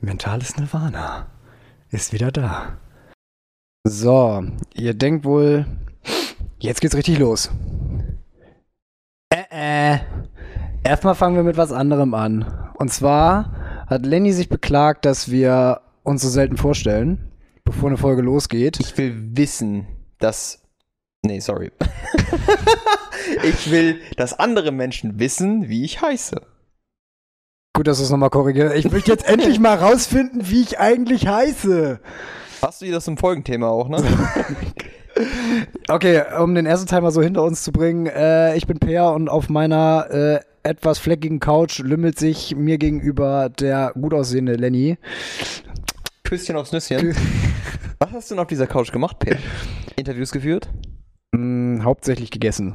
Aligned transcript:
Mentales 0.00 0.56
Nirvana 0.56 1.28
ist 1.92 2.12
wieder 2.12 2.32
da. 2.32 2.78
So, 3.84 4.42
ihr 4.74 4.94
denkt 4.94 5.24
wohl, 5.24 5.64
jetzt 6.58 6.80
geht's 6.80 6.96
richtig 6.96 7.20
los. 7.20 7.52
Äh, 9.30 9.44
äh. 9.52 9.98
Erstmal 10.82 11.14
fangen 11.14 11.36
wir 11.36 11.44
mit 11.44 11.56
was 11.56 11.70
anderem 11.70 12.12
an. 12.12 12.72
Und 12.74 12.92
zwar 12.92 13.84
hat 13.86 14.04
Lenny 14.04 14.32
sich 14.32 14.48
beklagt, 14.48 15.04
dass 15.04 15.30
wir 15.30 15.82
uns 16.02 16.22
so 16.22 16.28
selten 16.28 16.56
vorstellen, 16.56 17.30
bevor 17.62 17.88
eine 17.88 17.98
Folge 17.98 18.22
losgeht. 18.22 18.80
Ich 18.80 18.98
will 18.98 19.14
wissen, 19.36 19.86
dass. 20.18 20.64
Nee, 21.22 21.38
sorry. 21.38 21.70
ich 23.44 23.70
will, 23.70 24.00
dass 24.16 24.36
andere 24.36 24.72
Menschen 24.72 25.20
wissen, 25.20 25.68
wie 25.68 25.84
ich 25.84 26.02
heiße. 26.02 26.57
Gut, 27.78 27.86
dass 27.86 27.98
du 27.98 28.02
es 28.02 28.10
nochmal 28.10 28.30
korrigierst. 28.30 28.74
Ich 28.74 28.90
möchte 28.90 29.12
jetzt 29.12 29.28
endlich 29.28 29.60
mal 29.60 29.76
rausfinden, 29.76 30.50
wie 30.50 30.62
ich 30.62 30.80
eigentlich 30.80 31.28
heiße. 31.28 32.00
Hast 32.60 32.80
du 32.80 32.86
dir 32.86 32.90
das 32.90 33.06
im 33.06 33.16
Folgenthema 33.16 33.68
auch, 33.68 33.88
ne? 33.88 34.02
okay, 35.88 36.24
um 36.40 36.56
den 36.56 36.66
ersten 36.66 36.88
Teil 36.88 37.02
mal 37.02 37.12
so 37.12 37.22
hinter 37.22 37.44
uns 37.44 37.62
zu 37.62 37.70
bringen. 37.70 38.06
Äh, 38.06 38.56
ich 38.56 38.66
bin 38.66 38.80
Peer 38.80 39.12
und 39.12 39.28
auf 39.28 39.48
meiner 39.48 40.08
äh, 40.10 40.40
etwas 40.68 40.98
fleckigen 40.98 41.38
Couch 41.38 41.78
lümmelt 41.78 42.18
sich 42.18 42.56
mir 42.56 42.78
gegenüber 42.78 43.48
der 43.48 43.92
gut 43.94 44.12
aussehende 44.12 44.54
Lenny. 44.54 44.98
Küsschen 46.24 46.56
aufs 46.56 46.72
Nüsschen. 46.72 47.14
Was 48.00 48.10
hast 48.10 48.28
du 48.28 48.34
denn 48.34 48.42
auf 48.42 48.48
dieser 48.48 48.66
Couch 48.66 48.90
gemacht, 48.90 49.20
Peer? 49.20 49.38
Interviews 49.94 50.32
geführt? 50.32 50.68
Mm, 51.30 51.84
hauptsächlich 51.84 52.32
gegessen. 52.32 52.74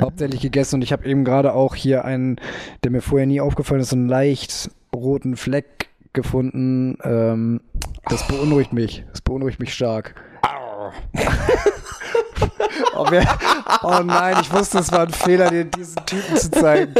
Hauptsächlich 0.00 0.42
gegessen 0.42 0.74
und 0.76 0.82
ich 0.82 0.92
habe 0.92 1.06
eben 1.06 1.24
gerade 1.24 1.54
auch 1.54 1.74
hier 1.74 2.04
einen, 2.04 2.36
der 2.84 2.90
mir 2.90 3.00
vorher 3.00 3.26
nie 3.26 3.40
aufgefallen 3.40 3.80
ist, 3.80 3.88
so 3.88 3.96
einen 3.96 4.10
leicht 4.10 4.70
roten 4.94 5.36
Fleck 5.36 5.88
gefunden. 6.12 6.98
Ähm, 7.02 7.62
das 8.04 8.28
beunruhigt 8.28 8.74
mich. 8.74 9.04
Das 9.10 9.22
beunruhigt 9.22 9.58
mich 9.58 9.72
stark. 9.72 10.14
Oh, 12.94 13.06
wer, 13.10 13.26
oh, 13.82 14.00
nein, 14.04 14.36
ich 14.40 14.52
wusste, 14.52 14.78
es 14.78 14.90
war 14.90 15.00
ein 15.00 15.10
Fehler, 15.10 15.50
dir 15.50 15.64
diesen 15.64 15.96
Typen 16.06 16.36
zu 16.36 16.50
zeigen. 16.50 16.94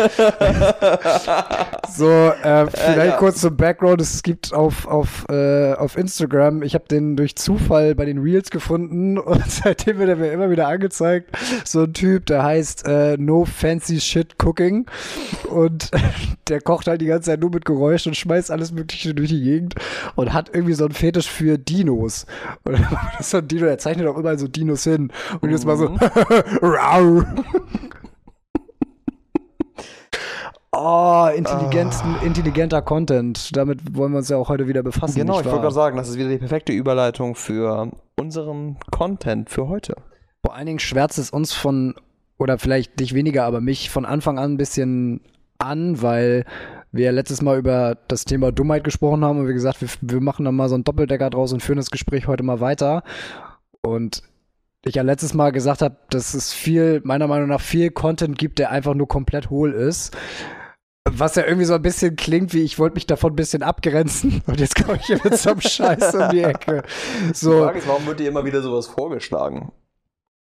so, 1.96 2.10
äh, 2.10 2.66
vielleicht 2.66 2.98
äh, 2.98 3.08
ja. 3.08 3.16
kurz 3.16 3.40
zum 3.40 3.56
Background. 3.56 4.00
Es 4.00 4.22
gibt 4.22 4.52
auf, 4.52 4.86
auf, 4.86 5.24
äh, 5.30 5.72
auf 5.74 5.96
Instagram, 5.96 6.62
ich 6.62 6.74
habe 6.74 6.84
den 6.88 7.16
durch 7.16 7.36
Zufall 7.36 7.94
bei 7.94 8.04
den 8.04 8.18
Reels 8.18 8.50
gefunden 8.50 9.18
und 9.26 9.50
seitdem 9.50 9.98
wird 9.98 10.10
er 10.10 10.16
mir 10.16 10.32
immer 10.32 10.50
wieder 10.50 10.68
angezeigt. 10.68 11.30
So 11.64 11.84
ein 11.84 11.92
Typ, 11.92 12.26
der 12.26 12.42
heißt 12.42 12.86
äh, 12.86 13.16
No 13.16 13.44
Fancy 13.44 14.00
Shit 14.00 14.36
Cooking 14.42 14.86
und 15.48 15.90
der 16.48 16.60
kocht 16.60 16.86
halt 16.86 17.00
die 17.00 17.06
ganze 17.06 17.30
Zeit 17.30 17.40
nur 17.40 17.50
mit 17.50 17.64
Geräuschen 17.64 18.10
und 18.10 18.14
schmeißt 18.14 18.50
alles 18.50 18.72
Mögliche 18.72 19.14
durch 19.14 19.30
die 19.30 19.42
Gegend 19.42 19.74
und 20.14 20.32
hat 20.32 20.50
irgendwie 20.52 20.74
so 20.74 20.84
einen 20.84 20.94
Fetisch 20.94 21.28
für 21.30 21.58
Dinos. 21.58 22.26
Und 22.64 22.78
so 23.20 23.38
ein 23.38 23.48
Dino, 23.48 23.66
er 23.66 23.78
zeichnet 23.78 24.06
auch 24.06 24.16
immer 24.16 24.38
so 24.38 24.48
Dinos 24.48 24.84
hin. 24.84 25.12
Und 25.40 25.45
jetzt 25.50 25.66
mal 25.66 25.76
so. 25.76 25.90
Mhm. 25.90 25.98
oh, 30.72 30.78
ah. 30.78 31.30
intelligenter 32.22 32.82
Content. 32.82 33.56
Damit 33.56 33.96
wollen 33.96 34.12
wir 34.12 34.18
uns 34.18 34.28
ja 34.28 34.36
auch 34.36 34.48
heute 34.48 34.68
wieder 34.68 34.82
befassen. 34.82 35.16
Genau, 35.16 35.40
ich 35.40 35.46
wollte 35.46 35.60
gerade 35.60 35.74
sagen, 35.74 35.96
das 35.96 36.08
ist 36.08 36.18
wieder 36.18 36.28
die 36.28 36.38
perfekte 36.38 36.72
Überleitung 36.72 37.34
für 37.34 37.90
unseren 38.18 38.78
Content 38.90 39.50
für 39.50 39.68
heute. 39.68 39.96
Vor 40.44 40.54
allen 40.54 40.66
Dingen 40.66 40.78
schwärzt 40.78 41.18
es 41.18 41.30
uns 41.30 41.52
von, 41.52 41.94
oder 42.38 42.58
vielleicht 42.58 43.00
nicht 43.00 43.14
weniger, 43.14 43.44
aber 43.44 43.60
mich 43.60 43.90
von 43.90 44.04
Anfang 44.04 44.38
an 44.38 44.52
ein 44.52 44.56
bisschen 44.56 45.20
an, 45.58 46.02
weil 46.02 46.44
wir 46.92 47.12
letztes 47.12 47.42
Mal 47.42 47.58
über 47.58 47.96
das 48.08 48.24
Thema 48.24 48.52
Dummheit 48.52 48.84
gesprochen 48.84 49.24
haben 49.24 49.40
und 49.40 49.46
wir 49.46 49.54
gesagt, 49.54 49.80
wir, 49.80 49.88
wir 50.00 50.20
machen 50.20 50.44
dann 50.44 50.54
mal 50.54 50.68
so 50.68 50.74
einen 50.74 50.84
Doppeldecker 50.84 51.30
draus 51.30 51.52
und 51.52 51.62
führen 51.62 51.76
das 51.76 51.90
Gespräch 51.90 52.26
heute 52.26 52.42
mal 52.42 52.60
weiter. 52.60 53.02
Und 53.82 54.22
ich 54.86 54.94
ja 54.94 55.02
letztes 55.02 55.34
Mal 55.34 55.50
gesagt 55.50 55.82
habe, 55.82 55.96
dass 56.10 56.34
es 56.34 56.52
viel, 56.52 57.00
meiner 57.04 57.26
Meinung 57.26 57.48
nach, 57.48 57.60
viel 57.60 57.90
Content 57.90 58.38
gibt, 58.38 58.58
der 58.58 58.70
einfach 58.70 58.94
nur 58.94 59.08
komplett 59.08 59.50
hohl 59.50 59.72
ist. 59.72 60.16
Was 61.08 61.34
ja 61.34 61.44
irgendwie 61.44 61.66
so 61.66 61.74
ein 61.74 61.82
bisschen 61.82 62.16
klingt, 62.16 62.52
wie 62.52 62.62
ich 62.62 62.78
wollte 62.78 62.94
mich 62.94 63.06
davon 63.06 63.32
ein 63.32 63.36
bisschen 63.36 63.62
abgrenzen 63.62 64.42
und 64.46 64.60
jetzt 64.60 64.76
komme 64.76 64.98
ich 64.98 65.06
hier 65.06 65.20
mit 65.22 65.36
so 65.36 65.50
einem 65.50 65.60
Scheiß 65.60 66.14
um 66.14 66.28
die 66.30 66.42
Ecke. 66.42 66.82
So. 67.32 67.52
Die 67.52 67.62
Frage 67.64 67.78
ist, 67.78 67.88
warum 67.88 68.06
wird 68.06 68.20
dir 68.20 68.28
immer 68.28 68.44
wieder 68.44 68.62
sowas 68.62 68.86
vorgeschlagen? 68.86 69.72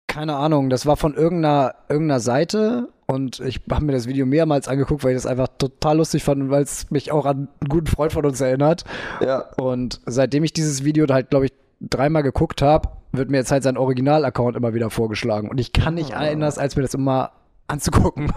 Keine 0.07 0.35
Ahnung, 0.35 0.69
das 0.72 0.85
war 0.85 0.97
von 0.97 1.13
irgendeiner, 1.16 1.75
irgendeiner 1.88 2.19
Seite 2.19 2.89
und 3.06 3.39
ich 3.39 3.62
habe 3.72 3.85
mir 3.85 3.91
das 3.91 4.07
Video 4.07 4.25
mehrmals 4.25 4.68
angeguckt, 4.68 5.03
weil 5.03 5.12
ich 5.12 5.18
das 5.18 5.28
einfach 5.28 5.47
total 5.57 5.97
lustig 5.97 6.23
fand 6.23 6.41
und 6.41 6.50
weil 6.50 6.63
es 6.63 6.89
mich 6.89 7.12
auch 7.12 7.25
an 7.25 7.47
einen 7.59 7.69
guten 7.69 7.88
Freund 7.88 8.13
von 8.13 8.25
uns 8.25 8.41
erinnert. 8.41 8.85
Ja. 9.22 9.51
Und 9.57 10.01
seitdem 10.06 10.44
ich 10.44 10.53
dieses 10.53 10.84
Video 10.84 11.07
halt, 11.07 11.29
glaube 11.29 11.45
ich, 11.45 11.53
dreimal 11.81 12.23
geguckt 12.23 12.62
habe, 12.62 12.90
wird 13.12 13.29
mir 13.29 13.38
jetzt 13.38 13.51
halt 13.51 13.63
sein 13.63 13.78
Original-Account 13.78 14.56
immer 14.56 14.73
wieder 14.73 14.90
vorgeschlagen. 14.90 15.50
Und 15.50 15.59
ich 15.59 15.73
kann 15.73 15.95
nicht 15.95 16.13
ah. 16.13 16.19
anders, 16.19 16.57
als 16.57 16.75
mir 16.75 16.84
das 16.84 16.94
immer 16.94 17.31
anzugucken. 17.67 18.31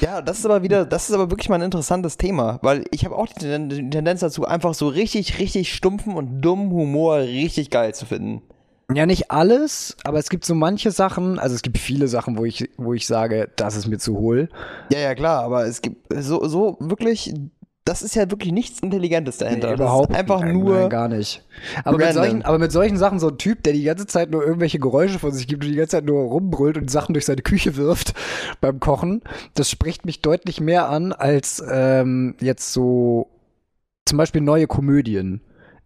Ja, 0.00 0.20
das 0.20 0.40
ist 0.40 0.46
aber 0.46 0.62
wieder, 0.62 0.84
das 0.84 1.08
ist 1.08 1.14
aber 1.14 1.30
wirklich 1.30 1.48
mal 1.48 1.56
ein 1.56 1.62
interessantes 1.62 2.16
Thema, 2.16 2.58
weil 2.62 2.84
ich 2.90 3.04
habe 3.04 3.14
auch 3.14 3.28
die 3.28 3.46
Tendenz 3.46 4.20
dazu, 4.20 4.44
einfach 4.44 4.74
so 4.74 4.88
richtig, 4.88 5.38
richtig 5.38 5.72
stumpfen 5.72 6.14
und 6.14 6.40
dummen 6.40 6.70
Humor 6.70 7.18
richtig 7.18 7.70
geil 7.70 7.94
zu 7.94 8.04
finden. 8.04 8.42
Ja, 8.92 9.06
nicht 9.06 9.30
alles, 9.30 9.96
aber 10.04 10.18
es 10.18 10.28
gibt 10.28 10.44
so 10.44 10.54
manche 10.54 10.90
Sachen, 10.90 11.38
also 11.38 11.54
es 11.54 11.62
gibt 11.62 11.78
viele 11.78 12.08
Sachen, 12.08 12.36
wo 12.36 12.44
ich, 12.44 12.68
wo 12.76 12.92
ich 12.94 13.06
sage, 13.06 13.48
das 13.56 13.76
ist 13.76 13.86
mir 13.86 13.98
zu 13.98 14.18
hohl. 14.18 14.48
Ja, 14.90 14.98
ja, 14.98 15.14
klar, 15.14 15.44
aber 15.44 15.66
es 15.66 15.80
gibt 15.80 16.12
so, 16.12 16.44
so 16.46 16.76
wirklich 16.80 17.32
das 17.84 18.02
ist 18.02 18.14
ja 18.14 18.30
wirklich 18.30 18.52
nichts 18.52 18.80
Intelligentes 18.80 19.38
dahinter. 19.38 19.68
Nee, 19.68 19.74
überhaupt 19.74 20.14
einfach 20.14 20.40
nein, 20.40 20.52
nur. 20.52 20.80
Nein, 20.80 20.90
gar 20.90 21.08
nicht. 21.08 21.44
Aber 21.84 21.98
mit, 21.98 22.12
solchen, 22.12 22.42
aber 22.42 22.58
mit 22.58 22.70
solchen 22.70 22.96
Sachen, 22.96 23.18
so 23.18 23.28
ein 23.28 23.38
Typ, 23.38 23.62
der 23.64 23.72
die 23.72 23.82
ganze 23.82 24.06
Zeit 24.06 24.30
nur 24.30 24.44
irgendwelche 24.44 24.78
Geräusche 24.78 25.18
von 25.18 25.32
sich 25.32 25.48
gibt 25.48 25.64
und 25.64 25.70
die 25.70 25.76
ganze 25.76 25.96
Zeit 25.96 26.04
nur 26.04 26.22
rumbrüllt 26.22 26.78
und 26.78 26.90
Sachen 26.90 27.12
durch 27.12 27.24
seine 27.24 27.42
Küche 27.42 27.76
wirft 27.76 28.14
beim 28.60 28.78
Kochen, 28.78 29.22
das 29.54 29.68
spricht 29.68 30.04
mich 30.04 30.22
deutlich 30.22 30.60
mehr 30.60 30.88
an 30.88 31.12
als 31.12 31.62
ähm, 31.68 32.36
jetzt 32.40 32.72
so 32.72 33.28
zum 34.04 34.18
Beispiel 34.18 34.40
neue 34.40 34.66
Komödien 34.66 35.40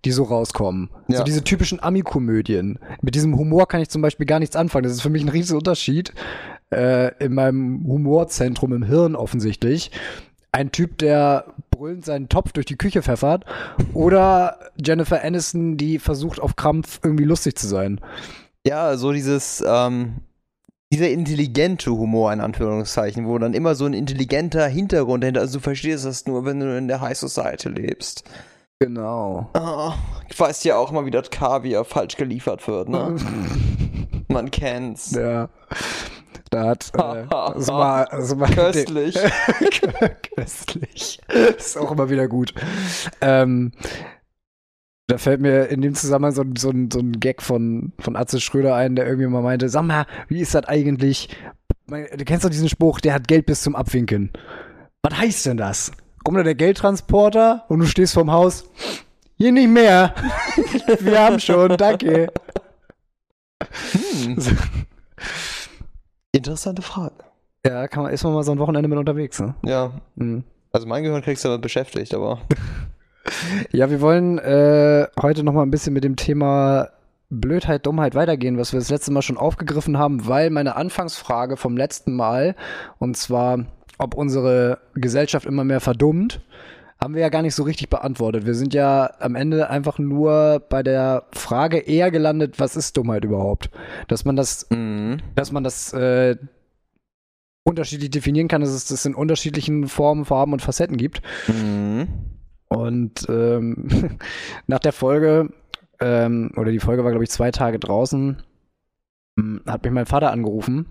die 0.04 0.12
so 0.12 0.22
rauskommen. 0.22 0.90
Ja. 1.08 1.18
So 1.18 1.24
diese 1.24 1.42
typischen 1.42 1.82
Ami-Komödien. 1.82 2.78
Mit 3.02 3.16
diesem 3.16 3.36
Humor 3.36 3.66
kann 3.66 3.80
ich 3.80 3.88
zum 3.88 4.02
Beispiel 4.02 4.24
gar 4.24 4.38
nichts 4.38 4.54
anfangen. 4.54 4.84
Das 4.84 4.92
ist 4.92 5.00
für 5.00 5.10
mich 5.10 5.24
ein 5.24 5.28
riesiger 5.28 5.58
Unterschied. 5.58 6.12
Äh, 6.70 7.12
in 7.24 7.34
meinem 7.34 7.84
Humorzentrum 7.84 8.72
im 8.72 8.84
Hirn 8.84 9.16
offensichtlich 9.16 9.90
ein 10.56 10.72
Typ, 10.72 10.96
der 10.98 11.44
brüllend 11.76 12.04
seinen 12.04 12.28
Topf 12.28 12.52
durch 12.52 12.66
die 12.66 12.76
Küche 12.76 13.02
pfeffert, 13.02 13.44
oder 13.94 14.58
Jennifer 14.76 15.22
Aniston, 15.22 15.76
die 15.76 15.98
versucht 15.98 16.40
auf 16.40 16.56
Krampf 16.56 17.00
irgendwie 17.02 17.24
lustig 17.24 17.58
zu 17.58 17.66
sein. 17.66 18.00
Ja, 18.66 18.96
so 18.96 19.12
dieses, 19.12 19.62
ähm, 19.66 20.16
dieser 20.92 21.10
intelligente 21.10 21.90
Humor, 21.90 22.32
in 22.32 22.40
Anführungszeichen, 22.40 23.26
wo 23.26 23.38
dann 23.38 23.54
immer 23.54 23.74
so 23.74 23.86
ein 23.86 23.92
intelligenter 23.92 24.66
Hintergrund 24.66 25.24
hinter, 25.24 25.40
also 25.40 25.58
du 25.58 25.62
verstehst 25.62 26.04
das 26.04 26.26
nur, 26.26 26.44
wenn 26.44 26.60
du 26.60 26.76
in 26.76 26.88
der 26.88 27.00
High 27.00 27.16
Society 27.16 27.68
lebst. 27.68 28.24
Genau. 28.78 29.50
Oh, 29.54 29.92
ich 30.28 30.38
weiß 30.38 30.62
ja 30.64 30.76
auch 30.76 30.92
mal, 30.92 31.06
wie 31.06 31.10
das 31.10 31.30
Kaviar 31.30 31.84
falsch 31.84 32.16
geliefert 32.16 32.66
wird, 32.68 32.88
ne? 32.88 33.16
Man 34.28 34.50
kennt's. 34.50 35.12
Ja. 35.12 35.48
Da 36.50 36.68
hat 36.68 36.90
äh, 36.94 36.98
war, 37.30 38.06
das 38.06 38.38
war 38.38 38.48
köstlich. 38.54 39.16
köstlich. 40.34 41.20
ist 41.56 41.76
auch 41.78 41.92
immer 41.92 42.10
wieder 42.10 42.28
gut. 42.28 42.54
Ähm, 43.20 43.72
da 45.08 45.18
fällt 45.18 45.40
mir 45.40 45.66
in 45.68 45.82
dem 45.82 45.94
Zusammenhang 45.94 46.32
so, 46.32 46.44
so, 46.56 46.72
so 46.92 46.98
ein 46.98 47.12
Gag 47.20 47.42
von, 47.42 47.92
von 47.98 48.16
Atze 48.16 48.40
Schröder 48.40 48.74
ein, 48.74 48.96
der 48.96 49.06
irgendwie 49.06 49.28
mal 49.28 49.42
meinte, 49.42 49.68
sag 49.68 49.82
mal, 49.82 50.06
wie 50.28 50.40
ist 50.40 50.54
das 50.54 50.64
eigentlich? 50.64 51.28
Du 51.86 52.24
kennst 52.24 52.44
doch 52.44 52.50
diesen 52.50 52.68
Spruch, 52.68 53.00
der 53.00 53.14
hat 53.14 53.28
Geld 53.28 53.46
bis 53.46 53.62
zum 53.62 53.76
Abwinken. 53.76 54.32
Was 55.02 55.16
heißt 55.16 55.46
denn 55.46 55.56
das? 55.56 55.92
Kommt 56.24 56.38
da 56.38 56.42
der 56.42 56.56
Geldtransporter 56.56 57.64
und 57.68 57.78
du 57.78 57.86
stehst 57.86 58.14
vorm 58.14 58.32
Haus. 58.32 58.64
Hier 59.36 59.52
nicht 59.52 59.68
mehr. 59.68 60.12
Wir 61.00 61.20
haben 61.20 61.38
schon, 61.38 61.76
danke. 61.76 62.32
Hm. 63.82 64.36
Interessante 66.36 66.82
Frage. 66.82 67.14
Ja, 67.64 67.88
kann 67.88 68.04
man, 68.04 68.12
ist 68.12 68.22
man 68.24 68.32
mal 68.32 68.42
so 68.42 68.52
ein 68.52 68.58
Wochenende 68.58 68.88
mit 68.88 68.98
unterwegs, 68.98 69.40
ne? 69.40 69.54
Ja. 69.64 69.92
Mhm. 70.14 70.44
Also 70.72 70.86
mein 70.86 71.02
Gehirn 71.02 71.22
kriegst 71.22 71.44
du 71.44 71.48
damit 71.48 71.62
beschäftigt, 71.62 72.14
aber. 72.14 72.40
ja, 73.72 73.90
wir 73.90 74.00
wollen 74.00 74.38
äh, 74.38 75.06
heute 75.20 75.42
noch 75.42 75.52
mal 75.52 75.62
ein 75.62 75.70
bisschen 75.70 75.92
mit 75.92 76.04
dem 76.04 76.16
Thema 76.16 76.90
Blödheit, 77.28 77.86
Dummheit 77.86 78.14
weitergehen, 78.14 78.58
was 78.58 78.72
wir 78.72 78.78
das 78.78 78.90
letzte 78.90 79.10
Mal 79.12 79.22
schon 79.22 79.36
aufgegriffen 79.36 79.98
haben, 79.98 80.28
weil 80.28 80.50
meine 80.50 80.76
Anfangsfrage 80.76 81.56
vom 81.56 81.76
letzten 81.76 82.14
Mal, 82.14 82.54
und 82.98 83.16
zwar, 83.16 83.66
ob 83.98 84.14
unsere 84.14 84.78
Gesellschaft 84.94 85.46
immer 85.46 85.64
mehr 85.64 85.80
verdummt, 85.80 86.40
haben 86.98 87.14
wir 87.14 87.22
ja 87.22 87.28
gar 87.28 87.42
nicht 87.42 87.54
so 87.54 87.62
richtig 87.62 87.90
beantwortet. 87.90 88.46
Wir 88.46 88.54
sind 88.54 88.74
ja 88.74 89.10
am 89.20 89.34
Ende 89.34 89.68
einfach 89.70 89.98
nur 89.98 90.64
bei 90.68 90.82
der 90.82 91.24
Frage 91.32 91.78
eher 91.78 92.10
gelandet, 92.10 92.58
was 92.58 92.76
ist 92.76 92.96
Dummheit 92.96 93.24
überhaupt? 93.24 93.70
Dass 94.08 94.24
man 94.24 94.36
das, 94.36 94.66
mhm. 94.70 95.18
dass 95.34 95.52
man 95.52 95.62
das, 95.64 95.92
äh, 95.92 96.36
unterschiedlich 97.66 98.10
definieren 98.10 98.46
kann, 98.46 98.60
dass 98.60 98.70
es 98.70 98.86
das 98.86 99.04
in 99.04 99.14
unterschiedlichen 99.14 99.88
Formen, 99.88 100.24
Farben 100.24 100.52
und 100.52 100.62
Facetten 100.62 100.96
gibt. 100.96 101.20
Mhm. 101.48 102.06
Und 102.68 103.26
ähm, 103.28 103.88
nach 104.66 104.78
der 104.78 104.92
Folge, 104.92 105.52
ähm, 106.00 106.52
oder 106.56 106.70
die 106.70 106.78
Folge 106.78 107.02
war, 107.02 107.10
glaube 107.10 107.24
ich, 107.24 107.30
zwei 107.30 107.50
Tage 107.50 107.80
draußen, 107.80 108.42
hm, 109.38 109.62
hat 109.66 109.82
mich 109.82 109.92
mein 109.92 110.06
Vater 110.06 110.30
angerufen, 110.30 110.86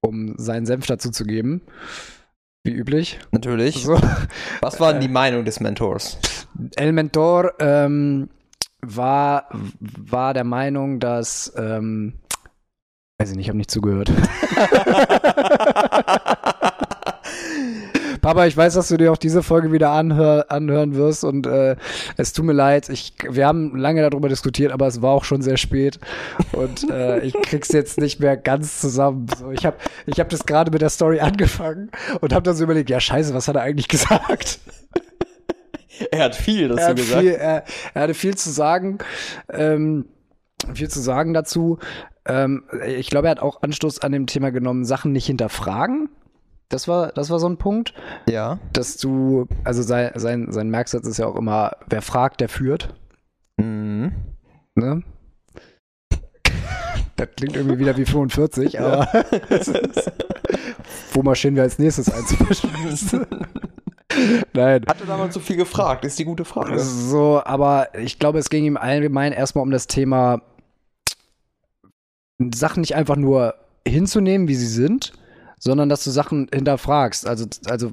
um 0.00 0.34
seinen 0.38 0.64
Senf 0.64 0.86
dazu 0.86 1.10
zu 1.10 1.24
geben. 1.24 1.60
Wie 2.64 2.72
üblich. 2.72 3.18
Natürlich. 3.30 3.82
So. 3.84 3.98
Was 4.60 4.80
war 4.80 4.92
denn 4.92 5.00
die 5.00 5.08
Meinung 5.08 5.44
des 5.44 5.60
Mentors? 5.60 6.18
El 6.76 6.92
Mentor 6.92 7.54
ähm, 7.60 8.28
war, 8.80 9.48
war 9.80 10.34
der 10.34 10.44
Meinung, 10.44 11.00
dass 11.00 11.52
ähm, 11.56 12.14
weiß 13.18 13.30
ich 13.30 13.36
nicht, 13.36 13.46
ich 13.46 13.48
habe 13.48 13.58
nicht 13.58 13.70
zugehört. 13.70 14.10
Papa, 18.28 18.44
ich 18.44 18.58
weiß, 18.58 18.74
dass 18.74 18.88
du 18.88 18.98
dir 18.98 19.10
auch 19.10 19.16
diese 19.16 19.42
Folge 19.42 19.72
wieder 19.72 19.90
anhör, 19.90 20.50
anhören 20.50 20.96
wirst 20.96 21.24
und 21.24 21.46
äh, 21.46 21.76
es 22.18 22.34
tut 22.34 22.44
mir 22.44 22.52
leid. 22.52 22.90
Ich, 22.90 23.14
wir 23.26 23.46
haben 23.46 23.74
lange 23.74 24.02
darüber 24.02 24.28
diskutiert, 24.28 24.70
aber 24.70 24.86
es 24.86 25.00
war 25.00 25.12
auch 25.12 25.24
schon 25.24 25.40
sehr 25.40 25.56
spät 25.56 25.98
und 26.52 26.90
äh, 26.90 27.20
ich 27.20 27.32
krieg's 27.32 27.72
jetzt 27.72 27.98
nicht 27.98 28.20
mehr 28.20 28.36
ganz 28.36 28.82
zusammen. 28.82 29.28
So, 29.38 29.50
ich 29.50 29.64
habe 29.64 29.78
ich 30.04 30.20
hab 30.20 30.28
das 30.28 30.44
gerade 30.44 30.70
mit 30.70 30.82
der 30.82 30.90
Story 30.90 31.20
angefangen 31.20 31.90
und 32.20 32.34
habe 32.34 32.42
dann 32.42 32.54
so 32.54 32.64
überlegt, 32.64 32.90
ja 32.90 33.00
scheiße, 33.00 33.32
was 33.32 33.48
hat 33.48 33.56
er 33.56 33.62
eigentlich 33.62 33.88
gesagt? 33.88 34.60
Er 36.10 36.24
hat 36.24 36.36
viel 36.36 36.68
dazu 36.68 36.96
gesagt. 36.96 37.20
Viel, 37.20 37.30
er, 37.30 37.64
er, 37.94 38.02
hatte 38.02 38.12
viel 38.12 38.36
zu 38.36 38.50
sagen. 38.50 38.98
Ähm, 39.50 40.04
viel 40.74 40.90
zu 40.90 41.00
sagen 41.00 41.32
dazu. 41.32 41.78
Ähm, 42.26 42.64
ich 42.86 43.08
glaube, 43.08 43.28
er 43.28 43.30
hat 43.30 43.40
auch 43.40 43.62
Anstoß 43.62 44.00
an 44.00 44.12
dem 44.12 44.26
Thema 44.26 44.50
genommen, 44.50 44.84
Sachen 44.84 45.12
nicht 45.12 45.24
hinterfragen. 45.24 46.10
Das 46.68 46.86
war, 46.86 47.12
das 47.12 47.30
war 47.30 47.38
so 47.38 47.48
ein 47.48 47.56
Punkt. 47.56 47.94
Ja. 48.28 48.58
Dass 48.72 48.98
du, 48.98 49.46
also 49.64 49.82
sein, 49.82 50.12
sein, 50.16 50.52
sein 50.52 50.68
Merksatz 50.68 51.06
ist 51.06 51.18
ja 51.18 51.26
auch 51.26 51.36
immer, 51.36 51.72
wer 51.88 52.02
fragt, 52.02 52.40
der 52.40 52.48
führt. 52.48 52.94
Mhm. 53.56 54.12
Ne? 54.74 55.02
Das 57.16 57.28
klingt 57.36 57.56
irgendwie 57.56 57.78
wieder 57.78 57.96
wie 57.96 58.04
45, 58.04 58.74
ja. 58.74 58.80
aber 58.80 59.08
wo 61.12 61.22
marschieren 61.22 61.56
wir 61.56 61.64
als 61.64 61.78
nächstes 61.78 62.10
einzumischen? 62.10 62.70
Nein. 64.52 64.84
Hatte 64.86 65.06
damals 65.06 65.34
so 65.34 65.40
viel 65.40 65.56
gefragt, 65.56 66.04
ist 66.04 66.18
die 66.18 66.24
gute 66.24 66.44
Frage. 66.44 66.78
So, 66.78 67.42
aber 67.44 67.94
ich 67.98 68.18
glaube, 68.18 68.38
es 68.38 68.50
ging 68.50 68.64
ihm 68.64 68.76
allgemein 68.76 69.32
erstmal 69.32 69.62
um 69.62 69.70
das 69.70 69.86
Thema, 69.86 70.42
Sachen 72.54 72.82
nicht 72.82 72.94
einfach 72.94 73.16
nur 73.16 73.54
hinzunehmen, 73.86 74.48
wie 74.48 74.54
sie 74.54 74.66
sind, 74.66 75.12
sondern 75.58 75.88
dass 75.88 76.04
du 76.04 76.10
Sachen 76.10 76.48
hinterfragst. 76.52 77.26
Also, 77.26 77.46
also 77.66 77.92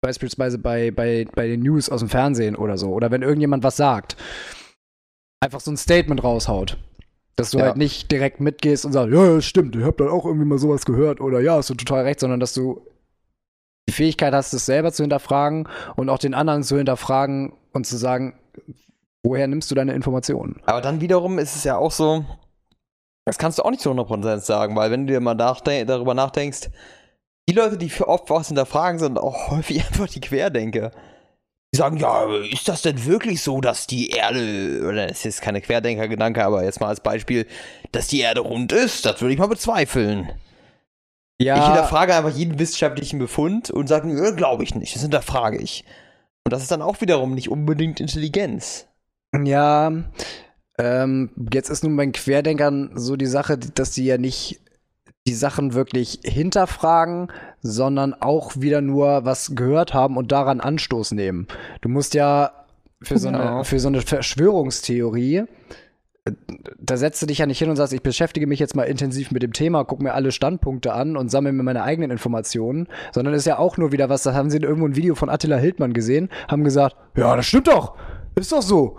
beispielsweise 0.00 0.58
bei, 0.58 0.90
bei, 0.90 1.26
bei 1.34 1.48
den 1.48 1.60
News 1.60 1.88
aus 1.88 2.00
dem 2.00 2.08
Fernsehen 2.08 2.56
oder 2.56 2.78
so. 2.78 2.90
Oder 2.90 3.10
wenn 3.10 3.22
irgendjemand 3.22 3.64
was 3.64 3.76
sagt, 3.76 4.16
einfach 5.40 5.60
so 5.60 5.70
ein 5.70 5.76
Statement 5.76 6.22
raushaut. 6.22 6.78
Dass 7.36 7.52
du 7.52 7.58
ja. 7.58 7.64
halt 7.64 7.76
nicht 7.76 8.10
direkt 8.10 8.40
mitgehst 8.40 8.84
und 8.84 8.92
sagst, 8.92 9.14
ja, 9.14 9.40
stimmt, 9.40 9.74
ich 9.74 9.82
hab 9.82 9.96
dann 9.96 10.08
auch 10.08 10.26
irgendwie 10.26 10.44
mal 10.44 10.58
sowas 10.58 10.84
gehört 10.84 11.20
oder 11.20 11.40
ja, 11.40 11.56
hast 11.56 11.70
du 11.70 11.74
total 11.74 12.04
recht, 12.04 12.20
sondern 12.20 12.38
dass 12.38 12.52
du 12.52 12.82
die 13.88 13.94
Fähigkeit 13.94 14.34
hast, 14.34 14.52
es 14.52 14.66
selber 14.66 14.92
zu 14.92 15.02
hinterfragen 15.02 15.66
und 15.96 16.10
auch 16.10 16.18
den 16.18 16.34
anderen 16.34 16.62
zu 16.62 16.76
hinterfragen 16.76 17.54
und 17.72 17.86
zu 17.86 17.96
sagen, 17.96 18.34
woher 19.22 19.46
nimmst 19.46 19.70
du 19.70 19.74
deine 19.74 19.94
Informationen? 19.94 20.60
Aber 20.66 20.82
dann 20.82 21.00
wiederum 21.00 21.38
ist 21.38 21.56
es 21.56 21.64
ja 21.64 21.78
auch 21.78 21.92
so, 21.92 22.26
das 23.24 23.38
kannst 23.38 23.58
du 23.58 23.62
auch 23.62 23.70
nicht 23.70 23.82
zu 23.82 23.90
100% 23.90 24.40
sagen, 24.40 24.76
weil 24.76 24.90
wenn 24.90 25.06
du 25.06 25.12
dir 25.12 25.20
mal 25.20 25.34
nachden 25.34 25.86
darüber 25.86 26.14
nachdenkst, 26.14 26.70
die 27.48 27.54
Leute, 27.54 27.76
die 27.76 27.90
für 27.90 28.08
oft 28.08 28.30
was 28.30 28.48
hinterfragen, 28.48 28.98
sind 28.98 29.18
auch 29.18 29.50
häufig 29.50 29.84
einfach 29.84 30.08
die 30.08 30.20
Querdenker. 30.20 30.92
Die 31.72 31.78
sagen, 31.78 31.98
ja, 31.98 32.26
ist 32.50 32.68
das 32.68 32.82
denn 32.82 33.04
wirklich 33.06 33.42
so, 33.42 33.60
dass 33.60 33.86
die 33.86 34.10
Erde, 34.10 34.84
oder 34.88 35.08
es 35.08 35.24
ist 35.24 35.40
keine 35.40 35.60
Querdenker-Gedanke, 35.60 36.44
aber 36.44 36.64
jetzt 36.64 36.80
mal 36.80 36.88
als 36.88 37.00
Beispiel, 37.00 37.46
dass 37.92 38.08
die 38.08 38.20
Erde 38.20 38.40
rund 38.40 38.72
ist, 38.72 39.06
das 39.06 39.20
würde 39.20 39.34
ich 39.34 39.38
mal 39.38 39.46
bezweifeln. 39.46 40.32
Ja. 41.40 41.56
Ich 41.56 41.64
hinterfrage 41.64 42.14
einfach 42.14 42.36
jeden 42.36 42.58
wissenschaftlichen 42.58 43.18
Befund 43.18 43.70
und 43.70 43.86
sage, 43.86 44.12
ja, 44.12 44.32
glaube 44.32 44.64
ich 44.64 44.74
nicht, 44.74 44.94
das 44.94 45.02
hinterfrage 45.02 45.58
ich. 45.58 45.84
Und 46.44 46.52
das 46.52 46.62
ist 46.62 46.72
dann 46.72 46.82
auch 46.82 47.00
wiederum 47.00 47.34
nicht 47.34 47.50
unbedingt 47.50 48.00
Intelligenz. 48.00 48.88
Ja, 49.44 49.92
ähm, 50.82 51.30
jetzt 51.52 51.70
ist 51.70 51.84
nun 51.84 51.96
bei 51.96 52.04
den 52.04 52.12
Querdenkern 52.12 52.92
so 52.94 53.16
die 53.16 53.26
Sache, 53.26 53.58
dass 53.58 53.92
die 53.92 54.04
ja 54.04 54.18
nicht 54.18 54.60
die 55.26 55.34
Sachen 55.34 55.74
wirklich 55.74 56.20
hinterfragen, 56.24 57.30
sondern 57.60 58.14
auch 58.14 58.56
wieder 58.56 58.80
nur 58.80 59.24
was 59.24 59.54
gehört 59.54 59.92
haben 59.92 60.16
und 60.16 60.32
daran 60.32 60.60
Anstoß 60.60 61.12
nehmen. 61.12 61.46
Du 61.82 61.88
musst 61.88 62.14
ja 62.14 62.52
für 63.02 63.18
so, 63.18 63.30
genau. 63.30 63.56
eine, 63.56 63.64
für 63.64 63.78
so 63.78 63.88
eine 63.88 64.00
Verschwörungstheorie, 64.00 65.44
da 66.78 66.96
setzt 66.96 67.22
du 67.22 67.26
dich 67.26 67.38
ja 67.38 67.46
nicht 67.46 67.58
hin 67.58 67.70
und 67.70 67.76
sagst, 67.76 67.92
ich 67.92 68.02
beschäftige 68.02 68.46
mich 68.46 68.58
jetzt 68.58 68.76
mal 68.76 68.84
intensiv 68.84 69.30
mit 69.30 69.42
dem 69.42 69.52
Thema, 69.52 69.84
guck 69.84 70.02
mir 70.02 70.14
alle 70.14 70.32
Standpunkte 70.32 70.92
an 70.92 71.16
und 71.16 71.30
sammle 71.30 71.52
mir 71.52 71.62
meine 71.62 71.82
eigenen 71.82 72.10
Informationen, 72.10 72.88
sondern 73.12 73.34
ist 73.34 73.46
ja 73.46 73.58
auch 73.58 73.76
nur 73.76 73.92
wieder 73.92 74.08
was, 74.08 74.22
da 74.22 74.34
haben 74.34 74.50
sie 74.50 74.58
irgendwo 74.58 74.86
ein 74.86 74.96
Video 74.96 75.14
von 75.14 75.30
Attila 75.30 75.56
Hildmann 75.56 75.92
gesehen, 75.92 76.28
haben 76.48 76.64
gesagt, 76.64 76.96
ja, 77.16 77.34
das 77.36 77.46
stimmt 77.46 77.68
doch, 77.68 77.96
ist 78.34 78.52
doch 78.52 78.62
so. 78.62 78.98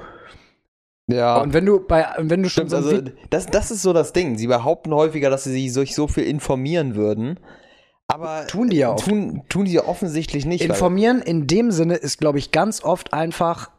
Ja. 1.12 1.42
Und 1.42 1.54
wenn 1.54 1.66
du 1.66 1.80
bei, 1.80 2.08
wenn 2.18 2.44
du 2.44 2.50
schon 2.50 2.68
Stimmt, 2.68 2.84
so 2.84 2.90
also 2.90 3.02
das, 3.30 3.46
das 3.48 3.72
ist 3.72 3.81
so 3.81 3.94
das 3.94 4.13
Ding. 4.13 4.38
Sie 4.38 4.48
behaupten 4.48 4.94
häufiger, 4.94 5.30
dass 5.30 5.44
sie 5.44 5.69
sich 5.69 5.96
so 5.96 6.08
viel 6.08 6.24
informieren 6.24 6.96
würden. 6.96 7.40
Aber 8.08 8.46
tun 8.48 8.69
die 8.69 8.78
ja 8.78 8.90
auch. 8.90 9.00
Tun, 9.00 9.44
tun 9.48 9.66
die 9.66 9.74
ja 9.74 9.86
offensichtlich 9.86 10.46
nicht. 10.46 10.63
Informieren 10.63 11.22
in 11.22 11.48
dem 11.48 11.72
Sinne 11.72 11.96
ist, 11.96 12.19
glaube 12.19 12.40
ich, 12.40 12.52
ganz 12.52 12.84
oft 12.84 13.13
einfach 13.13 13.72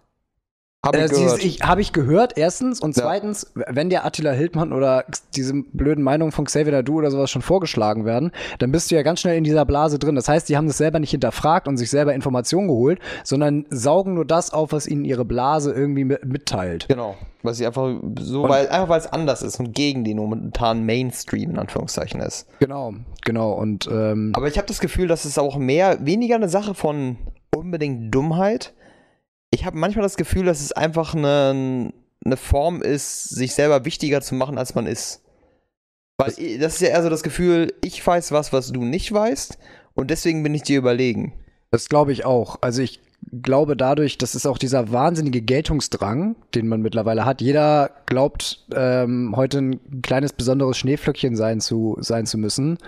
habe 0.85 0.99
ich, 0.99 1.05
äh, 1.05 1.09
gehört. 1.09 1.45
Ich, 1.45 1.63
hab 1.63 1.79
ich 1.79 1.93
gehört, 1.93 2.37
erstens. 2.37 2.81
Und 2.81 2.95
zweitens, 2.95 3.53
ja. 3.55 3.65
wenn 3.69 3.89
dir 3.89 4.05
Attila 4.05 4.33
Hildmann 4.33 4.73
oder 4.73 5.05
diese 5.37 5.55
blöden 5.55 6.03
Meinungen 6.03 6.33
von 6.33 6.45
Xavier 6.45 6.73
Nadu 6.73 6.99
oder 6.99 7.11
sowas 7.11 7.31
schon 7.31 7.43
vorgeschlagen 7.43 8.05
werden, 8.05 8.33
dann 8.59 8.73
bist 8.73 8.91
du 8.91 8.97
ja 8.97 9.03
ganz 9.03 9.21
schnell 9.21 9.37
in 9.37 9.45
dieser 9.45 9.65
Blase 9.65 9.99
drin. 9.99 10.17
Das 10.17 10.29
heißt, 10.29 10.49
die 10.49 10.57
haben 10.57 10.67
das 10.67 10.79
selber 10.79 10.99
nicht 10.99 11.13
hinterfragt 11.13 11.69
und 11.69 11.77
sich 11.77 11.89
selber 11.89 12.15
Informationen 12.15 12.67
geholt, 12.67 12.99
sondern 13.23 13.65
saugen 13.71 14.15
nur 14.15 14.25
das 14.25 14.53
auf, 14.53 14.73
was 14.73 14.89
ihnen 14.89 15.05
ihre 15.05 15.25
Blase 15.25 15.73
irgendwie 15.73 16.05
mitteilt. 16.05 16.89
Genau. 16.89 17.15
Weil 17.45 17.55
sie 17.55 17.67
einfach 17.67 18.01
so, 18.21 18.43
und, 18.43 18.51
weil, 18.51 18.69
einfach 18.69 18.89
weil 18.89 19.01
es 19.01 19.07
anders 19.07 19.43
ist 19.43 19.59
und 19.59 19.73
gegen 19.73 20.05
den 20.05 20.17
momentanen 20.17 20.85
Mainstream 20.85 21.51
in 21.51 21.59
Anführungszeichen 21.59 22.21
ist. 22.21 22.47
Genau, 22.61 22.95
genau. 23.25 23.53
Und 23.53 23.89
ähm, 23.91 24.33
Aber 24.35 24.49
ich 24.49 24.59
habe 24.59 24.69
das 24.69 24.81
Gefühl, 24.81 25.09
dass 25.09 25.25
es 25.25 25.39
auch 25.39 25.57
mehr, 25.57 25.99
weniger 26.05 26.37
eine 26.37 26.49
Sache 26.49 26.75
von 26.75 27.17
unbedingt 27.55 28.15
Dummheit, 28.15 28.75
ich 29.53 29.65
habe 29.65 29.77
manchmal 29.77 30.03
das 30.03 30.17
Gefühl, 30.17 30.47
dass 30.47 30.61
es 30.61 30.73
einfach 30.73 31.15
eine, 31.15 31.93
eine 32.25 32.37
Form 32.37 32.83
ist, 32.83 33.29
sich 33.29 33.55
selber 33.55 33.85
wichtiger 33.85 34.21
zu 34.21 34.35
machen, 34.35 34.59
als 34.59 34.75
man 34.75 34.87
ist. 34.87 35.23
Weil 36.19 36.31
das, 36.31 36.37
das 36.59 36.75
ist 36.75 36.81
ja 36.81 36.89
eher 36.89 37.03
so 37.03 37.11
das 37.11 37.23
Gefühl, 37.23 37.73
ich 37.85 38.05
weiß 38.05 38.33
was, 38.33 38.53
was 38.53 38.73
du 38.73 38.85
nicht 38.85 39.13
weißt, 39.13 39.59
und 39.95 40.11
deswegen 40.11 40.43
bin 40.43 40.55
ich 40.55 40.63
dir 40.63 40.79
überlegen. 40.79 41.35
Das 41.71 41.89
glaube 41.89 42.13
ich 42.13 42.25
auch. 42.25 42.59
Also 42.63 42.83
ich 42.83 43.01
glaube 43.43 43.77
dadurch, 43.77 44.19
das 44.19 44.35
ist 44.35 44.47
auch 44.47 44.59
dieser 44.59 44.91
wahnsinnige 44.91 45.43
Geltungsdrang, 45.43 46.37
den 46.55 46.69
man 46.69 46.83
mittlerweile 46.83 47.25
hat. 47.25 47.41
Jeder 47.41 47.91
glaubt, 48.07 48.67
ähm, 48.75 49.35
heute 49.37 49.59
ein 49.59 50.03
kleines 50.03 50.33
besonderes 50.33 50.79
Schneeflöckchen 50.79 51.37
sein 51.37 51.61
zu, 51.61 51.97
sein 52.01 52.27
zu 52.27 52.39
müssen. 52.39 52.79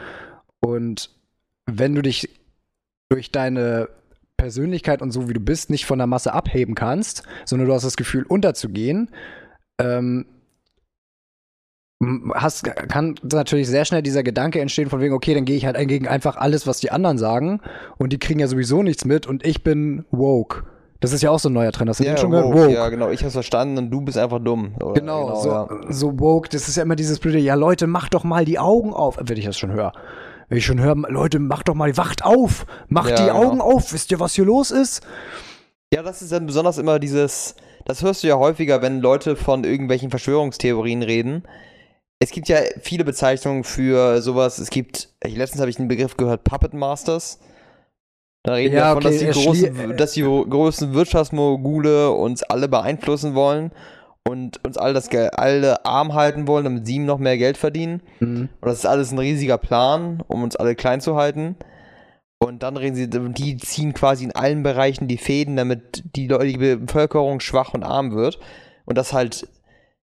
Und 0.60 1.10
wenn 1.66 1.94
du 1.94 2.02
dich 2.02 2.30
durch 3.10 3.30
deine 3.30 3.88
Persönlichkeit 4.44 5.00
und 5.00 5.10
so 5.10 5.26
wie 5.26 5.32
du 5.32 5.40
bist 5.40 5.70
nicht 5.70 5.86
von 5.86 5.96
der 5.96 6.06
Masse 6.06 6.34
abheben 6.34 6.74
kannst, 6.74 7.22
sondern 7.46 7.66
du 7.66 7.72
hast 7.72 7.84
das 7.84 7.96
Gefühl 7.96 8.24
unterzugehen, 8.24 9.08
ähm, 9.80 10.26
hast, 12.34 12.64
kann 12.64 13.14
natürlich 13.22 13.68
sehr 13.68 13.86
schnell 13.86 14.02
dieser 14.02 14.22
Gedanke 14.22 14.60
entstehen 14.60 14.90
von 14.90 15.00
wegen, 15.00 15.14
okay, 15.14 15.32
dann 15.32 15.46
gehe 15.46 15.56
ich 15.56 15.64
halt 15.64 15.78
gegen 15.88 16.08
einfach 16.08 16.36
alles, 16.36 16.66
was 16.66 16.78
die 16.78 16.90
anderen 16.90 17.16
sagen 17.16 17.62
und 17.96 18.12
die 18.12 18.18
kriegen 18.18 18.38
ja 18.38 18.46
sowieso 18.46 18.82
nichts 18.82 19.06
mit 19.06 19.26
und 19.26 19.46
ich 19.46 19.64
bin 19.64 20.04
woke. 20.10 20.64
Das 21.00 21.14
ist 21.14 21.22
ja 21.22 21.30
auch 21.30 21.38
so 21.38 21.48
ein 21.48 21.54
neuer 21.54 21.72
Trend. 21.72 21.88
Hast 21.88 22.00
du 22.00 22.04
ja, 22.04 22.12
den 22.12 22.18
schon 22.18 22.30
woke, 22.30 22.50
gehört? 22.50 22.68
Woke. 22.68 22.74
Ja, 22.74 22.88
genau. 22.90 23.10
Ich 23.10 23.22
hab's 23.22 23.32
verstanden 23.32 23.78
und 23.78 23.90
du 23.90 24.02
bist 24.02 24.18
einfach 24.18 24.40
dumm. 24.40 24.74
Oder? 24.76 25.00
Genau, 25.00 25.26
genau 25.26 25.40
so, 25.40 25.48
ja. 25.48 25.68
so 25.88 26.20
woke. 26.20 26.50
Das 26.50 26.68
ist 26.68 26.76
ja 26.76 26.82
immer 26.82 26.96
dieses 26.96 27.18
blöde, 27.18 27.38
ja 27.38 27.54
Leute, 27.54 27.86
mach 27.86 28.10
doch 28.10 28.24
mal 28.24 28.44
die 28.44 28.58
Augen 28.58 28.92
auf, 28.92 29.18
wenn 29.22 29.38
ich 29.38 29.46
das 29.46 29.58
schon 29.58 29.72
höre 29.72 29.94
wenn 30.48 30.58
ich 30.58 30.64
schon 30.64 30.80
höre, 30.80 30.96
Leute, 31.08 31.38
macht 31.38 31.68
doch 31.68 31.74
mal, 31.74 31.96
wacht 31.96 32.24
auf, 32.24 32.66
macht 32.88 33.10
ja, 33.10 33.16
die 33.16 33.22
genau. 33.24 33.42
Augen 33.42 33.60
auf, 33.60 33.92
wisst 33.92 34.10
ihr, 34.10 34.20
was 34.20 34.34
hier 34.34 34.44
los 34.44 34.70
ist? 34.70 35.02
Ja, 35.92 36.02
das 36.02 36.22
ist 36.22 36.32
dann 36.32 36.46
besonders 36.46 36.78
immer 36.78 36.98
dieses, 36.98 37.54
das 37.84 38.02
hörst 38.02 38.22
du 38.22 38.28
ja 38.28 38.36
häufiger, 38.36 38.82
wenn 38.82 39.00
Leute 39.00 39.36
von 39.36 39.64
irgendwelchen 39.64 40.10
Verschwörungstheorien 40.10 41.02
reden. 41.02 41.44
Es 42.18 42.30
gibt 42.30 42.48
ja 42.48 42.58
viele 42.80 43.04
Bezeichnungen 43.04 43.64
für 43.64 44.22
sowas. 44.22 44.58
Es 44.58 44.70
gibt, 44.70 45.10
letztens 45.22 45.60
habe 45.60 45.70
ich 45.70 45.76
den 45.76 45.88
Begriff 45.88 46.16
gehört, 46.16 46.44
Puppet 46.44 46.72
Masters. 46.72 47.38
Da 48.42 48.54
reden 48.54 48.74
ja, 48.74 48.94
wir 48.94 49.00
davon, 49.00 49.06
okay, 49.06 49.26
dass, 49.26 49.36
die 49.36 49.44
großen, 49.44 49.96
dass 49.96 50.12
die 50.12 50.22
großen 50.22 50.94
Wirtschaftsmogule 50.94 52.10
uns 52.10 52.42
alle 52.42 52.68
beeinflussen 52.68 53.34
wollen 53.34 53.72
und 54.26 54.64
uns 54.64 54.78
alle 54.78 54.94
das 54.94 55.10
Geld, 55.10 55.38
alle 55.38 55.84
arm 55.84 56.14
halten 56.14 56.46
wollen, 56.46 56.64
damit 56.64 56.86
sie 56.86 56.98
noch 56.98 57.18
mehr 57.18 57.36
Geld 57.36 57.58
verdienen. 57.58 58.02
Mhm. 58.20 58.48
Und 58.60 58.68
das 58.68 58.78
ist 58.78 58.86
alles 58.86 59.12
ein 59.12 59.18
riesiger 59.18 59.58
Plan, 59.58 60.22
um 60.26 60.42
uns 60.42 60.56
alle 60.56 60.74
klein 60.74 61.00
zu 61.00 61.16
halten. 61.16 61.56
Und 62.38 62.62
dann 62.62 62.76
reden 62.76 62.96
sie, 62.96 63.08
die 63.08 63.56
ziehen 63.58 63.94
quasi 63.94 64.24
in 64.24 64.32
allen 64.32 64.62
Bereichen 64.62 65.08
die 65.08 65.18
Fäden, 65.18 65.56
damit 65.56 66.02
die, 66.16 66.28
die 66.28 66.56
Bevölkerung 66.56 67.40
schwach 67.40 67.74
und 67.74 67.84
arm 67.84 68.14
wird. 68.14 68.38
Und 68.86 68.98
das 68.98 69.12
halt 69.12 69.48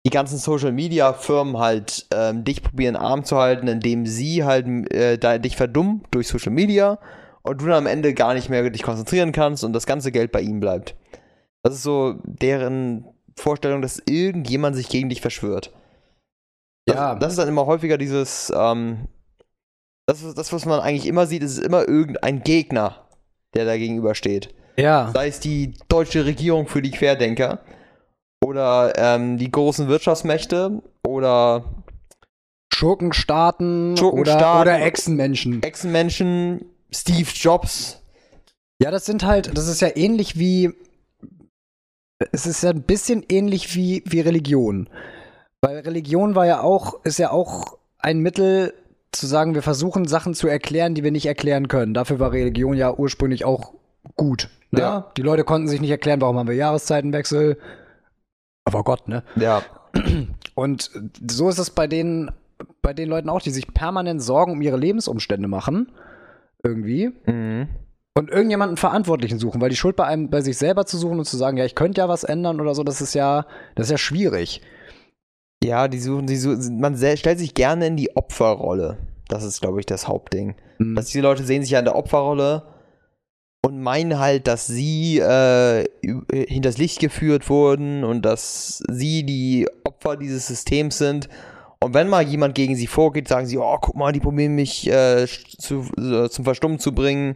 die 0.06 0.12
ganzen 0.12 0.38
Social 0.38 0.72
Media 0.72 1.14
Firmen 1.14 1.58
halt 1.58 2.08
ähm, 2.14 2.44
dich 2.44 2.64
probieren 2.64 2.96
arm 2.96 3.24
zu 3.24 3.38
halten, 3.38 3.68
indem 3.68 4.06
sie 4.06 4.44
halt 4.44 4.66
äh, 4.94 5.40
dich 5.40 5.56
verdummen 5.56 6.04
durch 6.12 6.28
Social 6.28 6.54
Media 6.54 7.00
und 7.42 7.62
du 7.62 7.66
dann 7.66 7.76
am 7.76 7.88
Ende 7.88 8.14
gar 8.14 8.34
nicht 8.34 8.50
mehr 8.50 8.70
dich 8.70 8.84
konzentrieren 8.84 9.32
kannst 9.32 9.64
und 9.64 9.74
das 9.74 9.86
ganze 9.86 10.12
Geld 10.12 10.32
bei 10.32 10.42
ihnen 10.42 10.60
bleibt. 10.60 10.96
Das 11.64 11.74
ist 11.74 11.84
so 11.84 12.16
deren 12.24 13.06
Vorstellung, 13.40 13.82
dass 13.82 14.02
irgendjemand 14.06 14.76
sich 14.76 14.90
gegen 14.90 15.10
dich 15.10 15.22
verschwört. 15.22 15.74
Das, 16.86 16.96
ja. 16.96 17.16
Das 17.16 17.34
ist 17.34 17.40
dann 17.40 17.48
immer 17.48 17.66
häufiger 17.66 17.98
dieses, 17.98 18.52
ähm, 18.56 19.08
das, 20.06 20.34
das, 20.34 20.54
was 20.54 20.66
man 20.66 20.80
eigentlich 20.80 21.06
immer 21.06 21.28
sieht, 21.28 21.44
ist 21.44 21.60
immer 21.60 21.88
irgendein 21.88 22.42
Gegner, 22.42 23.08
der 23.54 23.66
da 23.66 23.78
gegenübersteht. 23.78 24.54
Ja. 24.78 25.12
Sei 25.14 25.28
es 25.28 25.40
die 25.40 25.74
deutsche 25.88 26.26
Regierung 26.26 26.68
für 26.68 26.82
die 26.82 26.92
Querdenker 26.92 27.60
oder 28.44 28.94
ähm, 28.96 29.38
die 29.38 29.52
großen 29.52 29.88
Wirtschaftsmächte 29.88 30.82
oder 31.06 31.66
Schurkenstaaten, 32.74 33.98
Schurkenstaaten 33.98 34.62
oder, 34.62 34.62
oder 34.62 34.82
Echsenmenschen. 34.82 35.62
Echsenmenschen, 35.62 36.66
Steve 36.92 37.30
Jobs. 37.34 38.02
Ja, 38.82 38.92
das 38.92 39.06
sind 39.06 39.26
halt, 39.26 39.58
das 39.58 39.68
ist 39.68 39.82
ja 39.82 39.90
ähnlich 39.96 40.40
wie, 40.40 40.74
es 42.32 42.46
ist 42.46 42.64
ja 42.64 42.72
ein 42.72 42.84
bisschen 42.84 43.24
ähnlich 43.30 43.76
wie, 43.76 44.04
wie 44.06 44.20
Religion. 44.20 44.90
Weil 45.62 45.80
Religion 45.80 46.36
war 46.36 46.46
ja 46.46 46.62
auch, 46.62 47.04
ist 47.04 47.20
ja 47.20 47.32
auch 47.32 47.78
ein 47.98 48.20
Mittel 48.20 48.74
zu 49.12 49.26
sagen, 49.26 49.56
wir 49.56 49.62
versuchen 49.62 50.08
Sachen 50.08 50.34
zu 50.34 50.48
erklären, 50.48 50.94
die 50.94 51.04
wir 51.04 51.12
nicht 51.12 51.26
erklären 51.26 51.68
können. 51.68 51.94
Dafür 51.94 52.20
war 52.20 52.32
Religion 52.32 52.78
ja 52.78 52.94
ursprünglich 52.94 53.44
auch 53.46 53.74
gut. 54.16 54.50
Ne? 54.72 54.82
Ja. 54.82 55.12
Die 55.18 55.22
Leute 55.22 55.44
konnten 55.44 55.68
sich 55.68 55.82
nicht 55.82 55.90
erklären, 55.90 56.22
warum 56.22 56.38
haben 56.38 56.48
wir 56.48 56.56
Jahreszeitenwechsel. 56.56 57.58
Aber 58.66 58.84
Gott, 58.84 59.08
ne? 59.08 59.24
Ja. 59.36 59.64
Und 60.54 60.92
so 61.28 61.50
ist 61.50 61.58
es 61.58 61.72
bei 61.72 61.88
den, 61.88 62.32
bei 62.82 62.94
den 62.94 63.10
Leuten 63.10 63.30
auch, 63.30 63.42
die 63.42 63.50
sich 63.50 63.74
permanent 63.74 64.22
Sorgen 64.22 64.54
um 64.54 64.62
ihre 64.62 64.78
Lebensumstände 64.78 65.48
machen. 65.48 65.92
Irgendwie. 66.64 67.12
Mhm. 67.26 67.70
Und 68.18 68.30
irgendjemanden 68.30 68.76
Verantwortlichen 68.76 69.40
suchen, 69.40 69.62
weil 69.62 69.70
die 69.70 69.76
Schuld 69.76 69.96
bei 69.96 70.06
einem, 70.06 70.30
bei 70.30 70.42
sich 70.42 70.58
selber 70.58 70.86
zu 70.86 70.98
suchen 70.98 71.20
und 71.20 71.26
zu 71.26 71.38
sagen, 71.38 71.58
ja, 71.58 71.66
ich 71.66 71.76
könnte 71.76 72.02
ja 72.02 72.10
was 72.10 72.24
ändern 72.24 72.60
oder 72.60 72.76
so, 72.76 72.84
das 72.84 73.02
ist 73.02 73.14
ja, 73.14 73.46
das 73.76 73.88
ist 73.88 73.92
ja 73.92 73.98
schwierig. 73.98 74.62
Ja, 75.64 75.88
die 75.88 76.00
suchen, 76.00 76.28
die 76.28 76.38
suchen, 76.38 76.80
man 76.80 76.98
stellt 76.98 77.40
sich 77.40 77.54
gerne 77.54 77.88
in 77.88 77.98
die 77.98 78.16
Opferrolle. 78.16 78.98
Das 79.28 79.44
ist, 79.44 79.62
glaube 79.62 79.80
ich, 79.80 79.86
das 79.86 80.08
Hauptding. 80.08 80.56
Mhm. 80.80 80.96
Dass 80.96 81.08
die 81.08 81.22
Leute 81.22 81.44
sehen 81.44 81.62
sich 81.62 81.72
ja 81.72 81.80
in 81.80 81.86
der 81.86 81.96
Opferrolle 81.96 82.64
und 83.62 83.82
meinen 83.82 84.20
halt, 84.20 84.48
dass 84.48 84.68
sie 84.68 85.20
äh, 85.20 85.86
hinters 86.32 86.78
Licht 86.78 87.00
geführt 87.00 87.50
wurden 87.50 88.04
und 88.04 88.24
dass 88.24 88.82
sie 88.90 89.24
die 89.26 89.68
Opfer 89.84 90.18
dieses 90.18 90.48
Systems 90.48 90.98
sind. 90.98 91.30
Und 91.82 91.94
wenn 91.94 92.10
mal 92.10 92.24
jemand 92.24 92.56
gegen 92.56 92.76
sie 92.76 92.88
vorgeht, 92.88 93.28
sagen 93.28 93.46
sie, 93.46 93.58
oh, 93.58 93.78
guck 93.80 93.96
mal, 93.96 94.12
die 94.12 94.20
probieren 94.20 94.56
mich 94.56 94.90
äh, 94.90 95.28
zu, 95.28 95.86
äh, 95.98 96.30
zum 96.30 96.46
Verstummen 96.46 96.80
zu 96.80 96.94
bringen. 96.94 97.36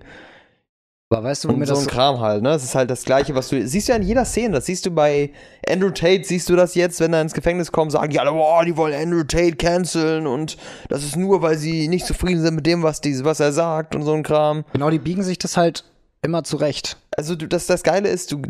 Aber 1.10 1.24
weißt 1.26 1.44
du, 1.44 1.50
womit 1.50 1.68
so 1.68 1.78
ein 1.78 1.86
Kram 1.86 2.20
halt, 2.20 2.42
ne? 2.42 2.50
Das 2.50 2.64
ist 2.64 2.74
halt 2.74 2.90
das 2.90 3.06
Gleiche, 3.06 3.36
was 3.36 3.50
du. 3.50 3.68
Siehst 3.68 3.88
du 3.88 3.92
ja 3.92 3.98
in 3.98 4.04
jeder 4.04 4.26
Szene. 4.26 4.56
Das 4.56 4.66
siehst 4.66 4.86
du 4.86 4.92
bei 4.92 5.32
Andrew 5.68 5.92
Tate, 5.92 6.24
siehst 6.24 6.50
du 6.50 6.56
das 6.56 6.74
jetzt, 6.74 7.00
wenn 7.00 7.14
er 7.14 7.22
ins 7.22 7.34
Gefängnis 7.34 7.72
kommt, 7.72 7.92
sagen 7.92 8.10
die 8.10 8.20
alle, 8.20 8.32
boah, 8.32 8.66
die 8.66 8.76
wollen 8.78 8.96
Andrew 8.96 9.24
Tate 9.24 9.56
canceln 9.56 10.26
und 10.26 10.58
das 10.90 11.04
ist 11.04 11.16
nur, 11.16 11.42
weil 11.42 11.58
sie 11.58 11.88
nicht 11.88 12.08
zufrieden 12.08 12.42
sind 12.42 12.56
mit 12.56 12.66
dem, 12.66 12.82
was, 12.82 13.00
die, 13.00 13.24
was 13.24 13.40
er 13.40 13.52
sagt 13.52 13.96
und 13.96 14.04
so 14.04 14.14
ein 14.14 14.24
Kram. 14.24 14.66
Genau, 14.74 14.90
die 14.90 15.00
biegen 15.00 15.24
sich 15.24 15.38
das 15.38 15.56
halt 15.56 15.84
immer 16.24 16.44
zurecht. 16.44 16.98
Also, 17.16 17.36
du, 17.36 17.48
das, 17.48 17.68
das 17.68 17.84
Geile 17.84 18.10
ist, 18.10 18.32
du. 18.32 18.42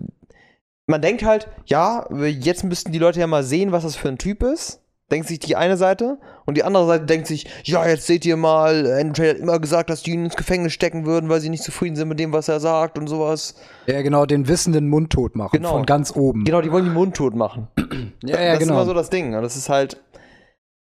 Man 0.87 1.01
denkt 1.01 1.23
halt, 1.23 1.47
ja, 1.65 2.05
jetzt 2.13 2.63
müssten 2.63 2.91
die 2.91 2.99
Leute 2.99 3.19
ja 3.19 3.27
mal 3.27 3.43
sehen, 3.43 3.71
was 3.71 3.83
das 3.83 3.95
für 3.95 4.09
ein 4.09 4.17
Typ 4.17 4.43
ist 4.43 4.82
denkt 5.11 5.27
sich 5.27 5.39
die 5.39 5.55
eine 5.55 5.77
Seite 5.77 6.17
und 6.45 6.57
die 6.57 6.63
andere 6.63 6.87
Seite 6.87 7.05
denkt 7.05 7.27
sich, 7.27 7.47
ja, 7.63 7.87
jetzt 7.87 8.07
seht 8.07 8.25
ihr 8.25 8.37
mal, 8.37 8.91
Andrew 8.91 9.13
Tate 9.13 9.29
hat 9.29 9.37
immer 9.37 9.59
gesagt, 9.59 9.89
dass 9.89 10.03
die 10.03 10.11
ihn 10.11 10.25
ins 10.25 10.35
Gefängnis 10.35 10.73
stecken 10.73 11.05
würden, 11.05 11.29
weil 11.29 11.41
sie 11.41 11.49
nicht 11.49 11.63
zufrieden 11.63 11.95
sind 11.95 12.07
mit 12.07 12.19
dem, 12.19 12.33
was 12.33 12.47
er 12.47 12.59
sagt 12.59 12.97
und 12.97 13.07
sowas. 13.07 13.55
Ja, 13.85 14.01
genau, 14.01 14.25
den 14.25 14.47
wissenden 14.47 14.89
Mundtot 14.89 15.35
machen, 15.35 15.51
genau. 15.53 15.71
von 15.71 15.85
ganz 15.85 16.15
oben. 16.15 16.45
Genau, 16.45 16.61
die 16.61 16.71
wollen 16.71 16.85
den 16.85 16.93
Mundtot 16.93 17.35
machen. 17.35 17.67
ja, 18.23 18.41
ja, 18.41 18.51
das 18.51 18.59
genau. 18.59 18.59
Das 18.59 18.61
ist 18.61 18.69
immer 18.69 18.85
so 18.85 18.93
das 18.93 19.09
Ding. 19.09 19.35
Und 19.35 19.41
das 19.41 19.55
ist 19.55 19.69
halt. 19.69 20.01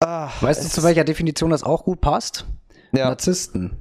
Ach, 0.01 0.43
weißt 0.43 0.65
du, 0.65 0.69
zu 0.69 0.83
welcher 0.83 1.05
Definition 1.05 1.51
das 1.51 1.63
auch 1.63 1.85
gut 1.85 2.01
passt? 2.01 2.47
Ja. 2.93 3.07
Narzissten. 3.09 3.77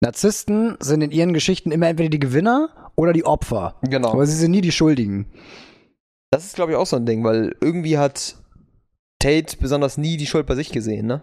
Narzissten 0.00 0.76
sind 0.80 1.02
in 1.02 1.12
ihren 1.12 1.32
Geschichten 1.32 1.70
immer 1.70 1.88
entweder 1.88 2.10
die 2.10 2.18
Gewinner 2.18 2.90
oder 2.96 3.12
die 3.12 3.24
Opfer. 3.24 3.76
Genau. 3.82 4.12
Aber 4.12 4.26
sie 4.26 4.36
sind 4.36 4.50
nie 4.50 4.60
die 4.60 4.72
Schuldigen. 4.72 5.26
Das 6.30 6.44
ist, 6.44 6.56
glaube 6.56 6.72
ich, 6.72 6.78
auch 6.78 6.86
so 6.86 6.96
ein 6.96 7.06
Ding, 7.06 7.22
weil 7.24 7.54
irgendwie 7.60 7.98
hat 7.98 8.36
Tate 9.22 9.56
besonders 9.58 9.98
nie 9.98 10.16
die 10.16 10.26
Schuld 10.26 10.46
bei 10.46 10.54
sich 10.54 10.70
gesehen, 10.72 11.06
ne? 11.06 11.22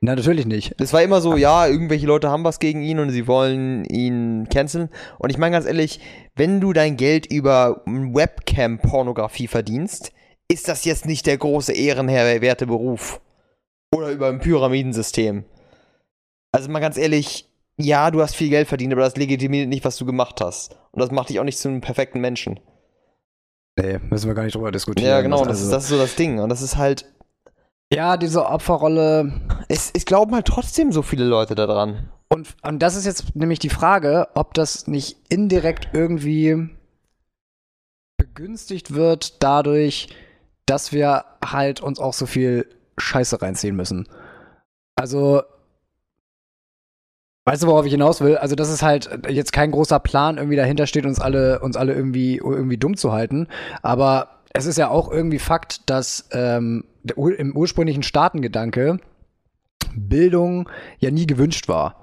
Na, 0.00 0.14
natürlich 0.14 0.46
nicht. 0.46 0.74
Es 0.80 0.92
war 0.92 1.02
immer 1.02 1.20
so, 1.20 1.36
ja, 1.36 1.66
irgendwelche 1.66 2.06
Leute 2.06 2.30
haben 2.30 2.44
was 2.44 2.60
gegen 2.60 2.82
ihn 2.82 3.00
und 3.00 3.10
sie 3.10 3.26
wollen 3.26 3.84
ihn 3.86 4.48
canceln. 4.48 4.90
Und 5.18 5.30
ich 5.30 5.38
meine 5.38 5.54
ganz 5.54 5.66
ehrlich, 5.66 5.98
wenn 6.36 6.60
du 6.60 6.72
dein 6.72 6.96
Geld 6.96 7.26
über 7.26 7.82
Webcam-Pornografie 7.84 9.48
verdienst, 9.48 10.12
ist 10.48 10.68
das 10.68 10.84
jetzt 10.84 11.04
nicht 11.04 11.26
der 11.26 11.36
große 11.36 11.72
ehrenwerte 11.72 12.66
Beruf. 12.66 13.20
Oder 13.92 14.10
über 14.10 14.28
ein 14.28 14.38
Pyramidensystem. 14.38 15.44
Also 16.52 16.70
mal 16.70 16.78
ganz 16.78 16.96
ehrlich, 16.96 17.48
ja, 17.76 18.10
du 18.12 18.22
hast 18.22 18.36
viel 18.36 18.50
Geld 18.50 18.68
verdient, 18.68 18.92
aber 18.92 19.02
das 19.02 19.16
legitimiert 19.16 19.68
nicht, 19.68 19.84
was 19.84 19.96
du 19.96 20.06
gemacht 20.06 20.40
hast. 20.40 20.76
Und 20.92 21.00
das 21.00 21.10
macht 21.10 21.28
dich 21.28 21.40
auch 21.40 21.44
nicht 21.44 21.58
zu 21.58 21.68
einem 21.68 21.80
perfekten 21.80 22.20
Menschen. 22.20 22.60
Nee, 23.76 23.98
müssen 24.10 24.28
wir 24.28 24.34
gar 24.34 24.44
nicht 24.44 24.54
drüber 24.54 24.70
diskutieren. 24.70 25.08
Ja, 25.08 25.20
genau, 25.22 25.44
das, 25.44 25.60
ist, 25.60 25.70
das 25.70 25.84
ist 25.84 25.90
so 25.90 25.98
das 25.98 26.14
Ding. 26.14 26.38
Und 26.38 26.48
das 26.50 26.62
ist 26.62 26.76
halt, 26.76 27.06
ja, 27.92 28.16
diese 28.16 28.46
Opferrolle. 28.46 29.32
Es, 29.68 29.90
es 29.94 30.04
glauben 30.04 30.34
halt 30.34 30.46
trotzdem 30.46 30.92
so 30.92 31.02
viele 31.02 31.24
Leute 31.24 31.54
daran. 31.54 32.10
Und, 32.28 32.54
und 32.62 32.80
das 32.80 32.94
ist 32.94 33.06
jetzt 33.06 33.34
nämlich 33.34 33.58
die 33.58 33.70
Frage, 33.70 34.28
ob 34.34 34.54
das 34.54 34.86
nicht 34.86 35.16
indirekt 35.30 35.88
irgendwie 35.94 36.68
begünstigt 38.18 38.94
wird 38.94 39.42
dadurch, 39.42 40.08
dass 40.66 40.92
wir 40.92 41.24
halt 41.42 41.80
uns 41.80 41.98
auch 41.98 42.12
so 42.12 42.26
viel 42.26 42.68
Scheiße 42.98 43.40
reinziehen 43.40 43.76
müssen. 43.76 44.06
Also, 44.96 45.42
weißt 47.46 47.62
du, 47.62 47.68
worauf 47.68 47.86
ich 47.86 47.92
hinaus 47.92 48.20
will? 48.20 48.36
Also, 48.36 48.54
dass 48.54 48.68
es 48.68 48.82
halt 48.82 49.08
jetzt 49.30 49.52
kein 49.52 49.70
großer 49.70 50.00
Plan 50.00 50.36
irgendwie 50.36 50.56
dahinter 50.56 50.86
steht, 50.86 51.06
uns 51.06 51.20
alle, 51.20 51.60
uns 51.60 51.76
alle 51.76 51.94
irgendwie, 51.94 52.36
irgendwie 52.36 52.76
dumm 52.76 52.96
zu 52.96 53.12
halten. 53.12 53.48
Aber 53.80 54.42
es 54.52 54.66
ist 54.66 54.76
ja 54.76 54.88
auch 54.88 55.10
irgendwie 55.10 55.38
Fakt, 55.38 55.88
dass 55.88 56.28
ähm, 56.32 56.84
im 57.04 57.56
ursprünglichen 57.56 58.02
Staatengedanke 58.02 58.98
Bildung 59.94 60.68
ja 60.98 61.10
nie 61.10 61.26
gewünscht 61.26 61.68
war. 61.68 61.96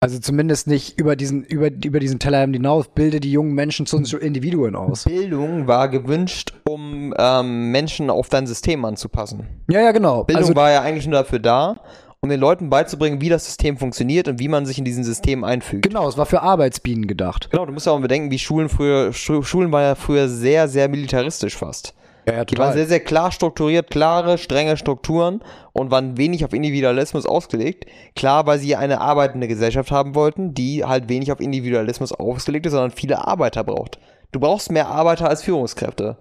Also 0.00 0.20
zumindest 0.20 0.68
nicht 0.68 0.96
über 0.96 1.16
diesen, 1.16 1.42
über, 1.42 1.70
über 1.72 1.98
diesen 1.98 2.20
Tellerrand 2.20 2.54
hinaus, 2.54 2.86
bilde 2.86 3.18
die 3.18 3.32
jungen 3.32 3.54
Menschen 3.54 3.84
zu 3.84 4.16
Individuen 4.16 4.76
aus. 4.76 5.04
Bildung 5.04 5.66
war 5.66 5.88
gewünscht, 5.88 6.52
um 6.68 7.12
ähm, 7.18 7.72
Menschen 7.72 8.08
auf 8.08 8.28
dein 8.28 8.46
System 8.46 8.84
anzupassen. 8.84 9.48
Ja, 9.68 9.80
ja, 9.80 9.90
genau. 9.90 10.22
Bildung 10.22 10.44
also, 10.44 10.54
war 10.54 10.70
ja 10.70 10.82
eigentlich 10.82 11.08
nur 11.08 11.18
dafür 11.18 11.40
da, 11.40 11.80
um 12.20 12.28
den 12.28 12.38
Leuten 12.38 12.70
beizubringen, 12.70 13.20
wie 13.20 13.28
das 13.28 13.44
System 13.44 13.76
funktioniert 13.76 14.28
und 14.28 14.38
wie 14.38 14.46
man 14.46 14.66
sich 14.66 14.78
in 14.78 14.84
diesem 14.84 15.02
System 15.02 15.42
einfügt. 15.42 15.82
Genau, 15.82 16.08
es 16.08 16.16
war 16.16 16.26
für 16.26 16.42
Arbeitsbienen 16.42 17.08
gedacht. 17.08 17.50
Genau, 17.50 17.66
du 17.66 17.72
musst 17.72 17.86
ja 17.86 17.92
auch 17.92 18.00
bedenken, 18.00 18.30
wie 18.30 18.38
Schulen 18.38 18.68
früher, 18.68 19.12
Schulen 19.12 19.72
waren 19.72 19.82
ja 19.82 19.94
früher 19.96 20.28
sehr, 20.28 20.68
sehr 20.68 20.88
militaristisch 20.88 21.56
fast. 21.56 21.94
Ja, 22.28 22.34
ja, 22.34 22.44
die 22.44 22.58
waren 22.58 22.74
sehr, 22.74 22.86
sehr 22.86 23.00
klar 23.00 23.32
strukturiert, 23.32 23.90
klare, 23.90 24.36
strenge 24.36 24.76
Strukturen 24.76 25.40
und 25.72 25.90
waren 25.90 26.18
wenig 26.18 26.44
auf 26.44 26.52
Individualismus 26.52 27.24
ausgelegt. 27.24 27.86
Klar, 28.14 28.46
weil 28.46 28.58
sie 28.58 28.76
eine 28.76 29.00
arbeitende 29.00 29.48
Gesellschaft 29.48 29.90
haben 29.90 30.14
wollten, 30.14 30.52
die 30.52 30.84
halt 30.84 31.08
wenig 31.08 31.32
auf 31.32 31.40
Individualismus 31.40 32.12
ausgelegt 32.12 32.66
ist, 32.66 32.72
sondern 32.72 32.90
viele 32.90 33.26
Arbeiter 33.26 33.64
braucht. 33.64 33.98
Du 34.30 34.40
brauchst 34.40 34.70
mehr 34.70 34.88
Arbeiter 34.88 35.26
als 35.26 35.42
Führungskräfte. 35.42 36.18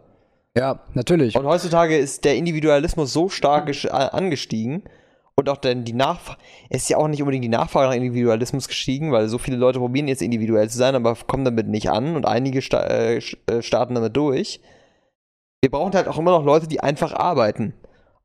Ja, 0.55 0.79
natürlich. 0.93 1.35
Und 1.35 1.45
heutzutage 1.45 1.97
ist 1.97 2.23
der 2.23 2.37
Individualismus 2.37 3.11
so 3.11 3.27
stark 3.27 3.69
angestiegen 3.91 4.83
und 5.35 5.49
auch 5.49 5.57
denn 5.57 5.83
die 5.83 5.93
Nachfrage, 5.93 6.39
es 6.69 6.83
ist 6.83 6.89
ja 6.89 6.97
auch 6.97 7.09
nicht 7.09 7.21
unbedingt 7.21 7.43
die 7.43 7.49
Nachfrage 7.49 7.89
nach 7.89 7.95
Individualismus 7.95 8.69
gestiegen, 8.69 9.11
weil 9.11 9.27
so 9.27 9.37
viele 9.37 9.57
Leute 9.57 9.79
probieren 9.79 10.07
jetzt 10.07 10.21
individuell 10.21 10.69
zu 10.69 10.77
sein, 10.77 10.95
aber 10.95 11.15
kommen 11.27 11.43
damit 11.43 11.67
nicht 11.67 11.89
an 11.89 12.15
und 12.15 12.25
einige 12.25 12.61
sta 12.61 12.81
äh, 12.85 13.17
äh 13.17 13.61
starten 13.61 13.95
damit 13.95 14.15
durch 14.15 14.61
wir 15.67 15.71
brauchen 15.71 15.93
halt 15.95 16.07
auch 16.07 16.17
immer 16.17 16.31
noch 16.31 16.45
Leute, 16.45 16.65
die 16.65 16.79
einfach 16.79 17.11
arbeiten 17.11 17.73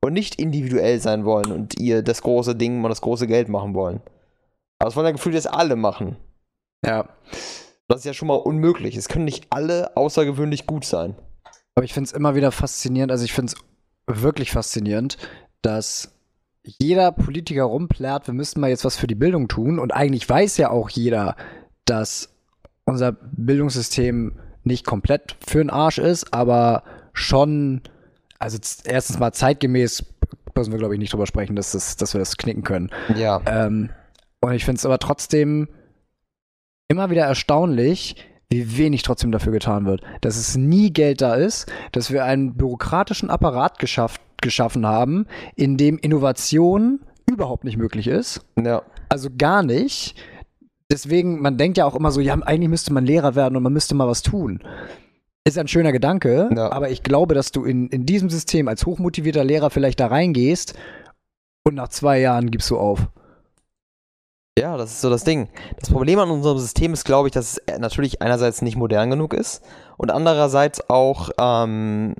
und 0.00 0.12
nicht 0.12 0.36
individuell 0.36 1.00
sein 1.00 1.24
wollen 1.24 1.50
und 1.50 1.76
ihr 1.80 2.04
das 2.04 2.22
große 2.22 2.54
Ding 2.54 2.84
und 2.84 2.88
das 2.88 3.00
große 3.00 3.26
Geld 3.26 3.48
machen 3.48 3.74
wollen. 3.74 4.00
Aber 4.78 4.88
es 4.88 4.94
wollen 4.94 5.06
ja 5.06 5.12
gefühlt, 5.12 5.34
dass 5.34 5.48
alle 5.48 5.74
machen. 5.74 6.16
Ja. 6.86 7.08
Das 7.88 7.98
ist 7.98 8.04
ja 8.04 8.14
schon 8.14 8.28
mal 8.28 8.36
unmöglich. 8.36 8.96
Es 8.96 9.08
können 9.08 9.24
nicht 9.24 9.48
alle 9.50 9.96
außergewöhnlich 9.96 10.68
gut 10.68 10.84
sein. 10.84 11.16
Aber 11.74 11.84
ich 11.84 11.92
finde 11.92 12.06
es 12.06 12.12
immer 12.12 12.36
wieder 12.36 12.52
faszinierend, 12.52 13.10
also 13.10 13.24
ich 13.24 13.32
finde 13.32 13.54
es 13.54 14.20
wirklich 14.22 14.52
faszinierend, 14.52 15.18
dass 15.62 16.14
jeder 16.62 17.10
Politiker 17.10 17.64
rumplärt, 17.64 18.28
wir 18.28 18.34
müssten 18.34 18.60
mal 18.60 18.70
jetzt 18.70 18.84
was 18.84 18.96
für 18.96 19.08
die 19.08 19.16
Bildung 19.16 19.48
tun. 19.48 19.80
Und 19.80 19.92
eigentlich 19.92 20.28
weiß 20.28 20.58
ja 20.58 20.70
auch 20.70 20.90
jeder, 20.90 21.34
dass 21.86 22.28
unser 22.84 23.10
Bildungssystem 23.10 24.38
nicht 24.62 24.86
komplett 24.86 25.36
für 25.44 25.58
den 25.58 25.70
Arsch 25.70 25.98
ist, 25.98 26.32
aber 26.32 26.84
schon, 27.12 27.82
also 28.38 28.58
erstens 28.84 29.18
mal 29.18 29.32
zeitgemäß, 29.32 30.04
müssen 30.54 30.72
wir 30.72 30.78
glaube 30.78 30.94
ich 30.94 31.00
nicht 31.00 31.12
drüber 31.12 31.26
sprechen, 31.26 31.56
dass, 31.56 31.72
das, 31.72 31.96
dass 31.96 32.14
wir 32.14 32.18
das 32.18 32.36
knicken 32.36 32.62
können. 32.62 32.90
Ja. 33.16 33.40
Ähm, 33.46 33.90
und 34.40 34.52
ich 34.52 34.64
finde 34.64 34.78
es 34.78 34.86
aber 34.86 34.98
trotzdem 34.98 35.68
immer 36.88 37.10
wieder 37.10 37.24
erstaunlich, 37.24 38.16
wie 38.50 38.76
wenig 38.76 39.02
trotzdem 39.02 39.32
dafür 39.32 39.52
getan 39.52 39.86
wird. 39.86 40.02
Dass 40.20 40.36
es 40.36 40.56
nie 40.56 40.92
Geld 40.92 41.22
da 41.22 41.34
ist, 41.34 41.72
dass 41.92 42.10
wir 42.10 42.24
einen 42.24 42.54
bürokratischen 42.54 43.30
Apparat 43.30 43.78
geschafft, 43.78 44.20
geschaffen 44.40 44.86
haben, 44.86 45.26
in 45.56 45.76
dem 45.76 45.98
Innovation 45.98 47.00
überhaupt 47.30 47.64
nicht 47.64 47.78
möglich 47.78 48.08
ist. 48.08 48.44
Ja. 48.62 48.82
Also 49.08 49.30
gar 49.36 49.62
nicht. 49.62 50.16
Deswegen, 50.90 51.40
man 51.40 51.56
denkt 51.56 51.78
ja 51.78 51.86
auch 51.86 51.94
immer 51.94 52.10
so, 52.10 52.20
ja, 52.20 52.34
eigentlich 52.34 52.68
müsste 52.68 52.92
man 52.92 53.06
Lehrer 53.06 53.34
werden 53.34 53.56
und 53.56 53.62
man 53.62 53.72
müsste 53.72 53.94
mal 53.94 54.08
was 54.08 54.22
tun. 54.22 54.60
Ist 55.44 55.58
ein 55.58 55.66
schöner 55.66 55.90
Gedanke, 55.90 56.50
ja. 56.54 56.70
aber 56.70 56.90
ich 56.90 57.02
glaube, 57.02 57.34
dass 57.34 57.50
du 57.50 57.64
in, 57.64 57.88
in 57.88 58.06
diesem 58.06 58.30
System 58.30 58.68
als 58.68 58.86
hochmotivierter 58.86 59.42
Lehrer 59.42 59.70
vielleicht 59.70 59.98
da 59.98 60.06
reingehst 60.06 60.74
und 61.64 61.74
nach 61.74 61.88
zwei 61.88 62.20
Jahren 62.20 62.50
gibst 62.50 62.70
du 62.70 62.78
auf. 62.78 63.08
Ja, 64.56 64.76
das 64.76 64.92
ist 64.92 65.00
so 65.00 65.10
das 65.10 65.24
Ding. 65.24 65.48
Das 65.80 65.90
Problem 65.90 66.18
an 66.20 66.30
unserem 66.30 66.58
System 66.58 66.92
ist, 66.92 67.04
glaube 67.04 67.28
ich, 67.28 67.32
dass 67.32 67.58
es 67.66 67.78
natürlich 67.78 68.22
einerseits 68.22 68.62
nicht 68.62 68.76
modern 68.76 69.10
genug 69.10 69.34
ist 69.34 69.64
und 69.96 70.10
andererseits 70.10 70.88
auch, 70.88 71.30
ähm, 71.38 72.14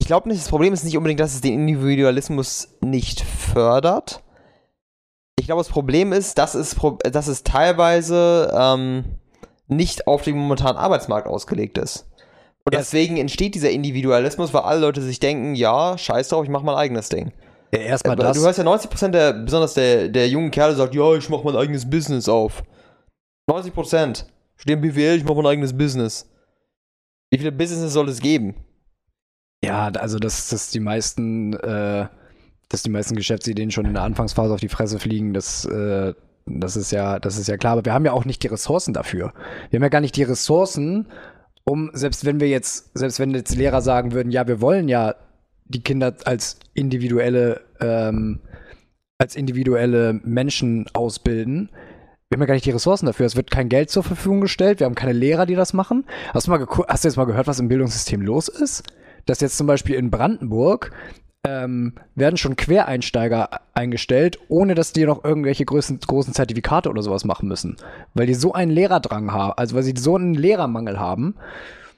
ich 0.00 0.06
glaube 0.06 0.28
nicht, 0.28 0.40
das 0.40 0.48
Problem 0.48 0.72
ist 0.72 0.84
nicht 0.84 0.96
unbedingt, 0.96 1.20
dass 1.20 1.34
es 1.34 1.42
den 1.42 1.54
Individualismus 1.68 2.76
nicht 2.80 3.20
fördert. 3.20 4.24
Ich 5.38 5.46
glaube, 5.46 5.60
das 5.60 5.68
Problem 5.68 6.12
ist, 6.12 6.38
dass 6.38 6.54
es, 6.54 6.74
dass 7.04 7.28
es 7.28 7.44
teilweise 7.44 8.52
ähm, 8.58 9.04
nicht 9.68 10.06
auf 10.06 10.22
den 10.22 10.36
momentanen 10.36 10.76
Arbeitsmarkt 10.76 11.26
ausgelegt 11.26 11.78
ist. 11.78 12.06
Und 12.64 12.74
deswegen 12.74 13.16
entsteht 13.16 13.54
dieser 13.54 13.70
Individualismus, 13.70 14.52
weil 14.52 14.62
alle 14.62 14.80
Leute 14.80 15.00
sich 15.00 15.20
denken, 15.20 15.54
ja, 15.54 15.96
scheiß 15.96 16.28
drauf, 16.28 16.44
ich 16.44 16.50
mach 16.50 16.62
mein 16.62 16.74
eigenes 16.74 17.08
Ding. 17.08 17.32
Ja, 17.72 17.80
erstmal 17.80 18.18
äh, 18.18 18.22
das. 18.22 18.36
Du 18.36 18.44
hörst 18.44 18.58
ja 18.58 18.64
90% 18.64 19.08
der, 19.08 19.32
besonders 19.32 19.74
der, 19.74 20.08
der 20.08 20.28
jungen 20.28 20.50
Kerle 20.50 20.74
sagt, 20.74 20.94
ja, 20.94 21.14
ich 21.14 21.28
mach 21.28 21.44
mein 21.44 21.56
eigenes 21.56 21.88
Business 21.88 22.28
auf. 22.28 22.62
90%. 23.50 24.24
Stehen 24.56 24.80
BWL, 24.80 25.16
ich 25.16 25.24
mach 25.24 25.34
mein 25.34 25.46
eigenes 25.46 25.76
Business. 25.76 26.28
Wie 27.30 27.38
viele 27.38 27.52
Businesses 27.52 27.92
soll 27.92 28.08
es 28.08 28.20
geben? 28.20 28.54
Ja, 29.64 29.88
also 29.88 30.18
dass, 30.18 30.48
dass 30.48 30.70
die 30.70 30.80
meisten, 30.80 31.54
äh, 31.54 32.08
dass 32.68 32.82
die 32.82 32.90
meisten 32.90 33.16
Geschäftsideen 33.16 33.70
schon 33.70 33.86
in 33.86 33.94
der 33.94 34.02
Anfangsphase 34.02 34.54
auf 34.54 34.60
die 34.60 34.68
Fresse 34.68 34.98
fliegen, 34.98 35.34
das, 35.34 35.64
äh, 35.64 36.14
das 36.48 36.76
ist 36.76 36.90
ja, 36.90 37.18
das 37.18 37.38
ist 37.38 37.48
ja 37.48 37.56
klar. 37.56 37.72
Aber 37.72 37.84
wir 37.84 37.92
haben 37.92 38.04
ja 38.04 38.12
auch 38.12 38.24
nicht 38.24 38.42
die 38.42 38.48
Ressourcen 38.48 38.94
dafür. 38.94 39.32
Wir 39.70 39.78
haben 39.78 39.84
ja 39.84 39.88
gar 39.88 40.00
nicht 40.00 40.16
die 40.16 40.22
Ressourcen, 40.22 41.08
um, 41.64 41.90
selbst 41.92 42.24
wenn 42.24 42.40
wir 42.40 42.48
jetzt, 42.48 42.96
selbst 42.96 43.20
wenn 43.20 43.34
jetzt 43.34 43.54
Lehrer 43.54 43.82
sagen 43.82 44.12
würden, 44.12 44.32
ja, 44.32 44.46
wir 44.48 44.60
wollen 44.60 44.88
ja 44.88 45.14
die 45.66 45.82
Kinder 45.82 46.14
als 46.24 46.58
individuelle, 46.74 47.60
ähm, 47.80 48.40
als 49.18 49.36
individuelle 49.36 50.14
Menschen 50.24 50.86
ausbilden. 50.94 51.70
Wir 52.28 52.36
haben 52.36 52.42
ja 52.42 52.46
gar 52.46 52.54
nicht 52.54 52.66
die 52.66 52.70
Ressourcen 52.70 53.06
dafür. 53.06 53.26
Es 53.26 53.36
wird 53.36 53.50
kein 53.50 53.68
Geld 53.68 53.90
zur 53.90 54.02
Verfügung 54.02 54.40
gestellt. 54.40 54.80
Wir 54.80 54.86
haben 54.86 54.94
keine 54.94 55.12
Lehrer, 55.12 55.46
die 55.46 55.54
das 55.54 55.72
machen. 55.72 56.04
Hast 56.32 56.46
du, 56.46 56.50
mal 56.50 56.66
hast 56.88 57.04
du 57.04 57.08
jetzt 57.08 57.16
mal 57.16 57.24
gehört, 57.24 57.46
was 57.46 57.60
im 57.60 57.68
Bildungssystem 57.68 58.20
los 58.22 58.48
ist? 58.48 58.82
Dass 59.26 59.40
jetzt 59.40 59.58
zum 59.58 59.66
Beispiel 59.66 59.96
in 59.96 60.10
Brandenburg 60.10 60.92
ähm, 61.46 61.94
werden 62.14 62.36
schon 62.36 62.56
Quereinsteiger 62.56 63.60
eingestellt, 63.74 64.38
ohne 64.48 64.74
dass 64.74 64.92
die 64.92 65.06
noch 65.06 65.24
irgendwelche 65.24 65.64
großen, 65.64 66.00
großen 66.00 66.34
Zertifikate 66.34 66.90
oder 66.90 67.02
sowas 67.02 67.24
machen 67.24 67.48
müssen. 67.48 67.76
Weil 68.14 68.26
die 68.26 68.34
so 68.34 68.52
einen 68.52 68.70
Lehrerdrang 68.70 69.32
haben, 69.32 69.52
also 69.56 69.76
weil 69.76 69.82
sie 69.82 69.94
so 69.96 70.16
einen 70.16 70.34
Lehrermangel 70.34 70.98
haben. 70.98 71.36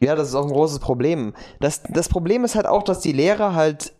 Ja, 0.01 0.15
das 0.15 0.29
ist 0.29 0.35
auch 0.35 0.47
ein 0.47 0.53
großes 0.53 0.79
Problem. 0.79 1.35
Das, 1.61 1.83
das 1.83 2.09
Problem 2.09 2.45
ist 2.45 2.55
halt 2.55 2.67
auch, 2.67 2.83
dass 2.83 3.01
die 3.01 3.13
Lehrer 3.13 3.55
halt, 3.55 3.93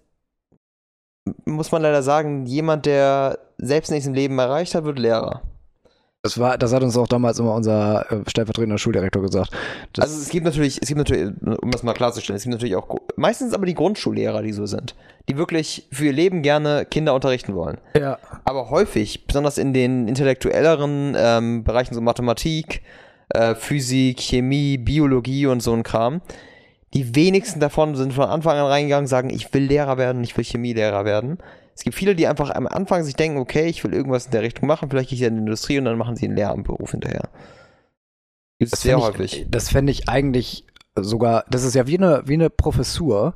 muss 1.45 1.73
man 1.73 1.83
leider 1.83 2.03
sagen, 2.03 2.47
jemand, 2.47 2.87
der 2.87 3.39
selbst 3.59 3.91
nichts 3.91 4.07
im 4.07 4.15
Leben 4.15 4.39
erreicht 4.39 4.75
hat, 4.75 4.85
wird 4.85 4.99
Lehrer. 4.99 5.43
Das 6.23 6.39
war, 6.39 6.59
das 6.59 6.75
hat 6.75 6.83
uns 6.83 6.99
auch 6.99 7.09
damals 7.09 7.39
immer 7.39 7.55
unser 7.55 8.13
äh, 8.13 8.21
stellvertretender 8.29 8.77
Schuldirektor 8.77 9.23
gesagt. 9.23 9.53
also 9.99 10.21
es 10.21 10.29
gibt 10.29 10.45
natürlich, 10.45 10.79
es 10.83 10.89
gibt 10.89 10.99
natürlich, 10.99 11.33
um 11.43 11.71
das 11.71 11.83
mal 11.83 11.95
klarzustellen, 11.95 12.37
es 12.37 12.43
gibt 12.43 12.53
natürlich 12.53 12.77
auch 12.77 12.95
meistens 13.17 13.55
aber 13.55 13.65
die 13.65 13.75
Grundschullehrer, 13.75 14.43
die 14.43 14.53
so 14.53 14.67
sind, 14.67 14.95
die 15.31 15.39
wirklich 15.39 15.89
für 15.91 16.07
ihr 16.07 16.13
Leben 16.13 16.43
gerne 16.43 16.85
Kinder 16.85 17.15
unterrichten 17.15 17.55
wollen. 17.55 17.79
Ja. 17.99 18.19
Aber 18.45 18.69
häufig, 18.69 19.27
besonders 19.27 19.57
in 19.57 19.73
den 19.73 20.09
intellektuelleren 20.09 21.15
ähm, 21.17 21.65
Bereichen 21.65 21.95
so 21.95 22.03
Mathematik, 22.03 22.83
äh, 23.31 23.55
Physik, 23.55 24.21
Chemie, 24.21 24.77
Biologie 24.77 25.47
und 25.47 25.63
so 25.63 25.73
ein 25.73 25.85
Kram. 25.85 26.21
Die 26.93 27.15
wenigsten 27.15 27.61
davon 27.61 27.95
sind 27.95 28.13
von 28.13 28.29
Anfang 28.29 28.59
an 28.59 28.67
reingegangen, 28.67 29.07
sagen, 29.07 29.31
ich 29.31 29.55
will 29.55 29.63
Lehrer 29.63 29.97
werden, 29.97 30.23
ich 30.23 30.37
will 30.37 30.45
Chemielehrer 30.45 31.07
werden. 31.07 31.39
Es 31.81 31.85
gibt 31.85 31.97
viele, 31.97 32.15
die 32.15 32.27
einfach 32.27 32.51
am 32.51 32.67
Anfang 32.67 33.05
sich 33.05 33.15
denken, 33.15 33.39
okay, 33.39 33.65
ich 33.65 33.83
will 33.83 33.95
irgendwas 33.95 34.27
in 34.27 34.33
der 34.33 34.43
Richtung 34.43 34.69
machen, 34.69 34.91
vielleicht 34.91 35.09
gehe 35.09 35.17
ich 35.17 35.23
in 35.23 35.37
die 35.37 35.41
Industrie 35.41 35.79
und 35.79 35.87
dann 35.87 35.97
machen 35.97 36.15
sie 36.15 36.27
einen 36.27 36.37
Lehramtsberuf 36.37 36.91
hinterher. 36.91 37.31
Gibt 38.59 38.75
es 38.75 38.83
sehr 38.83 38.99
ich, 38.99 39.03
häufig. 39.03 39.47
Das 39.49 39.71
fände 39.71 39.91
ich 39.91 40.07
eigentlich 40.07 40.67
sogar, 40.95 41.47
das 41.49 41.65
ist 41.65 41.75
ja 41.75 41.87
wie 41.87 41.97
eine, 41.97 42.23
wie 42.27 42.35
eine 42.35 42.51
Professur, 42.51 43.35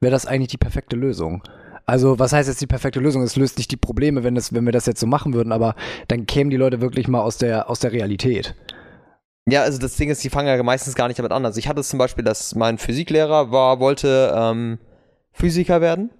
wäre 0.00 0.10
das 0.10 0.26
eigentlich 0.26 0.48
die 0.48 0.56
perfekte 0.56 0.96
Lösung. 0.96 1.44
Also, 1.86 2.18
was 2.18 2.32
heißt 2.32 2.48
jetzt 2.48 2.60
die 2.60 2.66
perfekte 2.66 2.98
Lösung? 2.98 3.22
Es 3.22 3.36
löst 3.36 3.58
nicht 3.58 3.70
die 3.70 3.76
Probleme, 3.76 4.24
wenn, 4.24 4.34
das, 4.34 4.52
wenn 4.52 4.64
wir 4.64 4.72
das 4.72 4.86
jetzt 4.86 4.98
so 4.98 5.06
machen 5.06 5.32
würden, 5.32 5.52
aber 5.52 5.76
dann 6.08 6.26
kämen 6.26 6.50
die 6.50 6.56
Leute 6.56 6.80
wirklich 6.80 7.06
mal 7.06 7.20
aus 7.20 7.38
der, 7.38 7.70
aus 7.70 7.78
der 7.78 7.92
Realität. 7.92 8.56
Ja, 9.48 9.62
also 9.62 9.78
das 9.78 9.94
Ding 9.94 10.10
ist, 10.10 10.24
die 10.24 10.30
fangen 10.30 10.48
ja 10.48 10.60
meistens 10.64 10.96
gar 10.96 11.06
nicht 11.06 11.20
damit 11.20 11.30
an. 11.30 11.46
Also 11.46 11.60
ich 11.60 11.68
hatte 11.68 11.84
zum 11.84 12.00
Beispiel, 12.00 12.24
dass 12.24 12.56
mein 12.56 12.76
Physiklehrer 12.76 13.52
war, 13.52 13.78
wollte 13.78 14.34
ähm, 14.36 14.80
Physiker 15.30 15.80
werden, 15.80 16.10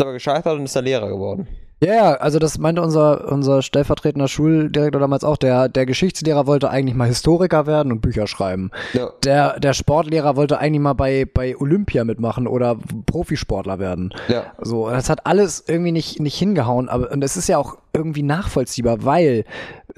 ist 0.00 0.04
aber 0.04 0.12
gescheitert 0.14 0.58
und 0.58 0.64
ist 0.64 0.76
dann 0.76 0.84
Lehrer 0.84 1.08
geworden. 1.08 1.46
Ja, 1.82 1.92
yeah, 1.92 2.12
also 2.16 2.38
das 2.38 2.58
meinte 2.58 2.82
unser, 2.82 3.32
unser 3.32 3.62
stellvertretender 3.62 4.28
Schuldirektor 4.28 5.00
damals 5.00 5.24
auch. 5.24 5.38
Der, 5.38 5.70
der 5.70 5.86
Geschichtslehrer 5.86 6.46
wollte 6.46 6.68
eigentlich 6.68 6.94
mal 6.94 7.08
Historiker 7.08 7.66
werden 7.66 7.90
und 7.90 8.02
Bücher 8.02 8.26
schreiben. 8.26 8.70
Ja. 8.92 9.10
Der, 9.24 9.58
der 9.58 9.72
Sportlehrer 9.72 10.36
wollte 10.36 10.58
eigentlich 10.58 10.82
mal 10.82 10.92
bei, 10.92 11.24
bei 11.24 11.56
Olympia 11.56 12.04
mitmachen 12.04 12.46
oder 12.46 12.76
Profisportler 13.06 13.78
werden. 13.78 14.12
Ja. 14.28 14.52
So, 14.60 14.90
das 14.90 15.08
hat 15.08 15.24
alles 15.24 15.64
irgendwie 15.66 15.92
nicht, 15.92 16.20
nicht 16.20 16.36
hingehauen. 16.36 16.90
Aber, 16.90 17.10
und 17.12 17.24
es 17.24 17.38
ist 17.38 17.48
ja 17.48 17.56
auch 17.56 17.78
irgendwie 17.94 18.24
nachvollziehbar, 18.24 19.06
weil 19.06 19.44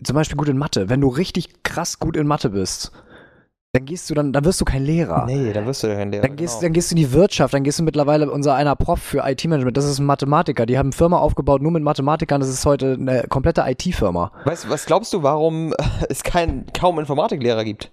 zum 0.04 0.14
Beispiel 0.14 0.36
gut 0.36 0.48
in 0.48 0.58
Mathe, 0.58 0.88
wenn 0.88 1.00
du 1.00 1.08
richtig 1.08 1.64
krass 1.64 1.98
gut 1.98 2.16
in 2.16 2.28
Mathe 2.28 2.50
bist, 2.50 2.92
dann 3.74 3.87
gehst 3.87 4.11
du 4.11 4.14
dann, 4.14 4.35
dann 4.35 4.44
wirst 4.44 4.61
du 4.61 4.66
kein 4.66 4.85
Lehrer. 4.85 5.24
Nee, 5.24 5.50
dann 5.50 5.64
wirst 5.64 5.82
du 5.82 5.88
kein 5.88 6.12
Lehrer. 6.12 6.26
Dann 6.26 6.37
gehst, 6.37 6.56
genau. 6.56 6.66
dann 6.66 6.72
gehst 6.74 6.90
du 6.90 6.94
in 6.94 6.96
die 6.98 7.12
Wirtschaft, 7.12 7.54
dann 7.54 7.64
gehst 7.64 7.78
du 7.78 7.82
mittlerweile 7.82 8.30
unser 8.30 8.54
einer 8.54 8.76
Prof 8.76 9.00
für 9.00 9.26
IT-Management, 9.26 9.74
das 9.78 9.87
ist 9.87 9.98
ein 9.98 10.04
Mathematiker. 10.04 10.66
Die 10.66 10.76
haben 10.76 10.88
eine 10.88 10.92
Firma 10.92 11.18
aufgebaut, 11.18 11.62
nur 11.62 11.72
mit 11.72 11.82
Mathematikern, 11.82 12.42
das 12.42 12.50
ist 12.50 12.66
heute 12.66 12.98
eine 13.00 13.24
komplette 13.28 13.64
IT-Firma. 13.66 14.30
Weißt 14.44 14.68
was 14.68 14.85
glaubst 14.85 15.14
du, 15.14 15.22
warum 15.22 15.72
es 16.11 16.22
kein, 16.22 16.66
kaum 16.78 16.98
Informatiklehrer 16.98 17.64
gibt? 17.64 17.90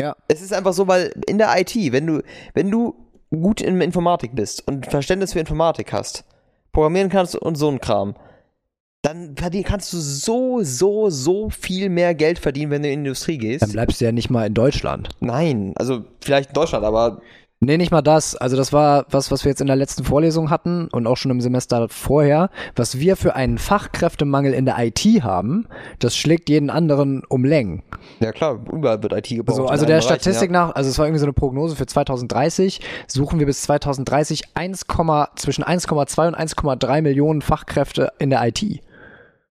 Ja. 0.00 0.16
Es 0.28 0.40
ist 0.40 0.54
einfach 0.54 0.72
so, 0.72 0.88
weil 0.88 1.12
in 1.26 1.36
der 1.36 1.50
IT, 1.60 1.74
wenn 1.92 2.06
du, 2.06 2.22
wenn 2.54 2.70
du 2.70 2.94
gut 3.30 3.60
in 3.60 3.82
Informatik 3.82 4.34
bist 4.34 4.66
und 4.66 4.86
Verständnis 4.86 5.34
für 5.34 5.40
Informatik 5.40 5.92
hast, 5.92 6.24
programmieren 6.72 7.10
kannst 7.10 7.36
und 7.36 7.56
so 7.56 7.68
ein 7.68 7.82
Kram, 7.82 8.14
dann 9.02 9.34
kannst 9.64 9.92
du 9.92 9.98
so, 9.98 10.60
so, 10.62 11.10
so 11.10 11.50
viel 11.50 11.88
mehr 11.88 12.14
Geld 12.14 12.38
verdienen, 12.38 12.70
wenn 12.70 12.82
du 12.82 12.88
in 12.88 13.02
die 13.02 13.08
Industrie 13.08 13.36
gehst. 13.36 13.62
Dann 13.62 13.72
bleibst 13.72 14.00
du 14.00 14.04
ja 14.04 14.12
nicht 14.12 14.30
mal 14.30 14.46
in 14.46 14.54
Deutschland. 14.54 15.08
Nein, 15.18 15.72
also 15.74 16.04
vielleicht 16.20 16.50
in 16.50 16.54
Deutschland, 16.54 16.84
aber. 16.84 17.20
Nee, 17.58 17.78
nicht 17.78 17.92
mal 17.92 18.02
das. 18.02 18.34
Also 18.36 18.56
das 18.56 18.72
war 18.72 19.06
was, 19.10 19.30
was 19.30 19.44
wir 19.44 19.50
jetzt 19.50 19.60
in 19.60 19.68
der 19.68 19.76
letzten 19.76 20.02
Vorlesung 20.04 20.50
hatten 20.50 20.88
und 20.88 21.06
auch 21.06 21.16
schon 21.16 21.30
im 21.30 21.40
Semester 21.40 21.88
vorher. 21.88 22.50
Was 22.74 22.98
wir 22.98 23.16
für 23.16 23.36
einen 23.36 23.58
Fachkräftemangel 23.58 24.52
in 24.52 24.66
der 24.66 24.78
IT 24.78 25.00
haben, 25.22 25.66
das 26.00 26.16
schlägt 26.16 26.48
jeden 26.48 26.70
anderen 26.70 27.22
um 27.28 27.44
Längen. 27.44 27.84
Ja 28.18 28.32
klar, 28.32 28.58
überall 28.72 29.00
wird 29.02 29.12
IT 29.12 29.28
gebraucht. 29.28 29.56
So, 29.56 29.66
also 29.66 29.84
der 29.84 29.98
Bereichen, 29.98 30.08
Statistik 30.08 30.50
ja. 30.50 30.66
nach, 30.66 30.74
also 30.74 30.90
es 30.90 30.98
war 30.98 31.06
irgendwie 31.06 31.20
so 31.20 31.26
eine 31.26 31.32
Prognose 31.32 31.76
für 31.76 31.86
2030, 31.86 32.80
suchen 33.06 33.38
wir 33.38 33.46
bis 33.46 33.62
2030 33.62 34.42
1, 34.54 34.84
zwischen 35.36 35.62
1,2 35.64 36.26
und 36.26 36.36
1,3 36.36 37.02
Millionen 37.02 37.42
Fachkräfte 37.42 38.12
in 38.18 38.30
der 38.30 38.44
IT. 38.44 38.82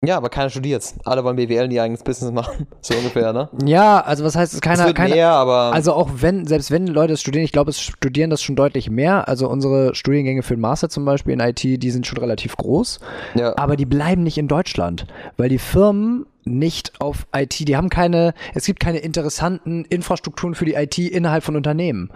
Ja, 0.06 0.16
aber 0.16 0.30
keiner 0.30 0.50
studiert. 0.50 0.94
Alle 1.04 1.26
wollen 1.26 1.36
BWL 1.36 1.66
in 1.66 1.72
ihr 1.72 1.84
eigenes 1.84 2.04
Business 2.04 2.32
machen. 2.32 2.68
So 2.82 2.96
ungefähr, 2.96 3.34
ne? 3.34 3.50
Ja, 3.66 4.00
also 4.00 4.24
was 4.24 4.38
heißt 4.38 4.54
es? 4.54 4.62
Keiner, 4.62 4.82
es 4.82 4.86
wird 4.88 4.96
keiner, 4.96 5.16
mehr, 5.16 5.32
aber. 5.32 5.74
Also 5.74 5.94
auch 5.94 6.10
wenn, 6.16 6.48
selbst 6.48 6.72
wenn 6.72 6.88
Leute 6.88 7.14
es 7.14 7.22
studieren, 7.22 7.44
ich 7.44 7.52
glaube, 7.52 7.72
es 7.72 7.82
studieren 7.82 8.30
das 8.30 8.42
schon 8.42 8.56
deutlich 8.56 8.90
mehr. 8.90 9.28
Also 9.28 9.50
unsere 9.50 9.94
Studiengänge 9.94 10.42
für 10.42 10.56
den 10.56 10.62
Master 10.62 10.88
zum 10.88 11.04
Beispiel 11.04 11.34
in 11.34 11.42
IT, 11.42 11.62
die 11.62 11.92
sind 11.92 12.08
schon 12.08 12.20
relativ 12.20 12.56
groß. 12.56 13.02
Ja. 13.36 13.58
Aber 13.58 13.76
die 13.76 13.86
bleiben 13.86 14.24
nicht 14.24 14.38
in 14.38 14.48
Deutschland. 14.48 15.06
Weil 15.36 15.50
die 15.50 15.60
Firmen 15.60 16.26
nicht 16.46 17.02
auf 17.02 17.28
IT, 17.36 17.68
die 17.68 17.76
haben 17.76 17.90
keine, 17.90 18.34
es 18.56 18.66
gibt 18.66 18.80
keine 18.80 19.00
interessanten 19.00 19.84
Infrastrukturen 19.84 20.56
für 20.56 20.66
die 20.66 20.76
IT 20.76 20.98
innerhalb 20.98 21.44
von 21.44 21.58
Unternehmen. 21.58 22.12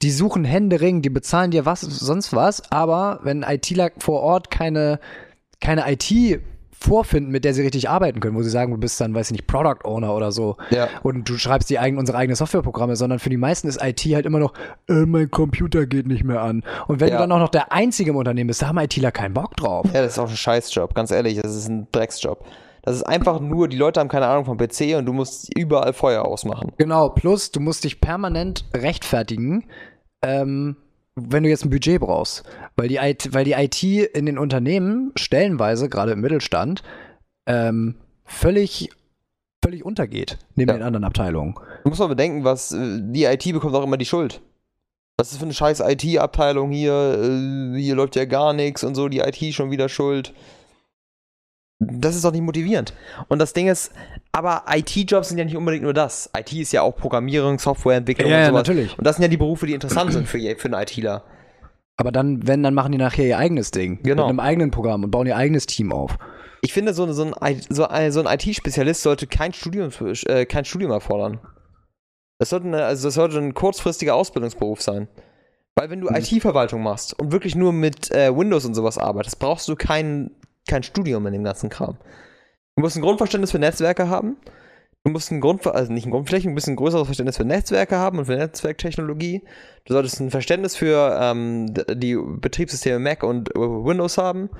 Die 0.00 0.10
suchen 0.10 0.44
Händering, 0.44 1.02
die 1.02 1.10
bezahlen 1.10 1.50
dir 1.50 1.66
was, 1.66 1.82
sonst 1.82 2.34
was, 2.34 2.72
aber 2.72 3.20
wenn 3.22 3.42
ITler 3.42 3.90
vor 3.98 4.20
Ort 4.22 4.50
keine, 4.50 4.98
keine 5.60 5.84
IT 5.90 6.40
vorfinden, 6.78 7.32
mit 7.32 7.44
der 7.44 7.54
sie 7.54 7.62
richtig 7.62 7.88
arbeiten 7.88 8.20
können, 8.20 8.36
wo 8.36 8.42
sie 8.42 8.50
sagen, 8.50 8.72
du 8.72 8.78
bist 8.78 9.00
dann, 9.00 9.14
weiß 9.14 9.28
ich 9.28 9.32
nicht, 9.32 9.46
Product 9.46 9.84
Owner 9.84 10.14
oder 10.14 10.32
so. 10.32 10.56
Ja. 10.70 10.88
Und 11.02 11.28
du 11.28 11.38
schreibst 11.38 11.70
die 11.70 11.78
eigen, 11.78 11.98
unsere 11.98 12.18
eigenen 12.18 12.36
Softwareprogramme, 12.36 12.96
sondern 12.96 13.18
für 13.18 13.30
die 13.30 13.36
meisten 13.36 13.68
ist 13.68 13.82
IT 13.82 14.00
halt 14.14 14.26
immer 14.26 14.38
noch, 14.38 14.52
äh, 14.88 14.92
mein 15.06 15.30
Computer 15.30 15.86
geht 15.86 16.06
nicht 16.06 16.24
mehr 16.24 16.42
an. 16.42 16.62
Und 16.86 17.00
wenn 17.00 17.08
Ja. 17.08 17.14
du 17.16 17.20
dann 17.22 17.32
auch 17.32 17.38
noch 17.38 17.48
der 17.48 17.72
Einzige 17.72 18.10
im 18.10 18.16
Unternehmen 18.16 18.48
bist, 18.48 18.62
da 18.62 18.68
haben 18.68 18.78
ITler 18.78 19.12
keinen 19.12 19.34
Bock 19.34 19.56
drauf. 19.56 19.86
Ja, 19.92 20.02
das 20.02 20.12
ist 20.12 20.18
auch 20.18 20.28
ein 20.30 20.36
Scheißjob, 20.36 20.94
ganz 20.94 21.10
ehrlich, 21.10 21.40
das 21.40 21.54
ist 21.56 21.68
ein 21.68 21.88
Drecksjob. 21.92 22.44
Das 22.82 22.94
ist 22.94 23.02
einfach 23.02 23.40
nur, 23.40 23.66
die 23.68 23.76
Leute 23.76 23.98
haben 23.98 24.08
keine 24.08 24.26
Ahnung 24.28 24.44
vom 24.44 24.58
PC 24.58 24.96
und 24.96 25.06
du 25.06 25.12
musst 25.12 25.50
überall 25.58 25.92
Feuer 25.92 26.24
ausmachen. 26.24 26.70
Genau, 26.78 27.08
plus 27.08 27.50
du 27.50 27.58
musst 27.58 27.82
dich 27.82 28.00
permanent 28.00 28.64
rechtfertigen, 28.74 29.64
ähm, 30.22 30.76
wenn 31.16 31.42
du 31.42 31.48
jetzt 31.48 31.64
ein 31.64 31.70
Budget 31.70 32.00
brauchst. 32.00 32.44
Weil 32.76 32.88
die, 32.88 32.96
IT, 32.96 33.32
weil 33.32 33.44
die 33.44 33.52
IT 33.52 33.82
in 33.82 34.26
den 34.26 34.38
Unternehmen 34.38 35.12
stellenweise, 35.16 35.88
gerade 35.88 36.12
im 36.12 36.20
Mittelstand, 36.20 36.82
ähm, 37.46 37.96
völlig, 38.24 38.90
völlig 39.64 39.84
untergeht, 39.84 40.38
neben 40.54 40.70
Ja. 40.70 40.76
den 40.76 40.82
anderen 40.82 41.04
Abteilungen. 41.04 41.54
Du 41.84 41.88
musst 41.88 42.00
mal 42.00 42.06
bedenken, 42.08 42.44
was 42.44 42.72
äh, 42.72 43.00
die 43.02 43.24
IT 43.24 43.44
bekommt 43.52 43.74
auch 43.74 43.84
immer 43.84 43.96
die 43.96 44.04
Schuld. 44.04 44.40
Was 45.18 45.32
ist 45.32 45.38
für 45.38 45.44
eine 45.44 45.54
scheiß 45.54 45.80
IT-Abteilung 45.80 46.70
hier? 46.70 46.92
Äh, 47.74 47.80
Hier 47.80 47.94
läuft 47.94 48.16
ja 48.16 48.26
gar 48.26 48.52
nichts 48.52 48.84
und 48.84 48.94
so, 48.94 49.08
die 49.08 49.20
IT 49.20 49.54
schon 49.54 49.70
wieder 49.70 49.88
schuld. 49.88 50.34
Das 51.78 52.14
ist 52.16 52.24
doch 52.24 52.32
nicht 52.32 52.42
motivierend. 52.42 52.92
Und 53.28 53.38
das 53.38 53.52
Ding 53.54 53.68
ist, 53.68 53.92
aber 54.36 54.64
IT-Jobs 54.70 55.28
sind 55.30 55.38
ja 55.38 55.44
nicht 55.44 55.56
unbedingt 55.56 55.82
nur 55.84 55.94
das. 55.94 56.30
IT 56.36 56.52
ist 56.52 56.72
ja 56.72 56.82
auch 56.82 56.94
Programmierung, 56.96 57.58
Softwareentwicklung 57.58 58.30
Ja, 58.30 58.36
und 58.36 58.42
ja, 58.42 58.48
sowas. 58.48 58.58
natürlich. 58.68 58.98
Und 58.98 59.06
das 59.06 59.16
sind 59.16 59.22
ja 59.22 59.28
die 59.28 59.36
Berufe, 59.36 59.66
die 59.66 59.72
interessant 59.74 60.12
sind 60.12 60.28
für, 60.28 60.38
für 60.56 60.64
einen 60.68 60.82
ITler. 60.82 61.24
Aber 61.96 62.12
dann, 62.12 62.46
wenn, 62.46 62.62
dann 62.62 62.74
machen 62.74 62.92
die 62.92 62.98
nachher 62.98 63.24
ihr 63.26 63.38
eigenes 63.38 63.70
Ding. 63.70 64.00
Genau. 64.02 64.24
Mit 64.24 64.30
einem 64.30 64.40
eigenen 64.40 64.70
Programm 64.70 65.02
und 65.04 65.10
bauen 65.10 65.26
ihr 65.26 65.36
eigenes 65.36 65.66
Team 65.66 65.92
auf. 65.92 66.18
Ich 66.60 66.72
finde, 66.72 66.92
so, 66.94 67.10
so 67.12 67.24
ein, 67.24 67.34
I- 67.56 67.60
so 67.68 67.86
ein, 67.88 68.12
so 68.12 68.22
ein 68.22 68.26
IT-Spezialist 68.38 69.02
sollte 69.02 69.26
kein 69.26 69.52
Studium, 69.52 69.90
äh, 70.26 70.44
kein 70.46 70.64
Studium 70.64 70.90
erfordern. 70.90 71.40
Das 72.38 72.50
sollte, 72.50 72.66
eine, 72.66 72.84
also 72.84 73.08
das 73.08 73.14
sollte 73.14 73.38
ein 73.38 73.54
kurzfristiger 73.54 74.14
Ausbildungsberuf 74.14 74.82
sein. 74.82 75.08
Weil 75.74 75.88
wenn 75.90 76.00
du 76.00 76.08
Mhm. 76.10 76.16
IT-Verwaltung 76.16 76.82
machst 76.82 77.18
und 77.18 77.32
wirklich 77.32 77.54
nur 77.54 77.72
mit 77.72 78.10
äh, 78.10 78.34
Windows 78.36 78.64
und 78.66 78.74
sowas 78.74 78.98
arbeitest, 78.98 79.38
brauchst 79.38 79.68
du 79.68 79.76
kein, 79.76 80.30
kein 80.68 80.82
Studium 80.82 81.26
in 81.26 81.32
dem 81.32 81.44
ganzen 81.44 81.70
Kram. 81.70 81.96
Du 82.76 82.82
musst 82.82 82.94
ein 82.94 83.02
Grundverständnis 83.02 83.52
für 83.52 83.58
Netzwerke 83.58 84.10
haben. 84.10 84.36
Du 85.02 85.10
musst 85.10 85.30
ein 85.30 85.40
Grund, 85.40 85.66
also 85.66 85.90
nicht 85.90 86.04
ein 86.04 86.10
Grundflächen, 86.10 86.52
ein 86.52 86.54
bisschen 86.54 86.76
größeres 86.76 87.06
Verständnis 87.06 87.38
für 87.38 87.46
Netzwerke 87.46 87.96
haben 87.96 88.18
und 88.18 88.26
für 88.26 88.36
Netzwerktechnologie. 88.36 89.42
Du 89.86 89.94
solltest 89.94 90.20
ein 90.20 90.30
Verständnis 90.30 90.76
für 90.76 91.18
ähm, 91.18 91.72
die 91.72 92.16
Betriebssysteme 92.16 92.98
Mac 92.98 93.22
und 93.22 93.48
äh, 93.54 93.58
Windows 93.58 94.18
haben. 94.18 94.50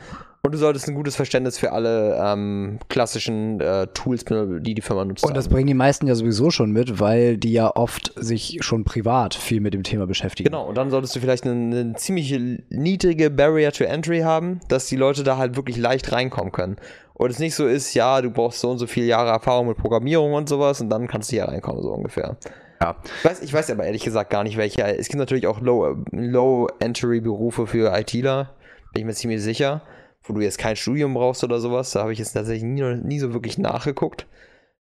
Und 0.43 0.53
du 0.53 0.59
solltest 0.59 0.89
ein 0.89 0.95
gutes 0.95 1.17
Verständnis 1.17 1.59
für 1.59 1.73
alle 1.73 2.17
ähm, 2.23 2.79
klassischen 2.89 3.61
äh, 3.61 3.89
Tools, 3.89 4.25
die 4.25 4.75
die 4.75 4.81
Firma 4.81 5.05
nutzt. 5.05 5.25
Und 5.25 5.37
das 5.37 5.47
haben. 5.47 5.55
bringen 5.55 5.67
die 5.67 5.75
meisten 5.75 6.07
ja 6.07 6.15
sowieso 6.15 6.51
schon 6.51 6.71
mit, 6.71 7.01
weil 7.01 7.37
die 7.37 7.53
ja 7.53 7.75
oft 7.75 8.13
sich 8.15 8.59
schon 8.61 8.85
privat 8.85 9.35
viel 9.35 9.61
mit 9.61 9.75
dem 9.75 9.83
Thema 9.83 10.07
beschäftigen. 10.07 10.49
Genau, 10.49 10.65
und 10.65 10.77
dann 10.77 10.91
solltest 10.91 11.17
du 11.17 11.21
vielleicht 11.21 11.45
eine, 11.45 11.81
eine 11.81 11.95
ziemlich 11.97 12.39
niedrige 12.71 13.29
Barrier 13.29 13.73
to 13.73 13.83
Entry 13.83 14.21
haben, 14.21 14.61
dass 14.69 14.87
die 14.87 14.97
Leute 14.97 15.25
da 15.25 15.37
halt 15.37 15.57
wirklich 15.57 15.77
leicht 15.77 16.13
reinkommen 16.13 16.53
können. 16.53 16.77
Und 17.19 17.31
es 17.31 17.39
nicht 17.39 17.55
so 17.55 17.67
ist, 17.67 17.95
ja, 17.95 18.21
du 18.21 18.31
brauchst 18.31 18.61
so 18.61 18.71
und 18.71 18.77
so 18.79 18.87
viele 18.87 19.07
Jahre 19.07 19.31
Erfahrung 19.31 19.69
mit 19.69 19.79
Programmierung 19.79 20.35
und 20.35 20.51
sowas 20.51 20.83
und 20.83 20.91
dann 20.91 21.09
kannst 21.09 21.31
du 21.31 21.37
hier 21.37 21.47
reinkommen, 21.47 21.83
so 21.83 21.91
ungefähr. 21.91 22.37
Ja. 22.81 22.97
Ich 23.05 23.25
weiß, 23.25 23.43
ich 23.43 23.55
weiß 23.55 23.71
aber 23.71 23.87
ehrlich 23.87 24.05
gesagt 24.05 24.29
gar 24.29 24.45
nicht, 24.45 24.59
welche. 24.59 24.83
Es 24.83 25.09
gibt 25.09 25.19
natürlich 25.19 25.47
auch 25.47 25.63
Low-Entry-Berufe 25.63 27.67
für 27.67 27.99
ITler, 27.99 28.51
bin 28.93 29.01
ich 29.01 29.07
mir 29.07 29.15
ziemlich 29.15 29.43
sicher, 29.43 29.81
wo 30.25 30.35
du 30.35 30.43
jetzt 30.43 30.59
kein 30.59 30.77
Studium 30.77 31.15
brauchst 31.15 31.43
oder 31.43 31.59
sowas. 31.59 31.93
Da 31.93 32.01
habe 32.01 32.13
ich 32.13 32.19
jetzt 32.19 32.35
tatsächlich 32.35 32.65
nie, 32.65 32.83
nie 32.83 33.19
so 33.19 33.33
wirklich 33.33 33.57
nachgeguckt, 33.57 34.27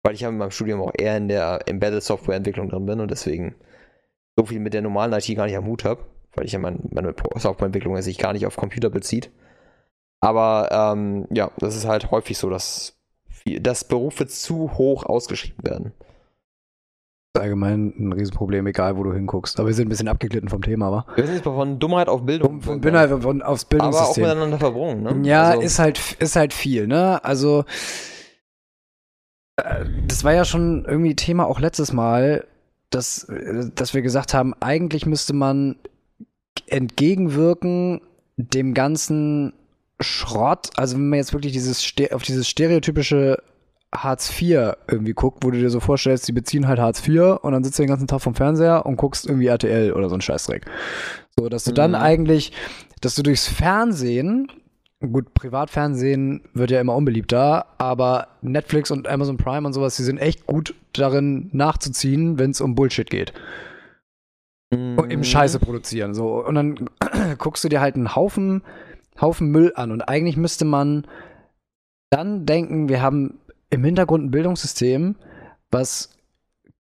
weil 0.03 0.15
ich 0.15 0.23
ja 0.23 0.29
in 0.29 0.37
meinem 0.37 0.51
Studium 0.51 0.83
auch 0.83 0.95
eher 0.99 1.17
in 1.17 1.29
der 1.29 1.61
Embedded 1.67 2.03
Software-Entwicklung 2.03 2.71
drin 2.71 2.87
bin 2.87 2.99
und 2.99 3.13
deswegen 3.13 3.55
so 4.37 4.47
viel 4.47 4.59
mit 4.59 4.75
der 4.75 4.83
normalen 4.83 5.13
IT 5.13 5.33
gar 5.37 5.47
nicht 5.47 5.57
am 5.57 5.67
Hut 5.67 5.85
habe, 5.85 6.01
weil 6.35 6.47
ich 6.47 6.53
ja 6.53 6.59
mein, 6.59 6.81
meine 6.91 7.15
Softwareentwicklung 7.37 8.03
sich 8.03 8.19
gar 8.19 8.33
nicht 8.33 8.47
auf 8.47 8.57
Computer 8.57 8.91
bezieht. 8.91 9.31
Aber 10.21 10.69
ähm, 10.71 11.27
ja, 11.31 11.51
das 11.59 11.77
ist 11.77 11.87
halt 11.87 12.11
häufig 12.11 12.39
so, 12.39 12.51
dass, 12.51 12.97
dass 13.61 13.85
Berufe 13.85 14.27
zu 14.27 14.77
hoch 14.77 15.05
ausgeschrieben 15.05 15.65
werden. 15.65 15.93
Allgemein 17.35 17.93
ein 17.99 18.13
Riesenproblem, 18.15 18.67
egal 18.67 18.97
wo 18.97 19.03
du 19.03 19.13
hinguckst. 19.13 19.61
Aber 19.61 19.69
wir 19.69 19.75
sind 19.75 19.87
ein 19.87 19.91
bisschen 19.91 20.09
abgeglitten 20.09 20.49
vom 20.49 20.63
Thema, 20.63 20.91
wa? 20.91 21.07
Wir 21.17 21.27
sind 21.27 21.35
jetzt 21.35 21.45
von 21.45 21.79
Dummheit 21.79 22.09
auf 22.09 22.25
Bildung. 22.25 22.63
Von, 22.63 22.81
bin 22.81 22.97
halt 22.97 23.11
von, 23.23 23.43
aufs 23.43 23.65
aber 23.65 23.77
auch 23.77 23.93
Bildungssystem. 23.93 24.25
miteinander 24.25 24.59
verbrungen, 24.59 25.03
ne? 25.03 25.29
Ja, 25.29 25.51
Also, 25.51 25.61
ist 25.61 25.79
halt, 25.79 26.17
ist 26.19 26.37
halt 26.37 26.55
viel, 26.55 26.87
ne? 26.87 27.23
Also, 27.23 27.67
äh, 29.57 29.85
das 30.07 30.25
war 30.25 30.33
ja 30.33 30.47
schon 30.47 30.87
irgendwie 30.87 31.15
Thema 31.15 31.47
auch 31.47 31.61
letztes 31.61 31.93
Mal, 31.93 32.47
dass, 32.89 33.31
dass 33.75 33.93
wir 33.93 34.01
gesagt 34.01 34.33
haben, 34.33 34.55
eigentlich 34.61 35.05
müsste 35.05 35.35
man 35.35 35.77
entgegenwirken 36.67 38.01
dem 38.37 38.75
ganzen 38.75 39.53
Schrott, 40.01 40.71
also 40.77 40.97
wenn 40.97 41.09
man 41.09 41.19
jetzt 41.19 41.33
wirklich 41.33 41.53
dieses 41.53 41.93
auf 42.13 42.23
dieses 42.23 42.49
stereotypische 42.49 43.43
Hartz 43.95 44.31
IV 44.41 44.75
irgendwie 44.89 45.15
guckt, 45.15 45.43
wo 45.45 45.51
du 45.51 45.59
dir 45.59 45.71
so 45.71 45.81
vorstellst, 45.81 46.29
die 46.29 46.33
beziehen 46.33 46.67
halt 46.69 46.79
Hartz 46.79 47.07
IV 47.07 47.39
und 47.43 47.53
dann 47.53 47.65
sitzt 47.65 47.79
du 47.79 47.83
den 47.83 47.89
ganzen 47.89 48.07
Tag 48.07 48.21
vom 48.21 48.35
Fernseher 48.35 48.85
und 48.85 48.97
guckst 48.97 49.27
irgendwie 49.27 49.47
RTL 49.47 49.93
oder 49.93 50.09
so 50.09 50.15
ein 50.17 50.21
Scheißdreck. 50.21 50.67
So, 51.39 51.49
dass 51.49 51.65
du 51.65 51.73
dann 51.73 51.93
Mhm. 51.93 51.97
eigentlich, 51.97 52.53
dass 53.01 53.15
du 53.15 53.23
durchs 53.23 53.47
Fernsehen, 53.49 54.51
gut, 55.01 55.33
Privatfernsehen 55.35 56.43
wird 56.53 56.71
ja 56.71 56.81
immer 56.81 56.95
unbeliebter, 56.95 57.67
aber 57.79 58.29
Netflix 58.43 58.91
und 58.91 59.09
Amazon 59.09 59.37
Prime 59.39 59.67
und 59.67 59.73
sowas, 59.73 59.97
die 59.97 60.03
sind 60.03 60.19
echt 60.19 60.47
gut 60.47 60.75
darin 60.93 61.49
nachzuziehen, 61.53 62.39
wenn 62.39 62.51
es 62.51 62.61
um 62.61 62.75
Bullshit 62.75 63.09
geht. 63.09 63.33
Mhm. 64.75 64.99
Im 65.09 65.25
Scheiße 65.25 65.59
produzieren. 65.59 66.13
So. 66.15 66.45
Und 66.45 66.55
dann 66.55 66.91
guckst 67.39 67.63
du 67.65 67.69
dir 67.69 67.81
halt 67.81 67.95
einen 67.95 68.17
Haufen, 68.17 68.63
Haufen 69.21 69.49
Müll 69.49 69.73
an. 69.77 69.93
Und 69.93 70.03
eigentlich 70.03 70.37
müsste 70.37 70.65
man 70.65 71.07
dann 72.11 72.47
denken, 72.47 72.89
wir 72.89 73.03
haben 73.03 73.41
im 73.71 73.85
Hintergrund 73.85 74.25
ein 74.25 74.31
Bildungssystem, 74.31 75.17
was 75.71 76.17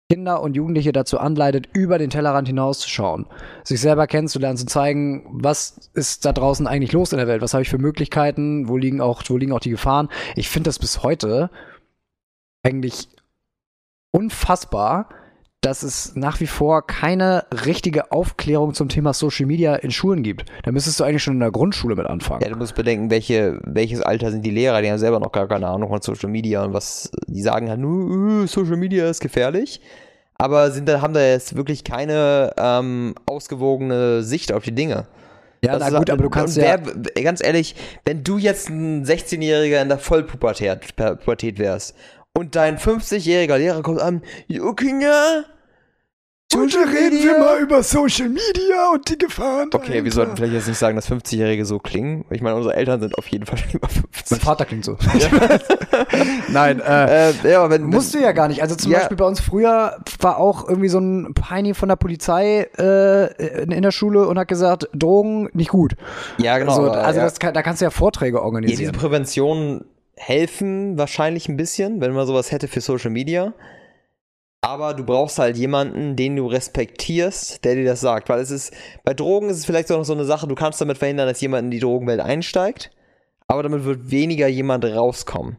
Kinder 0.10 0.41
und 0.41 0.56
Jugendliche 0.56 0.91
dazu 0.91 1.17
anleitet, 1.17 1.69
über 1.74 1.98
den 1.98 2.10
Tellerrand 2.10 2.48
hinauszuschauen, 2.48 3.26
sich 3.63 3.80
selber 3.80 4.06
kennenzulernen, 4.06 4.58
zu 4.58 4.65
zeigen, 4.65 5.26
was 5.32 5.89
ist 5.93 6.26
da 6.26 6.34
draußen 6.34 6.67
eigentlich 6.67 6.91
los 6.91 7.13
in 7.13 7.17
der 7.17 7.28
Welt, 7.28 7.41
was 7.41 7.54
habe 7.54 7.63
ich 7.63 7.69
für 7.69 7.78
Möglichkeiten, 7.78 8.67
wo 8.67 8.78
liegen 8.78 9.02
auch, 9.02 9.24
wo 9.28 9.38
liegen 9.38 9.54
auch 9.54 9.60
die 9.60 9.72
Gefahren. 9.72 10.10
Ich 10.36 10.50
finde 10.50 10.67
das 10.67 10.78
bis 10.78 11.04
heute 11.04 11.50
eigentlich 12.63 13.08
unfassbar, 14.12 15.10
dass 15.63 15.82
es 15.84 16.15
nach 16.15 16.39
wie 16.39 16.47
vor 16.47 16.86
keine 16.86 17.45
richtige 17.65 18.12
Aufklärung 18.12 18.73
zum 18.73 18.89
Thema 18.89 19.13
Social 19.13 19.45
Media 19.45 19.76
in 19.76 19.91
Schulen 19.91 20.21
gibt. 20.21 20.45
Da 20.63 20.71
müsstest 20.71 20.99
du 20.99 21.04
eigentlich 21.06 21.23
schon 21.23 21.36
in 21.36 21.39
der 21.39 21.52
Grundschule 21.52 21.95
mit 21.95 22.06
anfangen. 22.06 22.41
Ja, 22.43 22.49
du 22.49 22.58
musst 22.58 22.76
bedenken, 22.76 23.10
welche, 23.10 23.60
welches 23.63 24.02
Alter 24.02 24.30
sind 24.32 24.45
die 24.45 24.52
Lehrer, 24.52 24.82
die 24.82 24.91
haben 24.91 24.97
selber 24.99 25.19
noch 25.19 25.32
gar 25.32 25.47
keine 25.47 25.67
Ahnung 25.67 25.89
von 25.89 26.02
Social 26.02 26.30
Media 26.30 26.63
und 26.63 26.73
was, 26.73 27.12
die 27.28 27.41
sagen 27.41 27.69
halt 27.69 27.80
nur, 27.80 28.43
äh, 28.43 28.47
Social 28.47 28.78
Media 28.78 29.10
ist 29.10 29.21
gefährlich, 29.21 29.80
aber 30.38 30.69
sind 30.71 30.89
da, 30.89 31.02
haben 31.02 31.13
da 31.13 31.21
jetzt 31.26 31.56
wirklich 31.56 31.84
keine 31.84 32.52
ähm, 32.58 33.15
ausgewogene 33.26 34.21
Sicht 34.23 34.52
auf 34.52 34.63
die 34.63 34.76
Dinge. 34.76 35.08
Ja, 35.63 35.73
Das 35.73 35.80
na 35.80 35.88
ist- 35.88 35.95
gut, 35.97 36.10
aber 36.10 36.23
du 36.23 36.30
kannst 36.30 36.58
und 36.58 36.63
ja. 36.65 36.78
wer, 37.15 37.23
ganz 37.23 37.41
ehrlich, 37.41 37.76
wenn 38.04 38.23
du 38.23 38.38
jetzt 38.38 38.69
ein 38.69 39.06
16-Jähriger 39.06 39.82
in 39.82 39.88
der 39.88 39.97
Vollpubertät 39.99 40.95
Pubertät 40.97 41.58
wärst 41.58 41.95
und 42.38 42.56
dein 42.58 42.78
50-jähriger 42.78 43.58
Lehrer 43.58 43.82
kommt 43.82 44.02
an, 44.02 44.23
jo 46.54 46.62
Kinder, 46.62 46.86
Social 46.86 47.12
Media. 47.12 47.58
über 47.60 47.84
Social 47.84 48.30
Media 48.30 48.92
und 48.94 49.10
die 49.10 49.18
Gefahren. 49.18 49.70
Okay, 49.74 50.04
wir 50.04 50.12
sollten 50.12 50.36
vielleicht 50.38 50.54
jetzt 50.54 50.68
nicht 50.68 50.78
sagen, 50.78 50.96
dass 50.96 51.10
50-Jährige 51.10 51.66
so 51.66 51.80
klingen. 51.80 52.26
Ich 52.30 52.42
meine, 52.42 52.56
unsere 52.56 52.76
Eltern 52.76 53.02
sind 53.02 53.18
auf 53.18 53.28
jeden 53.28 53.46
Fall 53.46 53.58
schon 53.58 53.72
über 53.74 53.88
Mein 53.88 54.04
50. 54.12 54.39
Vater 54.42 54.66
klingt 54.66 54.86
so. 54.86 54.98
Nein, 56.50 56.80
äh, 56.80 57.30
Äh, 57.30 57.34
ja, 57.52 57.60
aber 57.62 57.72
wenn, 57.72 57.84
Musst 57.84 58.13
du 58.13 58.20
ja 58.20 58.32
gar 58.32 58.48
nicht. 58.48 58.62
Also 58.62 58.76
zum 58.76 58.92
Ja. 58.92 59.00
Beispiel 59.00 59.18
bei 59.18 59.26
uns 59.26 59.39
früher 59.39 59.98
war 60.20 60.38
auch 60.38 60.68
irgendwie 60.68 60.89
so 60.89 61.00
ein 61.00 61.34
Peini 61.34 61.74
von 61.74 61.89
der 61.89 61.96
Polizei 61.96 62.68
äh, 62.78 63.62
in, 63.63 63.72
in 63.72 63.82
der 63.84 63.92
Schule 63.92 64.28
und 64.28 64.38
hat 64.39 64.48
gesagt, 64.48 64.88
Drogen 64.94 65.50
nicht 65.54 65.70
gut. 65.70 65.96
Ja, 66.38 66.58
genau. 66.58 66.76
so, 66.76 66.82
aber, 66.84 67.04
also 67.04 67.20
ja. 67.20 67.26
das 67.26 67.39
kann, 67.39 67.54
da 67.54 67.62
kannst 67.62 67.82
du 67.82 67.86
ja 67.86 67.92
Vorträge 67.92 68.38
ja, 68.38 68.42
diese 68.42 68.46
organisieren. 68.46 68.94
Prävention 68.96 69.86
helfen 70.16 70.98
wahrscheinlich 70.98 71.50
ein 71.50 71.58
bisschen, 71.58 72.02
wenn 72.02 72.13
man 72.13 72.28
sowas 72.28 72.52
hätte 72.52 72.68
für 72.68 72.82
Social 72.82 73.10
Media. 73.12 73.54
Aber 74.63 74.93
du 74.93 75.04
brauchst 75.04 75.39
halt 75.39 75.58
jemanden, 75.58 76.15
den 76.15 76.38
du 76.38 76.47
respektierst, 76.47 77.65
der 77.65 77.76
dir 77.76 77.84
das 77.84 77.99
sagt. 77.99 78.30
Weil 78.30 78.39
es 78.39 78.49
ist, 78.49 78.73
bei 79.04 79.13
Drogen 79.13 79.49
ist 79.49 79.58
es 79.58 79.65
vielleicht 79.65 79.89
so 79.89 79.97
noch 79.97 80.06
so 80.06 80.13
eine 80.13 80.23
Sache, 80.23 80.47
du 80.47 80.56
kannst 80.56 80.80
damit 80.80 80.97
verhindern, 80.97 81.28
dass 81.28 81.41
jemand 81.41 81.65
in 81.65 81.71
die 81.71 81.82
Drogenwelt 81.82 82.21
einsteigt, 82.21 82.89
aber 83.47 83.62
damit 83.62 83.84
wird 83.84 84.10
weniger 84.10 84.47
jemand 84.47 84.86
rauskommen. 84.86 85.58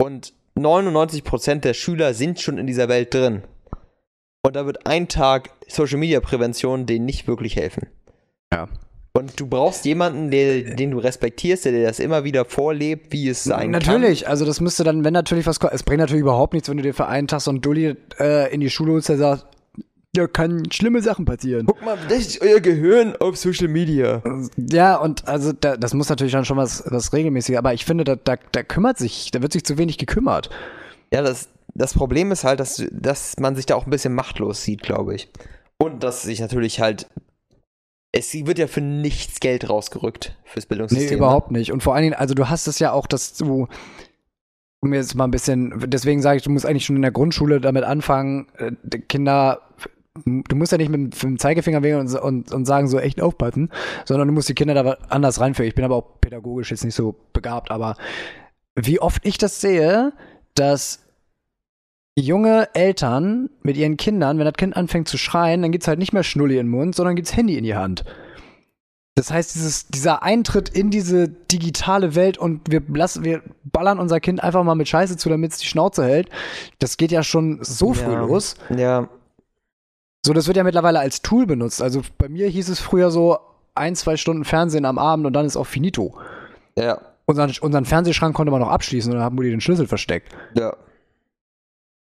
Und 0.00 0.32
99% 0.56 1.60
der 1.60 1.74
Schüler 1.74 2.14
sind 2.14 2.40
schon 2.40 2.56
in 2.56 2.66
dieser 2.66 2.88
Welt 2.88 3.12
drin. 3.12 3.42
Und 4.42 4.56
da 4.56 4.64
wird 4.64 4.86
ein 4.86 5.06
Tag 5.08 5.50
Social 5.68 5.98
Media 5.98 6.20
Prävention 6.20 6.86
denen 6.86 7.04
nicht 7.04 7.28
wirklich 7.28 7.56
helfen. 7.56 7.88
Ja. 8.52 8.68
Und 9.16 9.38
du 9.38 9.46
brauchst 9.46 9.84
jemanden, 9.84 10.32
der, 10.32 10.74
den 10.74 10.90
du 10.90 10.98
respektierst, 10.98 11.66
der 11.66 11.72
dir 11.72 11.84
das 11.84 12.00
immer 12.00 12.24
wieder 12.24 12.44
vorlebt, 12.44 13.12
wie 13.12 13.28
es 13.28 13.44
sein 13.44 13.70
natürlich. 13.70 13.86
kann. 13.86 14.00
Natürlich, 14.00 14.28
also 14.28 14.44
das 14.44 14.60
müsste 14.60 14.82
dann, 14.82 15.04
wenn 15.04 15.12
natürlich 15.12 15.46
was 15.46 15.58
es 15.70 15.84
bringt 15.84 16.00
natürlich 16.00 16.22
überhaupt 16.22 16.52
nichts, 16.52 16.68
wenn 16.68 16.78
du 16.78 16.82
dir 16.82 16.94
für 16.94 17.06
einen 17.06 17.28
Tag 17.28 17.40
so 17.40 17.52
einen 17.52 17.60
Dulli 17.60 17.96
äh, 18.18 18.52
in 18.52 18.60
die 18.60 18.70
Schule 18.70 18.92
holst, 18.92 19.08
der 19.08 19.18
sagt, 19.18 19.46
da 20.14 20.26
kann 20.26 20.64
schlimme 20.72 21.00
Sachen 21.00 21.26
passieren. 21.26 21.66
Guck 21.66 21.84
mal, 21.84 21.96
das 22.08 22.18
ist 22.18 22.42
euer 22.42 22.58
Gehirn 22.58 23.14
auf 23.16 23.36
Social 23.36 23.68
Media. 23.68 24.20
Ja, 24.56 24.96
und 24.96 25.28
also 25.28 25.52
da, 25.52 25.76
das 25.76 25.94
muss 25.94 26.08
natürlich 26.08 26.32
dann 26.32 26.44
schon 26.44 26.56
was, 26.56 26.82
was 26.88 27.12
regelmäßiger, 27.12 27.58
aber 27.58 27.72
ich 27.72 27.84
finde, 27.84 28.02
da, 28.02 28.16
da, 28.16 28.34
da 28.50 28.64
kümmert 28.64 28.98
sich, 28.98 29.30
da 29.30 29.42
wird 29.42 29.52
sich 29.52 29.64
zu 29.64 29.78
wenig 29.78 29.96
gekümmert. 29.96 30.50
Ja, 31.12 31.22
das, 31.22 31.50
das 31.74 31.94
Problem 31.94 32.32
ist 32.32 32.42
halt, 32.42 32.58
dass, 32.58 32.84
dass 32.90 33.38
man 33.38 33.54
sich 33.54 33.66
da 33.66 33.76
auch 33.76 33.86
ein 33.86 33.90
bisschen 33.90 34.14
machtlos 34.14 34.64
sieht, 34.64 34.82
glaube 34.82 35.14
ich. 35.14 35.28
Und 35.78 36.02
dass 36.02 36.22
sich 36.22 36.40
natürlich 36.40 36.80
halt 36.80 37.06
es 38.16 38.32
wird 38.32 38.58
ja 38.58 38.68
für 38.68 38.80
nichts 38.80 39.40
Geld 39.40 39.68
rausgerückt 39.68 40.36
fürs 40.44 40.66
Bildungssystem. 40.66 41.08
Nee, 41.08 41.16
überhaupt 41.16 41.50
ne? 41.50 41.58
nicht. 41.58 41.72
Und 41.72 41.82
vor 41.82 41.94
allen 41.94 42.04
Dingen, 42.04 42.14
also 42.14 42.34
du 42.34 42.48
hast 42.48 42.68
es 42.68 42.78
ja 42.78 42.92
auch, 42.92 43.06
dass 43.06 43.34
du, 43.34 43.66
um 44.80 44.94
jetzt 44.94 45.16
mal 45.16 45.24
ein 45.24 45.32
bisschen, 45.32 45.74
deswegen 45.86 46.22
sage 46.22 46.36
ich, 46.36 46.44
du 46.44 46.50
musst 46.50 46.64
eigentlich 46.64 46.84
schon 46.84 46.94
in 46.94 47.02
der 47.02 47.10
Grundschule 47.10 47.60
damit 47.60 47.82
anfangen, 47.82 48.46
äh, 48.56 48.70
Kinder, 49.00 49.62
du 50.24 50.54
musst 50.54 50.70
ja 50.70 50.78
nicht 50.78 50.90
mit, 50.90 51.20
dem 51.20 51.40
Zeigefinger 51.40 51.82
wählen 51.82 52.00
und, 52.00 52.14
und, 52.14 52.52
und 52.52 52.64
sagen, 52.66 52.86
so 52.86 53.00
echt 53.00 53.20
aufpassen, 53.20 53.70
sondern 54.04 54.28
du 54.28 54.34
musst 54.34 54.48
die 54.48 54.54
Kinder 54.54 54.74
da 54.74 54.96
anders 55.08 55.40
reinführen. 55.40 55.68
Ich 55.68 55.74
bin 55.74 55.84
aber 55.84 55.96
auch 55.96 56.20
pädagogisch 56.20 56.70
jetzt 56.70 56.84
nicht 56.84 56.94
so 56.94 57.16
begabt, 57.32 57.72
aber 57.72 57.96
wie 58.76 59.00
oft 59.00 59.26
ich 59.26 59.38
das 59.38 59.60
sehe, 59.60 60.12
dass 60.54 61.03
junge 62.16 62.68
Eltern 62.74 63.50
mit 63.62 63.76
ihren 63.76 63.96
Kindern, 63.96 64.38
wenn 64.38 64.44
das 64.44 64.54
Kind 64.54 64.76
anfängt 64.76 65.08
zu 65.08 65.18
schreien, 65.18 65.62
dann 65.62 65.72
gibt's 65.72 65.88
halt 65.88 65.98
nicht 65.98 66.12
mehr 66.12 66.22
Schnulli 66.22 66.58
in 66.58 66.66
den 66.66 66.70
Mund, 66.70 66.94
sondern 66.94 67.16
gibt's 67.16 67.36
Handy 67.36 67.56
in 67.56 67.64
die 67.64 67.74
Hand. 67.74 68.04
Das 69.16 69.30
heißt, 69.30 69.54
dieses, 69.54 69.86
dieser 69.86 70.24
Eintritt 70.24 70.68
in 70.68 70.90
diese 70.90 71.28
digitale 71.28 72.16
Welt 72.16 72.36
und 72.36 72.70
wir, 72.70 72.82
lassen, 72.88 73.24
wir 73.24 73.42
ballern 73.64 74.00
unser 74.00 74.18
Kind 74.18 74.42
einfach 74.42 74.64
mal 74.64 74.74
mit 74.74 74.88
Scheiße 74.88 75.16
zu, 75.16 75.28
damit 75.28 75.52
es 75.52 75.58
die 75.58 75.66
Schnauze 75.66 76.04
hält, 76.04 76.28
das 76.80 76.96
geht 76.96 77.12
ja 77.12 77.22
schon 77.22 77.58
so 77.62 77.94
früh 77.94 78.12
ja. 78.12 78.20
los. 78.20 78.56
Ja. 78.76 79.08
So, 80.26 80.32
das 80.32 80.46
wird 80.48 80.56
ja 80.56 80.64
mittlerweile 80.64 80.98
als 80.98 81.22
Tool 81.22 81.46
benutzt. 81.46 81.80
Also 81.80 82.02
bei 82.18 82.28
mir 82.28 82.48
hieß 82.48 82.68
es 82.68 82.80
früher 82.80 83.10
so 83.10 83.38
ein, 83.76 83.94
zwei 83.94 84.16
Stunden 84.16 84.44
Fernsehen 84.44 84.84
am 84.84 84.98
Abend 84.98 85.26
und 85.26 85.32
dann 85.32 85.46
ist 85.46 85.56
auch 85.56 85.66
finito. 85.66 86.18
Ja. 86.76 86.98
Unseren, 87.26 87.52
unseren 87.60 87.84
Fernsehschrank 87.84 88.34
konnte 88.34 88.50
man 88.50 88.60
noch 88.60 88.70
abschließen 88.70 89.12
und 89.12 89.18
dann 89.18 89.24
haben 89.24 89.40
wir 89.40 89.48
den 89.48 89.60
Schlüssel 89.60 89.86
versteckt. 89.86 90.32
Ja. 90.54 90.76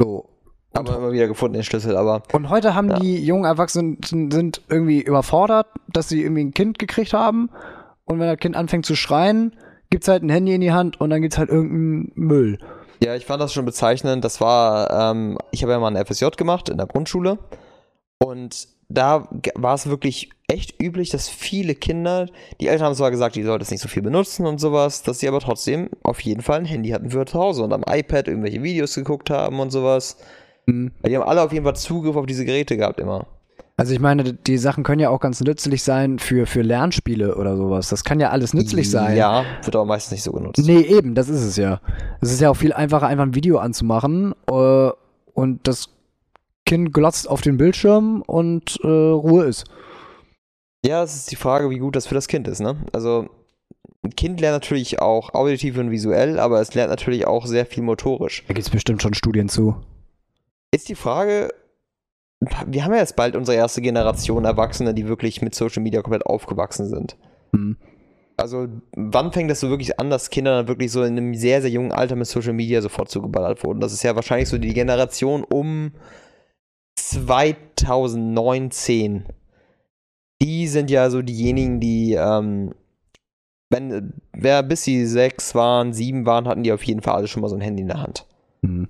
So. 0.01 0.29
Haben 0.75 0.87
wir 0.89 0.97
immer 0.97 1.11
wieder 1.13 1.27
gefunden, 1.27 1.53
den 1.53 1.63
Schlüssel, 1.63 1.95
aber. 1.95 2.21
Und 2.33 2.49
heute 2.49 2.75
haben 2.75 2.89
Ja. 2.89 2.99
die 2.99 3.23
jungen 3.25 3.45
Erwachsenen 3.45 3.97
sind 4.03 4.61
irgendwie 4.67 5.01
überfordert, 5.01 5.67
dass 5.87 6.09
sie 6.09 6.21
irgendwie 6.21 6.43
ein 6.43 6.53
Kind 6.53 6.79
gekriegt 6.79 7.13
haben. 7.13 7.49
Und 8.03 8.19
wenn 8.19 8.27
das 8.27 8.37
Kind 8.39 8.57
anfängt 8.57 8.85
zu 8.85 8.95
schreien, 8.95 9.55
gibt's 9.89 10.09
halt 10.09 10.21
ein 10.23 10.29
Handy 10.29 10.53
in 10.53 10.59
die 10.61 10.73
Hand 10.73 10.99
und 10.99 11.09
dann 11.11 11.21
gibt's 11.21 11.37
halt 11.37 11.49
irgendeinen 11.49 12.11
Müll. 12.15 12.59
Ja, 13.01 13.15
ich 13.15 13.25
fand 13.25 13.41
das 13.41 13.53
schon 13.53 13.63
bezeichnend. 13.65 14.25
Das 14.25 14.41
war, 14.41 15.11
ähm, 15.11 15.37
ich 15.51 15.63
habe 15.63 15.71
ja 15.71 15.79
mal 15.79 15.95
ein 15.95 16.05
FSJ 16.05 16.25
gemacht 16.35 16.67
in 16.67 16.77
der 16.77 16.87
Grundschule. 16.87 17.37
Und 18.21 18.67
da 18.89 19.27
war 19.55 19.73
es 19.73 19.87
wirklich 19.87 20.29
echt 20.47 20.81
üblich, 20.81 21.09
dass 21.09 21.27
viele 21.27 21.75
Kinder, 21.75 22.27
die 22.61 22.67
Eltern 22.67 22.87
haben 22.87 22.95
zwar 22.95 23.11
gesagt, 23.11 23.35
die 23.35 23.43
sollten 23.43 23.63
es 23.63 23.71
nicht 23.71 23.81
so 23.81 23.87
viel 23.87 24.03
benutzen 24.03 24.45
und 24.45 24.59
sowas, 24.59 25.01
dass 25.01 25.19
sie 25.19 25.27
aber 25.27 25.39
trotzdem 25.39 25.89
auf 26.03 26.19
jeden 26.21 26.41
Fall 26.41 26.59
ein 26.59 26.65
Handy 26.65 26.89
hatten 26.89 27.09
für 27.09 27.25
zu 27.25 27.39
Hause 27.39 27.63
und 27.63 27.73
am 27.73 27.83
iPad 27.87 28.27
irgendwelche 28.27 28.61
Videos 28.61 28.95
geguckt 28.95 29.29
haben 29.29 29.59
und 29.59 29.71
sowas. 29.71 30.17
Mhm. 30.67 30.91
Weil 31.01 31.09
die 31.09 31.17
haben 31.17 31.27
alle 31.27 31.41
auf 31.41 31.51
jeden 31.51 31.65
Fall 31.65 31.75
Zugriff 31.75 32.15
auf 32.15 32.25
diese 32.25 32.45
Geräte 32.45 32.77
gehabt 32.77 32.99
immer. 32.99 33.25
Also 33.77 33.93
ich 33.93 33.99
meine, 33.99 34.33
die 34.33 34.57
Sachen 34.57 34.85
können 34.85 35.01
ja 35.01 35.09
auch 35.09 35.19
ganz 35.19 35.41
nützlich 35.41 35.83
sein 35.83 36.17
für, 36.17 36.45
für 36.45 36.61
Lernspiele 36.61 37.35
oder 37.35 37.57
sowas. 37.57 37.89
Das 37.89 38.05
kann 38.05 38.21
ja 38.21 38.29
alles 38.29 38.53
nützlich 38.53 38.89
sein. 38.89 39.17
Ja, 39.17 39.43
wird 39.63 39.75
aber 39.75 39.83
meistens 39.83 40.13
nicht 40.13 40.23
so 40.23 40.31
genutzt. 40.31 40.63
Nee, 40.65 40.79
eben, 40.79 41.13
das 41.13 41.27
ist 41.27 41.43
es 41.43 41.57
ja. 41.57 41.81
Es 42.21 42.31
ist 42.31 42.39
ja 42.39 42.49
auch 42.49 42.55
viel 42.55 42.71
einfacher, 42.71 43.07
einfach 43.07 43.25
ein 43.25 43.35
Video 43.35 43.57
anzumachen 43.57 44.33
äh, 44.49 44.89
und 45.33 45.67
das 45.67 45.89
Kind 46.65 46.93
glotzt 46.93 47.29
auf 47.29 47.41
den 47.41 47.57
Bildschirm 47.57 48.23
und 48.25 48.79
äh, 48.83 48.87
Ruhe 48.87 49.45
ist. 49.45 49.65
Ja, 50.85 51.03
es 51.03 51.15
ist 51.15 51.31
die 51.31 51.35
Frage, 51.35 51.69
wie 51.69 51.79
gut 51.79 51.95
das 51.95 52.07
für 52.07 52.15
das 52.15 52.27
Kind 52.27 52.47
ist, 52.47 52.59
ne? 52.59 52.75
Also, 52.93 53.29
ein 54.03 54.15
Kind 54.15 54.39
lernt 54.39 54.55
natürlich 54.55 55.01
auch 55.01 55.33
auditiv 55.33 55.77
und 55.77 55.91
visuell, 55.91 56.39
aber 56.39 56.61
es 56.61 56.73
lernt 56.73 56.91
natürlich 56.91 57.25
auch 57.25 57.45
sehr 57.45 57.65
viel 57.65 57.83
motorisch. 57.83 58.43
Da 58.47 58.53
gibt's 58.53 58.69
bestimmt 58.69 59.01
schon 59.01 59.13
Studien 59.13 59.49
zu. 59.49 59.75
Ist 60.71 60.89
die 60.89 60.95
Frage, 60.95 61.53
wir 62.67 62.83
haben 62.83 62.93
ja 62.93 62.99
jetzt 62.99 63.15
bald 63.15 63.35
unsere 63.35 63.57
erste 63.57 63.81
Generation 63.81 64.45
Erwachsene, 64.45 64.93
die 64.93 65.07
wirklich 65.07 65.41
mit 65.41 65.55
Social 65.55 65.81
Media 65.81 66.01
komplett 66.01 66.25
aufgewachsen 66.25 66.87
sind. 66.87 67.17
Hm. 67.53 67.77
Also, 68.37 68.67
wann 68.95 69.31
fängt 69.31 69.49
das 69.49 69.61
so 69.61 69.69
wirklich 69.69 69.99
an, 69.99 70.09
dass 70.09 70.29
Kinder 70.29 70.57
dann 70.57 70.67
wirklich 70.67 70.91
so 70.91 71.03
in 71.03 71.17
einem 71.17 71.35
sehr, 71.35 71.61
sehr 71.61 71.71
jungen 71.71 71.93
Alter 71.93 72.15
mit 72.15 72.27
Social 72.27 72.53
Media 72.53 72.81
sofort 72.81 73.09
zugeballert 73.09 73.63
wurden? 73.63 73.79
Das 73.79 73.93
ist 73.93 74.03
ja 74.03 74.15
wahrscheinlich 74.15 74.49
so 74.49 74.57
die 74.57 74.73
Generation 74.73 75.43
um 75.43 75.93
2019. 76.95 79.25
Die 80.41 80.67
sind 80.67 80.91
ja 80.91 81.09
so 81.09 81.21
diejenigen, 81.21 81.79
die, 81.79 82.13
ähm, 82.13 82.73
wenn, 83.69 84.13
wer 84.33 84.63
bis 84.63 84.83
sie 84.83 85.05
sechs 85.05 85.55
waren, 85.55 85.93
sieben 85.93 86.25
waren, 86.25 86.45
hatten 86.47 86.63
die 86.63 86.71
auf 86.73 86.83
jeden 86.83 87.01
Fall 87.01 87.15
alle 87.15 87.27
schon 87.27 87.41
mal 87.41 87.47
so 87.49 87.55
ein 87.55 87.61
Handy 87.61 87.81
in 87.81 87.87
der 87.87 88.01
Hand. 88.01 88.25
Hm. 88.63 88.87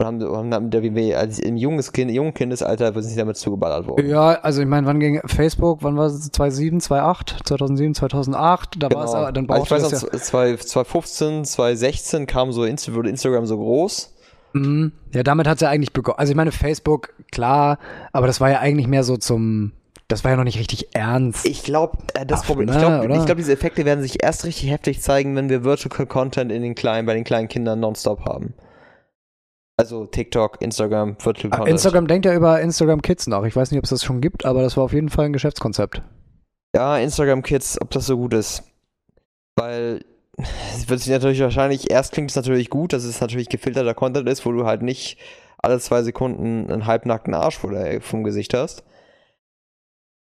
Und 0.00 0.06
haben, 0.06 0.22
haben 0.54 0.70
damit 0.70 0.74
irgendwie, 0.74 1.12
als 1.14 1.40
im 1.40 1.56
junges 1.56 1.92
kind, 1.92 2.08
jungen 2.12 2.32
Kindesalter 2.32 2.92
sind 2.92 3.02
sie 3.10 3.16
damit 3.16 3.36
zugeballert 3.36 3.88
worden. 3.88 4.08
Ja, 4.08 4.38
also 4.42 4.60
ich 4.60 4.68
meine, 4.68 4.86
wann 4.86 5.00
ging 5.00 5.20
Facebook, 5.24 5.82
wann 5.82 5.96
war 5.96 6.06
es? 6.06 6.20
2007, 6.30 6.80
2008, 6.80 7.36
2007, 7.44 7.94
2008, 7.96 8.76
da 8.80 8.90
war 8.92 9.04
es, 9.04 9.10
Genau. 9.10 9.22
aber- 9.24 9.32
dann 9.32 9.50
also 9.50 9.62
ich 9.64 9.68
brauchte 9.70 9.84
weiß 9.84 10.02
noch, 10.02 10.12
ja. 10.12 10.18
2- 10.18 10.56
2015, 10.58 11.44
2016 11.44 12.26
kam 12.26 12.52
so 12.52 12.64
Insta, 12.64 12.94
wurde 12.94 13.10
Instagram 13.10 13.46
so 13.46 13.58
groß. 13.58 14.14
Mhm. 14.52 14.92
Ja, 15.14 15.22
damit 15.22 15.46
hat 15.46 15.60
ja 15.60 15.68
eigentlich 15.68 15.92
begonnen. 15.92 16.18
Also 16.18 16.30
ich 16.32 16.36
meine, 16.36 16.52
Facebook, 16.52 17.14
klar, 17.32 17.78
aber 18.12 18.26
das 18.26 18.40
war 18.40 18.50
ja 18.50 18.60
eigentlich 18.60 18.86
mehr 18.86 19.04
so 19.04 19.16
zum, 19.16 19.72
das 20.08 20.24
war 20.24 20.30
ja 20.32 20.36
noch 20.36 20.44
nicht 20.44 20.58
richtig 20.58 20.94
ernst. 20.94 21.46
Ich 21.46 21.62
glaube, 21.62 21.98
äh, 22.14 22.24
das 22.26 22.40
Ach, 22.42 22.46
Problem, 22.46 22.68
ich 22.68 22.74
na, 22.74 23.00
glaube, 23.00 23.24
glaub, 23.24 23.36
diese 23.36 23.52
Effekte 23.52 23.84
werden 23.84 24.02
sich 24.02 24.22
erst 24.22 24.44
richtig 24.44 24.70
heftig 24.70 25.00
zeigen, 25.02 25.36
wenn 25.36 25.48
wir 25.48 25.64
Virtual 25.64 26.06
Content 26.06 26.50
in 26.50 26.62
den 26.62 26.74
kleinen, 26.74 27.06
bei 27.06 27.14
den 27.14 27.24
kleinen 27.24 27.48
Kindern 27.48 27.80
nonstop 27.80 28.24
haben. 28.24 28.54
Also 29.76 30.06
TikTok, 30.06 30.60
Instagram, 30.60 31.16
Virtual 31.22 31.52
Ah, 31.52 31.56
Content. 31.58 31.74
Instagram 31.74 32.06
denkt 32.08 32.26
ja 32.26 32.34
über 32.34 32.60
Instagram 32.60 33.00
Kids 33.00 33.28
nach. 33.28 33.44
Ich 33.44 33.54
weiß 33.54 33.70
nicht, 33.70 33.78
ob 33.78 33.84
es 33.84 33.90
das 33.90 34.02
schon 34.02 34.20
gibt, 34.20 34.44
aber 34.44 34.62
das 34.62 34.76
war 34.76 34.84
auf 34.84 34.92
jeden 34.92 35.08
Fall 35.08 35.26
ein 35.26 35.32
Geschäftskonzept. 35.32 36.02
Ja, 36.74 36.98
Instagram 36.98 37.42
Kids, 37.42 37.80
ob 37.80 37.90
das 37.92 38.06
so 38.06 38.16
gut 38.16 38.34
ist. 38.34 38.64
Weil 39.56 40.04
es 40.74 40.88
wird 40.88 41.00
sich 41.00 41.10
natürlich 41.12 41.40
wahrscheinlich, 41.40 41.90
erst 41.90 42.12
klingt 42.12 42.30
es 42.30 42.36
natürlich 42.36 42.70
gut, 42.70 42.92
dass 42.92 43.04
es 43.04 43.20
natürlich 43.20 43.48
gefilterter 43.48 43.94
Content 43.94 44.28
ist, 44.28 44.44
wo 44.46 44.52
du 44.52 44.64
halt 44.66 44.82
nicht 44.82 45.18
alle 45.60 45.78
zwei 45.80 46.02
Sekunden 46.02 46.70
einen 46.70 46.86
halbnackten 46.86 47.34
Arsch 47.34 47.58
vom 47.58 48.24
Gesicht 48.24 48.54
hast. 48.54 48.84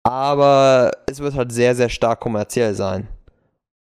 Aber 0.05 0.93
es 1.07 1.19
wird 1.21 1.35
halt 1.35 1.53
sehr, 1.53 1.75
sehr 1.75 1.89
stark 1.89 2.21
kommerziell 2.21 2.75
sein. 2.75 3.09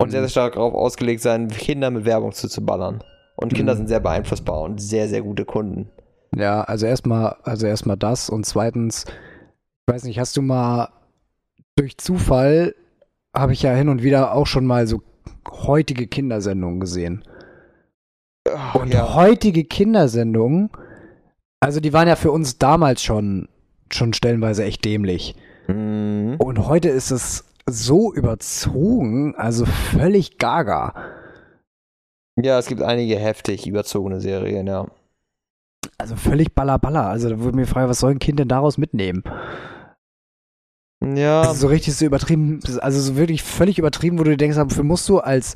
Und 0.01 0.11
sehr, 0.11 0.21
Mhm. 0.21 0.25
sehr 0.25 0.29
stark 0.31 0.53
darauf 0.53 0.73
ausgelegt 0.73 1.21
sein, 1.21 1.49
Kinder 1.49 1.89
mit 1.91 2.05
Werbung 2.05 2.31
zuzuballern. 2.31 3.03
Und 3.35 3.53
Kinder 3.53 3.73
Mhm. 3.73 3.77
sind 3.79 3.87
sehr 3.87 3.99
beeinflussbar 3.99 4.61
und 4.61 4.79
sehr, 4.79 5.09
sehr 5.09 5.21
gute 5.21 5.45
Kunden. 5.45 5.89
Ja, 6.35 6.61
also 6.63 6.85
erstmal, 6.85 7.35
also 7.43 7.67
erstmal 7.67 7.97
das 7.97 8.29
und 8.29 8.45
zweitens, 8.45 9.05
ich 9.05 9.93
weiß 9.93 10.03
nicht, 10.05 10.19
hast 10.19 10.35
du 10.37 10.41
mal 10.41 10.89
durch 11.75 11.97
Zufall 11.97 12.75
habe 13.35 13.53
ich 13.53 13.63
ja 13.63 13.73
hin 13.73 13.89
und 13.89 14.03
wieder 14.03 14.33
auch 14.33 14.45
schon 14.47 14.65
mal 14.65 14.87
so 14.87 15.01
heutige 15.49 16.07
Kindersendungen 16.07 16.79
gesehen. 16.79 17.23
Und 18.73 18.93
ja. 18.93 19.15
heutige 19.15 19.63
Kindersendungen, 19.63 20.69
also 21.59 21.79
die 21.79 21.93
waren 21.93 22.07
ja 22.07 22.15
für 22.15 22.31
uns 22.31 22.57
damals 22.57 23.01
schon 23.01 23.47
schon 23.93 24.13
stellenweise 24.13 24.63
echt 24.63 24.83
dämlich. 24.85 25.35
Mhm. 25.67 26.35
Und 26.39 26.67
heute 26.67 26.89
ist 26.89 27.11
es 27.11 27.45
so 27.69 28.13
überzogen, 28.13 29.35
also 29.35 29.65
völlig 29.65 30.37
gaga. 30.37 30.93
ja, 32.35 32.59
es 32.59 32.67
gibt 32.67 32.81
einige 32.81 33.17
heftig 33.17 33.67
überzogene 33.67 34.19
Serien, 34.19 34.67
ja. 34.67 34.87
Also 35.97 36.15
völlig 36.15 36.53
ballerballer. 36.53 37.07
Also 37.07 37.29
da 37.29 37.39
würde 37.39 37.55
mir 37.55 37.67
fragen, 37.67 37.89
was 37.89 37.99
soll 37.99 38.11
ein 38.11 38.19
Kind 38.19 38.39
denn 38.39 38.47
daraus 38.47 38.77
mitnehmen? 38.77 39.23
Ja. 41.03 41.41
Also 41.41 41.53
so 41.53 41.67
richtig 41.67 41.95
so 41.95 42.05
übertrieben, 42.05 42.59
also 42.81 42.99
so 42.99 43.15
wirklich 43.17 43.43
völlig 43.43 43.77
übertrieben, 43.77 44.19
wo 44.19 44.23
du 44.23 44.31
dir 44.31 44.37
denkst, 44.37 44.57
dafür 44.57 44.83
musst 44.83 45.09
du 45.09 45.19
als, 45.19 45.55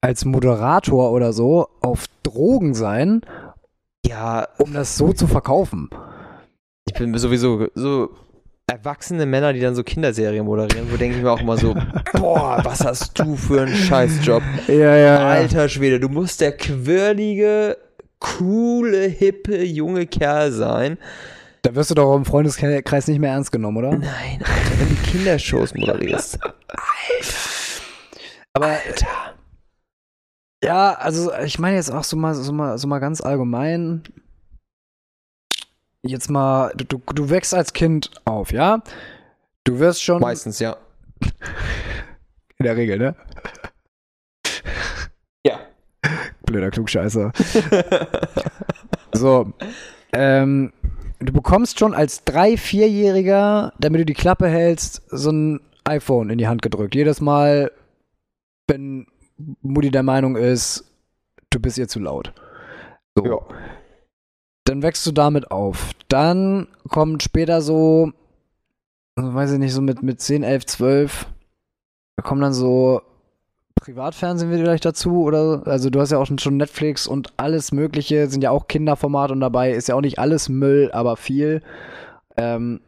als 0.00 0.24
Moderator 0.24 1.12
oder 1.12 1.32
so 1.32 1.68
auf 1.80 2.06
Drogen 2.22 2.74
sein, 2.74 3.20
ja, 4.06 4.48
um 4.58 4.72
das 4.72 4.96
so 4.96 5.12
zu 5.12 5.26
verkaufen. 5.26 5.88
Ich 6.86 6.94
bin 6.94 7.16
sowieso 7.16 7.68
so 7.74 8.10
erwachsene 8.66 9.26
Männer, 9.26 9.52
die 9.52 9.60
dann 9.60 9.74
so 9.74 9.84
Kinderserien 9.84 10.44
moderieren, 10.44 10.90
wo 10.90 10.96
denke 10.96 11.16
ich 11.16 11.22
mir 11.22 11.30
auch 11.30 11.40
immer 11.40 11.56
so, 11.56 11.74
boah, 12.14 12.60
was 12.64 12.84
hast 12.84 13.18
du 13.18 13.36
für 13.36 13.62
einen 13.62 13.74
Scheißjob. 13.74 14.42
Ja, 14.68 14.96
ja, 14.96 15.18
Alter 15.18 15.68
Schwede, 15.68 16.00
du 16.00 16.08
musst 16.08 16.40
der 16.40 16.52
quirlige 16.52 17.76
coole, 18.18 19.02
hippe, 19.06 19.62
junge 19.64 20.06
Kerl 20.06 20.52
sein. 20.52 20.98
Da 21.62 21.74
wirst 21.76 21.90
du 21.90 21.94
doch 21.94 22.16
im 22.16 22.24
Freundeskreis 22.24 23.06
nicht 23.06 23.20
mehr 23.20 23.30
ernst 23.30 23.52
genommen, 23.52 23.76
oder? 23.76 23.92
Nein, 23.92 24.42
Alter, 24.42 24.80
wenn 24.80 24.88
du 24.88 24.96
Kindershows 25.02 25.74
moderierst. 25.74 26.40
Aber 28.52 28.66
Alter. 28.66 29.34
Ja, 30.64 30.94
also 30.94 31.32
ich 31.34 31.60
meine 31.60 31.76
jetzt 31.76 31.90
auch 31.90 32.02
so 32.02 32.16
mal, 32.16 32.34
so 32.34 32.52
mal, 32.52 32.78
so 32.78 32.88
mal 32.88 32.98
ganz 32.98 33.20
allgemein. 33.20 34.02
Jetzt 36.02 36.30
mal, 36.30 36.72
du, 36.74 37.00
du 37.14 37.30
wächst 37.30 37.54
als 37.54 37.72
Kind 37.72 38.10
auf, 38.24 38.52
ja? 38.52 38.82
Du 39.62 39.78
wirst 39.78 40.02
schon. 40.02 40.20
Meistens, 40.20 40.58
ja. 40.58 40.76
In 42.58 42.64
der 42.64 42.76
Regel, 42.76 42.98
ne? 42.98 43.14
Ja. 45.46 45.60
Blöder 46.44 46.72
Klugscheißer. 46.72 47.30
so. 49.12 49.52
Ähm, 50.12 50.72
du 51.22 51.32
bekommst 51.32 51.78
schon 51.78 51.94
als 51.94 52.24
drei, 52.24 52.56
vierjähriger, 52.56 53.72
damit 53.78 54.00
du 54.00 54.04
die 54.06 54.14
Klappe 54.14 54.48
hältst, 54.48 55.02
so 55.08 55.30
ein 55.30 55.60
iPhone 55.84 56.30
in 56.30 56.38
die 56.38 56.48
Hand 56.48 56.62
gedrückt. 56.62 56.94
Jedes 56.94 57.20
Mal, 57.20 57.70
wenn 58.68 59.06
Mutti 59.62 59.90
der 59.90 60.02
Meinung 60.02 60.36
ist, 60.36 60.84
du 61.50 61.60
bist 61.60 61.78
ihr 61.78 61.88
zu 61.88 62.00
laut. 62.00 62.32
So. 63.14 63.24
Ja. 63.24 63.38
Dann 64.64 64.82
wächst 64.82 65.04
du 65.06 65.12
damit 65.12 65.50
auf. 65.50 65.90
Dann 66.08 66.68
kommt 66.88 67.22
später 67.22 67.62
so, 67.62 68.12
also 69.16 69.34
weiß 69.34 69.52
ich 69.52 69.58
nicht, 69.58 69.72
so 69.72 69.82
mit, 69.82 70.02
mit 70.02 70.20
10, 70.20 70.44
11, 70.44 70.66
12, 70.66 71.26
da 72.16 72.22
kommen 72.22 72.40
dann 72.40 72.54
so 72.54 73.02
Privatfernsehen 73.82 74.52
vielleicht 74.52 74.84
dazu 74.84 75.24
oder 75.24 75.62
also 75.66 75.90
du 75.90 76.00
hast 76.00 76.12
ja 76.12 76.18
auch 76.18 76.26
schon 76.38 76.56
Netflix 76.56 77.08
und 77.08 77.32
alles 77.36 77.72
mögliche 77.72 78.28
sind 78.28 78.44
ja 78.44 78.52
auch 78.52 78.68
Kinderformat 78.68 79.32
und 79.32 79.40
dabei 79.40 79.72
ist 79.72 79.88
ja 79.88 79.96
auch 79.96 80.00
nicht 80.00 80.20
alles 80.20 80.48
Müll, 80.48 80.90
aber 80.92 81.16
viel. 81.16 81.62
Ähm, 82.36 82.80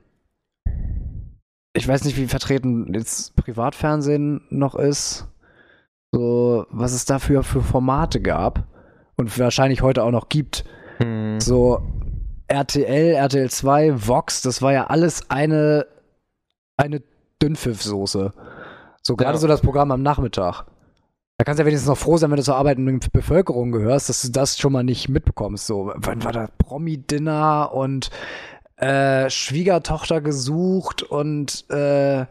ich 1.73 1.89
weiß 1.89 2.05
nicht, 2.05 2.17
wie 2.17 2.29
vertreten 2.29 2.95
jetzt 2.95 3.35
Privatfernsehen 3.35 4.43
noch 4.51 4.77
ist. 4.77 5.27
So, 6.13 6.65
was 6.71 6.93
es 6.93 7.05
dafür 7.05 7.43
für 7.43 7.61
Formate 7.61 8.21
gab 8.21 8.69
und 9.17 9.37
wahrscheinlich 9.37 9.83
heute 9.83 10.05
auch 10.05 10.13
noch 10.13 10.29
gibt. 10.29 10.65
Hm. 10.99 11.41
So 11.41 11.83
RTL, 12.47 13.15
RTL 13.17 13.51
2, 13.51 14.07
Vox, 14.07 14.43
das 14.43 14.63
war 14.63 14.73
ja 14.73 14.87
alles 14.87 15.29
eine, 15.29 15.87
eine 16.77 17.03
Dünnpfiffsoße. 17.43 18.33
So 19.03 19.17
gerade 19.17 19.33
ja. 19.33 19.39
so 19.39 19.49
das 19.49 19.61
Programm 19.61 19.91
am 19.91 20.03
Nachmittag. 20.03 20.67
Da 21.37 21.45
kannst 21.45 21.59
du 21.59 21.63
ja 21.63 21.67
wenigstens 21.67 21.89
noch 21.89 21.99
froh 21.99 22.17
sein, 22.17 22.31
wenn 22.31 22.37
du 22.37 22.45
zur 22.45 22.57
arbeitenden 22.57 23.01
Bevölkerung 23.13 23.73
gehörst, 23.73 24.09
dass 24.09 24.23
du 24.23 24.31
das 24.31 24.57
schon 24.57 24.73
mal 24.73 24.85
nicht 24.85 25.09
mitbekommst. 25.09 25.67
So, 25.67 25.93
wann 25.97 26.23
war 26.23 26.33
da 26.33 26.49
Promi-Dinner 26.59 27.73
und 27.73 28.11
äh, 28.77 29.29
Schwiegertochter 29.31 30.21
gesucht 30.21 31.03
und 31.03 31.69
äh, 31.71 32.27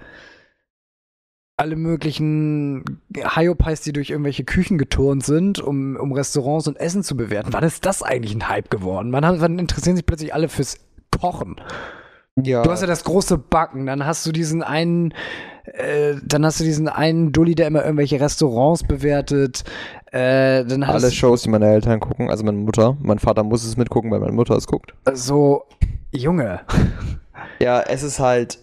alle 1.57 1.75
möglichen 1.75 2.83
Hyopies, 3.15 3.81
die 3.81 3.93
durch 3.93 4.09
irgendwelche 4.09 4.43
Küchen 4.43 4.77
geturnt 4.77 5.23
sind, 5.23 5.59
um, 5.59 5.95
um 5.97 6.11
Restaurants 6.13 6.67
und 6.67 6.77
Essen 6.77 7.03
zu 7.03 7.15
bewerten. 7.15 7.53
Wann 7.53 7.63
ist 7.63 7.85
das 7.85 8.03
eigentlich 8.03 8.33
ein 8.33 8.49
Hype 8.49 8.69
geworden? 8.69 9.11
Wann, 9.11 9.39
wann 9.41 9.59
interessieren 9.59 9.95
sich 9.95 10.05
plötzlich 10.05 10.33
alle 10.33 10.49
fürs 10.49 10.79
Kochen? 11.11 11.57
Ja. 12.41 12.63
Du 12.63 12.71
hast 12.71 12.81
ja 12.81 12.87
das 12.87 13.03
große 13.03 13.37
Backen, 13.37 13.85
dann 13.85 14.05
hast 14.05 14.25
du 14.25 14.31
diesen 14.31 14.63
einen 14.63 15.13
äh, 15.65 16.15
dann 16.23 16.45
hast 16.45 16.59
du 16.59 16.63
diesen 16.63 16.87
einen 16.87 17.31
Dulli, 17.31 17.55
der 17.55 17.67
immer 17.67 17.83
irgendwelche 17.83 18.19
Restaurants 18.19 18.83
bewertet. 18.83 19.63
Äh, 20.11 20.65
dann 20.65 20.83
Alle 20.83 21.11
Shows, 21.11 21.43
die 21.43 21.49
meine 21.49 21.67
Eltern 21.67 21.99
gucken, 21.99 22.29
also 22.29 22.43
meine 22.43 22.57
Mutter. 22.57 22.97
Mein 23.01 23.19
Vater 23.19 23.43
muss 23.43 23.63
es 23.63 23.77
mitgucken, 23.77 24.11
weil 24.11 24.19
meine 24.19 24.33
Mutter 24.33 24.55
es 24.55 24.67
guckt. 24.67 24.93
So, 25.13 25.63
Junge. 26.11 26.61
Ja, 27.59 27.81
es 27.81 28.03
ist 28.03 28.19
halt. 28.19 28.59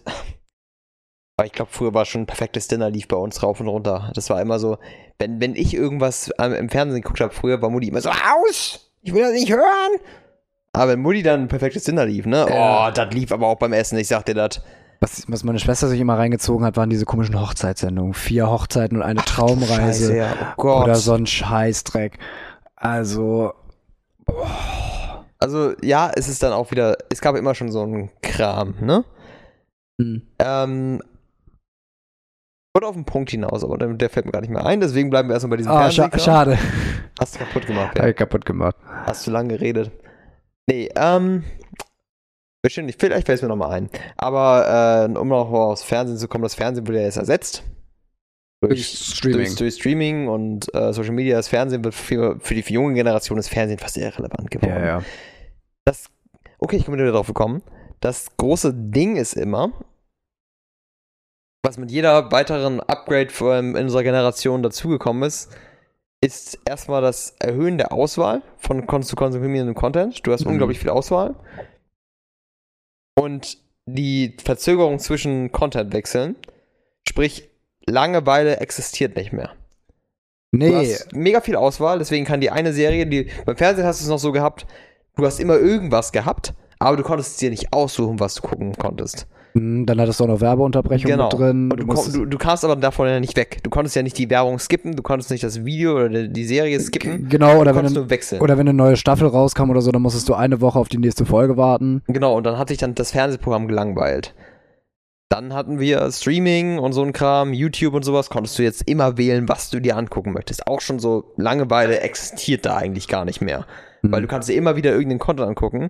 Aber 1.37 1.47
ich 1.47 1.53
glaube, 1.53 1.71
früher 1.71 1.93
war 1.93 2.05
schon 2.05 2.21
ein 2.21 2.27
perfektes 2.27 2.67
Dinner, 2.67 2.89
lief 2.89 3.07
bei 3.07 3.17
uns 3.17 3.41
rauf 3.41 3.59
und 3.59 3.67
runter. 3.67 4.11
Das 4.13 4.29
war 4.29 4.39
immer 4.39 4.59
so, 4.59 4.77
wenn, 5.17 5.41
wenn 5.41 5.55
ich 5.55 5.73
irgendwas 5.73 6.31
im 6.37 6.69
Fernsehen 6.69 7.01
geguckt 7.01 7.19
habe, 7.19 7.33
früher 7.33 7.61
war 7.61 7.69
Mutti 7.71 7.87
immer 7.87 8.01
so, 8.01 8.09
aus! 8.09 8.91
Ich 9.01 9.13
will 9.13 9.21
das 9.21 9.31
nicht 9.31 9.51
hören! 9.51 9.99
Aber 10.73 10.91
wenn 10.91 11.01
Mutti 11.01 11.23
dann 11.23 11.41
ein 11.43 11.47
perfektes 11.47 11.83
Dinner 11.83 12.05
lief, 12.05 12.25
ne? 12.25 12.45
Ja. 12.47 12.87
Oh, 12.87 12.91
das 12.93 13.13
lief 13.13 13.31
aber 13.31 13.47
auch 13.47 13.57
beim 13.57 13.73
Essen, 13.73 13.97
ich 13.97 14.07
sag 14.07 14.25
dir 14.25 14.35
das. 14.35 14.61
Was, 15.03 15.23
was 15.27 15.43
meine 15.43 15.57
Schwester 15.57 15.87
sich 15.87 15.99
immer 15.99 16.17
reingezogen 16.17 16.63
hat, 16.63 16.77
waren 16.77 16.91
diese 16.91 17.05
komischen 17.05 17.39
Hochzeitssendungen. 17.41 18.13
Vier 18.13 18.49
Hochzeiten 18.49 18.97
und 18.97 19.03
eine 19.03 19.21
Ach, 19.21 19.25
Traumreise. 19.25 20.13
Scheiße, 20.13 20.15
ja. 20.15 20.53
oh 20.57 20.83
oder 20.83 20.95
so 20.95 21.13
ein 21.13 21.25
Scheißdreck. 21.25 22.19
Also. 22.75 23.53
Boah. 24.25 25.25
Also, 25.39 25.73
ja, 25.81 26.11
es 26.15 26.27
ist 26.27 26.43
dann 26.43 26.53
auch 26.53 26.69
wieder. 26.69 26.95
Es 27.09 27.19
gab 27.19 27.35
immer 27.35 27.55
schon 27.55 27.71
so 27.71 27.81
einen 27.81 28.11
Kram, 28.21 28.75
ne? 28.79 29.03
Hm. 29.99 30.21
Ähm, 30.37 31.01
und 32.73 32.85
auf 32.85 32.93
den 32.93 33.05
Punkt 33.05 33.31
hinaus, 33.31 33.63
aber 33.63 33.77
der 33.77 34.09
fällt 34.09 34.27
mir 34.27 34.31
gar 34.31 34.41
nicht 34.41 34.51
mehr 34.51 34.65
ein, 34.65 34.79
deswegen 34.79 35.09
bleiben 35.09 35.29
wir 35.29 35.33
erstmal 35.33 35.51
bei 35.51 35.57
diesem 35.57 35.71
oh, 35.71 35.89
scha 35.89 36.17
Schade. 36.17 36.57
Hast 37.19 37.35
du 37.35 37.39
kaputt 37.39 37.65
gemacht, 37.65 37.97
ja. 37.97 38.03
Hab 38.03 38.09
ich 38.09 38.15
kaputt 38.15 38.45
gemacht. 38.45 38.75
Hast 39.05 39.27
du 39.27 39.31
lange 39.31 39.49
geredet. 39.57 39.91
Nee, 40.67 40.89
ähm, 40.95 41.43
Bestimmt 42.61 42.95
vielleicht 42.99 43.25
fällt 43.25 43.37
es 43.37 43.41
mir 43.41 43.47
nochmal 43.47 43.71
ein. 43.71 43.89
Aber 44.17 45.09
äh, 45.09 45.17
um 45.17 45.27
noch 45.27 45.51
aufs 45.51 45.83
Fernsehen 45.83 46.17
zu 46.17 46.27
kommen, 46.27 46.43
das 46.43 46.55
Fernsehen 46.55 46.87
wurde 46.87 46.99
ja 46.99 47.05
jetzt 47.05 47.17
ersetzt. 47.17 47.63
Durch, 48.63 49.15
Streaming. 49.15 49.37
Durch, 49.37 49.55
durch 49.55 49.75
Streaming 49.75 50.27
und 50.27 50.73
äh, 50.75 50.93
Social 50.93 51.13
Media, 51.13 51.37
das 51.37 51.47
Fernsehen 51.47 51.83
wird 51.83 51.95
für, 51.95 52.39
für 52.39 52.53
die 52.53 52.61
für 52.61 52.73
junge 52.73 52.93
Generation 52.93 53.37
das 53.37 53.47
Fernsehen 53.47 53.79
fast 53.79 53.97
irrelevant 53.97 54.51
geworden. 54.51 54.83
Ja, 54.83 54.85
ja. 54.85 55.03
Das, 55.83 56.11
okay, 56.59 56.75
ich 56.75 56.85
komme 56.85 56.97
wieder 56.97 57.11
darauf 57.11 57.25
gekommen. 57.25 57.63
Das 58.01 58.37
große 58.37 58.71
Ding 58.73 59.15
ist 59.15 59.33
immer, 59.33 59.71
was 61.63 61.79
mit 61.79 61.89
jeder 61.89 62.31
weiteren 62.31 62.79
Upgrade 62.81 63.29
in 63.59 63.75
unserer 63.75 64.03
Generation 64.03 64.61
dazugekommen 64.61 65.23
ist, 65.23 65.55
ist 66.23 66.59
erstmal 66.65 67.01
das 67.01 67.35
Erhöhen 67.39 67.79
der 67.79 67.91
Auswahl 67.91 68.43
von 68.57 68.87
zu 69.03 69.15
konsumierendem 69.15 69.73
Content. 69.73 70.25
Du 70.25 70.31
hast 70.31 70.45
mhm. 70.45 70.51
unglaublich 70.51 70.79
viel 70.79 70.89
Auswahl. 70.89 71.35
Und 73.21 73.57
die 73.85 74.35
Verzögerung 74.43 74.99
zwischen 74.99 75.51
Content-Wechseln, 75.51 76.35
sprich, 77.07 77.49
Langeweile 77.85 78.57
existiert 78.57 79.15
nicht 79.15 79.33
mehr. 79.33 79.51
Nee. 80.51 80.69
Du 80.69 80.75
hast 80.75 81.13
mega 81.13 81.41
viel 81.41 81.55
Auswahl, 81.55 81.99
deswegen 81.99 82.25
kann 82.25 82.41
die 82.41 82.51
eine 82.51 82.73
Serie, 82.73 83.07
die 83.07 83.29
beim 83.45 83.57
Fernsehen 83.57 83.85
hast 83.85 84.01
du 84.01 84.03
es 84.03 84.09
noch 84.09 84.19
so 84.19 84.31
gehabt, 84.31 84.65
du 85.15 85.25
hast 85.25 85.39
immer 85.39 85.55
irgendwas 85.55 86.11
gehabt, 86.11 86.53
aber 86.79 86.97
du 86.97 87.03
konntest 87.03 87.39
dir 87.41 87.49
nicht 87.49 87.73
aussuchen, 87.73 88.19
was 88.19 88.35
du 88.35 88.41
gucken 88.41 88.73
konntest. 88.73 89.27
Hm, 89.53 89.85
dann 89.85 89.99
hattest 89.99 90.19
du 90.19 90.23
auch 90.23 90.29
noch 90.29 90.41
Werbeunterbrechungen 90.41 91.17
genau. 91.17 91.29
drin. 91.29 91.69
Du, 91.69 91.85
du, 91.85 92.25
du, 92.25 92.37
kamst 92.37 92.63
aber 92.63 92.75
davon 92.75 93.07
ja 93.07 93.19
nicht 93.19 93.35
weg. 93.35 93.59
Du 93.63 93.69
konntest 93.69 93.95
ja 93.95 94.03
nicht 94.03 94.17
die 94.17 94.29
Werbung 94.29 94.59
skippen, 94.59 94.95
du 94.95 95.03
konntest 95.03 95.31
nicht 95.31 95.43
das 95.43 95.65
Video 95.65 96.05
oder 96.05 96.27
die 96.27 96.45
Serie 96.45 96.79
skippen. 96.79 97.27
Genau, 97.29 97.59
oder 97.59 97.75
wenn, 97.75 97.91
nur 97.91 98.09
wechseln. 98.09 98.41
oder 98.41 98.57
wenn 98.57 98.67
eine 98.67 98.77
neue 98.77 98.95
Staffel 98.95 99.27
rauskam 99.27 99.69
oder 99.69 99.81
so, 99.81 99.91
dann 99.91 100.01
musstest 100.01 100.29
du 100.29 100.33
eine 100.33 100.61
Woche 100.61 100.79
auf 100.79 100.89
die 100.89 100.97
nächste 100.97 101.25
Folge 101.25 101.57
warten. 101.57 102.01
Genau, 102.07 102.37
und 102.37 102.45
dann 102.45 102.57
hat 102.57 102.69
sich 102.69 102.77
dann 102.77 102.95
das 102.95 103.11
Fernsehprogramm 103.11 103.67
gelangweilt. 103.67 104.33
Dann 105.31 105.53
hatten 105.53 105.79
wir 105.79 106.11
Streaming 106.11 106.77
und 106.77 106.91
so 106.91 107.01
ein 107.03 107.13
Kram, 107.13 107.53
YouTube 107.53 107.93
und 107.93 108.03
sowas, 108.03 108.29
konntest 108.29 108.59
du 108.59 108.63
jetzt 108.63 108.81
immer 108.89 109.17
wählen, 109.17 109.47
was 109.47 109.69
du 109.69 109.79
dir 109.79 109.95
angucken 109.95 110.33
möchtest. 110.33 110.67
Auch 110.67 110.81
schon 110.81 110.99
so 110.99 111.31
Langeweile 111.37 112.01
existiert 112.01 112.65
da 112.65 112.75
eigentlich 112.75 113.07
gar 113.07 113.23
nicht 113.23 113.39
mehr. 113.39 113.65
Mhm. 114.01 114.11
Weil 114.11 114.21
du 114.23 114.27
kannst 114.27 114.49
dir 114.49 114.55
immer 114.55 114.75
wieder 114.75 114.91
irgendeinen 114.91 115.19
Content 115.19 115.47
angucken. 115.47 115.83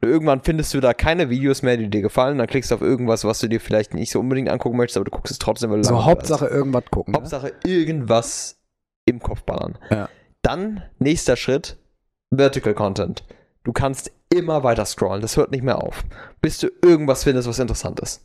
Und 0.00 0.08
irgendwann 0.08 0.42
findest 0.42 0.74
du 0.74 0.80
da 0.80 0.94
keine 0.94 1.30
Videos 1.30 1.62
mehr, 1.62 1.76
die 1.76 1.88
dir 1.88 2.02
gefallen. 2.02 2.38
Dann 2.38 2.48
klickst 2.48 2.72
du 2.72 2.74
auf 2.74 2.82
irgendwas, 2.82 3.24
was 3.24 3.38
du 3.38 3.46
dir 3.46 3.60
vielleicht 3.60 3.94
nicht 3.94 4.10
so 4.10 4.18
unbedingt 4.18 4.48
angucken 4.48 4.76
möchtest, 4.76 4.96
aber 4.96 5.04
du 5.04 5.12
guckst 5.12 5.30
es 5.30 5.38
trotzdem, 5.38 5.70
weil 5.70 5.82
du 5.82 5.84
So 5.84 6.04
Hauptsache 6.04 6.46
hast. 6.46 6.52
irgendwas 6.52 6.84
gucken. 6.90 7.12
Ne? 7.12 7.18
Hauptsache 7.18 7.46
ne? 7.46 7.52
irgendwas 7.72 8.58
im 9.04 9.20
Kopf 9.20 9.44
ballern. 9.44 9.78
Ja. 9.90 10.08
Dann, 10.42 10.82
nächster 10.98 11.36
Schritt, 11.36 11.76
Vertical 12.34 12.74
Content. 12.74 13.22
Du 13.62 13.72
kannst 13.72 14.10
immer 14.34 14.64
weiter 14.64 14.86
scrollen, 14.86 15.22
das 15.22 15.36
hört 15.36 15.52
nicht 15.52 15.62
mehr 15.62 15.82
auf, 15.82 16.04
bis 16.40 16.58
du 16.58 16.68
irgendwas 16.82 17.22
findest, 17.22 17.48
was 17.48 17.60
interessant 17.60 18.00
ist. 18.00 18.24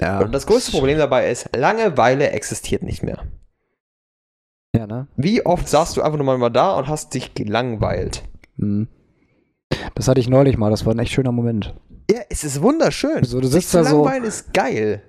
Ja. 0.00 0.20
Und 0.20 0.32
das 0.32 0.46
größte 0.46 0.72
Problem 0.72 0.98
dabei 0.98 1.30
ist, 1.30 1.54
Langeweile 1.56 2.30
existiert 2.30 2.82
nicht 2.82 3.02
mehr. 3.02 3.24
Ja, 4.74 4.86
ne? 4.86 5.06
Wie 5.16 5.46
oft 5.46 5.68
saßt 5.68 5.96
du 5.96 6.02
einfach 6.02 6.18
nur 6.18 6.36
mal 6.36 6.50
da 6.50 6.74
und 6.74 6.88
hast 6.88 7.14
dich 7.14 7.34
gelangweilt? 7.34 8.24
Hm. 8.58 8.88
Das 9.94 10.08
hatte 10.08 10.20
ich 10.20 10.28
neulich 10.28 10.56
mal, 10.56 10.70
das 10.70 10.84
war 10.84 10.94
ein 10.94 10.98
echt 10.98 11.12
schöner 11.12 11.32
Moment. 11.32 11.74
Ja, 12.10 12.20
es 12.28 12.42
ist 12.44 12.60
wunderschön. 12.60 13.24
So, 13.24 13.40
du 13.40 13.46
sitzt 13.46 13.72
da 13.74 13.84
so. 13.84 14.04
Langweilen 14.04 14.24
ist 14.24 14.52
geil. 14.52 15.02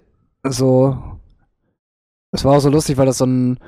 So. 0.43 1.19
Es 2.31 2.45
war 2.45 2.57
auch 2.57 2.59
so 2.59 2.69
lustig, 2.69 2.97
weil 2.97 3.05
das 3.07 3.17
so 3.17 3.25
ein 3.25 3.59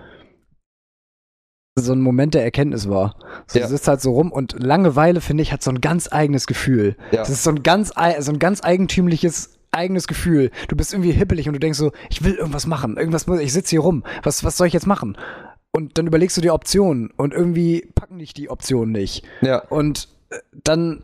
so 1.79 1.93
ein 1.93 2.01
Moment 2.01 2.33
der 2.33 2.43
Erkenntnis 2.43 2.89
war. 2.89 3.15
So, 3.45 3.59
ja. 3.59 3.65
Du 3.65 3.71
sitzt 3.71 3.87
halt 3.87 4.01
so 4.01 4.11
rum 4.11 4.31
und 4.31 4.55
Langeweile, 4.61 5.21
finde 5.21 5.43
ich, 5.43 5.53
hat 5.53 5.61
so 5.61 5.71
ein 5.71 5.81
ganz 5.81 6.11
eigenes 6.11 6.47
Gefühl. 6.47 6.95
Ja. 7.11 7.19
Das 7.19 7.29
ist 7.29 7.43
so 7.43 7.51
ein 7.51 7.63
ganz, 7.63 7.93
so 8.19 8.31
ein 8.31 8.39
ganz 8.39 8.63
eigentümliches 8.63 9.56
eigenes 9.71 10.07
Gefühl. 10.07 10.51
Du 10.67 10.75
bist 10.75 10.93
irgendwie 10.93 11.11
hippelig 11.11 11.47
und 11.47 11.53
du 11.53 11.59
denkst 11.59 11.77
so, 11.79 11.91
ich 12.09 12.23
will 12.23 12.33
irgendwas 12.33 12.67
machen. 12.67 12.97
Irgendwas 12.97 13.27
muss, 13.27 13.39
ich 13.39 13.53
sitze 13.53 13.71
hier 13.71 13.81
rum. 13.81 14.03
Was, 14.23 14.43
was 14.43 14.57
soll 14.57 14.67
ich 14.67 14.73
jetzt 14.73 14.87
machen? 14.87 15.17
und 15.71 15.97
dann 15.99 16.07
überlegst 16.07 16.35
du 16.35 16.41
dir 16.41 16.55
Optionen 16.55 17.11
und 17.17 17.33
irgendwie 17.33 17.87
packen 17.93 18.17
dich 18.17 18.33
die 18.33 18.49
Optionen 18.49 18.91
nicht. 18.91 19.23
Ja. 19.41 19.59
Und 19.59 20.07
äh, 20.31 20.39
dann 20.63 21.03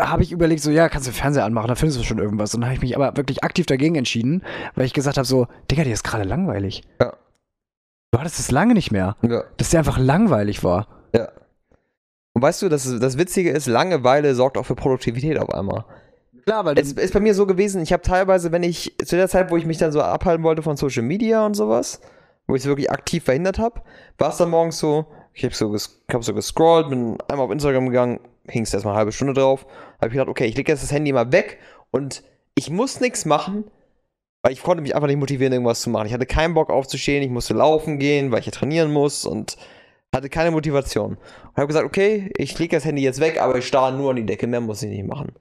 habe 0.00 0.24
ich 0.24 0.32
überlegt, 0.32 0.62
so, 0.62 0.70
ja, 0.72 0.88
kannst 0.88 1.06
du 1.06 1.12
Fernseher 1.12 1.44
anmachen, 1.44 1.68
da 1.68 1.76
findest 1.76 2.00
du 2.00 2.02
schon 2.04 2.18
irgendwas. 2.18 2.52
Und 2.54 2.62
dann 2.62 2.70
habe 2.70 2.74
ich 2.76 2.82
mich 2.82 2.96
aber 2.96 3.16
wirklich 3.16 3.44
aktiv 3.44 3.66
dagegen 3.66 3.94
entschieden, 3.94 4.42
weil 4.74 4.86
ich 4.86 4.94
gesagt 4.94 5.16
habe, 5.16 5.26
so, 5.26 5.46
Digga, 5.70 5.84
dir 5.84 5.92
ist 5.92 6.02
gerade 6.02 6.24
langweilig. 6.24 6.82
Ja. 7.00 7.12
Du 8.10 8.18
hattest 8.18 8.40
es 8.40 8.50
lange 8.50 8.74
nicht 8.74 8.90
mehr, 8.90 9.16
Ja. 9.22 9.44
dass 9.58 9.70
dir 9.70 9.78
einfach 9.78 9.98
langweilig 9.98 10.64
war. 10.64 10.88
Ja. 11.14 11.28
Und 12.32 12.42
weißt 12.42 12.62
du, 12.62 12.68
das, 12.68 12.98
das 12.98 13.16
Witzige 13.16 13.50
ist, 13.50 13.66
Langeweile 13.66 14.34
sorgt 14.34 14.58
auch 14.58 14.66
für 14.66 14.74
Produktivität 14.74 15.38
auf 15.38 15.54
einmal. 15.54 15.84
Klar, 16.44 16.64
weil 16.64 16.78
Es 16.78 16.92
ist 16.92 17.14
bei 17.14 17.20
mir 17.20 17.34
so 17.34 17.46
gewesen, 17.46 17.82
ich 17.82 17.92
habe 17.92 18.02
teilweise, 18.02 18.52
wenn 18.52 18.62
ich, 18.62 18.94
zu 19.04 19.16
der 19.16 19.28
Zeit, 19.28 19.50
wo 19.50 19.56
ich 19.56 19.64
mich 19.64 19.78
dann 19.78 19.92
so 19.92 20.02
abhalten 20.02 20.44
wollte 20.44 20.62
von 20.62 20.76
Social 20.76 21.02
Media 21.02 21.44
und 21.46 21.54
sowas, 21.54 22.00
wo 22.46 22.54
ich 22.54 22.62
es 22.62 22.68
wirklich 22.68 22.90
aktiv 22.90 23.24
verhindert 23.24 23.58
habe, 23.58 23.80
war 24.18 24.28
es 24.28 24.36
dann 24.36 24.50
morgens 24.50 24.78
so, 24.78 25.06
ich 25.32 25.44
habe 25.44 25.54
so, 25.54 25.70
ges 25.70 26.02
hab 26.12 26.22
so 26.22 26.34
gescrollt, 26.34 26.90
bin 26.90 27.16
einmal 27.28 27.46
auf 27.46 27.52
Instagram 27.52 27.86
gegangen, 27.86 28.20
hing 28.46 28.64
es 28.64 28.74
erstmal 28.74 28.92
eine 28.92 28.98
halbe 28.98 29.12
Stunde 29.12 29.32
drauf, 29.32 29.66
habe 29.96 30.08
ich 30.08 30.12
gedacht, 30.12 30.28
okay, 30.28 30.44
ich 30.44 30.56
lege 30.56 30.70
jetzt 30.70 30.82
das 30.82 30.92
Handy 30.92 31.12
mal 31.12 31.32
weg 31.32 31.58
und 31.90 32.22
ich 32.54 32.70
muss 32.70 33.00
nichts 33.00 33.24
machen, 33.24 33.64
weil 34.42 34.52
ich 34.52 34.62
konnte 34.62 34.82
mich 34.82 34.94
einfach 34.94 35.08
nicht 35.08 35.18
motivieren, 35.18 35.54
irgendwas 35.54 35.80
zu 35.80 35.88
machen. 35.88 36.06
Ich 36.06 36.12
hatte 36.12 36.26
keinen 36.26 36.52
Bock 36.52 36.68
aufzustehen, 36.68 37.22
ich 37.22 37.30
musste 37.30 37.54
laufen 37.54 37.98
gehen, 37.98 38.30
weil 38.30 38.40
ich 38.40 38.46
ja 38.46 38.52
trainieren 38.52 38.92
muss 38.92 39.24
und 39.24 39.56
hatte 40.14 40.28
keine 40.28 40.50
Motivation. 40.50 41.16
Und 41.16 41.56
habe 41.56 41.66
gesagt, 41.66 41.86
okay, 41.86 42.30
ich 42.36 42.56
lege 42.58 42.76
das 42.76 42.84
Handy 42.84 43.02
jetzt 43.02 43.20
weg, 43.20 43.40
aber 43.40 43.56
ich 43.56 43.66
starre 43.66 43.96
nur 43.96 44.10
an 44.10 44.16
die 44.16 44.26
Decke, 44.26 44.46
mehr 44.46 44.60
muss 44.60 44.82
ich 44.82 44.90
nicht 44.90 45.06
machen. 45.06 45.32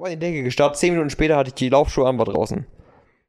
Hab 0.00 0.06
an 0.06 0.12
die 0.12 0.18
Decke 0.18 0.42
gestarrt, 0.42 0.78
zehn 0.78 0.94
Minuten 0.94 1.10
später 1.10 1.36
hatte 1.36 1.48
ich 1.48 1.54
die 1.54 1.68
Laufschuhe 1.68 2.08
an, 2.08 2.16
war 2.16 2.24
draußen. 2.24 2.64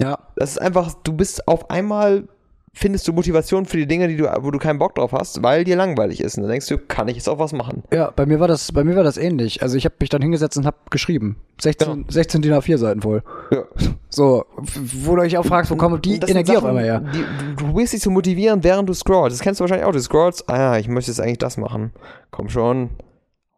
ja, 0.01 0.17
Das 0.38 0.51
ist 0.51 0.57
einfach, 0.57 0.93
du 1.03 1.11
bist 1.11 1.45
auf 1.45 1.69
einmal, 1.69 2.30
findest 2.74 3.05
du 3.09 3.11
Motivation 3.11 3.65
für 3.65 3.76
die 3.76 3.88
Dinge, 3.88 4.07
die 4.07 4.15
du, 4.15 4.32
wo 4.39 4.51
du 4.51 4.57
keinen 4.57 4.80
Bock 4.80 4.95
drauf 4.95 5.11
hast, 5.11 5.43
weil 5.43 5.65
dir 5.65 5.76
langweilig 5.76 6.22
ist. 6.22 6.38
Und 6.38 6.43
dann 6.43 6.51
denkst 6.51 6.67
du, 6.67 6.78
kann 6.78 7.09
ich 7.09 7.17
jetzt 7.17 7.28
auch 7.28 7.39
was 7.39 7.51
machen? 7.51 7.84
ja, 7.91 8.11
bei 8.11 8.26
mir 8.26 8.39
war 8.39 8.47
das, 8.47 8.72
bei 8.72 8.86
mir 8.86 8.95
war 8.95 9.03
das 9.03 9.17
ähnlich. 9.17 9.61
Also 9.61 9.76
ich 9.76 9.84
habe 9.84 9.95
mich 9.99 10.07
dann 10.07 10.22
hingesetzt 10.22 10.55
und 10.57 10.65
habe 10.65 10.78
geschrieben. 10.89 11.36
16, 11.59 12.05
16 12.07 12.41
DIN 12.41 12.53
A4 12.53 12.78
Seiten 12.78 13.01
voll. 13.01 13.22
Ja. 13.51 13.65
So, 14.07 14.45
wo 14.55 15.17
du 15.17 15.24
euch 15.24 15.38
auch 15.38 15.45
fragst, 15.45 15.72
wo 15.72 15.76
kommt 15.76 16.05
die 16.05 16.19
das 16.19 16.30
Energie 16.30 16.51
auf 16.51 16.63
Sachen, 16.63 16.69
einmal 16.69 16.84
her? 16.86 17.03
Die, 17.13 17.26
du, 17.57 17.76
willst 17.76 17.91
dich 17.91 17.99
zu 17.99 18.11
motivieren, 18.11 18.63
während 18.63 18.88
du 18.88 18.93
scrollst. 18.93 19.36
Das 19.38 19.43
kennst 19.43 19.59
du 19.59 19.63
wahrscheinlich 19.63 19.86
auch. 19.86 19.91
Du 19.91 19.99
scrollst, 19.99 20.49
ah 20.49 20.57
ja, 20.57 20.78
ich 20.78 20.88
möchte 20.88 21.11
jetzt 21.11 21.19
eigentlich 21.19 21.39
das 21.39 21.57
machen. 21.57 21.91
Komm 22.32 22.47
schon, 22.47 22.91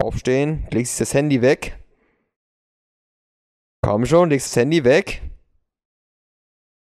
aufstehen, 0.02 0.68
legst 0.72 1.00
das 1.00 1.14
Handy 1.14 1.44
weg. 1.44 1.78
Komm 3.84 4.06
schon, 4.06 4.30
legst 4.30 4.48
das 4.48 4.56
Handy 4.56 4.84
weg. 4.84 5.22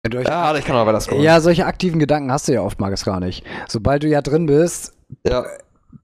Ja, 0.06 0.56
ich 0.56 0.66
kann 0.66 0.76
aber 0.76 0.88
weiter 0.92 1.02
scrollen. 1.02 1.24
Ja, 1.24 1.40
solche 1.40 1.66
aktiven 1.66 1.98
Gedanken 2.00 2.32
hast 2.32 2.48
du 2.48 2.54
ja 2.54 2.62
oftmals 2.62 3.04
gar 3.04 3.20
nicht. 3.20 3.46
Sobald 3.68 4.04
du 4.04 4.08
ja 4.08 4.22
drin 4.22 4.46
bist, 4.46 4.94
ja. 5.26 5.46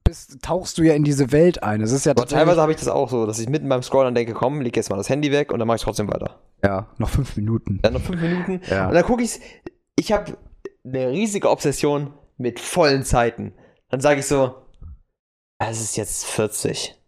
bist 0.04 0.42
tauchst 0.42 0.78
du 0.78 0.82
ja 0.82 0.94
in 0.94 1.04
diese 1.04 1.32
Welt 1.32 1.62
ein. 1.62 1.80
Es 1.80 1.92
ist 1.92 2.06
ja 2.06 2.12
Aber 2.12 2.26
teilweise 2.26 2.60
habe 2.60 2.72
ich 2.72 2.78
das 2.78 2.88
auch 2.88 3.10
so, 3.10 3.26
dass 3.26 3.38
ich 3.38 3.48
mitten 3.48 3.68
beim 3.68 3.82
Scrollen 3.82 4.14
denke, 4.14 4.32
komm, 4.32 4.62
leg 4.62 4.74
jetzt 4.74 4.90
mal 4.90 4.96
das 4.96 5.08
Handy 5.08 5.30
weg 5.30 5.52
und 5.52 5.58
dann 5.58 5.68
mache 5.68 5.76
ich 5.76 5.82
trotzdem 5.82 6.08
weiter. 6.08 6.40
ja, 6.64 6.88
noch 6.98 7.10
fünf 7.10 7.36
Minuten. 7.36 7.78
Dann 7.82 7.92
noch 7.92 8.00
fünf 8.00 8.20
Minuten. 8.20 8.60
Ja. 8.70 8.88
Und 8.88 8.94
dann 8.94 9.04
gucke 9.04 9.22
ich 9.22 9.38
ich 10.00 10.12
habe 10.12 10.36
eine 10.84 11.10
riesige 11.10 11.50
Obsession 11.50 12.14
mit 12.38 12.58
vollen 12.58 13.04
Zeiten. 13.04 13.52
Dann 13.90 14.00
sage 14.00 14.20
ich 14.20 14.26
so, 14.26 14.54
es 15.58 15.80
ist 15.80 15.96
jetzt 15.96 16.24
40. 16.24 16.99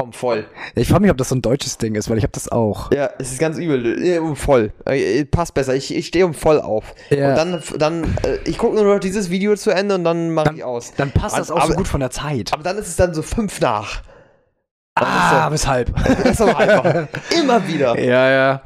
Komm, 0.00 0.12
voll. 0.14 0.46
Ich 0.74 0.88
frage 0.88 1.02
mich, 1.02 1.10
ob 1.10 1.16
das 1.18 1.28
so 1.28 1.34
ein 1.34 1.42
deutsches 1.42 1.76
Ding 1.76 1.94
ist, 1.94 2.08
weil 2.08 2.16
ich 2.16 2.24
habe 2.24 2.32
das 2.32 2.48
auch. 2.50 2.90
Ja, 2.92 3.10
es 3.18 3.32
ist 3.32 3.38
ganz 3.38 3.58
übel. 3.58 4.02
Äh, 4.02 4.18
um 4.18 4.34
voll. 4.34 4.72
Äh, 4.86 5.24
passt 5.26 5.52
besser. 5.54 5.74
Ich, 5.74 5.94
ich 5.94 6.06
stehe 6.06 6.24
um 6.24 6.32
voll 6.32 6.60
auf. 6.60 6.94
Ja. 7.10 7.30
Und 7.30 7.36
dann, 7.36 7.62
dann 7.78 8.04
äh, 8.24 8.38
ich 8.46 8.56
gucke 8.56 8.76
nur 8.76 8.84
noch 8.84 8.98
dieses 9.00 9.28
Video 9.30 9.54
zu 9.56 9.70
Ende 9.70 9.94
und 9.96 10.04
dann 10.04 10.30
mache 10.30 10.54
ich 10.54 10.64
aus. 10.64 10.92
Dann 10.96 11.10
passt 11.10 11.36
das 11.38 11.50
auch 11.50 11.58
so 11.58 11.62
Aber- 11.64 11.74
gut 11.74 11.88
von 11.88 12.00
der 12.00 12.10
Zeit. 12.10 12.52
Aber 12.52 12.62
dann 12.62 12.78
ist 12.78 12.88
es 12.88 12.96
dann 12.96 13.12
so 13.12 13.20
fünf 13.22 13.60
nach. 13.60 14.02
Dann 14.94 15.06
Ah, 15.06 15.46
ist 15.46 15.52
weshalb? 15.52 15.94
das 16.06 16.18
ist 16.32 16.40
aber 16.40 16.56
einfach. 16.58 17.08
Immer 17.38 17.66
wieder. 17.68 17.98
ja, 18.00 18.30
ja. 18.30 18.62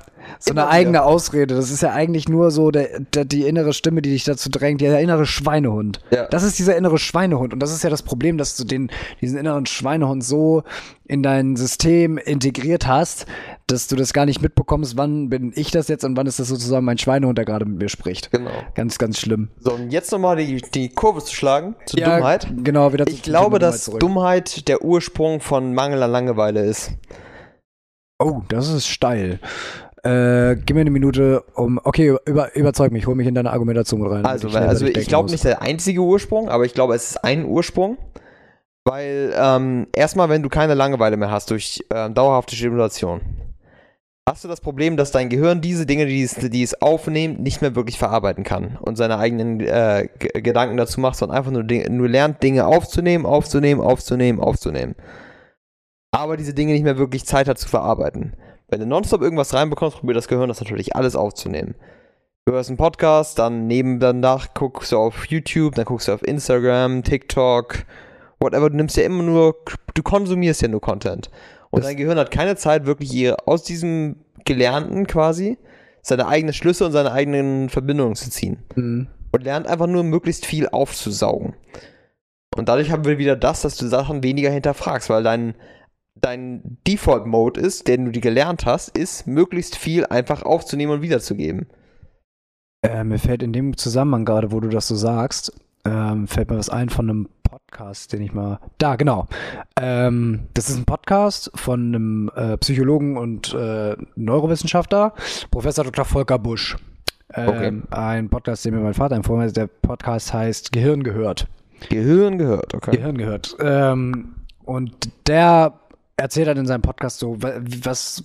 So 0.47 0.51
eine 0.51 0.61
wieder. 0.61 0.71
eigene 0.71 1.03
Ausrede. 1.05 1.55
Das 1.55 1.71
ist 1.71 1.81
ja 1.83 1.93
eigentlich 1.93 2.29
nur 2.29 2.51
so 2.51 2.71
der, 2.71 3.01
der, 3.01 3.25
die 3.25 3.47
innere 3.47 3.73
Stimme, 3.73 4.03
die 4.03 4.11
dich 4.11 4.25
dazu 4.25 4.51
drängt, 4.51 4.83
der 4.83 5.01
innere 5.01 5.25
Schweinehund. 5.25 6.01
Ja. 6.11 6.27
Das 6.27 6.43
ist 6.43 6.59
dieser 6.59 6.77
innere 6.77 6.99
Schweinehund. 6.99 7.55
Und 7.55 7.61
das 7.61 7.73
ist 7.73 7.83
ja 7.83 7.89
das 7.89 8.03
Problem, 8.03 8.37
dass 8.37 8.55
du 8.55 8.65
den, 8.65 8.91
diesen 9.23 9.39
inneren 9.39 9.65
Schweinehund 9.65 10.23
so 10.23 10.63
in 11.07 11.23
dein 11.23 11.57
System 11.57 12.19
integriert 12.19 12.87
hast, 12.87 13.25
dass 13.67 13.89
du 13.89 13.97
das 13.97 14.13
gar 14.13 14.27
nicht 14.27 14.43
mitbekommst, 14.43 14.99
wann 14.99 15.31
bin 15.31 15.53
ich 15.55 15.71
das 15.71 15.89
jetzt 15.89 16.05
und 16.05 16.15
wann 16.17 16.27
ist 16.27 16.39
das 16.39 16.49
sozusagen 16.49 16.85
mein 16.85 16.99
Schweinehund, 16.99 17.39
der 17.39 17.47
gerade 17.47 17.65
mit 17.65 17.79
mir 17.79 17.89
spricht. 17.89 18.31
Genau. 18.31 18.51
Ganz, 18.75 18.99
ganz 18.99 19.19
schlimm. 19.19 19.49
So, 19.61 19.73
und 19.73 19.91
jetzt 19.93 20.13
nochmal 20.13 20.37
die, 20.37 20.61
die 20.61 20.91
Kurve 20.91 21.25
zu 21.25 21.35
schlagen 21.35 21.75
zur 21.87 22.01
Ja, 22.01 22.17
Dummheit. 22.17 22.49
Genau, 22.63 22.93
wieder 22.93 23.07
Ich 23.09 23.23
glaube, 23.23 23.59
Dummheit 23.59 23.75
dass 23.75 23.85
zurück. 23.85 24.01
Dummheit 24.01 24.69
der 24.69 24.85
Ursprung 24.85 25.41
von 25.41 25.73
Mangel 25.73 26.03
an 26.03 26.11
Langeweile 26.11 26.65
ist. 26.67 26.93
Oh, 28.19 28.43
das 28.49 28.69
ist 28.69 28.87
steil. 28.87 29.41
Äh, 30.05 30.57
gib 30.57 30.75
mir 30.75 30.83
eine 30.83 30.91
Minute, 30.91 31.45
um. 31.55 31.81
Okay, 31.83 32.15
über, 32.27 32.55
überzeug 32.55 32.93
mich, 32.93 33.07
hol 33.07 33.15
mich 33.15 33.27
in 33.27 33.35
deine 33.35 33.51
Argumentation 33.51 34.07
rein. 34.07 34.27
Also, 34.27 34.51
schnell 34.51 34.69
also 34.69 34.85
ich 34.85 35.09
glaube 35.09 35.31
nicht 35.31 35.45
der 35.45 35.63
einzige 35.63 36.01
Ursprung, 36.01 36.51
aber 36.51 36.67
ich 36.67 36.75
glaube, 36.75 36.95
es 36.95 37.11
ist 37.11 37.25
ein 37.25 37.47
Ursprung. 37.47 37.97
Weil 38.87 39.33
ähm, 39.35 39.87
erstmal, 39.95 40.29
wenn 40.29 40.43
du 40.43 40.51
keine 40.51 40.75
Langeweile 40.75 41.17
mehr 41.17 41.31
hast 41.31 41.51
durch 41.51 41.83
ähm, 41.91 42.13
dauerhafte 42.13 42.55
Stimulation, 42.55 43.23
hast 44.29 44.45
du 44.45 44.49
das 44.49 44.61
Problem, 44.61 44.99
dass 44.99 45.11
dein 45.11 45.31
Gehirn 45.31 45.63
diese 45.63 45.87
Dinge, 45.87 46.05
die 46.05 46.23
es, 46.23 46.35
die 46.35 46.63
es 46.63 46.83
aufnimmt, 46.83 47.41
nicht 47.41 47.63
mehr 47.63 47.75
wirklich 47.75 47.99
verarbeiten 47.99 48.45
kann 48.45 48.77
und 48.83 48.97
seine 48.97 49.17
eigenen 49.17 49.61
äh, 49.61 50.09
Gedanken 50.19 50.77
dazu 50.77 51.01
macht, 51.01 51.17
sondern 51.17 51.39
einfach 51.39 51.51
nur, 51.51 51.63
nur 51.63 52.09
lernt, 52.11 52.43
Dinge 52.43 52.67
aufzunehmen, 52.67 53.25
aufzunehmen, 53.25 53.81
aufzunehmen, 53.81 54.39
aufzunehmen. 54.39 54.97
Aber 56.11 56.37
diese 56.37 56.53
Dinge 56.53 56.75
nicht 56.75 56.85
mehr 56.85 56.99
wirklich 56.99 57.25
Zeit 57.25 57.49
hat 57.49 57.59
zu 57.59 57.69
verarbeiten. 57.71 58.35
Wenn 58.75 58.81
du 58.81 58.87
nonstop 58.87 59.23
irgendwas 59.23 59.55
reinbekommst, 59.55 59.99
probiert 59.99 60.17
das 60.17 60.27
Gehirn 60.27 60.49
das 60.49 60.59
natürlich 60.61 60.97
alles 60.97 61.15
aufzunehmen. 61.15 61.77
Du 62.45 62.55
hörst 62.55 62.71
einen 62.71 62.77
Podcast, 62.77 63.39
dann 63.39 63.69
neben 63.69 64.01
danach 64.01 64.53
guckst 64.53 64.91
du 64.91 64.99
auf 64.99 65.27
YouTube, 65.27 65.77
dann 65.77 65.85
guckst 65.85 66.09
du 66.09 66.13
auf 66.13 66.27
Instagram, 66.27 67.05
TikTok, 67.05 67.85
whatever. 68.41 68.71
Du 68.71 68.75
nimmst 68.77 68.97
ja 68.97 69.05
immer 69.05 69.23
nur, 69.23 69.55
du 69.95 70.03
konsumierst 70.03 70.61
ja 70.63 70.67
nur 70.67 70.81
Content. 70.81 71.31
Und 71.71 71.83
Das- 71.85 71.87
dein 71.87 71.97
Gehirn 71.97 72.19
hat 72.19 72.33
keine 72.33 72.57
Zeit, 72.57 72.85
wirklich 72.85 73.15
ihre, 73.15 73.47
aus 73.47 73.63
diesem 73.63 74.17
Gelernten 74.45 75.07
quasi 75.07 75.57
seine 76.03 76.27
eigenen 76.27 76.53
Schlüsse 76.53 76.85
und 76.85 76.91
seine 76.91 77.13
eigenen 77.13 77.69
Verbindungen 77.69 78.17
zu 78.17 78.29
ziehen. 78.29 78.59
Mhm. 78.75 79.07
Und 79.31 79.45
lernt 79.45 79.69
einfach 79.69 79.87
nur 79.87 80.03
möglichst 80.03 80.47
viel 80.47 80.69
aufzusaugen. 80.69 81.55
Und 82.57 82.69
dadurch 82.69 82.91
haben 82.91 83.05
wir 83.05 83.19
wieder 83.19 83.37
das, 83.37 83.63
dass 83.63 83.77
du 83.77 83.87
Sachen 83.87 84.25
weniger 84.25 84.51
hinterfragst, 84.51 85.11
weil 85.11 85.23
dein, 85.23 85.55
dein 86.21 86.79
Default-Mode 86.87 87.61
ist, 87.61 87.89
den 87.89 88.07
du 88.07 88.13
dir 88.13 88.21
gelernt 88.21 88.67
hast, 88.67 88.97
ist, 88.97 89.27
möglichst 89.27 89.77
viel 89.77 90.07
einfach 90.07 90.43
aufzunehmen 90.43 90.93
und 90.93 91.03
wiederzugeben. 91.03 91.67
Äh, 92.83 93.05
mir 93.05 93.19
fällt 93.19 93.43
in 93.43 93.53
dem 93.53 93.77
Zusammenhang 93.77 94.25
gerade, 94.25 94.53
wo 94.53 94.61
du 94.61 94.69
das 94.69 94.89
so 94.89 94.95
sagst, 94.95 95.53
ähm, 95.87 96.29
fällt 96.29 96.51
mir 96.51 96.59
was 96.59 96.71
ein 96.71 96.89
von 96.89 97.09
einem 97.11 97.29
Podcast, 97.43 98.13
den 98.13 98.23
ich 98.23 98.33
mal. 98.33 98.59
Da, 98.79 98.97
genau. 98.97 99.27
Ähm, 99.81 100.49
das 100.55 100.71
ist 100.71 100.77
ein 100.77 100.85
Podcast 100.85 101.51
von 101.55 101.95
einem 101.95 102.31
äh, 102.35 102.57
Psychologen 102.59 103.17
und 103.17 103.55
äh, 103.55 103.97
Neurowissenschaftler, 104.17 105.15
Professor 105.51 105.85
Dr. 105.85 106.05
Volker 106.05 106.39
Busch. 106.39 106.77
Ähm, 107.33 107.85
Ein 107.91 108.29
Podcast, 108.29 108.65
den 108.65 108.75
mir 108.75 108.81
mein 108.81 108.95
Vater 108.95 109.17
empfohlen 109.17 109.43
hat. 109.43 109.57
Der 109.57 109.67
Podcast 109.67 110.33
heißt 110.33 110.73
Gehirn 110.73 111.03
gehört. 111.03 111.49
Gehirn 111.89 112.39
gehört, 112.39 112.75
okay. 112.75 112.93
Gehirn 112.93 113.19
gehört. 113.19 113.57
Ähm, 113.61 114.37
und 114.65 115.11
der 115.27 115.73
erzählt 116.17 116.49
halt 116.49 116.59
in 116.59 116.67
seinem 116.67 116.83
Podcast 116.83 117.19
so, 117.19 117.43
wa- 117.43 117.61
was 117.83 118.23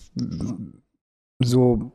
so 1.39 1.91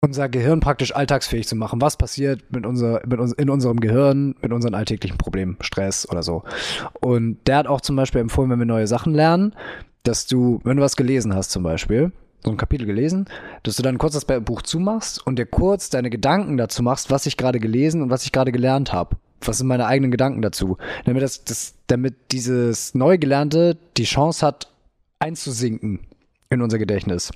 unser 0.00 0.28
Gehirn 0.28 0.60
praktisch 0.60 0.94
alltagsfähig 0.94 1.48
zu 1.48 1.56
machen. 1.56 1.80
Was 1.80 1.96
passiert 1.96 2.52
mit 2.52 2.66
unser, 2.66 3.00
mit 3.06 3.18
uns, 3.18 3.32
in 3.32 3.48
unserem 3.48 3.80
Gehirn, 3.80 4.34
mit 4.42 4.52
unseren 4.52 4.74
alltäglichen 4.74 5.16
Problemen, 5.16 5.56
Stress 5.60 6.08
oder 6.08 6.22
so. 6.22 6.44
Und 7.00 7.38
der 7.46 7.56
hat 7.56 7.66
auch 7.66 7.80
zum 7.80 7.96
Beispiel 7.96 8.20
empfohlen, 8.20 8.50
wenn 8.50 8.58
wir 8.58 8.66
neue 8.66 8.86
Sachen 8.86 9.14
lernen, 9.14 9.54
dass 10.02 10.26
du, 10.26 10.60
wenn 10.64 10.76
du 10.76 10.82
was 10.82 10.96
gelesen 10.96 11.34
hast 11.34 11.50
zum 11.50 11.62
Beispiel, 11.62 12.12
so 12.44 12.50
ein 12.50 12.58
Kapitel 12.58 12.84
gelesen, 12.84 13.24
dass 13.62 13.76
du 13.76 13.82
dann 13.82 13.96
kurz 13.96 14.12
das 14.12 14.26
Buch 14.44 14.60
zumachst 14.60 15.26
und 15.26 15.38
dir 15.38 15.46
kurz 15.46 15.88
deine 15.88 16.10
Gedanken 16.10 16.58
dazu 16.58 16.82
machst, 16.82 17.10
was 17.10 17.24
ich 17.24 17.38
gerade 17.38 17.58
gelesen 17.58 18.02
und 18.02 18.10
was 18.10 18.24
ich 18.24 18.32
gerade 18.32 18.52
gelernt 18.52 18.92
habe. 18.92 19.16
Was 19.40 19.58
sind 19.58 19.66
meine 19.66 19.86
eigenen 19.86 20.10
Gedanken 20.10 20.42
dazu? 20.42 20.76
Damit 21.06 21.22
das, 21.22 21.44
das, 21.44 21.74
damit 21.86 22.32
dieses 22.32 22.94
Neugelernte 22.94 23.78
die 23.96 24.04
Chance 24.04 24.46
hat, 24.46 24.70
einzusinken 25.18 26.00
in 26.50 26.62
unser 26.62 26.78
Gedächtnis. 26.78 27.30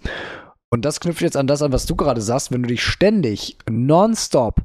Und 0.70 0.84
das 0.84 1.00
knüpft 1.00 1.22
jetzt 1.22 1.36
an 1.36 1.46
das 1.46 1.62
an, 1.62 1.72
was 1.72 1.86
du 1.86 1.96
gerade 1.96 2.20
sagst, 2.20 2.52
wenn 2.52 2.62
du 2.62 2.68
dich 2.68 2.82
ständig, 2.82 3.56
nonstop, 3.68 4.62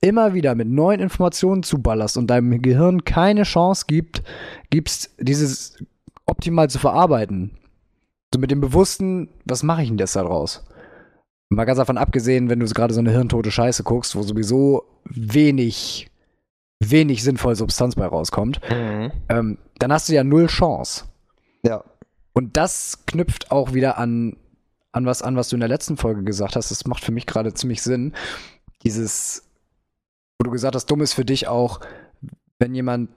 immer 0.00 0.34
wieder 0.34 0.54
mit 0.54 0.68
neuen 0.68 1.00
Informationen 1.00 1.62
zuballerst 1.62 2.16
und 2.16 2.26
deinem 2.28 2.60
Gehirn 2.60 3.04
keine 3.04 3.44
Chance 3.44 3.84
gibt, 3.86 4.22
gibst, 4.70 5.10
dieses 5.18 5.78
optimal 6.26 6.68
zu 6.68 6.78
verarbeiten. 6.78 7.52
So 8.34 8.40
mit 8.40 8.50
dem 8.50 8.60
Bewussten, 8.60 9.28
was 9.44 9.62
mache 9.62 9.82
ich 9.82 9.88
denn 9.88 9.98
jetzt 9.98 10.16
daraus? 10.16 10.64
Mal 11.50 11.66
ganz 11.66 11.76
davon 11.76 11.98
abgesehen, 11.98 12.48
wenn 12.48 12.60
du 12.60 12.66
gerade 12.66 12.94
so 12.94 13.00
eine 13.00 13.10
hirntote 13.10 13.50
Scheiße 13.50 13.84
guckst, 13.84 14.16
wo 14.16 14.22
sowieso 14.22 14.84
wenig, 15.04 16.10
wenig 16.80 17.22
sinnvolle 17.22 17.56
Substanz 17.56 17.94
bei 17.94 18.06
rauskommt, 18.06 18.60
mhm. 18.70 19.12
ähm, 19.28 19.58
dann 19.78 19.92
hast 19.92 20.08
du 20.08 20.14
ja 20.14 20.24
null 20.24 20.46
Chance. 20.46 21.04
Ja. 21.62 21.84
Und 22.32 22.56
das 22.56 23.04
knüpft 23.06 23.50
auch 23.50 23.74
wieder 23.74 23.98
an, 23.98 24.36
an 24.92 25.06
was 25.06 25.22
an, 25.22 25.36
was 25.36 25.48
du 25.48 25.56
in 25.56 25.60
der 25.60 25.68
letzten 25.68 25.96
Folge 25.96 26.22
gesagt 26.22 26.56
hast. 26.56 26.70
Das 26.70 26.86
macht 26.86 27.04
für 27.04 27.12
mich 27.12 27.26
gerade 27.26 27.54
ziemlich 27.54 27.82
Sinn. 27.82 28.14
Dieses, 28.84 29.44
wo 30.38 30.44
du 30.44 30.50
gesagt 30.50 30.74
hast, 30.74 30.86
dumm 30.86 31.02
ist 31.02 31.14
für 31.14 31.24
dich 31.24 31.48
auch, 31.48 31.80
wenn 32.58 32.74
jemand 32.74 33.10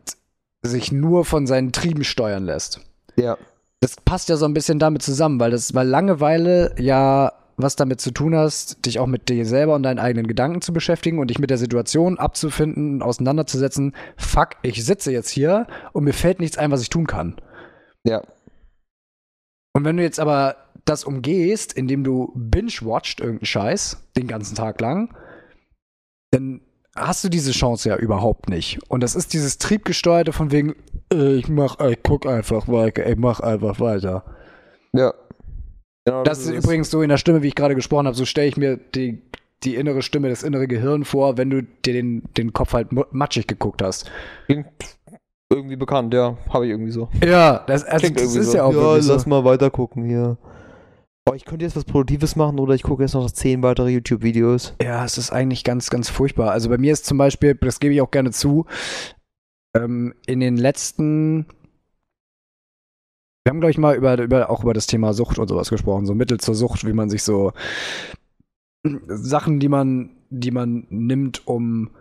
sich 0.64 0.92
nur 0.92 1.26
von 1.26 1.48
seinen 1.48 1.72
Trieben 1.72 2.04
steuern 2.04 2.46
lässt. 2.46 2.82
Ja. 3.16 3.38
Das 3.80 3.96
passt 3.98 4.30
ja 4.30 4.38
so 4.38 4.46
ein 4.46 4.54
bisschen 4.54 4.80
damit 4.80 5.04
zusammen, 5.04 5.40
weil 5.40 5.52
das, 5.52 5.74
weil 5.74 5.88
Langeweile 5.88 6.76
ja 6.80 7.34
was 7.58 7.76
damit 7.76 8.02
zu 8.02 8.12
tun 8.12 8.36
hast, 8.36 8.86
dich 8.86 9.00
auch 9.00 9.08
mit 9.08 9.30
dir 9.30 9.46
selber 9.46 9.76
und 9.76 9.84
deinen 9.84 10.00
eigenen 10.00 10.28
Gedanken 10.28 10.62
zu 10.62 10.74
beschäftigen 10.74 11.20
und 11.20 11.30
dich 11.30 11.40
mit 11.40 11.50
der 11.50 11.58
Situation 11.58 12.20
abzufinden, 12.20 13.02
auseinanderzusetzen. 13.02 13.96
Fuck, 14.18 14.50
ich 14.62 14.84
sitze 14.84 15.12
jetzt 15.12 15.30
hier 15.30 15.68
und 15.94 16.04
mir 16.04 16.14
fällt 16.14 16.40
nichts 16.40 16.58
ein, 16.58 16.72
was 16.72 16.82
ich 16.82 16.90
tun 16.90 17.08
kann. 17.08 17.36
Ja. 18.04 18.22
Und 19.76 19.84
wenn 19.84 19.98
du 19.98 20.04
jetzt 20.04 20.22
aber 20.22 20.56
das 20.86 21.04
umgehst, 21.04 21.74
indem 21.74 22.06
du 22.06 22.32
binge-watcht 22.34 23.20
irgendeinen 23.20 23.46
Scheiß 23.46 24.08
den 24.16 24.26
ganzen 24.26 24.56
Tag 24.56 24.80
lang, 24.80 25.14
dann 26.32 26.62
hast 26.96 27.26
du 27.26 27.30
diese 27.30 27.52
Chance 27.52 27.90
ja 27.90 27.98
überhaupt 27.98 28.48
nicht. 28.48 28.80
Und 28.88 29.04
das 29.04 29.16
ist 29.16 29.34
dieses 29.34 29.58
Triebgesteuerte 29.58 30.32
von 30.32 30.54
wegen, 30.54 30.76
äh, 31.12 31.36
ich 31.36 31.50
mach, 31.50 31.78
ich 31.82 32.00
guck 32.04 32.26
einfach 32.26 32.70
weiter, 32.70 33.06
ich 33.06 33.18
mach 33.18 33.42
einfach 33.42 33.82
weiter. 33.82 34.24
Ja. 34.94 35.14
Genau, 36.06 36.24
das, 36.24 36.40
das 36.40 36.48
ist 36.48 36.64
übrigens 36.64 36.90
so 36.90 37.02
in 37.02 37.10
der 37.10 37.18
Stimme, 37.18 37.44
wie 37.44 37.50
ich 37.50 37.56
gerade 37.56 37.76
gesprochen 37.76 38.08
habe, 38.08 38.16
so 38.16 38.24
stelle 38.24 38.48
ich 38.48 38.56
mir 38.56 38.78
die, 38.78 39.24
die 39.64 39.76
innere 39.76 40.04
Stimme, 40.04 40.30
das 40.30 40.44
innere 40.44 40.68
Gehirn 40.68 41.04
vor, 41.04 41.38
wenn 41.38 41.50
du 41.50 41.64
dir 41.64 41.92
den, 41.92 42.24
den 42.38 42.54
Kopf 42.54 42.72
halt 42.72 42.94
matschig 43.12 43.48
geguckt 43.48 43.82
hast. 43.82 44.10
Klingt 44.46 44.68
irgendwie 45.52 45.76
bekannt, 45.76 46.14
ja. 46.14 46.38
Habe 46.50 46.66
ich 46.66 46.72
irgendwie 46.72 46.92
so. 46.92 47.10
Ja, 47.24 47.64
das, 47.68 47.84
also, 47.84 48.10
das 48.10 48.36
ist 48.36 48.52
so. 48.52 48.58
ja 48.58 48.64
auch 48.64 48.74
Ja, 48.74 48.96
lass 48.96 49.24
so. 49.24 49.30
mal 49.30 49.44
weiter 49.44 49.70
gucken 49.70 50.06
hier. 50.06 50.38
Oh, 51.28 51.34
ich 51.34 51.46
könnte 51.46 51.66
jetzt 51.66 51.76
was 51.76 51.86
Produktives 51.86 52.36
machen 52.36 52.60
oder 52.60 52.76
ich 52.76 52.84
gucke 52.84 53.02
jetzt 53.02 53.16
noch 53.16 53.30
zehn 53.32 53.64
weitere 53.64 53.90
YouTube-Videos. 53.90 54.76
Ja, 54.82 55.04
es 55.04 55.18
ist 55.18 55.32
eigentlich 55.32 55.64
ganz, 55.64 55.90
ganz 55.90 56.10
furchtbar. 56.10 56.52
Also 56.52 56.70
bei 56.70 56.78
mir 56.78 56.94
ist 56.94 57.06
zum 57.06 57.18
Beispiel, 57.18 57.56
das 57.56 57.80
gebe 57.80 57.96
ich 57.96 58.02
auch 58.02 58.12
gerne 58.12 58.32
zu, 58.32 58.66
ähm, 59.76 60.14
in 60.28 60.40
den 60.40 60.58
letzten 60.58 61.48
wir 63.46 63.52
haben, 63.52 63.60
glaube 63.60 63.72
ich, 63.72 63.78
mal 63.78 63.96
über, 63.96 64.20
über, 64.20 64.50
auch 64.50 64.64
über 64.64 64.74
das 64.74 64.88
Thema 64.88 65.14
Sucht 65.14 65.38
und 65.38 65.48
sowas 65.48 65.70
gesprochen, 65.70 66.08
so 66.08 66.16
Mittel 66.16 66.40
zur 66.40 66.56
Sucht, 66.56 66.84
wie 66.88 66.94
man 66.94 67.12
sich 67.12 67.22
so 67.22 67.54
Sachen, 69.08 69.60
die 69.60 69.70
man, 69.70 70.18
die 70.32 70.50
man 70.50 70.88
nimmt, 70.90 71.48
um 71.48 71.92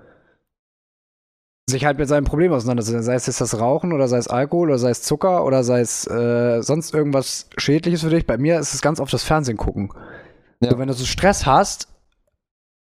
sich 1.68 1.84
halt 1.84 1.98
mit 1.98 2.08
seinem 2.08 2.24
Problem 2.24 2.52
auseinanderzusetzen. 2.52 3.04
Sei 3.04 3.14
es 3.14 3.26
jetzt 3.26 3.40
das 3.40 3.58
Rauchen 3.58 3.92
oder 3.92 4.08
sei 4.08 4.18
es 4.18 4.28
Alkohol 4.28 4.68
oder 4.68 4.78
sei 4.78 4.90
es 4.90 5.02
Zucker 5.02 5.44
oder 5.44 5.64
sei 5.64 5.80
es 5.80 6.06
äh, 6.06 6.62
sonst 6.62 6.92
irgendwas 6.94 7.48
Schädliches 7.56 8.02
für 8.02 8.10
dich. 8.10 8.26
Bei 8.26 8.36
mir 8.36 8.58
ist 8.58 8.74
es 8.74 8.82
ganz 8.82 9.00
oft 9.00 9.12
das 9.12 9.24
Fernsehen 9.24 9.56
gucken. 9.56 9.90
Ja. 10.60 10.70
So, 10.70 10.78
wenn 10.78 10.88
du 10.88 10.94
so 10.94 11.04
Stress 11.04 11.46
hast 11.46 11.88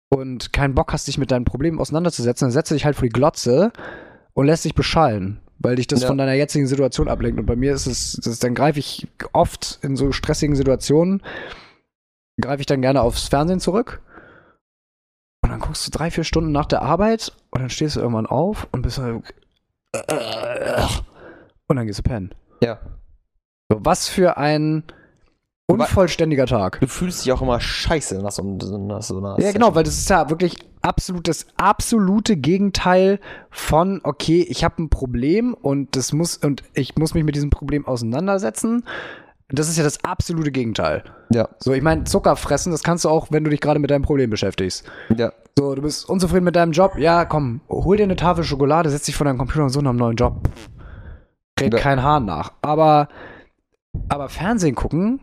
und 0.09 0.53
keinen 0.53 0.73
Bock 0.73 0.91
hast, 0.93 1.07
dich 1.07 1.17
mit 1.17 1.31
deinen 1.31 1.45
Problemen 1.45 1.79
auseinanderzusetzen, 1.79 2.47
dann 2.47 2.51
setze 2.51 2.73
dich 2.73 2.85
halt 2.85 2.95
vor 2.95 3.07
die 3.07 3.13
Glotze 3.13 3.71
und 4.33 4.47
lässt 4.47 4.65
dich 4.65 4.75
beschallen 4.75 5.39
weil 5.63 5.77
dich 5.77 5.87
das 5.87 6.01
ja. 6.01 6.07
von 6.07 6.17
deiner 6.17 6.33
jetzigen 6.33 6.67
Situation 6.67 7.07
ablenkt. 7.07 7.39
Und 7.39 7.45
bei 7.45 7.55
mir 7.55 7.73
ist 7.73 7.87
es, 7.87 8.19
das, 8.23 8.39
dann 8.39 8.53
greife 8.53 8.79
ich 8.79 9.07
oft 9.31 9.79
in 9.81 9.95
so 9.95 10.11
stressigen 10.11 10.55
Situationen, 10.55 11.23
greife 12.39 12.59
ich 12.59 12.65
dann 12.65 12.81
gerne 12.81 13.01
aufs 13.01 13.29
Fernsehen 13.29 13.61
zurück. 13.61 14.01
Und 15.43 15.49
dann 15.51 15.59
guckst 15.59 15.85
du 15.85 15.91
drei, 15.91 16.09
vier 16.09 16.23
Stunden 16.23 16.51
nach 16.51 16.65
der 16.65 16.81
Arbeit 16.81 17.33
und 17.51 17.61
dann 17.61 17.69
stehst 17.69 17.95
du 17.95 17.99
irgendwann 17.99 18.25
auf 18.25 18.67
und 18.71 18.81
bist 18.81 18.97
halt. 18.97 19.21
Und 21.67 21.75
dann 21.75 21.85
gehst 21.85 21.99
du 21.99 22.03
pennen. 22.03 22.33
Ja. 22.63 22.79
So, 23.69 23.79
was 23.81 24.07
für 24.07 24.37
ein 24.37 24.83
unvollständiger 25.67 26.45
Tag. 26.45 26.79
Du 26.79 26.87
fühlst 26.87 27.25
dich 27.25 27.31
auch 27.31 27.41
immer 27.41 27.59
scheiße 27.59 28.21
nach 28.21 28.31
so, 28.31 28.43
nach 28.43 29.01
so 29.01 29.17
einer. 29.17 29.39
Ja, 29.39 29.51
genau, 29.51 29.75
weil 29.75 29.83
das 29.83 29.97
ist 29.97 30.09
ja 30.09 30.29
wirklich 30.29 30.57
absolut 30.81 31.27
das 31.27 31.47
absolute 31.57 32.37
Gegenteil 32.37 33.19
von, 33.49 34.01
okay, 34.03 34.45
ich 34.47 34.63
habe 34.63 34.81
ein 34.81 34.89
Problem 34.89 35.53
und 35.53 35.95
das 35.95 36.13
muss 36.13 36.37
und 36.37 36.63
ich 36.73 36.95
muss 36.97 37.13
mich 37.13 37.23
mit 37.23 37.35
diesem 37.35 37.49
Problem 37.49 37.85
auseinandersetzen. 37.85 38.85
Das 39.49 39.69
ist 39.69 39.77
ja 39.77 39.83
das 39.83 40.03
absolute 40.03 40.51
Gegenteil. 40.51 41.03
Ja. 41.31 41.49
So, 41.59 41.73
ich 41.73 41.81
meine, 41.81 42.05
Zucker 42.05 42.35
fressen, 42.35 42.71
das 42.71 42.83
kannst 42.83 43.05
du 43.05 43.09
auch, 43.09 43.27
wenn 43.29 43.43
du 43.43 43.49
dich 43.49 43.61
gerade 43.61 43.79
mit 43.79 43.91
deinem 43.91 44.03
Problem 44.03 44.29
beschäftigst. 44.29 44.83
Ja. 45.15 45.31
So, 45.57 45.75
du 45.75 45.81
bist 45.81 46.09
unzufrieden 46.09 46.45
mit 46.45 46.55
deinem 46.55 46.71
Job. 46.71 46.97
Ja, 46.97 47.25
komm, 47.25 47.61
hol 47.69 47.97
dir 47.97 48.03
eine 48.03 48.15
Tafel 48.15 48.43
Schokolade, 48.43 48.89
setz 48.89 49.03
dich 49.05 49.15
vor 49.15 49.25
deinem 49.25 49.37
Computer 49.37 49.63
und 49.63 49.69
so 49.69 49.81
nach 49.81 49.91
einem 49.91 49.99
neuen 49.99 50.15
Job. 50.15 50.49
Red 51.59 51.73
ja. 51.73 51.79
kein 51.79 52.01
Hahn 52.01 52.25
nach. 52.25 52.53
Aber, 52.61 53.07
aber 54.09 54.29
Fernsehen 54.29 54.75
gucken, 54.75 55.19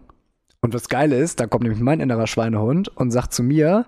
und 0.62 0.75
was 0.75 0.89
geil 0.89 1.12
ist, 1.12 1.41
da 1.41 1.47
kommt 1.47 1.62
nämlich 1.62 1.81
mein 1.81 2.01
innerer 2.01 2.27
Schweinehund 2.27 2.89
und 2.89 3.11
sagt 3.11 3.33
zu 3.33 3.43
mir, 3.43 3.87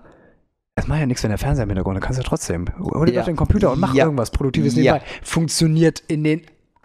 es 0.75 0.87
macht 0.87 0.99
ja 0.99 1.05
nichts, 1.05 1.21
wenn 1.21 1.29
der 1.29 1.37
Fernseher 1.37 1.63
im 1.63 1.69
Hintergrund, 1.69 2.01
kannst 2.01 2.17
du 2.17 2.23
ja 2.23 2.27
trotzdem. 2.27 2.65
Hol 2.79 3.05
dir 3.05 3.13
ja. 3.13 3.23
den 3.23 3.35
Computer 3.35 3.71
und 3.71 3.79
mach 3.79 3.93
ja. 3.93 4.05
irgendwas 4.05 4.31
Produktives 4.31 4.75
nebenbei. 4.75 5.01
Funktioniert 5.21 5.99
in 6.07 6.23
den 6.23 6.41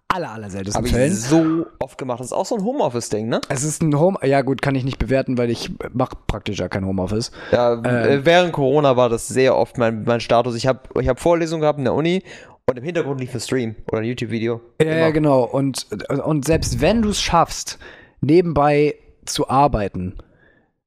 aller, 0.08 0.30
aller 0.30 0.50
seltensten 0.50 0.84
Hab 0.84 0.90
Fällen. 0.90 1.12
Ich 1.12 1.20
so 1.20 1.66
oft 1.78 1.98
gemacht. 1.98 2.20
Das 2.20 2.28
ist 2.28 2.32
auch 2.32 2.46
so 2.46 2.56
ein 2.56 2.64
Homeoffice-Ding, 2.64 3.28
ne? 3.28 3.40
Es 3.48 3.62
ist 3.62 3.82
ein 3.82 3.98
Home, 3.98 4.18
ja 4.24 4.40
gut, 4.42 4.62
kann 4.62 4.74
ich 4.74 4.84
nicht 4.84 4.98
bewerten, 4.98 5.38
weil 5.38 5.50
ich 5.50 5.70
mache 5.92 6.16
praktisch 6.26 6.58
ja 6.58 6.68
kein 6.68 6.86
Homeoffice. 6.86 7.30
Ja, 7.52 7.74
ähm, 7.74 8.24
während 8.24 8.52
Corona 8.52 8.96
war 8.96 9.08
das 9.08 9.28
sehr 9.28 9.56
oft 9.56 9.78
mein, 9.78 10.04
mein 10.04 10.20
Status. 10.20 10.54
Ich 10.56 10.66
habe 10.66 10.80
ich 11.00 11.08
hab 11.08 11.20
Vorlesungen 11.20 11.60
gehabt 11.60 11.78
in 11.78 11.84
der 11.84 11.94
Uni 11.94 12.22
und 12.66 12.78
im 12.78 12.84
Hintergrund 12.84 13.20
lief 13.20 13.34
ein 13.34 13.40
Stream 13.40 13.76
oder 13.90 14.00
ein 14.00 14.04
YouTube-Video. 14.04 14.60
Ja, 14.80 14.86
ja, 14.88 15.10
genau. 15.10 15.42
Und, 15.44 15.86
und 16.10 16.44
selbst 16.44 16.80
wenn 16.80 17.02
du 17.02 17.10
es 17.10 17.20
schaffst, 17.20 17.78
nebenbei 18.20 18.94
zu 19.26 19.48
arbeiten, 19.48 20.16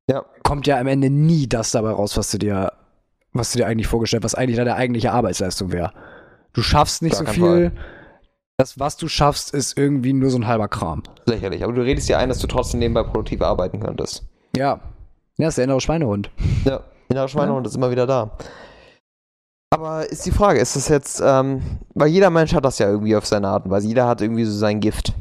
ja. 0.09 0.25
kommt 0.43 0.67
ja 0.67 0.79
am 0.79 0.87
Ende 0.87 1.09
nie 1.09 1.47
das 1.47 1.71
dabei 1.71 1.91
raus, 1.91 2.17
was 2.17 2.31
du 2.31 2.39
dir, 2.39 2.73
was 3.33 3.51
du 3.51 3.59
dir 3.59 3.67
eigentlich 3.67 3.87
vorgestellt 3.87 4.23
hast, 4.23 4.33
was 4.33 4.39
eigentlich 4.39 4.57
deine 4.57 4.75
eigentliche 4.75 5.11
Arbeitsleistung 5.11 5.71
wäre. 5.71 5.93
Du 6.53 6.61
schaffst 6.61 7.01
nicht 7.01 7.13
Gar 7.17 7.27
so 7.27 7.31
viel. 7.33 7.41
Fall. 7.43 7.71
Das, 8.57 8.79
was 8.79 8.97
du 8.97 9.07
schaffst, 9.07 9.53
ist 9.53 9.77
irgendwie 9.77 10.13
nur 10.13 10.29
so 10.29 10.37
ein 10.37 10.47
halber 10.47 10.67
Kram. 10.67 11.03
Lächerlich. 11.25 11.63
Aber 11.63 11.73
du 11.73 11.81
redest 11.81 12.07
dir 12.09 12.19
ein, 12.19 12.29
dass 12.29 12.39
du 12.39 12.47
trotzdem 12.47 12.79
nebenbei 12.79 13.03
produktiv 13.03 13.41
arbeiten 13.41 13.79
könntest. 13.79 14.23
Ja. 14.55 14.79
Ja, 15.37 15.47
das 15.47 15.53
ist 15.53 15.57
der 15.57 15.65
innere 15.65 15.81
Schweinehund. 15.81 16.29
Ja, 16.65 16.77
der 16.77 16.83
innere 17.09 17.29
Schweinehund 17.29 17.65
ja. 17.65 17.69
ist 17.69 17.75
immer 17.75 17.89
wieder 17.89 18.05
da. 18.05 18.37
Aber 19.73 20.09
ist 20.11 20.25
die 20.25 20.31
Frage, 20.31 20.59
ist 20.59 20.75
das 20.75 20.89
jetzt, 20.89 21.21
ähm, 21.25 21.61
weil 21.95 22.09
jeder 22.09 22.29
Mensch 22.29 22.53
hat 22.53 22.65
das 22.65 22.77
ja 22.77 22.89
irgendwie 22.89 23.15
auf 23.15 23.25
seine 23.25 23.47
Art 23.47 23.65
und 23.65 23.71
Weise. 23.71 23.87
Jeder 23.87 24.05
hat 24.05 24.21
irgendwie 24.21 24.43
so 24.43 24.51
sein 24.51 24.81
Gift. 24.81 25.13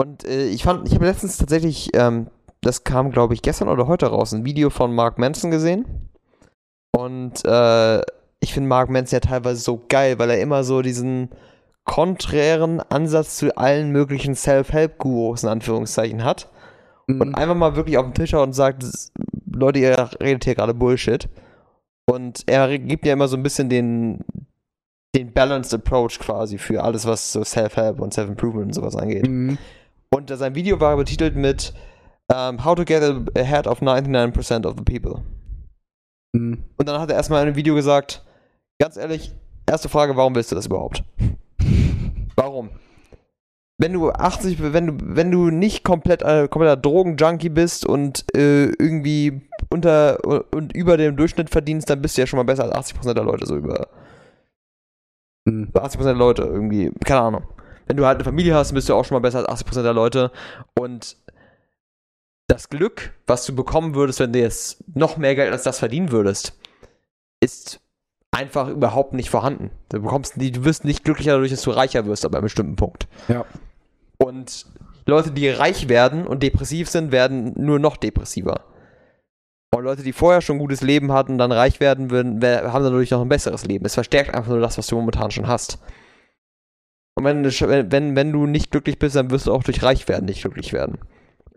Und 0.00 0.24
äh, 0.24 0.46
ich 0.46 0.62
fand, 0.62 0.88
ich 0.88 0.94
habe 0.94 1.06
letztens 1.06 1.36
tatsächlich, 1.36 1.90
ähm, 1.94 2.28
das 2.62 2.84
kam 2.84 3.10
glaube 3.10 3.34
ich 3.34 3.42
gestern 3.42 3.68
oder 3.68 3.86
heute 3.86 4.06
raus, 4.06 4.32
ein 4.32 4.44
Video 4.44 4.70
von 4.70 4.94
Mark 4.94 5.18
Manson 5.18 5.50
gesehen. 5.50 6.10
Und 6.96 7.44
äh, 7.44 8.00
ich 8.40 8.54
finde 8.54 8.68
Mark 8.68 8.88
Manson 8.88 9.16
ja 9.16 9.20
teilweise 9.20 9.60
so 9.60 9.84
geil, 9.88 10.18
weil 10.18 10.30
er 10.30 10.40
immer 10.40 10.64
so 10.64 10.80
diesen 10.80 11.30
konträren 11.88 12.80
Ansatz 12.80 13.38
zu 13.38 13.56
allen 13.56 13.90
möglichen 13.90 14.34
Self-Help-Gurus 14.34 15.42
in 15.42 15.48
Anführungszeichen 15.48 16.22
hat. 16.22 16.50
Mhm. 17.06 17.20
Und 17.22 17.34
einfach 17.34 17.54
mal 17.54 17.76
wirklich 17.76 17.96
auf 17.96 18.04
den 18.04 18.14
Tisch 18.14 18.34
haut 18.34 18.46
und 18.46 18.52
sagt, 18.52 18.84
Leute, 19.50 19.78
ihr 19.78 20.10
redet 20.20 20.44
hier 20.44 20.54
gerade 20.54 20.74
Bullshit. 20.74 21.30
Und 22.06 22.44
er 22.46 22.78
gibt 22.78 23.06
ja 23.06 23.14
immer 23.14 23.26
so 23.26 23.38
ein 23.38 23.42
bisschen 23.42 23.70
den, 23.70 24.22
den 25.16 25.32
Balanced 25.32 25.72
Approach 25.72 26.18
quasi 26.18 26.58
für 26.58 26.84
alles, 26.84 27.06
was 27.06 27.32
so 27.32 27.42
Self-Help 27.42 28.00
und 28.00 28.12
Self-Improvement 28.12 28.66
und 28.66 28.74
sowas 28.74 28.94
angeht. 28.94 29.26
Mhm. 29.26 29.56
Und 30.14 30.28
sein 30.28 30.54
Video 30.54 30.78
war 30.80 30.94
betitelt 30.98 31.36
mit 31.36 31.72
um, 32.30 32.62
How 32.66 32.74
to 32.74 32.84
get 32.84 33.02
ahead 33.34 33.66
of 33.66 33.80
99% 33.80 34.66
of 34.66 34.74
the 34.76 34.84
people. 34.84 35.22
Mhm. 36.34 36.64
Und 36.76 36.86
dann 36.86 37.00
hat 37.00 37.08
er 37.08 37.16
erstmal 37.16 37.40
in 37.40 37.48
einem 37.48 37.56
Video 37.56 37.74
gesagt, 37.74 38.26
ganz 38.78 38.98
ehrlich, 38.98 39.32
erste 39.66 39.88
Frage, 39.88 40.16
warum 40.16 40.34
willst 40.34 40.52
du 40.52 40.54
das 40.54 40.66
überhaupt? 40.66 41.02
Warum? 42.38 42.70
Wenn 43.80 43.92
du 43.92 44.10
80, 44.10 44.72
wenn 44.72 44.86
du, 44.86 44.96
wenn 45.00 45.30
du 45.30 45.50
nicht 45.50 45.84
komplett 45.84 46.22
äh, 46.22 46.48
kompletter 46.48 46.76
Drogenjunkie 46.76 47.48
bist 47.48 47.86
und 47.86 48.24
äh, 48.34 48.66
irgendwie 48.66 49.42
unter 49.70 50.18
und 50.52 50.74
über 50.74 50.96
dem 50.96 51.16
Durchschnitt 51.16 51.50
verdienst, 51.50 51.88
dann 51.88 52.02
bist 52.02 52.16
du 52.16 52.22
ja 52.22 52.26
schon 52.26 52.38
mal 52.38 52.44
besser 52.44 52.64
als 52.64 52.92
80% 52.92 53.14
der 53.14 53.24
Leute 53.24 53.46
so 53.46 53.56
über. 53.56 53.88
Mhm. 55.44 55.68
80% 55.72 56.02
der 56.02 56.14
Leute 56.14 56.42
irgendwie, 56.42 56.90
keine 57.04 57.20
Ahnung 57.20 57.44
wenn 57.88 57.96
du 57.96 58.06
halt 58.06 58.16
eine 58.16 58.24
Familie 58.24 58.54
hast, 58.54 58.72
bist 58.72 58.88
du 58.88 58.94
auch 58.94 59.04
schon 59.04 59.16
mal 59.16 59.20
besser 59.20 59.48
als 59.48 59.64
80% 59.64 59.82
der 59.82 59.94
Leute. 59.94 60.30
Und 60.78 61.16
das 62.46 62.68
Glück, 62.68 63.14
was 63.26 63.46
du 63.46 63.54
bekommen 63.54 63.94
würdest, 63.94 64.20
wenn 64.20 64.32
du 64.32 64.38
jetzt 64.38 64.84
noch 64.94 65.16
mehr 65.16 65.34
Geld 65.34 65.50
als 65.50 65.62
das 65.62 65.78
verdienen 65.78 66.12
würdest, 66.12 66.56
ist 67.40 67.80
einfach 68.38 68.68
überhaupt 68.68 69.14
nicht 69.14 69.30
vorhanden. 69.30 69.70
Du 69.88 70.00
bekommst, 70.00 70.34
du 70.36 70.64
wirst 70.64 70.84
nicht 70.84 71.04
glücklicher 71.04 71.32
dadurch, 71.32 71.50
dass 71.50 71.62
du 71.62 71.70
reicher 71.70 72.06
wirst, 72.06 72.24
aber 72.24 72.38
einem 72.38 72.44
bestimmten 72.44 72.76
Punkt. 72.76 73.08
Ja. 73.26 73.44
Und 74.18 74.66
Leute, 75.06 75.32
die 75.32 75.48
reich 75.48 75.88
werden 75.88 76.26
und 76.26 76.42
depressiv 76.42 76.88
sind, 76.88 77.10
werden 77.10 77.52
nur 77.56 77.78
noch 77.78 77.96
depressiver. 77.96 78.64
Und 79.74 79.84
Leute, 79.84 80.02
die 80.02 80.12
vorher 80.12 80.40
schon 80.40 80.56
ein 80.56 80.60
gutes 80.60 80.82
Leben 80.82 81.12
hatten, 81.12 81.36
dann 81.36 81.52
reich 81.52 81.80
werden 81.80 82.10
würden, 82.10 82.42
haben 82.42 82.84
dadurch 82.84 83.10
noch 83.10 83.20
ein 83.20 83.28
besseres 83.28 83.64
Leben. 83.64 83.84
Es 83.84 83.94
verstärkt 83.94 84.34
einfach 84.34 84.50
nur 84.50 84.60
das, 84.60 84.78
was 84.78 84.86
du 84.86 84.96
momentan 84.96 85.30
schon 85.30 85.48
hast. 85.48 85.78
Und 87.16 87.24
wenn, 87.24 87.44
wenn, 87.92 88.16
wenn 88.16 88.32
du 88.32 88.46
nicht 88.46 88.70
glücklich 88.70 88.98
bist, 88.98 89.16
dann 89.16 89.30
wirst 89.30 89.46
du 89.46 89.52
auch 89.52 89.64
durch 89.64 89.82
reich 89.82 90.06
werden 90.08 90.26
nicht 90.26 90.42
glücklich 90.42 90.72
werden. 90.72 90.98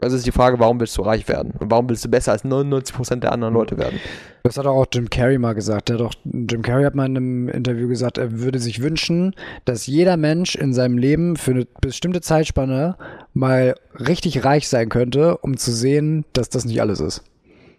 Also 0.02 0.18
ist 0.18 0.26
die 0.26 0.32
Frage, 0.32 0.60
warum 0.60 0.80
willst 0.80 0.97
du 0.97 1.04
reich 1.04 1.28
werden? 1.28 1.54
Und 1.60 1.70
warum 1.70 1.88
willst 1.88 2.04
du 2.04 2.10
besser 2.10 2.32
als 2.32 2.43
99% 2.43 3.18
der 3.18 3.32
anderen 3.32 3.54
Leute 3.54 3.78
werden? 3.78 3.99
Das 4.43 4.58
hat 4.58 4.66
auch 4.66 4.88
Jim 4.91 5.10
Carrey 5.10 5.38
mal 5.38 5.54
gesagt. 5.54 5.89
Der 5.89 5.97
doch, 5.97 6.14
Jim 6.24 6.64
Carrey 6.64 6.84
hat 6.84 6.95
mal 6.95 7.06
in 7.06 7.18
einem 7.18 7.49
Interview 7.49 7.88
gesagt, 7.88 8.18
er 8.18 8.39
würde 8.39 8.58
sich 8.58 8.82
wünschen, 8.82 9.36
dass 9.66 9.86
jeder 9.86 10.18
Mensch 10.18 10.56
in 10.56 10.74
seinem 10.74 10.97
Leben 10.97 11.36
für 11.36 11.52
eine 11.52 11.68
bestimmte 11.82 12.22
Zeitspanne 12.22 12.97
mal 13.34 13.76
richtig 13.99 14.43
reich 14.43 14.68
sein 14.68 14.89
könnte, 14.89 15.38
um 15.38 15.58
zu 15.58 15.72
sehen, 15.72 16.26
dass 16.34 16.49
das 16.49 16.66
nicht 16.66 16.82
alles 16.82 16.99
ist. 16.99 17.24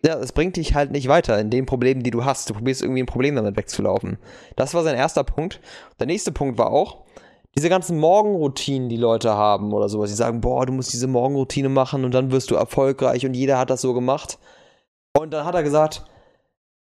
Ja, 0.05 0.19
es 0.19 0.33
bringt 0.33 0.57
dich 0.57 0.75
halt 0.75 0.91
nicht 0.91 1.09
weiter 1.09 1.39
in 1.39 1.51
den 1.51 1.67
Problemen, 1.67 2.03
die 2.03 2.11
du 2.11 2.25
hast. 2.25 2.51
Du 2.51 2.55
probierst 2.55 2.83
irgendwie 2.83 3.03
ein 3.03 3.07
Problem 3.07 3.37
damit 3.37 3.57
wegzulaufen. 3.57 4.19
Das 4.57 4.75
war 4.75 4.83
sein 4.83 4.97
erster 4.97 5.23
Punkt. 5.23 5.61
Der 6.01 6.09
nächste 6.09 6.33
Punkt 6.33 6.59
war 6.59 6.71
auch, 6.71 7.05
diese 7.55 7.69
ganzen 7.69 7.99
Morgenroutinen, 7.99 8.89
die 8.89 8.97
Leute 8.97 9.33
haben 9.35 9.73
oder 9.73 9.89
sowas, 9.89 10.11
die 10.11 10.17
sagen, 10.17 10.41
boah, 10.41 10.65
du 10.65 10.73
musst 10.73 10.93
diese 10.93 11.07
Morgenroutine 11.07 11.69
machen 11.69 12.05
und 12.05 12.13
dann 12.13 12.33
wirst 12.33 12.51
du 12.51 12.55
erfolgreich 12.55 13.27
und 13.27 13.35
jeder 13.35 13.59
hat 13.59 13.71
das 13.71 13.83
so 13.83 13.93
gemacht. 13.93 14.39
Und 15.17 15.33
dann 15.33 15.45
hat 15.45 15.55
er 15.55 15.63
gesagt, 15.63 16.05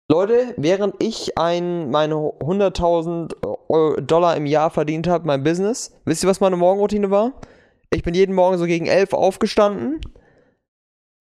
Leute, 0.09 0.53
während 0.57 0.95
ich 1.01 1.37
ein, 1.37 1.91
meine 1.91 2.15
100.000 2.15 4.01
Dollar 4.01 4.35
im 4.35 4.45
Jahr 4.45 4.69
verdient 4.69 5.07
habe, 5.07 5.27
mein 5.27 5.43
Business, 5.43 5.95
wisst 6.05 6.23
ihr, 6.23 6.29
was 6.29 6.39
meine 6.39 6.57
Morgenroutine 6.57 7.11
war? 7.11 7.33
Ich 7.91 8.03
bin 8.03 8.13
jeden 8.13 8.35
Morgen 8.35 8.57
so 8.57 8.65
gegen 8.65 8.87
11 8.87 9.13
aufgestanden, 9.13 10.01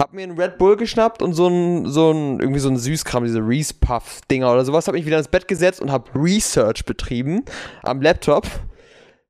hab 0.00 0.12
mir 0.12 0.22
einen 0.22 0.38
Red 0.38 0.58
Bull 0.58 0.76
geschnappt 0.76 1.22
und 1.22 1.34
so 1.34 1.48
ein, 1.48 1.86
so 1.86 2.10
ein, 2.10 2.40
irgendwie 2.40 2.60
so 2.60 2.68
ein 2.68 2.76
Süßkram, 2.76 3.24
diese 3.24 3.40
Reese 3.40 3.74
Puff 3.74 4.20
Dinger 4.30 4.52
oder 4.52 4.64
sowas, 4.64 4.86
hab 4.86 4.94
mich 4.94 5.06
wieder 5.06 5.18
ins 5.18 5.28
Bett 5.28 5.48
gesetzt 5.48 5.80
und 5.80 5.92
hab 5.92 6.14
Research 6.14 6.84
betrieben 6.84 7.44
am 7.82 8.02
Laptop 8.02 8.46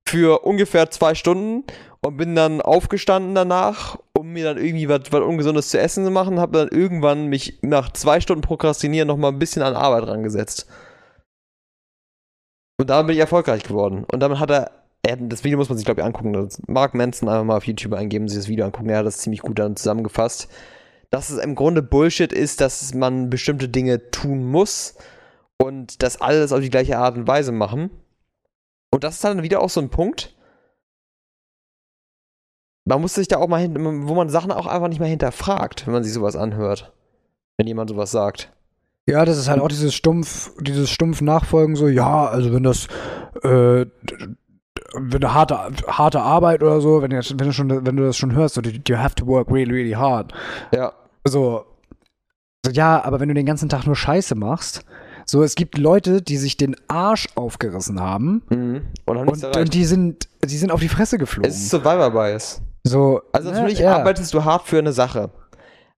für 0.07 0.44
ungefähr 0.44 0.90
zwei 0.90 1.14
Stunden 1.14 1.64
und 2.02 2.16
bin 2.16 2.34
dann 2.34 2.61
aufgestanden 2.61 3.34
danach, 3.34 3.98
um 4.16 4.28
mir 4.32 4.44
dann 4.44 4.59
irgendwie 4.59 4.88
was, 4.88 5.09
Ungesundes 5.11 5.70
zu 5.70 5.78
essen 5.78 6.05
zu 6.05 6.11
machen, 6.11 6.38
habe 6.38 6.59
dann 6.59 6.68
irgendwann 6.68 7.26
mich 7.26 7.59
nach 7.62 7.92
zwei 7.92 8.20
Stunden 8.20 8.42
Prokrastinieren 8.42 9.09
nochmal 9.09 9.32
ein 9.32 9.38
bisschen 9.38 9.62
an 9.62 9.74
Arbeit 9.74 10.07
rangesetzt. 10.07 10.68
Und 12.78 12.90
damit 12.90 13.07
bin 13.09 13.14
ich 13.14 13.20
erfolgreich 13.20 13.62
geworden. 13.62 14.05
Und 14.11 14.20
damit 14.20 14.38
hat 14.38 14.50
er, 14.50 14.70
er 15.02 15.16
das 15.16 15.44
Video 15.44 15.59
muss 15.59 15.68
man 15.68 15.78
sich, 15.78 15.84
glaube 15.84 16.00
ich, 16.00 16.05
angucken. 16.05 16.48
Mark 16.66 16.94
Manson 16.94 17.28
einfach 17.28 17.44
mal 17.44 17.57
auf 17.57 17.66
YouTube 17.66 17.94
eingeben, 17.94 18.28
sich 18.28 18.38
das 18.38 18.48
Video 18.48 18.66
angucken. 18.66 18.90
Er 18.90 18.98
hat 18.98 19.07
das 19.07 19.18
ziemlich 19.18 19.40
gut 19.40 19.59
dann 19.59 19.76
zusammengefasst. 19.76 20.48
Dass 21.11 21.30
es 21.30 21.38
im 21.38 21.55
Grunde 21.55 21.82
Bullshit 21.82 22.32
ist, 22.32 22.61
dass 22.61 22.92
man 22.92 23.30
bestimmte 23.30 23.68
Dinge 23.68 24.11
tun 24.11 24.44
muss 24.44 24.96
und 25.62 26.02
das 26.02 26.20
alles 26.20 26.52
auf 26.52 26.61
die 26.61 26.70
gleiche 26.70 26.98
Art 26.98 27.16
und 27.16 27.28
Weise 27.28 27.52
machen. 27.52 27.90
Und 28.95 29.03
das 29.03 29.16
ist 29.16 29.24
dann 29.24 29.42
wieder 29.42 29.61
auch 29.61 29.70
so 29.70 29.80
ein 29.80 29.88
Punkt. 29.88 30.36
Man 32.84 33.01
muss 33.01 33.14
sich 33.14 33.26
da 33.26 33.38
auch 33.38 33.49
mal 33.49 33.61
hin, 33.61 33.74
wo 34.07 34.14
man 34.14 34.28
Sachen 34.28 34.53
auch 34.53 34.66
einfach 34.66 34.86
nicht 34.86 35.01
mehr 35.01 35.09
hinterfragt, 35.09 35.84
wenn 35.84 35.95
man 35.95 36.05
sich 36.05 36.12
sowas 36.12 36.36
anhört. 36.36 36.92
Wenn 37.57 37.66
jemand 37.66 37.90
sowas 37.90 38.12
sagt. 38.12 38.53
Ja, 39.07 39.24
das 39.24 39.36
ist 39.36 39.49
halt 39.49 39.61
auch 39.61 39.66
dieses 39.66 39.95
stumpf, 39.95 40.53
dieses 40.61 40.90
stumpf 40.90 41.22
Nachfolgen, 41.22 41.74
so, 41.74 41.88
ja, 41.88 42.26
also 42.26 42.53
wenn 42.55 42.62
das, 42.62 42.86
äh, 43.42 43.84
wenn 44.95 45.34
harte, 45.34 45.59
harte 45.88 46.20
Arbeit 46.20 46.62
oder 46.62 46.80
so, 46.80 47.03
wenn, 47.03 47.11
jetzt, 47.11 47.36
wenn, 47.36 47.49
du 47.49 47.53
schon, 47.53 47.84
wenn 47.84 47.97
du 47.97 48.05
das 48.05 48.16
schon 48.16 48.32
hörst, 48.32 48.55
so, 48.55 48.61
you 48.62 48.97
have 48.97 49.16
to 49.16 49.26
work 49.26 49.51
really, 49.51 49.72
really 49.72 49.92
hard. 49.92 50.32
Ja. 50.72 50.92
So, 51.24 51.64
so, 52.64 52.70
ja, 52.70 53.05
aber 53.05 53.18
wenn 53.18 53.28
du 53.28 53.34
den 53.34 53.47
ganzen 53.47 53.68
Tag 53.68 53.86
nur 53.86 53.97
Scheiße 53.97 54.36
machst, 54.36 54.84
so, 55.26 55.42
es 55.42 55.54
gibt 55.54 55.78
Leute, 55.78 56.22
die 56.22 56.36
sich 56.36 56.56
den 56.56 56.76
Arsch 56.88 57.28
aufgerissen 57.34 58.00
haben 58.00 58.42
mhm. 58.50 58.82
und, 59.06 59.18
haben 59.18 59.28
und, 59.28 59.44
und, 59.44 59.74
die 59.74 59.84
sind, 59.84 60.28
die 60.44 60.56
sind 60.56 60.70
auf 60.70 60.80
die 60.80 60.88
Fresse 60.88 61.18
geflogen. 61.18 61.50
Es 61.50 61.56
ist 61.56 61.70
Survivor 61.70 62.10
Bias. 62.10 62.60
So, 62.82 63.22
also 63.32 63.50
natürlich 63.50 63.78
ja, 63.78 63.96
arbeitest 63.96 64.34
du 64.34 64.44
hart 64.44 64.66
für 64.66 64.78
eine 64.78 64.92
Sache. 64.92 65.30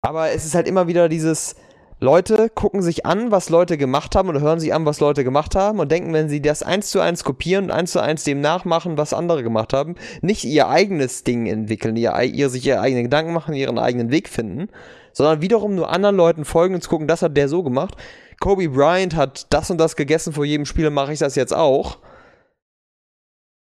Aber 0.03 0.31
es 0.31 0.45
ist 0.45 0.55
halt 0.55 0.69
immer 0.69 0.87
wieder 0.87 1.09
dieses, 1.09 1.57
Leute 2.01 2.51
gucken 2.51 2.83
sich 2.83 3.07
an, 3.07 3.31
was 3.31 3.49
Leute 3.49 3.79
gemacht 3.79 4.15
haben 4.15 4.29
oder 4.29 4.43
hören 4.43 4.61
sich 4.61 4.75
an, 4.75 4.85
was 4.85 5.01
Leute 5.01 5.25
gemacht 5.25 5.57
haben 5.57 5.79
und 5.79 5.91
denken, 5.91 6.13
wenn 6.13 6.29
sie 6.29 6.43
das 6.43 6.63
eins 6.63 6.91
zu 6.91 7.01
eins 7.01 7.25
kopieren 7.25 7.67
und 7.67 7.71
eins 7.71 7.93
zu 7.93 8.03
eins 8.03 8.25
dem 8.25 8.43
nachmachen, 8.43 8.99
was 8.99 9.15
andere 9.15 9.43
gemacht 9.43 9.73
haben, 9.73 9.95
nicht 10.21 10.45
ihr 10.45 10.69
eigenes 10.69 11.25
Ding 11.25 11.47
entwickeln, 11.47 11.97
ihr, 11.97 12.21
ihr 12.21 12.51
sich 12.51 12.67
ihre 12.67 12.81
eigenen 12.81 13.05
Gedanken 13.05 13.33
machen, 13.33 13.55
ihren 13.55 13.79
eigenen 13.79 14.11
Weg 14.11 14.29
finden, 14.29 14.69
sondern 15.13 15.41
wiederum 15.41 15.75
nur 15.77 15.91
anderen 15.91 16.17
Leuten 16.17 16.45
folgen 16.45 16.75
und 16.75 16.83
zu 16.83 16.91
gucken, 16.91 17.09
das 17.09 17.23
hat 17.23 17.37
der 17.37 17.49
so 17.49 17.63
gemacht, 17.63 17.97
Kobe 18.41 18.69
Bryant 18.69 19.15
hat 19.15 19.53
das 19.53 19.71
und 19.71 19.79
das 19.79 19.97
gegessen 19.97 20.33
vor 20.33 20.45
jedem 20.45 20.67
Spiel, 20.67 20.91
mache 20.91 21.13
ich 21.13 21.19
das 21.19 21.35
jetzt 21.35 21.55
auch. 21.55 21.99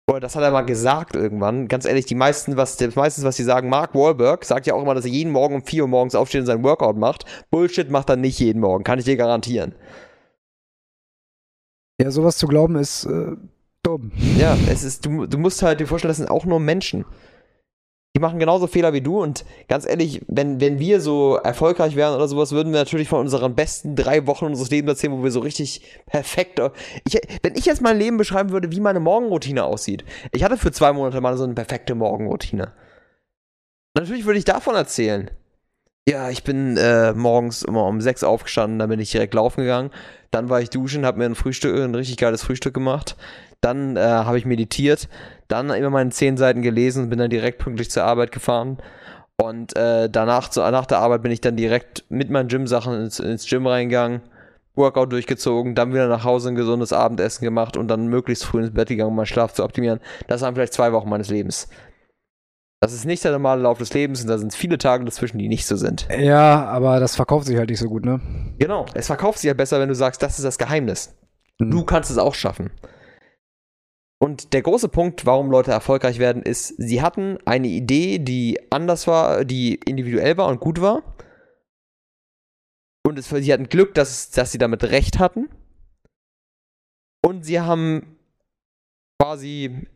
Oder 0.09 0.19
das 0.19 0.35
hat 0.35 0.43
er 0.43 0.51
mal 0.51 0.61
gesagt 0.61 1.15
irgendwann. 1.15 1.67
Ganz 1.67 1.85
ehrlich, 1.85 2.05
die 2.05 2.15
meisten, 2.15 2.57
was, 2.57 2.79
meistens, 2.95 3.23
was 3.23 3.37
sie 3.37 3.43
sagen, 3.43 3.69
Mark 3.69 3.95
Wahlberg 3.95 4.45
sagt 4.45 4.67
ja 4.67 4.75
auch 4.75 4.81
immer, 4.81 4.93
dass 4.93 5.05
er 5.05 5.11
jeden 5.11 5.31
Morgen 5.31 5.55
um 5.55 5.65
4 5.65 5.83
Uhr 5.83 5.87
morgens 5.89 6.13
aufsteht 6.13 6.41
und 6.41 6.47
sein 6.47 6.63
Workout 6.63 6.95
macht. 6.95 7.25
Bullshit 7.49 7.89
macht 7.89 8.09
er 8.09 8.15
nicht 8.15 8.39
jeden 8.39 8.59
Morgen, 8.59 8.83
kann 8.83 8.99
ich 8.99 9.05
dir 9.05 9.17
garantieren. 9.17 9.73
Ja, 11.99 12.11
sowas 12.11 12.37
zu 12.37 12.47
glauben 12.47 12.75
ist 12.75 13.05
äh, 13.05 13.35
dumm. 13.81 14.11
Ja, 14.37 14.55
es 14.69 14.83
ist, 14.83 15.05
du, 15.05 15.25
du 15.25 15.37
musst 15.39 15.63
halt 15.63 15.79
dir 15.79 15.87
vorstellen, 15.87 16.09
das 16.09 16.17
sind 16.17 16.29
auch 16.29 16.45
nur 16.45 16.59
Menschen 16.59 17.05
die 18.15 18.19
machen 18.19 18.39
genauso 18.39 18.67
Fehler 18.67 18.93
wie 18.93 19.01
du 19.01 19.21
und 19.21 19.43
ganz 19.67 19.85
ehrlich, 19.85 20.21
wenn, 20.27 20.61
wenn 20.61 20.79
wir 20.79 21.01
so 21.01 21.35
erfolgreich 21.35 21.97
wären 21.97 22.15
oder 22.15 22.29
sowas, 22.29 22.53
würden 22.53 22.71
wir 22.71 22.79
natürlich 22.79 23.09
von 23.09 23.19
unseren 23.19 23.55
besten 23.55 23.97
drei 23.97 24.25
Wochen 24.25 24.45
unseres 24.45 24.69
Lebens 24.71 24.91
erzählen, 24.91 25.11
wo 25.11 25.23
wir 25.23 25.31
so 25.31 25.41
richtig 25.41 25.81
perfekt. 26.05 26.61
Ich, 27.05 27.19
wenn 27.43 27.55
ich 27.55 27.65
jetzt 27.65 27.81
mein 27.81 27.99
Leben 27.99 28.15
beschreiben 28.15 28.51
würde, 28.51 28.71
wie 28.71 28.79
meine 28.79 29.01
Morgenroutine 29.01 29.65
aussieht. 29.65 30.05
Ich 30.31 30.45
hatte 30.45 30.55
für 30.55 30.71
zwei 30.71 30.93
Monate 30.93 31.19
mal 31.19 31.37
so 31.37 31.43
eine 31.43 31.55
perfekte 31.55 31.93
Morgenroutine. 31.93 32.71
Natürlich 33.95 34.25
würde 34.25 34.39
ich 34.39 34.45
davon 34.45 34.75
erzählen. 34.75 35.29
Ja, 36.07 36.29
ich 36.29 36.43
bin 36.43 36.77
äh, 36.77 37.13
morgens 37.13 37.63
immer 37.63 37.85
um 37.87 37.99
sechs 37.99 38.23
aufgestanden, 38.23 38.77
dann 38.77 38.89
bin 38.89 38.99
ich 38.99 39.09
direkt 39.09 39.33
laufen 39.33 39.61
gegangen. 39.61 39.89
Dann 40.29 40.49
war 40.49 40.61
ich 40.61 40.69
duschen, 40.69 41.03
habe 41.03 41.17
mir 41.17 41.25
ein 41.25 41.33
Frühstück, 41.33 41.75
ein 41.75 41.95
richtig 41.95 42.17
geiles 42.17 42.43
Frühstück 42.43 42.75
gemacht. 42.75 43.15
Dann 43.59 43.97
äh, 43.97 44.01
habe 44.01 44.37
ich 44.37 44.45
meditiert, 44.45 45.09
dann 45.47 45.71
immer 45.71 45.89
meine 45.89 46.11
zehn 46.11 46.37
Seiten 46.37 46.61
gelesen 46.61 47.09
bin 47.09 47.17
dann 47.17 47.31
direkt 47.31 47.57
pünktlich 47.57 47.89
zur 47.89 48.03
Arbeit 48.03 48.31
gefahren. 48.31 48.77
Und 49.37 49.75
äh, 49.75 50.07
danach, 50.07 50.49
zu, 50.49 50.59
nach 50.59 50.85
der 50.85 50.99
Arbeit 50.99 51.23
bin 51.23 51.31
ich 51.31 51.41
dann 51.41 51.55
direkt 51.55 52.05
mit 52.09 52.29
meinen 52.29 52.49
Gym-Sachen 52.49 52.93
ins, 53.01 53.19
ins 53.19 53.47
Gym 53.49 53.65
reingegangen, 53.65 54.21
Workout 54.75 55.11
durchgezogen, 55.11 55.73
dann 55.73 55.91
wieder 55.91 56.07
nach 56.07 56.23
Hause 56.23 56.49
ein 56.49 56.55
gesundes 56.55 56.93
Abendessen 56.93 57.43
gemacht 57.43 57.77
und 57.77 57.87
dann 57.87 58.07
möglichst 58.09 58.45
früh 58.45 58.61
ins 58.61 58.73
Bett 58.73 58.89
gegangen, 58.89 59.09
um 59.09 59.15
meinen 59.15 59.25
Schlaf 59.25 59.53
zu 59.53 59.63
optimieren. 59.63 59.99
Das 60.27 60.41
waren 60.41 60.53
vielleicht 60.53 60.73
zwei 60.73 60.93
Wochen 60.93 61.09
meines 61.09 61.29
Lebens. 61.29 61.67
Das 62.85 62.93
ist 62.93 63.05
nicht 63.05 63.23
der 63.23 63.31
normale 63.31 63.63
Lauf 63.63 63.79
des 63.79 63.95
Lebens 63.95 64.21
und 64.21 64.27
da 64.27 64.37
sind 64.37 64.53
viele 64.53 64.77
Tage 64.77 65.03
dazwischen, 65.05 65.39
die 65.39 65.47
nicht 65.47 65.65
so 65.65 65.75
sind. 65.75 66.07
Ja, 66.19 66.65
aber 66.65 66.99
das 66.99 67.15
verkauft 67.15 67.47
sich 67.47 67.57
halt 67.57 67.71
nicht 67.71 67.79
so 67.79 67.89
gut, 67.89 68.05
ne? 68.05 68.21
Genau, 68.59 68.85
es 68.93 69.07
verkauft 69.07 69.39
sich 69.39 69.47
halt 69.47 69.57
besser, 69.57 69.79
wenn 69.79 69.89
du 69.89 69.95
sagst, 69.95 70.21
das 70.21 70.37
ist 70.37 70.45
das 70.45 70.59
Geheimnis. 70.59 71.17
Mhm. 71.59 71.71
Du 71.71 71.83
kannst 71.83 72.11
es 72.11 72.19
auch 72.19 72.35
schaffen. 72.35 72.69
Und 74.19 74.53
der 74.53 74.61
große 74.61 74.87
Punkt, 74.87 75.25
warum 75.25 75.49
Leute 75.49 75.71
erfolgreich 75.71 76.19
werden, 76.19 76.43
ist, 76.43 76.75
sie 76.77 77.01
hatten 77.01 77.39
eine 77.43 77.69
Idee, 77.69 78.19
die 78.19 78.59
anders 78.71 79.07
war, 79.07 79.45
die 79.45 79.73
individuell 79.73 80.37
war 80.37 80.49
und 80.49 80.59
gut 80.59 80.79
war. 80.79 81.15
Und 83.03 83.17
es, 83.17 83.29
sie 83.29 83.51
hatten 83.51 83.67
Glück, 83.67 83.95
dass, 83.95 84.29
dass 84.29 84.51
sie 84.51 84.59
damit 84.59 84.83
recht 84.83 85.17
hatten. 85.17 85.49
Und 87.25 87.45
sie 87.45 87.59
haben 87.61 88.15
quasi, 89.19 89.87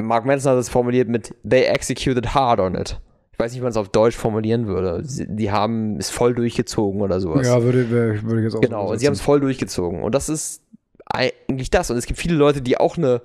Mark 0.00 0.24
Manson 0.24 0.52
hat 0.52 0.58
es 0.58 0.68
formuliert 0.68 1.08
mit, 1.08 1.34
they 1.48 1.64
executed 1.64 2.34
hard 2.34 2.60
on 2.60 2.74
it. 2.74 3.00
Ich 3.32 3.38
weiß 3.38 3.52
nicht, 3.52 3.60
wie 3.60 3.64
man 3.64 3.70
es 3.70 3.76
auf 3.76 3.88
Deutsch 3.88 4.16
formulieren 4.16 4.66
würde. 4.66 5.04
Sie, 5.04 5.26
die 5.28 5.50
haben 5.50 5.96
es 5.96 6.10
voll 6.10 6.34
durchgezogen 6.34 7.00
oder 7.00 7.20
sowas. 7.20 7.46
Ja, 7.46 7.62
würde, 7.62 7.90
würde 7.90 8.38
ich 8.38 8.44
jetzt 8.44 8.56
auch 8.56 8.60
Genau, 8.60 8.88
so 8.88 8.96
sie 8.96 9.06
haben 9.06 9.14
es 9.14 9.20
voll 9.20 9.40
durchgezogen. 9.40 10.02
Und 10.02 10.14
das 10.14 10.28
ist 10.28 10.62
eigentlich 11.06 11.70
das. 11.70 11.90
Und 11.90 11.96
es 11.96 12.06
gibt 12.06 12.18
viele 12.18 12.36
Leute, 12.36 12.62
die 12.62 12.78
auch 12.78 12.96
eine 12.96 13.22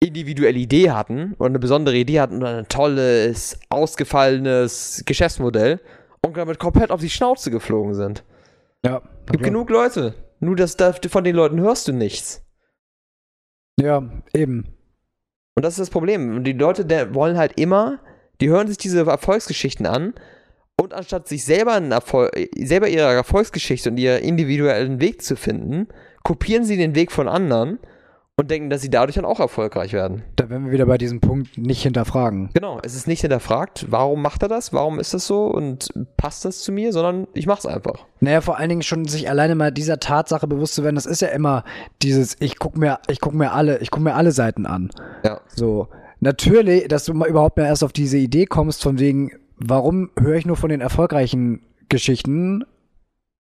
individuelle 0.00 0.58
Idee 0.58 0.90
hatten 0.90 1.34
oder 1.38 1.46
eine 1.46 1.60
besondere 1.60 1.96
Idee 1.96 2.20
hatten 2.20 2.38
oder 2.38 2.58
ein 2.58 2.68
tolles, 2.68 3.58
ausgefallenes 3.68 5.04
Geschäftsmodell 5.06 5.80
und 6.24 6.36
damit 6.36 6.58
komplett 6.58 6.90
auf 6.90 7.00
die 7.00 7.10
Schnauze 7.10 7.50
geflogen 7.50 7.94
sind. 7.94 8.24
Ja. 8.84 9.02
Es 9.26 9.32
gibt 9.32 9.44
genug 9.44 9.70
Leute. 9.70 10.14
Nur 10.40 10.56
das, 10.56 10.76
von 11.08 11.22
den 11.24 11.36
Leuten 11.36 11.60
hörst 11.60 11.86
du 11.86 11.92
nichts. 11.92 12.44
Ja, 13.80 14.02
eben. 14.34 14.66
Und 15.54 15.64
das 15.64 15.74
ist 15.74 15.80
das 15.80 15.90
Problem. 15.90 16.44
Die 16.44 16.52
Leute 16.52 17.14
wollen 17.14 17.36
halt 17.36 17.58
immer, 17.58 18.00
die 18.40 18.48
hören 18.48 18.68
sich 18.68 18.78
diese 18.78 19.06
Erfolgsgeschichten 19.06 19.86
an 19.86 20.14
und 20.80 20.94
anstatt 20.94 21.28
sich 21.28 21.44
selber, 21.44 21.74
Erfolg, 21.74 22.30
selber 22.56 22.88
ihre 22.88 23.12
Erfolgsgeschichte 23.12 23.90
und 23.90 23.98
ihren 23.98 24.22
individuellen 24.22 25.00
Weg 25.00 25.22
zu 25.22 25.36
finden, 25.36 25.88
kopieren 26.22 26.64
sie 26.64 26.76
den 26.76 26.94
Weg 26.94 27.12
von 27.12 27.28
anderen 27.28 27.78
und 28.42 28.50
denken, 28.50 28.70
dass 28.70 28.82
sie 28.82 28.90
dadurch 28.90 29.14
dann 29.14 29.24
auch 29.24 29.40
erfolgreich 29.40 29.92
werden. 29.92 30.22
Da 30.36 30.50
wären 30.50 30.66
wir 30.66 30.72
wieder 30.72 30.86
bei 30.86 30.98
diesem 30.98 31.20
Punkt 31.20 31.56
nicht 31.56 31.82
hinterfragen. 31.82 32.50
Genau, 32.52 32.78
es 32.82 32.94
ist 32.94 33.06
nicht 33.06 33.20
hinterfragt, 33.20 33.86
warum 33.88 34.20
macht 34.20 34.42
er 34.42 34.48
das, 34.48 34.72
warum 34.72 35.00
ist 35.00 35.14
das 35.14 35.26
so 35.26 35.46
und 35.46 35.88
passt 36.16 36.44
das 36.44 36.60
zu 36.60 36.72
mir, 36.72 36.92
sondern 36.92 37.28
ich 37.34 37.46
mach's 37.46 37.66
einfach. 37.66 38.04
Naja, 38.20 38.40
vor 38.40 38.58
allen 38.58 38.68
Dingen 38.68 38.82
schon 38.82 39.06
sich 39.06 39.30
alleine 39.30 39.54
mal 39.54 39.72
dieser 39.72 40.00
Tatsache 40.00 40.46
bewusst 40.46 40.74
zu 40.74 40.82
werden, 40.82 40.96
das 40.96 41.06
ist 41.06 41.22
ja 41.22 41.28
immer 41.28 41.64
dieses, 42.02 42.36
ich 42.40 42.58
guck 42.58 42.76
mir, 42.76 42.98
ich 43.08 43.20
guck 43.20 43.32
mir 43.32 43.52
alle, 43.52 43.78
ich 43.78 43.90
guck 43.90 44.02
mir 44.02 44.14
alle 44.14 44.32
Seiten 44.32 44.66
an. 44.66 44.90
Ja. 45.24 45.40
So. 45.46 45.88
Natürlich, 46.20 46.88
dass 46.88 47.04
du 47.04 47.14
mal 47.14 47.28
überhaupt 47.28 47.56
mal 47.56 47.66
erst 47.66 47.82
auf 47.82 47.92
diese 47.92 48.18
Idee 48.18 48.46
kommst, 48.46 48.82
von 48.82 48.98
wegen, 48.98 49.32
warum 49.56 50.10
höre 50.18 50.36
ich 50.36 50.46
nur 50.46 50.56
von 50.56 50.68
den 50.70 50.80
erfolgreichen 50.80 51.62
Geschichten? 51.88 52.64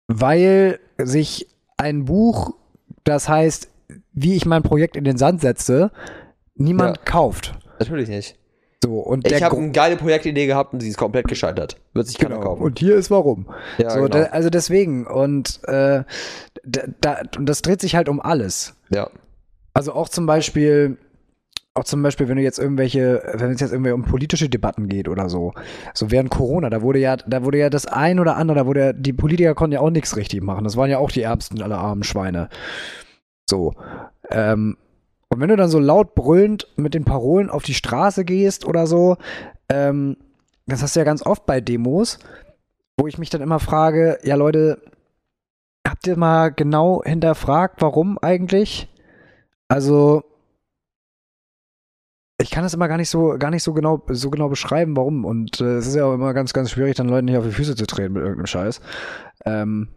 Weil 0.09 0.79
sich 0.99 1.49
ein 1.77 2.05
Buch, 2.05 2.55
das 3.05 3.29
heißt, 3.29 3.71
wie 4.13 4.35
ich 4.35 4.47
mein 4.47 4.63
Projekt 4.63 4.97
in 4.97 5.05
den 5.05 5.17
Sand 5.17 5.41
setze, 5.41 5.91
niemand 6.55 6.97
Ja. 6.99 7.03
kauft. 7.05 7.53
Natürlich 7.79 8.09
nicht. 8.09 8.37
So, 8.85 8.99
und 8.99 9.27
Ich 9.31 9.43
habe 9.43 9.57
eine 9.57 9.73
geile 9.73 9.97
Projektidee 9.97 10.47
gehabt 10.47 10.73
und 10.75 10.81
sie 10.81 10.89
ist 10.89 10.99
komplett 10.99 11.29
gescheitert. 11.29 11.77
Wird 11.95 12.07
sich 12.07 12.19
keiner 12.19 12.37
genau. 12.37 12.49
kaufen. 12.49 12.63
Und 12.63 12.79
hier 12.79 12.95
ist 12.95 13.11
warum. 13.11 13.47
ja, 13.79 13.91
so, 13.91 14.03
genau. 14.03 14.09
da, 14.09 14.23
also 14.25 14.51
deswegen, 14.51 15.07
und, 15.07 15.61
äh, 15.65 16.05
da, 16.65 16.83
da, 17.01 17.23
das 17.41 17.63
dreht 17.63 17.81
sich 17.81 17.97
halt 17.97 18.09
um 18.09 18.21
alles. 18.21 18.75
ja. 18.91 19.09
Also 19.75 19.93
auch 19.93 20.09
zum 20.09 20.25
Beispiel, 20.25 20.97
auch 21.75 21.85
zum 21.85 22.03
Beispiel, 22.03 22.29
wenn 22.29 22.37
du 22.37 22.43
jetzt 22.43 22.59
irgendwelche, 22.59 23.23
wenn 23.35 23.51
es 23.51 23.61
jetzt 23.61 23.73
irgendwie 23.73 23.91
um 23.91 24.05
politische 24.05 24.49
Debatten 24.49 24.89
geht 24.89 25.07
oder 25.07 25.29
so, 25.29 25.53
so 25.93 26.11
während 26.11 26.31
Corona, 26.31 26.71
da 26.71 26.81
wurde 26.81 26.99
ja, 26.99 27.17
da 27.17 27.45
wurde 27.45 27.59
ja 27.59 27.69
das 27.69 27.85
ein 27.85 28.19
oder 28.19 28.37
andere, 28.39 28.57
da 28.57 28.67
wurde 28.67 28.81
ja, 28.81 28.93
die 28.95 29.13
Politiker 29.13 29.55
konnten 29.55 29.75
ja 29.75 29.81
auch 29.81 29.91
nichts 29.91 30.17
richtig 30.17 30.43
machen. 30.43 30.65
Das 30.65 30.79
waren 30.79 30.89
ja 30.89 30.97
auch 30.97 31.11
die 31.11 31.21
ärmsten 31.21 31.61
aller 31.61 31.77
armen 31.77 32.05
Schweine. 32.05 32.49
So. 33.49 33.75
Ähm, 34.31 34.77
und 35.29 35.41
wenn 35.41 35.49
du 35.49 35.57
dann 35.57 35.69
so 35.69 35.79
laut 35.79 36.15
brüllend 36.15 36.69
mit 36.77 36.95
den 36.95 37.05
Parolen 37.05 37.51
auf 37.51 37.63
die 37.63 37.75
Straße 37.75 38.25
gehst 38.25 38.65
oder 38.65 38.87
so, 38.87 39.17
ähm, 39.69 40.17
das 40.67 40.83
hast 40.83 40.97
du 40.97 41.01
ja 41.01 41.05
ganz 41.05 41.25
oft 41.25 41.47
bei 41.47 41.61
Demos, 41.61 42.19
wo 42.97 43.07
ich 43.07 43.19
mich 43.19 43.31
dann 43.31 43.41
immer 43.41 43.61
frage, 43.61 44.19
ja 44.23 44.37
Leute, 44.37 44.81
habt 45.87 46.07
ihr 46.07 46.17
mal 46.17 46.51
genau 46.51 47.03
hinterfragt, 47.05 47.81
warum 47.83 48.19
eigentlich? 48.19 48.89
Also, 49.69 50.25
ich 52.41 52.51
kann 52.51 52.63
das 52.63 52.75
immer 52.75 52.89
gar 52.89 52.99
nicht 52.99 53.11
so, 53.11 53.37
gar 53.39 53.51
nicht 53.51 53.63
so 53.63 53.73
genau, 53.73 54.03
so 54.09 54.31
genau 54.31 54.49
beschreiben, 54.49 54.97
warum. 54.97 55.25
Und 55.25 55.61
äh, 55.61 55.77
es 55.77 55.87
ist 55.87 55.95
ja 55.95 56.05
auch 56.05 56.15
immer 56.15 56.35
ganz, 56.35 56.53
ganz 56.53 56.71
schwierig, 56.71 56.97
dann 56.97 57.09
Leuten 57.09 57.27
nicht 57.27 57.37
auf 57.37 57.45
die 57.45 57.53
Füße 57.53 57.77
zu 57.77 57.87
treten 57.87 58.13
mit 58.13 58.23
irgendeinem 58.23 58.47
Scheiß. 58.47 58.81
Ähm, 59.45 59.89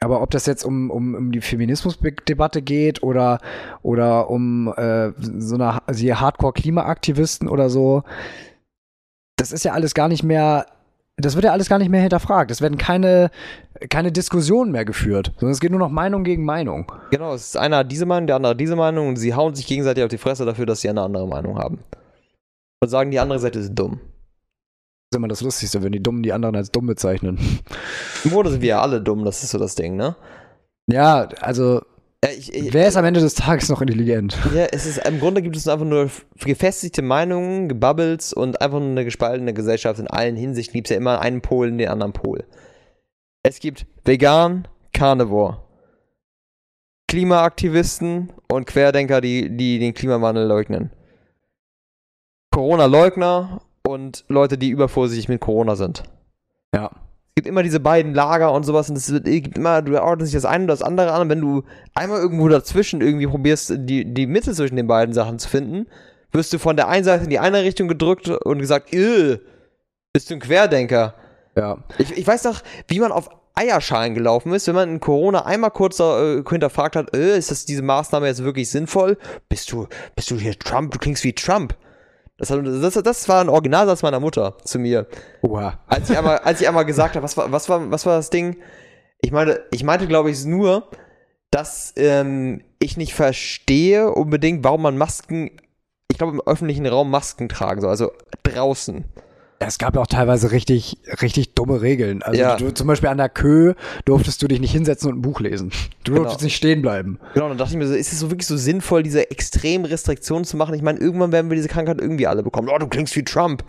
aber 0.00 0.22
ob 0.22 0.30
das 0.30 0.46
jetzt 0.46 0.64
um, 0.64 0.90
um, 0.90 1.14
um 1.14 1.32
die 1.32 1.42
Feminismusdebatte 1.42 2.62
geht 2.62 3.02
oder, 3.02 3.38
oder 3.82 4.30
um 4.30 4.72
äh, 4.76 5.12
so 5.18 5.56
eine 5.56 5.86
also 5.86 6.04
Hardcore-Klimaaktivisten 6.06 7.48
oder 7.48 7.68
so, 7.68 8.02
das 9.36 9.52
ist 9.52 9.64
ja 9.64 9.72
alles 9.72 9.92
gar 9.92 10.08
nicht 10.08 10.22
mehr, 10.22 10.66
das 11.18 11.34
wird 11.34 11.44
ja 11.44 11.52
alles 11.52 11.68
gar 11.68 11.78
nicht 11.78 11.90
mehr 11.90 12.00
hinterfragt. 12.00 12.50
Es 12.50 12.62
werden 12.62 12.78
keine, 12.78 13.30
keine 13.90 14.10
Diskussionen 14.10 14.72
mehr 14.72 14.86
geführt, 14.86 15.32
sondern 15.38 15.52
es 15.52 15.60
geht 15.60 15.70
nur 15.70 15.80
noch 15.80 15.90
Meinung 15.90 16.24
gegen 16.24 16.46
Meinung. 16.46 16.90
Genau, 17.10 17.34
es 17.34 17.48
ist 17.48 17.56
einer 17.58 17.84
diese 17.84 18.06
Meinung, 18.06 18.26
der 18.26 18.36
andere 18.36 18.56
diese 18.56 18.76
Meinung 18.76 19.08
und 19.08 19.16
sie 19.16 19.34
hauen 19.34 19.54
sich 19.54 19.66
gegenseitig 19.66 20.02
auf 20.02 20.10
die 20.10 20.18
Fresse 20.18 20.46
dafür, 20.46 20.64
dass 20.64 20.80
sie 20.80 20.88
eine 20.88 21.02
andere 21.02 21.28
Meinung 21.28 21.58
haben. 21.58 21.80
Und 22.82 22.88
sagen, 22.88 23.10
die 23.10 23.20
andere 23.20 23.38
Seite 23.38 23.58
ist 23.58 23.74
dumm. 23.74 24.00
Das 25.10 25.16
ist 25.16 25.18
immer 25.18 25.28
das 25.28 25.40
Lustigste, 25.40 25.82
wenn 25.82 25.90
die 25.90 26.00
Dummen 26.00 26.22
die 26.22 26.32
anderen 26.32 26.54
als 26.54 26.70
dumm 26.70 26.86
bezeichnen. 26.86 27.36
Im 28.24 28.30
Grunde 28.30 28.52
sind 28.52 28.60
wir 28.60 28.68
ja 28.68 28.80
alle 28.80 29.00
dumm, 29.00 29.24
das 29.24 29.42
ist 29.42 29.50
so 29.50 29.58
das 29.58 29.74
Ding, 29.74 29.96
ne? 29.96 30.14
Ja, 30.86 31.28
also, 31.40 31.82
Ja, 32.24 32.30
ich, 32.30 32.54
ich, 32.54 32.72
wer 32.72 32.86
ist 32.86 32.96
am 32.96 33.04
Ende 33.04 33.18
des 33.18 33.34
Tages 33.34 33.68
noch 33.70 33.80
intelligent? 33.80 34.38
ja, 34.54 34.66
es 34.66 34.86
ist, 34.86 35.04
im 35.04 35.18
Grunde 35.18 35.42
gibt 35.42 35.56
es 35.56 35.66
einfach 35.66 35.84
nur 35.84 36.08
gefestigte 36.38 37.02
Meinungen, 37.02 37.68
Gebubbles 37.68 38.32
und 38.32 38.60
einfach 38.62 38.78
nur 38.78 38.90
eine 38.90 39.04
gespaltene 39.04 39.52
Gesellschaft 39.52 39.98
in 39.98 40.06
allen 40.06 40.36
Hinsichten. 40.36 40.74
Gibt 40.74 40.86
es 40.86 40.90
ja 40.92 40.96
immer 40.96 41.20
einen 41.20 41.40
Pol 41.40 41.66
in 41.66 41.78
den 41.78 41.88
anderen 41.88 42.12
Pol. 42.12 42.44
Es 43.42 43.58
gibt 43.58 43.86
Vegan, 44.04 44.68
Carnivore, 44.92 45.60
Klimaaktivisten 47.08 48.32
und 48.48 48.66
Querdenker, 48.68 49.20
die, 49.20 49.56
die 49.56 49.80
den 49.80 49.92
Klimawandel 49.92 50.46
leugnen. 50.46 50.92
Corona-Leugner 52.52 53.60
und 53.90 54.24
Leute, 54.28 54.58
die 54.58 54.70
übervorsichtig 54.70 55.28
mit 55.28 55.40
Corona 55.40 55.76
sind. 55.76 56.02
Ja. 56.74 56.90
Es 57.28 57.34
gibt 57.36 57.46
immer 57.46 57.62
diese 57.62 57.80
beiden 57.80 58.12
Lager 58.12 58.52
und 58.52 58.64
sowas 58.64 58.90
und 58.90 58.96
es 58.96 59.06
gibt 59.24 59.56
immer, 59.56 59.82
du 59.82 60.00
ordnest 60.00 60.32
sich 60.32 60.40
das 60.40 60.50
eine 60.50 60.64
oder 60.64 60.74
das 60.74 60.82
andere 60.82 61.12
an 61.12 61.22
und 61.22 61.28
wenn 61.28 61.40
du 61.40 61.62
einmal 61.94 62.20
irgendwo 62.20 62.48
dazwischen 62.48 63.00
irgendwie 63.00 63.26
probierst, 63.26 63.72
die, 63.76 64.12
die 64.12 64.26
Mitte 64.26 64.52
zwischen 64.52 64.76
den 64.76 64.86
beiden 64.86 65.14
Sachen 65.14 65.38
zu 65.38 65.48
finden, 65.48 65.86
wirst 66.32 66.52
du 66.52 66.58
von 66.58 66.76
der 66.76 66.88
einen 66.88 67.04
Seite 67.04 67.24
in 67.24 67.30
die 67.30 67.38
eine 67.38 67.62
Richtung 67.62 67.88
gedrückt 67.88 68.28
und 68.28 68.58
gesagt, 68.58 68.92
"Äh, 68.92 69.38
bist 70.12 70.30
du 70.30 70.34
ein 70.34 70.40
Querdenker. 70.40 71.14
Ja. 71.56 71.78
Ich, 71.98 72.16
ich 72.16 72.26
weiß 72.26 72.44
noch, 72.44 72.62
wie 72.88 73.00
man 73.00 73.12
auf 73.12 73.30
Eierschalen 73.54 74.14
gelaufen 74.14 74.52
ist, 74.52 74.66
wenn 74.66 74.74
man 74.74 74.88
in 74.88 75.00
Corona 75.00 75.44
einmal 75.44 75.70
kurz 75.70 76.00
äh, 76.00 76.42
hinterfragt 76.48 76.96
hat, 76.96 77.14
äh, 77.14 77.36
ist 77.36 77.50
das 77.50 77.64
diese 77.64 77.82
Maßnahme 77.82 78.26
jetzt 78.26 78.44
wirklich 78.44 78.70
sinnvoll? 78.70 79.18
Bist 79.48 79.70
du, 79.72 79.86
bist 80.14 80.30
du 80.30 80.36
hier 80.36 80.58
Trump? 80.58 80.92
Du 80.92 80.98
klingst 80.98 81.24
wie 81.24 81.32
Trump. 81.32 81.74
Das, 82.40 82.50
hat- 82.50 82.64
das, 82.64 82.94
das 82.94 83.28
war 83.28 83.40
ein 83.42 83.48
Originalsatz 83.48 84.02
meiner 84.02 84.18
Mutter 84.18 84.56
zu 84.64 84.78
mir. 84.78 85.06
Oha. 85.42 85.78
Als 85.86 86.08
ich 86.10 86.16
einmal, 86.18 86.38
als 86.38 86.60
ich 86.60 86.66
einmal 86.66 86.84
gesagt 86.86 87.14
habe, 87.14 87.22
was 87.22 87.36
war, 87.36 87.52
was 87.52 87.68
war, 87.68 87.90
was 87.90 88.06
war 88.06 88.16
das 88.16 88.30
Ding? 88.30 88.56
Ich 89.20 89.30
meine, 89.30 89.60
ich 89.70 89.84
meinte, 89.84 90.06
glaube 90.08 90.30
ich, 90.30 90.44
nur, 90.46 90.88
dass 91.50 91.92
ähm, 91.96 92.62
ich 92.78 92.96
nicht 92.96 93.14
verstehe 93.14 94.10
unbedingt, 94.10 94.64
warum 94.64 94.82
man 94.82 94.96
Masken, 94.96 95.50
ich 96.10 96.16
glaube, 96.16 96.32
im 96.32 96.40
öffentlichen 96.46 96.86
Raum 96.86 97.10
Masken 97.10 97.48
tragen 97.50 97.80
soll, 97.82 97.90
also 97.90 98.10
draußen. 98.42 99.04
Es 99.62 99.76
gab 99.78 99.94
ja 99.94 100.00
auch 100.00 100.06
teilweise 100.06 100.52
richtig, 100.52 100.96
richtig 101.20 101.52
dumme 101.54 101.82
Regeln. 101.82 102.22
Also 102.22 102.40
Ja. 102.40 102.56
du, 102.56 102.72
zum 102.72 102.86
Beispiel 102.86 103.10
an 103.10 103.18
der 103.18 103.28
Kö 103.28 103.74
durftest 104.06 104.42
du 104.42 104.48
dich 104.48 104.58
nicht 104.58 104.72
hinsetzen 104.72 105.10
und 105.10 105.18
ein 105.18 105.22
Buch 105.22 105.38
lesen. 105.40 105.70
Du 106.02 106.12
Genau. 106.12 106.22
durftest 106.24 106.44
nicht 106.44 106.56
stehen 106.56 106.80
bleiben. 106.80 107.18
Genau, 107.34 107.48
dann 107.48 107.58
dachte 107.58 107.72
ich 107.72 107.76
mir 107.76 107.86
so, 107.86 107.92
ist 107.94 108.10
es 108.10 108.20
so 108.20 108.30
wirklich 108.30 108.46
so 108.46 108.56
sinnvoll, 108.56 109.02
diese 109.02 109.30
extremen 109.30 109.84
Restriktionen 109.84 110.46
zu 110.46 110.56
machen? 110.56 110.74
Ich 110.74 110.80
meine, 110.82 110.98
irgendwann 110.98 111.30
werden 111.30 111.50
wir 111.50 111.56
diese 111.56 111.68
Krankheit 111.68 112.00
irgendwie 112.00 112.26
alle 112.26 112.42
bekommen. 112.42 112.70
Oh, 112.74 112.78
du 112.78 112.88
klingst 112.88 113.14
wie 113.16 113.22
Trump. 113.22 113.62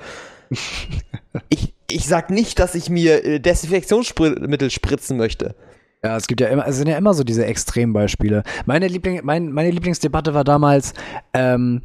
ich, 1.50 1.74
ich 1.90 2.08
sag 2.08 2.30
nicht, 2.30 2.60
dass 2.60 2.74
ich 2.74 2.90
mir 2.90 3.26
äh, 3.26 3.40
Desinfektionsmittel 3.40 4.70
spritzen 4.72 5.18
möchte. 5.18 5.56
Ja, 6.04 6.16
es 6.16 6.28
gibt 6.28 6.40
ja 6.40 6.48
immer, 6.48 6.66
es 6.68 6.78
sind 6.78 6.88
ja 6.88 6.98
immer 6.98 7.14
so 7.14 7.24
diese 7.26 7.46
Extrembeispiele. 7.46 8.44
Meine, 8.66 8.88
Liebling, 8.88 9.20
mein, 9.24 9.52
meine 9.52 9.70
Lieblingsdebatte 9.72 10.34
war 10.34 10.44
damals, 10.46 10.94
ähm, 11.34 11.82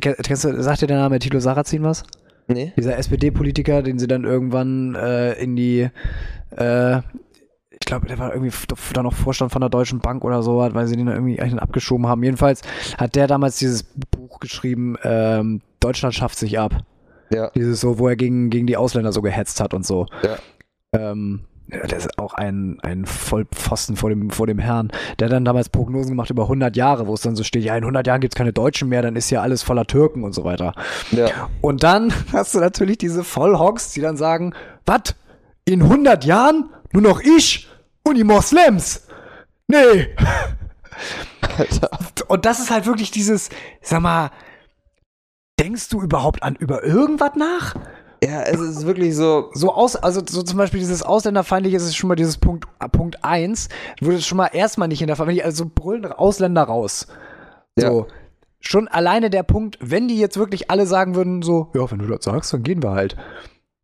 kennst 0.00 0.44
du, 0.44 0.62
sagt 0.62 0.80
dir 0.82 0.86
der 0.86 0.96
Name 0.96 1.18
Tilo 1.18 1.40
Sarrazin 1.40 1.82
was? 1.84 2.02
Nee? 2.46 2.72
Dieser 2.76 2.98
SPD-Politiker, 2.98 3.82
den 3.82 3.98
sie 3.98 4.06
dann 4.06 4.24
irgendwann 4.24 4.94
äh, 4.94 5.32
in 5.34 5.56
die, 5.56 5.88
äh, 6.56 6.98
ich 7.70 7.86
glaube, 7.86 8.06
der 8.06 8.18
war 8.18 8.34
irgendwie 8.34 8.54
dann 8.92 9.04
noch 9.04 9.14
Vorstand 9.14 9.52
von 9.52 9.60
der 9.60 9.70
Deutschen 9.70 10.00
Bank 10.00 10.24
oder 10.24 10.42
so, 10.42 10.58
weil 10.58 10.86
sie 10.86 10.96
den 10.96 11.06
dann 11.06 11.16
irgendwie 11.16 11.40
eigentlich 11.40 11.60
abgeschoben 11.60 12.06
haben. 12.06 12.22
Jedenfalls 12.22 12.62
hat 12.98 13.16
der 13.16 13.26
damals 13.26 13.58
dieses 13.58 13.82
Buch 13.82 14.40
geschrieben, 14.40 14.96
ähm, 15.02 15.62
Deutschland 15.80 16.14
schafft 16.14 16.38
sich 16.38 16.58
ab. 16.58 16.84
Ja. 17.30 17.50
Dieses 17.50 17.80
so, 17.80 17.98
wo 17.98 18.08
er 18.08 18.16
gegen, 18.16 18.50
gegen 18.50 18.66
die 18.66 18.76
Ausländer 18.76 19.12
so 19.12 19.22
gehetzt 19.22 19.60
hat 19.60 19.74
und 19.74 19.86
so. 19.86 20.06
Ja. 20.22 20.36
Ähm, 20.92 21.44
ja, 21.68 21.86
der 21.86 21.98
ist 21.98 22.18
auch 22.18 22.34
ein, 22.34 22.78
ein 22.82 23.06
Vollpfosten 23.06 23.96
vor 23.96 24.10
dem, 24.10 24.30
vor 24.30 24.46
dem 24.46 24.58
Herrn. 24.58 24.92
Der 25.18 25.28
dann 25.28 25.44
damals 25.44 25.70
Prognosen 25.70 26.10
gemacht 26.10 26.30
über 26.30 26.42
100 26.44 26.76
Jahre, 26.76 27.06
wo 27.06 27.14
es 27.14 27.22
dann 27.22 27.36
so 27.36 27.42
steht, 27.42 27.64
ja, 27.64 27.74
in 27.76 27.84
100 27.84 28.06
Jahren 28.06 28.20
gibt's 28.20 28.36
keine 28.36 28.52
Deutschen 28.52 28.88
mehr, 28.88 29.02
dann 29.02 29.16
ist 29.16 29.30
ja 29.30 29.40
alles 29.40 29.62
voller 29.62 29.86
Türken 29.86 30.24
und 30.24 30.34
so 30.34 30.44
weiter. 30.44 30.74
Ja. 31.10 31.48
Und 31.60 31.82
dann 31.82 32.12
hast 32.32 32.54
du 32.54 32.60
natürlich 32.60 32.98
diese 32.98 33.24
Vollhocks, 33.24 33.92
die 33.92 34.00
dann 34.00 34.16
sagen, 34.16 34.54
was? 34.84 35.14
In 35.64 35.82
100 35.82 36.24
Jahren 36.26 36.68
nur 36.92 37.02
noch 37.02 37.20
ich 37.20 37.68
und 38.02 38.16
die 38.16 38.24
Moslems? 38.24 39.06
Nee. 39.66 40.08
Und 42.28 42.44
das 42.44 42.58
ist 42.58 42.70
halt 42.70 42.84
wirklich 42.84 43.10
dieses, 43.10 43.48
sag 43.80 44.02
mal, 44.02 44.30
denkst 45.58 45.88
du 45.88 46.02
überhaupt 46.02 46.42
an 46.42 46.56
über 46.56 46.84
irgendwas 46.84 47.34
nach? 47.36 47.74
Ja, 48.24 48.42
es 48.42 48.60
ist 48.60 48.86
wirklich 48.86 49.14
so. 49.14 49.50
So 49.52 49.72
aus, 49.72 49.96
also 49.96 50.22
so 50.26 50.42
zum 50.42 50.58
Beispiel 50.58 50.80
dieses 50.80 51.02
Ausländerfeindliche 51.02 51.76
ist 51.76 51.96
schon 51.96 52.08
mal 52.08 52.14
dieses 52.14 52.38
Punkt, 52.38 52.66
Punkt 52.92 53.24
1, 53.24 53.68
wurde 54.00 54.20
schon 54.22 54.38
mal 54.38 54.50
erstmal 54.52 54.88
nicht 54.88 55.02
in 55.02 55.08
der 55.08 55.16
Familie, 55.16 55.44
also 55.44 55.70
brüllen 55.72 56.06
Ausländer 56.06 56.62
raus. 56.62 57.06
So. 57.76 58.06
Schon 58.60 58.88
alleine 58.88 59.28
der 59.28 59.42
Punkt, 59.42 59.78
wenn 59.80 60.08
die 60.08 60.18
jetzt 60.18 60.38
wirklich 60.38 60.70
alle 60.70 60.86
sagen 60.86 61.14
würden, 61.14 61.42
so, 61.42 61.68
ja, 61.74 61.90
wenn 61.90 61.98
du 61.98 62.06
das 62.06 62.24
sagst, 62.24 62.52
dann 62.52 62.62
gehen 62.62 62.82
wir 62.82 62.92
halt. 62.92 63.16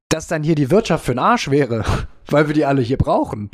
Dass 0.08 0.26
dann 0.26 0.42
hier 0.42 0.54
die 0.54 0.70
Wirtschaft 0.70 1.04
für 1.04 1.12
den 1.12 1.18
Arsch 1.18 1.50
wäre, 1.50 1.84
weil 2.28 2.46
wir 2.46 2.54
die 2.54 2.64
alle 2.64 2.80
hier 2.80 2.96
brauchen. 2.96 3.50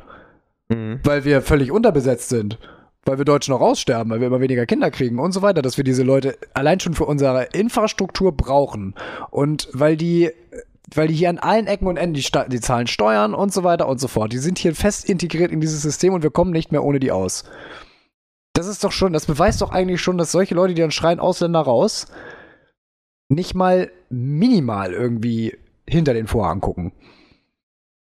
Mhm. 0.68 1.00
Weil 1.02 1.24
wir 1.24 1.42
völlig 1.42 1.72
unterbesetzt 1.72 2.28
sind. 2.28 2.58
Weil 3.04 3.18
wir 3.18 3.24
Deutschen 3.24 3.54
noch 3.54 3.60
aussterben, 3.60 4.10
weil 4.10 4.20
wir 4.20 4.26
immer 4.26 4.40
weniger 4.40 4.66
Kinder 4.66 4.90
kriegen 4.90 5.20
und 5.20 5.30
so 5.30 5.40
weiter, 5.40 5.62
dass 5.62 5.76
wir 5.76 5.84
diese 5.84 6.02
Leute 6.02 6.36
allein 6.54 6.80
schon 6.80 6.94
für 6.94 7.04
unsere 7.04 7.44
Infrastruktur 7.52 8.36
brauchen. 8.36 8.94
Und 9.30 9.68
weil 9.72 9.96
die, 9.96 10.32
weil 10.94 11.08
die 11.08 11.14
hier 11.14 11.30
an 11.30 11.38
allen 11.38 11.66
Ecken 11.66 11.88
und 11.88 11.96
Enden 11.96 12.14
die, 12.14 12.26
die 12.48 12.60
zahlen 12.60 12.86
Steuern 12.86 13.34
und 13.34 13.52
so 13.52 13.64
weiter 13.64 13.88
und 13.88 13.98
so 13.98 14.08
fort. 14.08 14.32
Die 14.32 14.38
sind 14.38 14.58
hier 14.58 14.74
fest 14.74 15.08
integriert 15.08 15.50
in 15.50 15.60
dieses 15.60 15.82
System 15.82 16.14
und 16.14 16.22
wir 16.22 16.30
kommen 16.30 16.52
nicht 16.52 16.72
mehr 16.72 16.84
ohne 16.84 17.00
die 17.00 17.10
aus. 17.10 17.44
Das 18.54 18.66
ist 18.66 18.84
doch 18.84 18.92
schon, 18.92 19.12
das 19.12 19.26
beweist 19.26 19.60
doch 19.60 19.70
eigentlich 19.70 20.00
schon, 20.00 20.16
dass 20.16 20.32
solche 20.32 20.54
Leute, 20.54 20.74
die 20.74 20.80
dann 20.80 20.90
schreien 20.90 21.20
Ausländer 21.20 21.60
raus, 21.60 22.06
nicht 23.28 23.54
mal 23.54 23.90
minimal 24.08 24.92
irgendwie 24.92 25.58
hinter 25.88 26.14
den 26.14 26.26
Vorhang 26.26 26.60
gucken. 26.60 26.92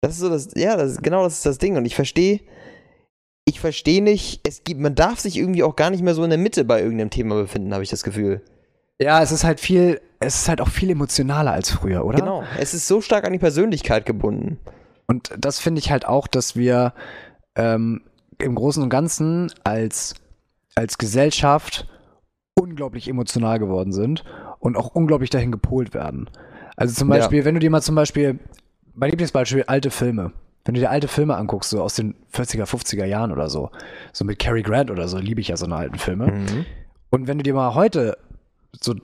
Das 0.01 0.13
ist 0.13 0.19
so 0.19 0.30
das, 0.30 0.49
ja, 0.55 0.76
das, 0.76 1.01
genau 1.01 1.24
das 1.24 1.36
ist 1.36 1.45
das 1.45 1.59
Ding. 1.59 1.78
Und 1.78 1.86
ich 1.86 1.95
verstehe, 1.95 2.41
ich 3.45 3.59
verstehe 3.59 4.01
nicht, 4.01 4.41
es 4.45 4.63
gibt, 4.63 4.82
man 4.82 4.95
darf 4.95 5.19
sich 5.19 5.38
irgendwie 5.38 5.63
auch 5.63 5.76
gar 5.76 5.91
nicht 5.91 6.03
mehr 6.03 6.15
so 6.15 6.24
in 6.24 6.30
der 6.30 6.39
Mitte 6.39 6.65
bei 6.65 6.82
irgendeinem 6.82 7.09
Thema 7.09 7.36
befinden, 7.36 7.74
habe 7.74 7.84
ich 7.84 7.89
das 7.89 8.03
Gefühl. 8.03 8.41
Ja, 9.02 9.22
es 9.22 9.32
ist 9.32 9.44
halt 9.44 9.60
viel, 9.60 10.02
es 10.20 10.36
ist 10.36 10.50
halt 10.50 10.62
auch 10.62 10.70
viel 10.70 10.89
emotionaler 10.89 11.52
als 11.52 11.72
früher, 11.72 12.06
oder? 12.06 12.20
Genau, 12.20 12.44
es 12.60 12.74
ist 12.74 12.88
so 12.88 13.02
stark 13.02 13.26
an 13.26 13.34
die 13.34 13.39
Persönlichkeit 13.39 14.06
gebunden. 14.06 14.60
Und 15.08 15.34
das 15.38 15.60
finde 15.60 15.80
ich 15.80 15.91
halt 15.91 16.06
auch, 16.06 16.28
dass 16.28 16.56
wir 16.56 16.94
ähm, 17.56 18.02
im 18.39 18.56
Großen 18.56 18.82
und 18.82 18.89
Ganzen 18.89 19.52
als, 19.64 20.16
als 20.76 20.98
Gesellschaft 20.98 21.88
unglaublich 22.56 23.08
emotional 23.08 23.60
geworden 23.60 23.91
sind 23.91 24.24
und 24.60 24.78
auch 24.78 24.96
unglaublich 24.96 25.30
dahin 25.30 25.52
gepolt 25.52 25.94
werden. 25.94 26.30
Also 26.76 26.94
zum 26.94 27.10
Beispiel, 27.10 27.39
ja. 27.39 27.46
wenn 27.46 27.56
du 27.56 27.60
dir 27.60 27.70
mal 27.70 27.82
zum 27.82 27.96
Beispiel, 27.96 28.39
mein 28.94 29.10
Lieblingsbeispiel, 29.10 29.64
alte 29.64 29.91
Filme. 29.91 30.32
Wenn 30.66 30.76
du 30.76 30.80
dir 30.80 30.89
alte 30.89 31.10
Filme 31.10 31.36
anguckst, 31.36 31.72
so 31.72 31.82
aus 31.82 31.96
den 31.96 32.16
40er, 32.34 32.66
50er 32.66 33.06
Jahren 33.06 33.32
oder 33.32 33.50
so, 33.50 33.70
so 34.14 34.24
mit 34.24 34.39
Cary 34.39 34.62
Grant 34.62 34.89
oder 34.89 35.08
so, 35.08 35.18
liebe 35.18 35.41
ich 35.41 35.50
ja 35.50 35.58
so 35.58 35.66
eine 35.66 35.76
alten 35.76 36.00
Filme. 36.00 36.28
Mhm. 36.28 36.66
Und 37.10 37.28
wenn 37.28 37.38
du 37.38 37.44
dir 37.44 37.54
mal 37.54 37.76
heute 37.76 38.18
so 38.80 38.95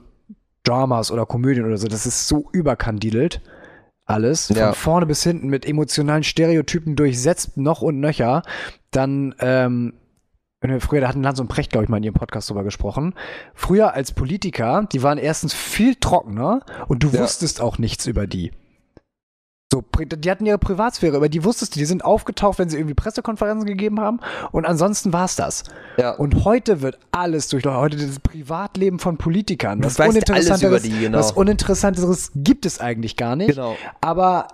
Dramas 0.64 1.10
oder 1.10 1.26
Komödien 1.26 1.64
oder 1.64 1.78
so, 1.78 1.88
das 1.88 2.06
ist 2.06 2.28
so 2.28 2.48
überkandidelt. 2.52 3.40
Alles, 4.04 4.48
von 4.48 4.56
ja. 4.56 4.72
vorne 4.72 5.06
bis 5.06 5.22
hinten 5.22 5.48
mit 5.48 5.64
emotionalen 5.64 6.24
Stereotypen 6.24 6.96
durchsetzt, 6.96 7.56
noch 7.56 7.80
und 7.80 8.00
nöcher. 8.00 8.42
Dann, 8.90 9.36
ähm, 9.38 9.94
früher, 10.80 11.00
da 11.00 11.08
hatten 11.08 11.22
Lanz 11.22 11.38
und 11.38 11.46
Precht, 11.46 11.70
glaube 11.70 11.84
ich, 11.84 11.88
mal 11.88 11.98
in 11.98 12.02
ihrem 12.02 12.14
Podcast 12.14 12.50
drüber 12.50 12.64
gesprochen. 12.64 13.14
Früher 13.54 13.94
als 13.94 14.10
Politiker, 14.10 14.88
die 14.92 15.04
waren 15.04 15.16
erstens 15.16 15.54
viel 15.54 15.94
trockener 15.94 16.62
und 16.88 17.04
du 17.04 17.08
ja. 17.10 17.20
wusstest 17.20 17.60
auch 17.60 17.78
nichts 17.78 18.06
über 18.08 18.26
die. 18.26 18.50
So, 19.72 19.84
die 20.00 20.30
hatten 20.30 20.46
ihre 20.46 20.58
Privatsphäre, 20.58 21.16
aber 21.16 21.28
die 21.28 21.44
wusstest 21.44 21.76
du, 21.76 21.78
die 21.78 21.84
sind 21.84 22.04
aufgetaucht, 22.04 22.58
wenn 22.58 22.68
sie 22.68 22.76
irgendwie 22.76 22.94
Pressekonferenzen 22.94 23.66
gegeben 23.68 24.00
haben 24.00 24.18
und 24.50 24.66
ansonsten 24.66 25.12
war 25.12 25.26
es 25.26 25.36
das. 25.36 25.62
Ja. 25.96 26.10
Und 26.10 26.44
heute 26.44 26.82
wird 26.82 26.98
alles 27.12 27.46
durch 27.46 27.64
heute 27.64 27.96
das 27.96 28.18
Privatleben 28.18 28.98
von 28.98 29.16
Politikern. 29.16 29.84
Was 29.84 30.00
Uninteressanteres, 30.00 30.82
die, 30.82 30.90
genau. 30.90 31.18
was 31.18 31.30
Uninteressanteres 31.30 32.32
gibt 32.34 32.66
es 32.66 32.80
eigentlich 32.80 33.16
gar 33.16 33.36
nicht. 33.36 33.50
Genau. 33.50 33.76
Aber 34.00 34.48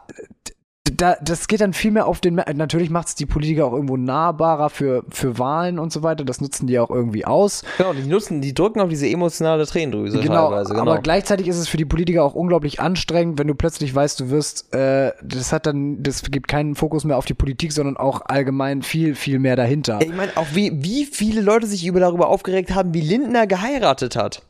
da, 0.94 1.16
das 1.20 1.48
geht 1.48 1.60
dann 1.60 1.72
viel 1.72 1.90
mehr 1.90 2.06
auf 2.06 2.20
den. 2.20 2.34
Natürlich 2.54 2.90
macht 2.90 3.08
es 3.08 3.14
die 3.14 3.26
Politiker 3.26 3.66
auch 3.66 3.72
irgendwo 3.72 3.96
nahbarer 3.96 4.70
für, 4.70 5.04
für 5.10 5.38
Wahlen 5.38 5.78
und 5.78 5.92
so 5.92 6.02
weiter. 6.02 6.24
Das 6.24 6.40
nutzen 6.40 6.66
die 6.66 6.78
auch 6.78 6.90
irgendwie 6.90 7.24
aus. 7.24 7.62
Genau, 7.78 7.92
die 7.92 8.02
nutzen, 8.02 8.40
die 8.40 8.54
drücken 8.54 8.80
auf 8.80 8.88
diese 8.88 9.08
emotionale 9.08 9.66
Tränendrüse 9.66 10.18
genau, 10.20 10.50
teilweise. 10.50 10.74
Genau. 10.74 10.82
Aber 10.82 10.98
gleichzeitig 10.98 11.48
ist 11.48 11.58
es 11.58 11.68
für 11.68 11.76
die 11.76 11.84
Politiker 11.84 12.24
auch 12.24 12.34
unglaublich 12.34 12.80
anstrengend, 12.80 13.38
wenn 13.38 13.46
du 13.46 13.54
plötzlich 13.54 13.94
weißt, 13.94 14.20
du 14.20 14.30
wirst, 14.30 14.74
äh, 14.74 15.12
das 15.22 15.52
hat 15.52 15.66
dann, 15.66 16.02
das 16.02 16.22
gibt 16.22 16.48
keinen 16.48 16.74
Fokus 16.74 17.04
mehr 17.04 17.16
auf 17.16 17.26
die 17.26 17.34
Politik, 17.34 17.72
sondern 17.72 17.96
auch 17.96 18.22
allgemein 18.26 18.82
viel, 18.82 19.14
viel 19.14 19.38
mehr 19.38 19.56
dahinter. 19.56 20.00
Ich 20.00 20.14
meine, 20.14 20.32
auch 20.36 20.48
wie, 20.52 20.82
wie 20.82 21.04
viele 21.06 21.40
Leute 21.40 21.66
sich 21.66 21.86
über 21.86 22.00
darüber 22.00 22.28
aufgeregt 22.28 22.74
haben, 22.74 22.94
wie 22.94 23.00
Lindner 23.00 23.46
geheiratet 23.46 24.16
hat. 24.16 24.42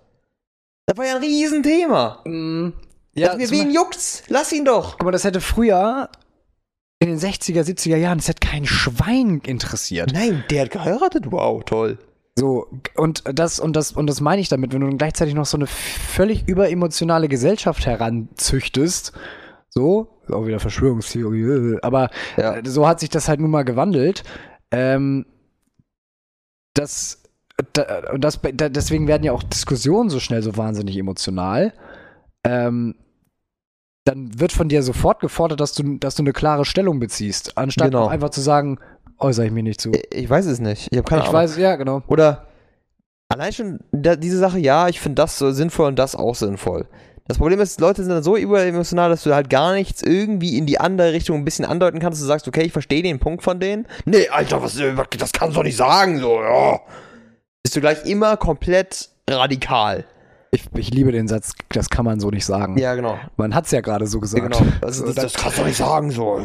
Das 0.87 0.97
war 0.97 1.05
ja 1.05 1.17
ein 1.17 1.23
Riesenthema. 1.23 2.21
Mm. 2.25 2.73
Ja, 3.15 3.35
mir, 3.37 3.51
wen 3.51 3.71
juckt's? 3.71 4.23
Lass 4.29 4.53
ihn 4.53 4.67
doch. 4.67 5.01
Aber 5.01 5.11
das 5.11 5.25
hätte 5.25 5.41
früher 5.41 6.11
in 6.99 7.09
den 7.09 7.19
60er, 7.19 7.63
70er 7.63 7.97
Jahren, 7.97 8.19
das 8.19 8.29
hat 8.29 8.41
kein 8.41 8.65
Schwein 8.65 9.41
interessiert. 9.45 10.13
Nein, 10.13 10.45
der 10.51 10.63
hat 10.63 10.71
geheiratet? 10.71 11.31
Wow, 11.31 11.63
toll. 11.65 11.99
So, 12.39 12.69
und 12.95 13.25
das, 13.27 13.59
und 13.61 13.75
das, 13.77 13.93
und 13.93 14.07
das 14.07 14.21
meine 14.21 14.43
ich 14.43 14.49
damit, 14.49 14.73
wenn 14.73 14.81
du 14.81 14.87
dann 14.89 14.99
gleichzeitig 14.99 15.35
noch 15.35 15.47
so 15.47 15.57
eine 15.57 15.67
völlig 15.67 16.47
überemotionale 16.47 17.29
Gesellschaft 17.29 17.87
heranzüchtest, 17.87 19.13
so, 19.69 20.21
auch 20.29 20.47
wieder 20.47 20.61
Verschwörungstheorie, 20.61 21.79
aber 21.83 22.11
ja. 22.37 22.63
so 22.65 22.87
hat 22.87 23.01
sich 23.01 23.09
das 23.09 23.29
halt 23.29 23.41
nun 23.41 23.51
mal 23.51 23.65
gewandelt. 23.65 24.23
Ähm, 24.71 25.25
das, 26.75 27.23
da, 27.73 28.17
das, 28.19 28.41
da, 28.55 28.69
deswegen 28.69 29.09
werden 29.09 29.23
ja 29.23 29.33
auch 29.33 29.43
Diskussionen 29.43 30.11
so 30.11 30.21
schnell 30.21 30.43
so 30.43 30.57
wahnsinnig 30.59 30.97
emotional. 30.97 31.73
Ähm, 32.45 32.97
dann 34.07 34.39
wird 34.39 34.53
von 34.53 34.69
dir 34.69 34.83
sofort 34.83 35.21
gefordert, 35.21 35.61
dass 35.61 35.75
du, 35.75 35.99
dass 35.99 36.15
du 36.15 36.23
eine 36.23 36.33
klare 36.33 36.65
Stellung 36.65 37.01
beziehst, 37.01 37.59
anstatt 37.59 37.91
genau. 37.91 38.07
einfach 38.07 38.31
zu 38.31 38.41
sagen, 38.41 38.79
äußere 39.19 39.47
ich 39.47 39.53
mich 39.53 39.65
nicht 39.65 39.81
zu. 39.81 39.93
Ich 40.13 40.31
weiß 40.31 40.47
es 40.47 40.61
nicht. 40.61 40.89
Ich 40.93 40.97
habe 40.97 41.09
keine 41.09 41.23
ich 41.23 41.29
Ahnung. 41.29 41.43
Ich 41.43 41.51
weiß, 41.51 41.57
ja, 41.59 41.75
genau. 41.75 42.03
Oder 42.07 42.47
allein 43.29 43.53
schon 43.53 43.81
da, 43.91 44.15
diese 44.15 44.39
Sache, 44.39 44.61
ja, 44.61 44.89
ich 44.89 45.01
finde 45.01 45.17
das 45.17 45.37
so 45.37 45.51
sinnvoll 45.51 45.89
und 45.89 45.99
das 45.99 46.15
auch 46.15 46.37
sinnvoll. 46.37 46.87
Das 47.27 47.39
Problem 47.39 47.59
ist, 47.59 47.81
Leute 47.81 48.05
sind 48.05 48.13
dann 48.13 48.23
so 48.23 48.37
überemotional, 48.37 49.11
dass 49.11 49.25
du 49.25 49.35
halt 49.35 49.51
gar 49.51 49.75
nichts 49.75 50.03
irgendwie 50.03 50.57
in 50.57 50.67
die 50.67 50.79
andere 50.79 51.13
Richtung 51.13 51.39
ein 51.39 51.45
bisschen 51.45 51.65
andeuten 51.65 51.99
kannst. 51.99 52.23
Du 52.23 52.27
sagst, 52.27 52.47
okay, 52.47 52.63
ich 52.63 52.73
verstehe 52.73 53.03
den 53.03 53.19
Punkt 53.19 53.43
von 53.43 53.59
denen. 53.59 53.89
Nee, 54.05 54.29
Alter, 54.29 54.63
was, 54.63 54.77
das 55.19 55.33
kannst 55.33 55.57
du 55.57 55.59
doch 55.59 55.65
nicht 55.65 55.77
sagen, 55.77 56.21
so, 56.21 56.41
ja. 56.41 56.81
Bist 57.65 57.75
du 57.75 57.81
gleich 57.81 58.05
immer 58.07 58.37
komplett 58.37 59.09
radikal. 59.29 60.05
Ich, 60.53 60.65
ich, 60.75 60.91
liebe 60.91 61.13
den 61.13 61.29
Satz, 61.29 61.53
das 61.71 61.91
kann 61.91 62.05
man 62.05 62.21
so 62.21 62.31
nicht 62.31 62.47
sagen. 62.47 62.79
Ja, 62.79 62.95
genau. 62.95 63.19
Man 63.37 63.55
hat 63.55 63.67
es 63.67 63.73
ja 63.73 63.81
gerade 63.81 64.07
so 64.07 64.21
gesagt. 64.21 64.43
Ja, 64.43 64.49
genau. 64.49 64.73
Also, 64.81 65.07
das, 65.07 65.15
das, 65.15 65.35
kannst 65.35 65.59
du 65.59 65.65
nicht 65.65 65.77
sagen, 65.77 66.11
so. 66.11 66.41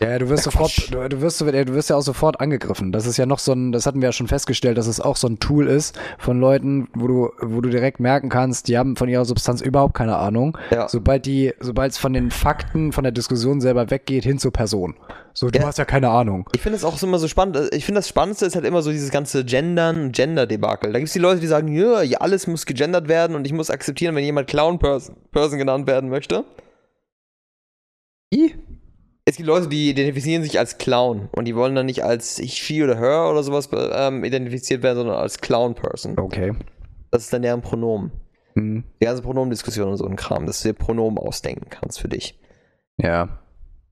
Ja, 0.00 0.18
du 0.18 0.28
wirst 0.28 0.44
sofort, 0.44 0.92
du, 0.92 1.08
du, 1.08 1.20
wirst, 1.20 1.40
du 1.40 1.74
wirst 1.74 1.90
ja 1.90 1.96
auch 1.96 2.02
sofort 2.02 2.40
angegriffen. 2.40 2.92
Das 2.92 3.06
ist 3.06 3.16
ja 3.16 3.26
noch 3.26 3.38
so 3.38 3.52
ein, 3.52 3.72
das 3.72 3.86
hatten 3.86 4.00
wir 4.00 4.08
ja 4.08 4.12
schon 4.12 4.26
festgestellt, 4.26 4.78
dass 4.78 4.86
es 4.86 5.00
auch 5.00 5.16
so 5.16 5.28
ein 5.28 5.38
Tool 5.38 5.68
ist 5.68 5.98
von 6.18 6.40
Leuten, 6.40 6.88
wo 6.94 7.06
du, 7.06 7.30
wo 7.40 7.60
du 7.60 7.68
direkt 7.68 8.00
merken 8.00 8.28
kannst, 8.28 8.68
die 8.68 8.78
haben 8.78 8.96
von 8.96 9.08
ihrer 9.08 9.24
Substanz 9.24 9.60
überhaupt 9.60 9.94
keine 9.94 10.16
Ahnung. 10.16 10.56
Ja. 10.70 10.88
Sobald 10.88 11.26
die, 11.26 11.52
sobald 11.60 11.92
es 11.92 11.98
von 11.98 12.12
den 12.12 12.30
Fakten, 12.30 12.92
von 12.92 13.04
der 13.04 13.12
Diskussion 13.12 13.60
selber 13.60 13.90
weggeht, 13.90 14.24
hin 14.24 14.38
zur 14.38 14.52
Person. 14.52 14.94
So, 15.38 15.50
du 15.50 15.58
ja. 15.58 15.66
hast 15.66 15.76
ja 15.76 15.84
keine 15.84 16.08
Ahnung. 16.08 16.48
Ich 16.54 16.62
finde 16.62 16.76
es 16.76 16.84
auch 16.84 17.00
immer 17.02 17.18
so 17.18 17.28
spannend. 17.28 17.58
Ich 17.72 17.84
finde 17.84 17.98
das 17.98 18.08
Spannendste 18.08 18.46
ist 18.46 18.54
halt 18.54 18.64
immer 18.64 18.80
so 18.80 18.90
dieses 18.90 19.10
ganze 19.10 19.44
Gendern, 19.44 20.10
Gender-Debakel. 20.10 20.94
Da 20.94 20.98
gibt 20.98 21.08
es 21.08 21.12
die 21.12 21.18
Leute, 21.18 21.40
die 21.40 21.46
sagen, 21.46 21.68
ja, 21.68 21.98
alles 22.20 22.46
muss 22.46 22.64
gegendert 22.64 23.06
werden 23.08 23.25
und 23.34 23.46
ich 23.46 23.52
muss 23.52 23.70
akzeptieren, 23.70 24.14
wenn 24.14 24.24
jemand 24.24 24.48
Clown-Person 24.48 25.16
Person 25.30 25.58
genannt 25.58 25.86
werden 25.86 26.10
möchte. 26.10 26.44
Wie? 28.30 28.54
Es 29.24 29.36
gibt 29.36 29.48
Leute, 29.48 29.68
die 29.68 29.90
identifizieren 29.90 30.44
sich 30.44 30.58
als 30.58 30.78
Clown 30.78 31.28
und 31.32 31.46
die 31.46 31.56
wollen 31.56 31.74
dann 31.74 31.86
nicht 31.86 32.04
als 32.04 32.38
ich, 32.38 32.54
she 32.54 32.84
oder 32.84 32.96
her 32.96 33.28
oder 33.28 33.42
sowas 33.42 33.68
ähm, 33.72 34.22
identifiziert 34.22 34.82
werden, 34.84 34.98
sondern 34.98 35.16
als 35.16 35.40
Clown-Person. 35.40 36.18
Okay. 36.18 36.54
Das 37.10 37.24
ist 37.24 37.32
dann 37.32 37.42
deren 37.42 37.60
Pronomen. 37.60 38.12
Mhm. 38.54 38.84
Die 39.00 39.04
ganze 39.04 39.22
Pronomendiskussion 39.22 39.88
und 39.88 39.96
so 39.96 40.06
ein 40.06 40.16
Kram, 40.16 40.46
dass 40.46 40.62
du 40.62 40.68
dir 40.68 40.74
Pronomen 40.74 41.18
ausdenken 41.18 41.68
kannst 41.70 42.00
für 42.00 42.08
dich. 42.08 42.38
Ja. 42.98 43.40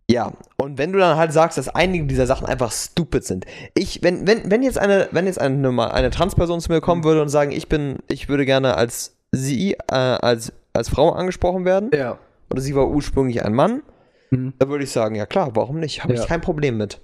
Ja, 0.08 0.32
und 0.58 0.76
wenn 0.76 0.92
du 0.92 0.98
dann 0.98 1.16
halt 1.16 1.32
sagst, 1.32 1.56
dass 1.56 1.68
einige 1.68 2.04
dieser 2.04 2.26
Sachen 2.26 2.46
einfach 2.46 2.70
stupid 2.70 3.24
sind. 3.24 3.46
Ich, 3.74 4.02
wenn, 4.02 4.26
wenn, 4.26 4.50
wenn 4.50 4.62
jetzt 4.62 4.78
eine, 4.78 5.08
wenn 5.12 5.26
jetzt 5.26 5.40
eine, 5.40 5.92
eine 5.92 6.10
Transperson 6.10 6.60
zu 6.60 6.70
mir 6.70 6.82
kommen 6.82 7.00
mhm. 7.00 7.04
würde 7.06 7.22
und 7.22 7.28
sagen, 7.28 7.52
ich 7.52 7.68
bin, 7.68 7.98
ich 8.08 8.28
würde 8.28 8.44
gerne 8.44 8.76
als 8.76 9.16
sie, 9.34 9.72
äh, 9.72 9.94
als, 9.94 10.52
als 10.72 10.88
Frau 10.88 11.10
angesprochen 11.10 11.64
werden. 11.64 11.90
Ja. 11.94 12.18
Oder 12.50 12.60
sie 12.60 12.74
war 12.74 12.88
ursprünglich 12.88 13.44
ein 13.44 13.54
Mann, 13.54 13.82
mhm. 14.30 14.54
dann 14.58 14.68
würde 14.68 14.84
ich 14.84 14.90
sagen, 14.90 15.14
ja 15.14 15.26
klar, 15.26 15.50
warum 15.54 15.80
nicht? 15.80 16.02
Habe 16.02 16.14
ja. 16.14 16.22
ich 16.22 16.28
kein 16.28 16.40
Problem 16.40 16.76
mit. 16.76 17.00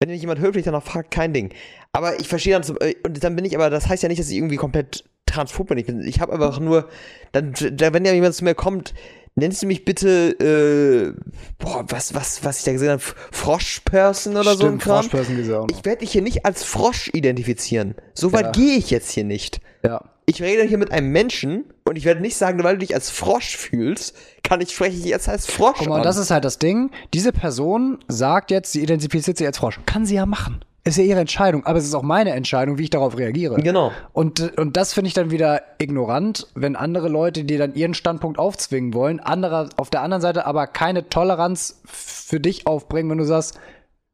Wenn 0.00 0.10
dich 0.10 0.20
jemand 0.20 0.40
höflich 0.40 0.64
danach 0.64 0.82
fragt, 0.82 1.10
kein 1.10 1.32
Ding. 1.32 1.52
Aber 1.92 2.20
ich 2.20 2.28
verstehe 2.28 2.58
dann, 2.58 2.76
äh, 2.80 2.94
und 3.04 3.22
dann 3.22 3.34
bin 3.34 3.44
ich 3.44 3.56
aber, 3.56 3.70
das 3.70 3.88
heißt 3.88 4.02
ja 4.02 4.08
nicht, 4.08 4.20
dass 4.20 4.30
ich 4.30 4.36
irgendwie 4.36 4.56
komplett 4.56 5.04
transphob 5.26 5.68
bin. 5.68 5.78
Ich, 5.78 5.86
bin, 5.86 6.00
ich 6.00 6.20
habe 6.20 6.32
einfach 6.32 6.60
nur, 6.60 6.88
dann, 7.32 7.54
wenn 7.54 8.04
ja 8.04 8.12
jemand 8.12 8.34
zu 8.34 8.44
mir 8.44 8.54
kommt, 8.54 8.94
nennst 9.34 9.62
du 9.62 9.66
mich 9.66 9.84
bitte, 9.84 10.30
äh, 10.38 11.20
boah, 11.58 11.84
was, 11.88 12.14
was, 12.14 12.44
was 12.44 12.58
ich 12.58 12.64
da 12.64 12.72
gesehen 12.72 12.90
habe, 12.90 13.02
Froschperson 13.02 14.36
oder 14.36 14.54
Stimmt, 14.54 14.60
so 14.60 14.66
ein 14.66 14.78
Kram? 14.78 15.04
Froschperson. 15.04 15.66
Ich 15.70 15.84
werde 15.84 16.00
dich 16.00 16.12
hier 16.12 16.22
nicht 16.22 16.44
als 16.44 16.64
Frosch 16.64 17.10
identifizieren. 17.12 17.94
So 18.14 18.32
weit 18.32 18.46
ja. 18.46 18.52
gehe 18.52 18.76
ich 18.76 18.90
jetzt 18.90 19.10
hier 19.10 19.24
nicht. 19.24 19.60
Ja. 19.84 20.04
Ich 20.28 20.42
rede 20.42 20.62
hier 20.64 20.76
mit 20.76 20.92
einem 20.92 21.10
Menschen 21.10 21.64
und 21.84 21.96
ich 21.96 22.04
werde 22.04 22.20
nicht 22.20 22.36
sagen, 22.36 22.62
weil 22.62 22.74
du 22.74 22.80
dich 22.80 22.94
als 22.94 23.08
Frosch 23.08 23.56
fühlst, 23.56 24.14
kann 24.42 24.60
ich 24.60 24.72
spreche 24.74 24.94
ich 24.94 25.06
jetzt 25.06 25.26
als 25.26 25.46
Frosch 25.46 25.78
Guck 25.78 25.88
mal, 25.88 25.96
an. 25.96 26.02
das 26.02 26.18
ist 26.18 26.30
halt 26.30 26.44
das 26.44 26.58
Ding. 26.58 26.90
Diese 27.14 27.32
Person 27.32 27.96
sagt 28.08 28.50
jetzt, 28.50 28.72
sie 28.72 28.82
identifiziert 28.82 29.38
sich 29.38 29.46
als 29.46 29.56
Frosch. 29.56 29.80
Kann 29.86 30.04
sie 30.04 30.16
ja 30.16 30.26
machen. 30.26 30.60
Ist 30.84 30.98
ja 30.98 31.04
ihre 31.04 31.20
Entscheidung, 31.20 31.64
aber 31.64 31.78
es 31.78 31.86
ist 31.86 31.94
auch 31.94 32.02
meine 32.02 32.32
Entscheidung, 32.32 32.76
wie 32.76 32.82
ich 32.82 32.90
darauf 32.90 33.16
reagiere. 33.16 33.56
Genau. 33.62 33.90
Und, 34.12 34.58
und 34.58 34.76
das 34.76 34.92
finde 34.92 35.08
ich 35.08 35.14
dann 35.14 35.30
wieder 35.30 35.62
ignorant, 35.78 36.46
wenn 36.54 36.76
andere 36.76 37.08
Leute 37.08 37.44
dir 37.44 37.56
dann 37.56 37.74
ihren 37.74 37.94
Standpunkt 37.94 38.38
aufzwingen 38.38 38.92
wollen, 38.92 39.20
andere 39.20 39.70
auf 39.78 39.88
der 39.88 40.02
anderen 40.02 40.20
Seite 40.20 40.44
aber 40.44 40.66
keine 40.66 41.08
Toleranz 41.08 41.80
für 41.86 42.38
dich 42.38 42.66
aufbringen, 42.66 43.10
wenn 43.10 43.18
du 43.18 43.24
sagst, 43.24 43.58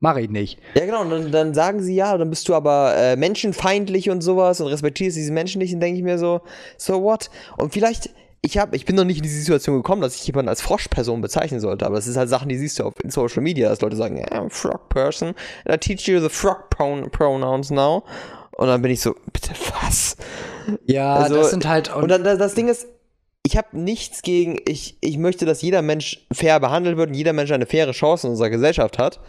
mach 0.04 0.18
ich 0.18 0.28
nicht. 0.28 0.58
Ja, 0.74 0.84
genau, 0.84 1.00
und 1.00 1.08
dann, 1.08 1.32
dann 1.32 1.54
sagen 1.54 1.82
sie 1.82 1.94
ja, 1.94 2.16
dann 2.18 2.28
bist 2.28 2.46
du 2.50 2.54
aber 2.54 2.94
äh, 2.94 3.16
menschenfeindlich 3.16 4.10
und 4.10 4.20
sowas 4.20 4.60
und 4.60 4.66
respektierst 4.66 5.16
diese 5.16 5.32
Menschen 5.32 5.60
nicht, 5.60 5.72
und 5.72 5.80
denke 5.80 5.96
ich 5.96 6.04
mir 6.04 6.18
so, 6.18 6.42
so 6.76 7.02
what? 7.02 7.30
Und 7.56 7.72
vielleicht 7.72 8.10
ich, 8.42 8.58
hab, 8.58 8.74
ich 8.74 8.84
bin 8.84 8.96
noch 8.96 9.04
nicht 9.04 9.16
in 9.16 9.22
diese 9.22 9.38
Situation 9.38 9.76
gekommen, 9.76 10.02
dass 10.02 10.16
ich 10.16 10.26
jemanden 10.26 10.50
als 10.50 10.60
Froschperson 10.60 11.22
bezeichnen 11.22 11.58
sollte, 11.58 11.86
aber 11.86 11.96
es 11.96 12.06
ist 12.06 12.18
halt 12.18 12.28
Sachen, 12.28 12.50
die 12.50 12.58
siehst 12.58 12.78
du 12.78 12.84
auf 12.84 12.92
Social 13.08 13.42
Media, 13.42 13.70
dass 13.70 13.80
Leute 13.80 13.96
sagen, 13.96 14.18
yeah, 14.18 14.28
I'm 14.38 14.50
frog 14.50 14.90
person, 14.90 15.28
and 15.64 15.74
I 15.74 15.78
teach 15.78 16.06
you 16.06 16.20
the 16.20 16.28
frog 16.28 16.68
pronouns 16.68 17.70
now. 17.70 18.04
Und 18.58 18.66
dann 18.66 18.82
bin 18.82 18.90
ich 18.90 19.00
so, 19.00 19.14
bitte 19.32 19.52
was? 19.80 20.18
Ja, 20.84 21.14
also, 21.14 21.36
das 21.36 21.50
sind 21.50 21.66
halt. 21.66 21.88
Und, 21.94 22.02
und 22.02 22.08
dann 22.10 22.22
das 22.22 22.54
Ding 22.54 22.68
ist, 22.68 22.86
ich 23.42 23.56
habe 23.56 23.68
nichts 23.72 24.20
gegen, 24.20 24.58
ich, 24.68 24.98
ich 25.00 25.16
möchte, 25.16 25.46
dass 25.46 25.62
jeder 25.62 25.80
Mensch 25.80 26.26
fair 26.30 26.60
behandelt 26.60 26.98
wird 26.98 27.08
und 27.08 27.14
jeder 27.14 27.32
Mensch 27.32 27.50
eine 27.52 27.64
faire 27.64 27.92
Chance 27.92 28.26
in 28.26 28.32
unserer 28.32 28.50
Gesellschaft 28.50 28.98
hat 28.98 29.20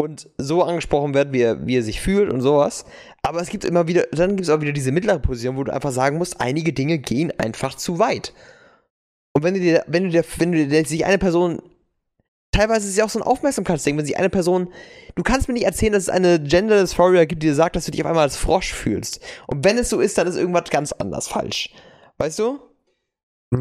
und 0.00 0.28
so 0.38 0.62
angesprochen 0.62 1.14
wird, 1.14 1.32
wie 1.32 1.42
er, 1.42 1.66
wie 1.66 1.76
er 1.76 1.82
sich 1.82 2.00
fühlt 2.00 2.30
und 2.30 2.40
sowas. 2.40 2.84
Aber 3.22 3.40
es 3.40 3.48
gibt 3.48 3.64
immer 3.64 3.86
wieder, 3.86 4.04
dann 4.12 4.30
gibt 4.30 4.42
es 4.42 4.50
auch 4.50 4.60
wieder 4.60 4.72
diese 4.72 4.92
mittlere 4.92 5.18
Position, 5.18 5.56
wo 5.56 5.64
du 5.64 5.72
einfach 5.72 5.92
sagen 5.92 6.18
musst, 6.18 6.40
einige 6.40 6.72
Dinge 6.72 6.98
gehen 6.98 7.32
einfach 7.38 7.74
zu 7.74 7.98
weit. 7.98 8.32
Und 9.34 9.42
wenn 9.44 9.54
du 9.54 9.60
dir, 9.60 9.84
wenn 9.86 10.04
du 10.04 10.10
dir, 10.10 10.24
wenn 10.38 10.52
du 10.52 10.66
dir 10.66 10.84
sich 10.84 11.04
eine 11.04 11.18
Person, 11.18 11.62
teilweise 12.52 12.84
ist 12.84 12.92
es 12.92 12.96
ja 12.96 13.04
auch 13.04 13.10
so 13.10 13.18
ein 13.18 13.24
Aufmerksamkeitsding, 13.24 13.96
wenn 13.96 14.04
sich 14.04 14.18
eine 14.18 14.30
Person, 14.30 14.68
du 15.14 15.22
kannst 15.22 15.48
mir 15.48 15.54
nicht 15.54 15.64
erzählen, 15.64 15.92
dass 15.92 16.04
es 16.04 16.08
eine 16.08 16.40
Gender 16.40 16.80
Dysphoria 16.80 17.24
gibt, 17.24 17.42
die 17.42 17.48
dir 17.48 17.54
sagt, 17.54 17.76
dass 17.76 17.84
du 17.84 17.90
dich 17.90 18.02
auf 18.02 18.08
einmal 18.08 18.24
als 18.24 18.36
Frosch 18.36 18.72
fühlst. 18.72 19.20
Und 19.46 19.64
wenn 19.64 19.78
es 19.78 19.88
so 19.88 20.00
ist, 20.00 20.18
dann 20.18 20.26
ist 20.26 20.36
irgendwas 20.36 20.70
ganz 20.70 20.92
anders 20.92 21.28
falsch. 21.28 21.70
Weißt 22.18 22.38
du? 22.38 22.60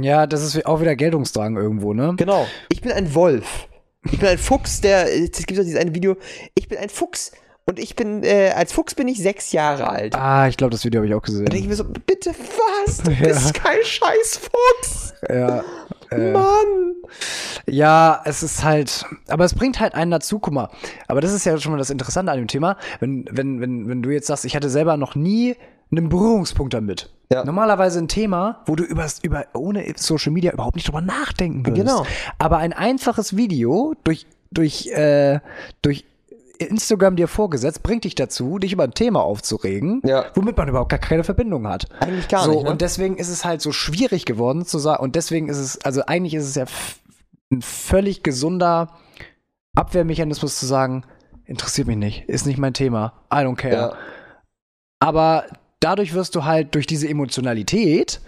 Ja, 0.01 0.27
das 0.27 0.43
ist 0.43 0.65
auch 0.65 0.81
wieder 0.81 0.95
Geltungsdrang 0.95 1.57
irgendwo, 1.57 1.93
ne? 1.93 2.13
Genau. 2.17 2.47
Ich 2.69 2.81
bin 2.81 2.91
ein 2.91 3.13
Wolf. 3.13 3.67
Ich 4.05 4.19
bin 4.19 4.27
ein 4.27 4.37
Fuchs, 4.37 4.81
der. 4.81 5.11
Es 5.11 5.45
gibt 5.45 5.59
doch 5.59 5.63
dieses 5.63 5.79
eine 5.79 5.93
Video. 5.93 6.17
Ich 6.55 6.67
bin 6.67 6.77
ein 6.77 6.89
Fuchs. 6.89 7.31
Und 7.67 7.77
ich 7.77 7.95
bin, 7.95 8.23
äh, 8.23 8.53
als 8.55 8.73
Fuchs 8.73 8.95
bin 8.95 9.07
ich 9.07 9.19
sechs 9.19 9.51
Jahre 9.51 9.87
alt. 9.87 10.15
Ah, 10.15 10.47
ich 10.47 10.57
glaube, 10.57 10.71
das 10.71 10.83
Video 10.83 10.99
habe 10.99 11.07
ich 11.07 11.13
auch 11.13 11.21
gesehen. 11.21 11.45
Da 11.45 11.51
denke 11.51 11.63
ich 11.63 11.69
mir 11.69 11.75
so, 11.75 11.83
bitte 11.85 12.31
was? 12.31 12.97
Du 12.97 13.11
ja. 13.11 13.19
bist 13.19 13.53
kein 13.53 13.83
scheiß 13.83 14.39
Fuchs. 14.39 15.13
Ja. 15.29 15.63
Äh, 16.09 16.31
Mann! 16.31 16.95
Ja, 17.67 18.21
es 18.25 18.41
ist 18.43 18.63
halt, 18.63 19.05
aber 19.27 19.45
es 19.45 19.53
bringt 19.53 19.79
halt 19.79 19.93
einen 19.93 20.11
dazu, 20.11 20.39
guck 20.39 20.53
mal. 20.53 20.69
Aber 21.07 21.21
das 21.21 21.31
ist 21.31 21.45
ja 21.45 21.57
schon 21.59 21.71
mal 21.71 21.77
das 21.77 21.91
Interessante 21.91 22.31
an 22.31 22.39
dem 22.39 22.47
Thema. 22.47 22.77
Wenn, 22.99 23.25
wenn, 23.29 23.61
wenn, 23.61 23.87
wenn 23.87 24.01
du 24.01 24.09
jetzt 24.09 24.27
sagst, 24.27 24.43
ich 24.43 24.55
hatte 24.55 24.69
selber 24.69 24.97
noch 24.97 25.15
nie 25.15 25.55
einen 25.91 26.09
Berührungspunkt 26.09 26.73
damit. 26.73 27.09
Ja. 27.31 27.45
Normalerweise 27.45 27.99
ein 27.99 28.07
Thema, 28.07 28.61
wo 28.65 28.75
du 28.75 28.83
über, 28.83 29.07
über 29.21 29.45
ohne 29.53 29.85
Social 29.95 30.31
Media 30.31 30.51
überhaupt 30.51 30.75
nicht 30.75 30.87
drüber 30.87 31.01
nachdenken 31.01 31.65
würdest. 31.65 31.87
Genau. 31.87 32.05
Aber 32.39 32.57
ein 32.57 32.73
einfaches 32.73 33.37
Video 33.37 33.93
durch, 34.03 34.25
durch, 34.51 34.87
äh, 34.87 35.39
durch 35.81 36.05
Instagram 36.57 37.15
dir 37.15 37.27
vorgesetzt, 37.27 37.83
bringt 37.83 38.03
dich 38.03 38.15
dazu, 38.15 38.59
dich 38.59 38.73
über 38.73 38.83
ein 38.83 38.93
Thema 38.93 39.21
aufzuregen, 39.21 40.01
ja. 40.05 40.25
womit 40.35 40.57
man 40.57 40.67
überhaupt 40.67 40.89
gar 40.89 40.99
keine 40.99 41.23
Verbindung 41.23 41.67
hat. 41.67 41.87
Eigentlich 41.99 42.27
gar 42.27 42.43
so, 42.43 42.51
nicht. 42.51 42.63
Ne? 42.63 42.69
Und 42.69 42.81
deswegen 42.81 43.17
ist 43.17 43.29
es 43.29 43.45
halt 43.45 43.61
so 43.61 43.71
schwierig 43.71 44.25
geworden 44.25 44.65
zu 44.65 44.77
sagen, 44.77 45.03
und 45.03 45.15
deswegen 45.15 45.49
ist 45.49 45.57
es, 45.57 45.81
also 45.81 46.03
eigentlich 46.05 46.35
ist 46.35 46.45
es 46.45 46.55
ja 46.55 46.65
ein 47.51 47.61
völlig 47.61 48.23
gesunder 48.23 48.89
Abwehrmechanismus 49.75 50.59
zu 50.59 50.65
sagen, 50.65 51.03
interessiert 51.45 51.87
mich 51.87 51.97
nicht, 51.97 52.29
ist 52.29 52.45
nicht 52.45 52.59
mein 52.59 52.73
Thema, 52.73 53.13
I 53.33 53.37
don't 53.37 53.55
care. 53.55 53.73
Ja. 53.73 53.93
Aber 54.99 55.45
dadurch 55.81 56.13
wirst 56.13 56.35
du 56.35 56.45
halt 56.45 56.73
durch 56.75 56.87
diese 56.87 57.09
Emotionalität 57.09 58.21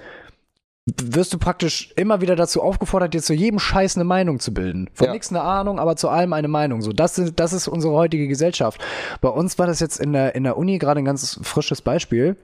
wirst 0.86 1.34
du 1.34 1.38
praktisch 1.38 1.94
immer 1.96 2.20
wieder 2.20 2.36
dazu 2.36 2.62
aufgefordert, 2.62 3.14
dir 3.14 3.22
zu 3.22 3.34
jedem 3.34 3.60
Scheiß 3.60 3.96
eine 3.96 4.04
Meinung 4.04 4.40
zu 4.40 4.54
bilden. 4.54 4.90
Von 4.94 5.08
ja. 5.08 5.14
nichts 5.14 5.30
eine 5.30 5.42
Ahnung, 5.42 5.80
aber 5.80 5.96
zu 5.96 6.10
allem 6.10 6.34
eine 6.34 6.50
Meinung. 6.50 6.82
So, 6.82 6.92
das, 6.92 7.18
ist, 7.18 7.40
das 7.40 7.54
ist 7.54 7.70
unsere 7.70 7.94
heutige 7.94 8.28
Gesellschaft. 8.28 8.82
Bei 9.22 9.30
uns 9.30 9.58
war 9.58 9.66
das 9.66 9.80
jetzt 9.80 10.00
in 10.00 10.12
der, 10.12 10.36
in 10.36 10.44
der 10.44 10.58
Uni 10.58 10.80
gerade 10.80 11.00
ein 11.00 11.06
ganz 11.06 11.40
frisches 11.42 11.82
Beispiel. 11.82 12.36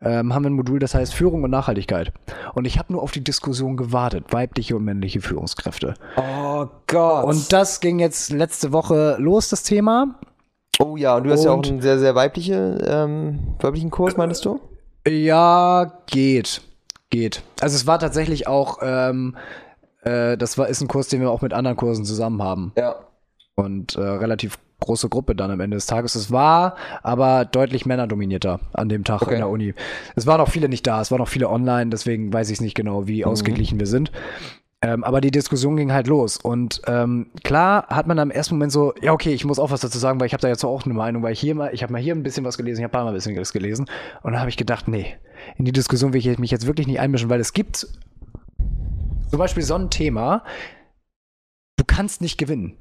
Ähm, 0.00 0.34
haben 0.34 0.42
wir 0.42 0.50
ein 0.50 0.54
Modul, 0.54 0.78
das 0.80 0.94
heißt 0.94 1.14
Führung 1.14 1.44
und 1.44 1.50
Nachhaltigkeit. 1.50 2.12
Und 2.54 2.64
ich 2.64 2.78
habe 2.78 2.92
nur 2.92 3.02
auf 3.02 3.12
die 3.12 3.22
Diskussion 3.22 3.76
gewartet, 3.76 4.32
weibliche 4.32 4.74
und 4.74 4.84
männliche 4.84 5.20
Führungskräfte. 5.20 5.94
Oh 6.16 6.66
Gott. 6.88 7.24
Und 7.24 7.52
das 7.52 7.80
ging 7.80 8.00
jetzt 8.00 8.32
letzte 8.32 8.72
Woche 8.72 9.16
los, 9.20 9.50
das 9.50 9.62
Thema. 9.62 10.18
Oh 10.78 10.96
ja, 10.96 11.16
und 11.16 11.24
du 11.24 11.30
hast 11.30 11.40
und 11.40 11.44
ja 11.46 11.52
auch 11.52 11.64
einen 11.64 11.80
sehr, 11.80 11.98
sehr 11.98 12.14
weibliche, 12.14 12.78
ähm, 12.86 13.38
weiblichen 13.60 13.90
Kurs, 13.90 14.16
meinst 14.16 14.44
du? 14.44 14.60
Ja, 15.06 16.00
geht. 16.06 16.62
Geht. 17.10 17.42
Also 17.60 17.76
es 17.76 17.86
war 17.86 17.98
tatsächlich 17.98 18.46
auch, 18.46 18.78
ähm, 18.80 19.36
äh, 20.02 20.36
das 20.36 20.56
war, 20.56 20.68
ist 20.68 20.80
ein 20.80 20.88
Kurs, 20.88 21.08
den 21.08 21.20
wir 21.20 21.30
auch 21.30 21.42
mit 21.42 21.52
anderen 21.52 21.76
Kursen 21.76 22.04
zusammen 22.04 22.42
haben. 22.42 22.72
Ja. 22.76 22.96
Und 23.54 23.96
äh, 23.96 24.00
relativ 24.00 24.58
große 24.82 25.08
Gruppe 25.08 25.34
dann 25.34 25.50
am 25.50 25.60
Ende 25.60 25.76
des 25.76 25.86
Tages. 25.86 26.14
Es 26.14 26.30
war 26.30 26.76
aber 27.02 27.44
deutlich 27.44 27.86
männerdominierter 27.86 28.60
an 28.72 28.88
dem 28.88 29.04
Tag 29.04 29.22
okay. 29.22 29.34
in 29.34 29.38
der 29.38 29.48
Uni. 29.48 29.74
Es 30.16 30.26
waren 30.26 30.40
auch 30.40 30.48
viele 30.48 30.68
nicht 30.68 30.86
da, 30.86 31.00
es 31.00 31.10
waren 31.10 31.20
auch 31.20 31.28
viele 31.28 31.48
online, 31.48 31.90
deswegen 31.90 32.32
weiß 32.32 32.48
ich 32.50 32.54
es 32.54 32.60
nicht 32.60 32.74
genau, 32.74 33.06
wie 33.06 33.22
mhm. 33.22 33.30
ausgeglichen 33.30 33.78
wir 33.78 33.86
sind. 33.86 34.12
Ähm, 34.84 35.04
aber 35.04 35.20
die 35.20 35.30
Diskussion 35.30 35.76
ging 35.76 35.92
halt 35.92 36.08
los. 36.08 36.38
Und 36.38 36.82
ähm, 36.88 37.28
klar 37.44 37.86
hat 37.86 38.08
man 38.08 38.18
am 38.18 38.32
ersten 38.32 38.56
Moment 38.56 38.72
so, 38.72 38.92
ja, 39.00 39.12
okay, 39.12 39.32
ich 39.32 39.44
muss 39.44 39.60
auch 39.60 39.70
was 39.70 39.80
dazu 39.80 39.98
sagen, 39.98 40.18
weil 40.18 40.26
ich 40.26 40.32
habe 40.32 40.40
da 40.40 40.48
jetzt 40.48 40.64
auch 40.64 40.84
eine 40.84 40.92
Meinung, 40.92 41.22
weil 41.22 41.32
ich 41.32 41.40
hier 41.40 41.54
mal, 41.54 41.72
ich 41.72 41.84
habe 41.84 41.92
mal 41.92 42.02
hier 42.02 42.14
ein 42.14 42.24
bisschen 42.24 42.44
was 42.44 42.58
gelesen, 42.58 42.80
ich 42.80 42.84
habe 42.84 42.98
mal 42.98 43.06
ein 43.06 43.14
bisschen 43.14 43.36
was 43.36 43.52
gelesen. 43.52 43.86
Und 44.22 44.32
dann 44.32 44.40
habe 44.40 44.50
ich 44.50 44.56
gedacht, 44.56 44.88
nee, 44.88 45.14
in 45.56 45.64
die 45.64 45.72
Diskussion 45.72 46.12
will 46.12 46.26
ich 46.26 46.38
mich 46.38 46.50
jetzt 46.50 46.66
wirklich 46.66 46.88
nicht 46.88 46.98
einmischen, 46.98 47.30
weil 47.30 47.40
es 47.40 47.52
gibt 47.52 47.86
zum 49.30 49.38
Beispiel 49.38 49.62
so 49.62 49.76
ein 49.76 49.88
Thema, 49.88 50.42
du 51.76 51.84
kannst 51.86 52.20
nicht 52.20 52.36
gewinnen. 52.36 52.76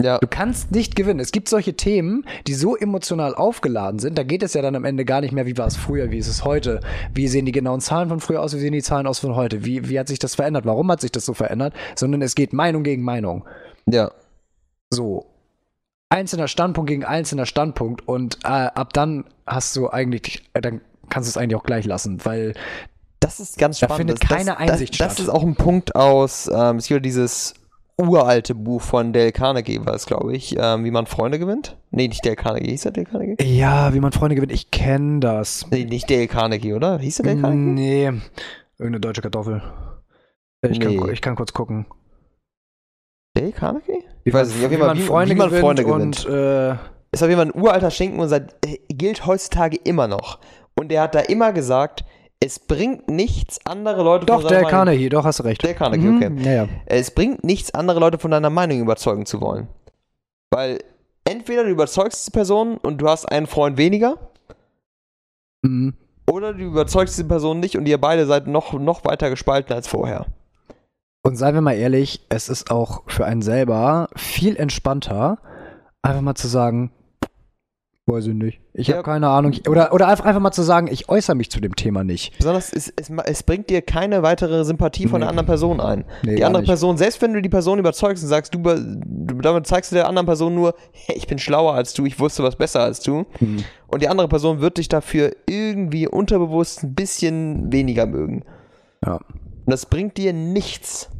Ja. 0.00 0.18
Du 0.18 0.28
kannst 0.28 0.70
nicht 0.70 0.94
gewinnen. 0.94 1.18
Es 1.18 1.32
gibt 1.32 1.48
solche 1.48 1.74
Themen, 1.74 2.24
die 2.46 2.54
so 2.54 2.76
emotional 2.76 3.34
aufgeladen 3.34 3.98
sind, 3.98 4.16
da 4.16 4.22
geht 4.22 4.42
es 4.44 4.54
ja 4.54 4.62
dann 4.62 4.76
am 4.76 4.84
Ende 4.84 5.04
gar 5.04 5.20
nicht 5.20 5.32
mehr, 5.32 5.46
wie 5.46 5.58
war 5.58 5.66
es 5.66 5.76
früher, 5.76 6.10
wie 6.12 6.18
ist 6.18 6.28
es 6.28 6.44
heute, 6.44 6.80
wie 7.14 7.26
sehen 7.26 7.46
die 7.46 7.52
genauen 7.52 7.80
Zahlen 7.80 8.08
von 8.08 8.20
früher 8.20 8.40
aus, 8.40 8.54
wie 8.54 8.60
sehen 8.60 8.72
die 8.72 8.82
Zahlen 8.82 9.08
aus 9.08 9.18
von 9.18 9.34
heute, 9.34 9.64
wie, 9.64 9.88
wie 9.88 9.98
hat 9.98 10.06
sich 10.06 10.20
das 10.20 10.36
verändert, 10.36 10.66
warum 10.66 10.90
hat 10.90 11.00
sich 11.00 11.10
das 11.10 11.26
so 11.26 11.34
verändert, 11.34 11.74
sondern 11.96 12.22
es 12.22 12.36
geht 12.36 12.52
Meinung 12.52 12.84
gegen 12.84 13.02
Meinung. 13.02 13.44
Ja. 13.86 14.12
So. 14.90 15.26
Einzelner 16.10 16.48
Standpunkt 16.48 16.88
gegen 16.88 17.04
einzelner 17.04 17.44
Standpunkt 17.44 18.06
und 18.06 18.38
äh, 18.44 18.48
ab 18.48 18.92
dann 18.92 19.24
hast 19.46 19.74
du 19.76 19.90
eigentlich, 19.90 20.48
äh, 20.54 20.60
dann 20.60 20.80
kannst 21.10 21.28
du 21.28 21.30
es 21.30 21.36
eigentlich 21.36 21.56
auch 21.56 21.64
gleich 21.64 21.84
lassen, 21.84 22.24
weil 22.24 22.54
das 23.20 23.40
ist 23.40 23.58
ganz 23.58 23.78
spannend. 23.78 23.92
Da 23.92 23.96
findet 23.96 24.20
keine 24.20 24.50
das, 24.52 24.58
Einsicht 24.58 24.92
das, 24.92 24.96
statt. 24.96 25.10
Das 25.10 25.20
ist 25.20 25.28
auch 25.28 25.42
ein 25.42 25.56
Punkt 25.56 25.96
aus, 25.96 26.48
ähm, 26.52 26.76
es 26.76 26.86
gibt 26.86 27.04
dieses 27.04 27.54
uralte 28.00 28.54
Buch 28.54 28.80
von 28.80 29.12
Dale 29.12 29.32
Carnegie 29.32 29.84
war 29.84 29.94
es, 29.94 30.06
glaube 30.06 30.34
ich, 30.34 30.56
ähm, 30.58 30.84
wie 30.84 30.90
man 30.90 31.06
Freunde 31.06 31.38
gewinnt. 31.38 31.76
Nee, 31.90 32.08
nicht 32.08 32.24
Dale 32.24 32.36
Carnegie, 32.36 32.70
hieß 32.70 32.86
er 32.86 32.92
Dale 32.92 33.06
Carnegie? 33.06 33.44
Ja, 33.44 33.92
wie 33.92 34.00
man 34.00 34.12
Freunde 34.12 34.36
gewinnt, 34.36 34.52
ich 34.52 34.70
kenne 34.70 35.20
das. 35.20 35.66
Nee, 35.70 35.84
nicht 35.84 36.08
Dale 36.08 36.28
Carnegie, 36.28 36.74
oder? 36.74 36.98
Hieß 36.98 37.20
er 37.20 37.24
Dale 37.24 37.40
Carnegie? 37.40 37.72
Nee, 37.72 38.04
irgendeine 38.78 39.00
deutsche 39.00 39.22
Kartoffel. 39.22 39.62
Ich, 40.62 40.78
nee. 40.78 40.96
kann, 40.96 41.12
ich 41.12 41.20
kann 41.20 41.36
kurz 41.36 41.52
gucken. 41.52 41.86
Dale 43.34 43.52
Carnegie? 43.52 44.04
Ich 44.24 44.32
weiß 44.32 44.54
nicht, 44.54 44.64
auf 44.64 44.70
jeden 44.70 44.82
Fall, 44.82 44.96
wie, 44.96 45.02
Freunde 45.02 45.34
wie 45.34 45.38
man 45.38 45.50
Freunde 45.50 45.84
gewinnt. 45.84 46.24
Und, 46.26 46.32
äh, 46.32 46.72
ist 47.10 47.22
auf 47.22 47.28
jeden 47.28 47.40
Fall 47.40 47.50
ein 47.52 47.60
uralter 47.60 47.90
Schinken 47.90 48.20
und 48.20 48.28
seit, 48.28 48.54
äh, 48.64 48.78
gilt 48.88 49.26
heutzutage 49.26 49.76
immer 49.76 50.06
noch. 50.06 50.38
Und 50.74 50.92
er 50.92 51.02
hat 51.02 51.14
da 51.14 51.20
immer 51.20 51.52
gesagt, 51.52 52.04
es 52.40 52.58
bringt 52.58 53.08
nichts, 53.08 53.58
andere 53.66 54.02
Leute 54.02 54.26
doch, 54.26 54.36
von 54.36 54.42
Doch, 54.44 54.50
der 54.50 54.64
Carnegie, 54.64 55.08
doch, 55.08 55.24
hast 55.24 55.40
du 55.40 55.42
recht. 55.42 55.62
Der 55.62 55.74
Carnegie, 55.74 56.06
mhm. 56.06 56.16
okay. 56.16 56.32
Ja, 56.44 56.52
ja. 56.64 56.68
Es 56.86 57.10
bringt 57.10 57.44
nichts, 57.44 57.74
andere 57.74 57.98
Leute 57.98 58.18
von 58.18 58.30
deiner 58.30 58.50
Meinung 58.50 58.80
überzeugen 58.80 59.26
zu 59.26 59.40
wollen. 59.40 59.68
Weil 60.50 60.78
entweder 61.24 61.64
du 61.64 61.70
überzeugst 61.70 62.26
die 62.26 62.30
Person 62.30 62.78
und 62.78 62.98
du 62.98 63.08
hast 63.08 63.26
einen 63.26 63.46
Freund 63.46 63.76
weniger, 63.76 64.16
mhm. 65.62 65.94
oder 66.30 66.54
du 66.54 66.62
überzeugst 66.64 67.18
die 67.18 67.24
Person 67.24 67.60
nicht 67.60 67.76
und 67.76 67.86
ihr 67.86 68.00
beide 68.00 68.24
seid 68.26 68.46
noch, 68.46 68.72
noch 68.72 69.04
weiter 69.04 69.30
gespalten 69.30 69.74
als 69.74 69.88
vorher. 69.88 70.26
Und 71.22 71.36
seien 71.36 71.54
wir 71.54 71.60
mal 71.60 71.72
ehrlich, 71.72 72.24
es 72.28 72.48
ist 72.48 72.70
auch 72.70 73.02
für 73.08 73.26
einen 73.26 73.42
selber 73.42 74.08
viel 74.14 74.56
entspannter, 74.56 75.38
einfach 76.02 76.22
mal 76.22 76.36
zu 76.36 76.46
sagen, 76.46 76.92
Weiß 78.08 78.26
ich 78.26 78.34
nicht. 78.34 78.58
Ich 78.72 78.86
ja. 78.86 78.94
habe 78.94 79.04
keine 79.04 79.28
Ahnung. 79.28 79.54
Oder, 79.68 79.92
oder 79.92 80.08
einfach, 80.08 80.24
einfach 80.24 80.40
mal 80.40 80.50
zu 80.50 80.62
sagen, 80.62 80.88
ich 80.90 81.10
äußere 81.10 81.36
mich 81.36 81.50
zu 81.50 81.60
dem 81.60 81.76
Thema 81.76 82.04
nicht. 82.04 82.34
Besonders, 82.38 82.72
es, 82.72 82.90
es, 82.96 83.10
es 83.10 83.42
bringt 83.42 83.68
dir 83.68 83.82
keine 83.82 84.22
weitere 84.22 84.64
Sympathie 84.64 85.06
von 85.06 85.20
nee. 85.20 85.24
der 85.24 85.28
anderen 85.28 85.46
Person 85.46 85.78
ein. 85.78 86.06
Nee, 86.22 86.36
die 86.36 86.44
andere. 86.44 86.62
Person, 86.62 86.96
selbst 86.96 87.20
wenn 87.20 87.34
du 87.34 87.42
die 87.42 87.50
Person 87.50 87.78
überzeugst 87.78 88.22
und 88.22 88.30
sagst, 88.30 88.54
du, 88.54 88.60
du, 88.62 89.34
damit 89.42 89.66
zeigst 89.66 89.92
du 89.92 89.96
der 89.96 90.08
anderen 90.08 90.24
Person 90.24 90.54
nur, 90.54 90.74
hey, 90.92 91.18
ich 91.18 91.26
bin 91.26 91.38
schlauer 91.38 91.74
als 91.74 91.92
du, 91.92 92.06
ich 92.06 92.18
wusste 92.18 92.42
was 92.42 92.56
besser 92.56 92.80
als 92.80 93.00
du. 93.00 93.26
Hm. 93.40 93.62
Und 93.88 94.00
die 94.00 94.08
andere 94.08 94.28
Person 94.28 94.62
wird 94.62 94.78
dich 94.78 94.88
dafür 94.88 95.36
irgendwie 95.46 96.08
unterbewusst 96.08 96.84
ein 96.84 96.94
bisschen 96.94 97.70
weniger 97.70 98.06
mögen. 98.06 98.42
Ja. 99.04 99.16
Und 99.16 99.66
das 99.66 99.84
bringt 99.84 100.16
dir 100.16 100.32
nichts. 100.32 101.10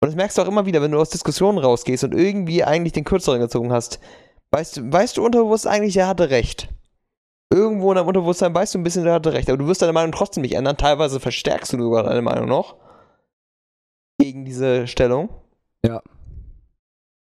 Und 0.00 0.06
das 0.06 0.16
merkst 0.16 0.38
du 0.38 0.42
auch 0.42 0.48
immer 0.48 0.64
wieder, 0.64 0.80
wenn 0.80 0.92
du 0.92 1.00
aus 1.00 1.10
Diskussionen 1.10 1.58
rausgehst 1.58 2.02
und 2.04 2.14
irgendwie 2.14 2.64
eigentlich 2.64 2.94
den 2.94 3.04
Kürzeren 3.04 3.40
gezogen 3.40 3.72
hast 3.72 4.00
Weißt 4.50 4.76
du, 4.76 4.92
weißt 4.92 5.16
du 5.16 5.24
unterbewusst 5.24 5.66
eigentlich, 5.66 5.96
er 5.96 6.08
hatte 6.08 6.30
recht. 6.30 6.68
Irgendwo 7.50 7.90
in 7.90 7.96
deinem 7.96 8.08
Unterbewusstsein 8.08 8.54
weißt 8.54 8.74
du 8.74 8.78
ein 8.78 8.82
bisschen, 8.82 9.06
er 9.06 9.14
hatte 9.14 9.32
recht. 9.32 9.48
Aber 9.48 9.58
du 9.58 9.66
wirst 9.66 9.82
deine 9.82 9.92
Meinung 9.92 10.12
trotzdem 10.12 10.42
nicht 10.42 10.54
ändern. 10.54 10.76
Teilweise 10.76 11.20
verstärkst 11.20 11.72
du 11.72 11.78
sogar 11.78 12.02
deine 12.04 12.22
Meinung 12.22 12.46
noch. 12.46 12.76
Gegen 14.18 14.44
diese 14.44 14.86
Stellung. 14.86 15.30
Ja. 15.84 16.02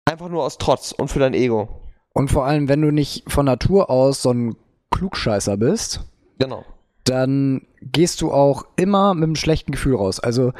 Einfach 0.06 0.30
nur 0.30 0.44
aus 0.44 0.58
Trotz 0.58 0.92
und 0.92 1.10
für 1.10 1.20
dein 1.20 1.34
Ego. 1.34 1.82
Und 2.14 2.32
vor 2.32 2.46
allem, 2.46 2.68
wenn 2.68 2.82
du 2.82 2.92
nicht 2.92 3.32
von 3.32 3.46
Natur 3.46 3.90
aus 3.90 4.22
so 4.22 4.32
ein 4.32 4.56
Klugscheißer 4.92 5.56
bist. 5.58 6.02
Genau. 6.40 6.66
Dann 7.06 7.66
gehst 7.82 8.22
du 8.22 8.32
auch 8.32 8.66
immer 8.76 9.14
mit 9.14 9.24
einem 9.24 9.36
schlechten 9.36 9.72
Gefühl 9.72 9.96
raus. 9.96 10.20
Also 10.20 10.52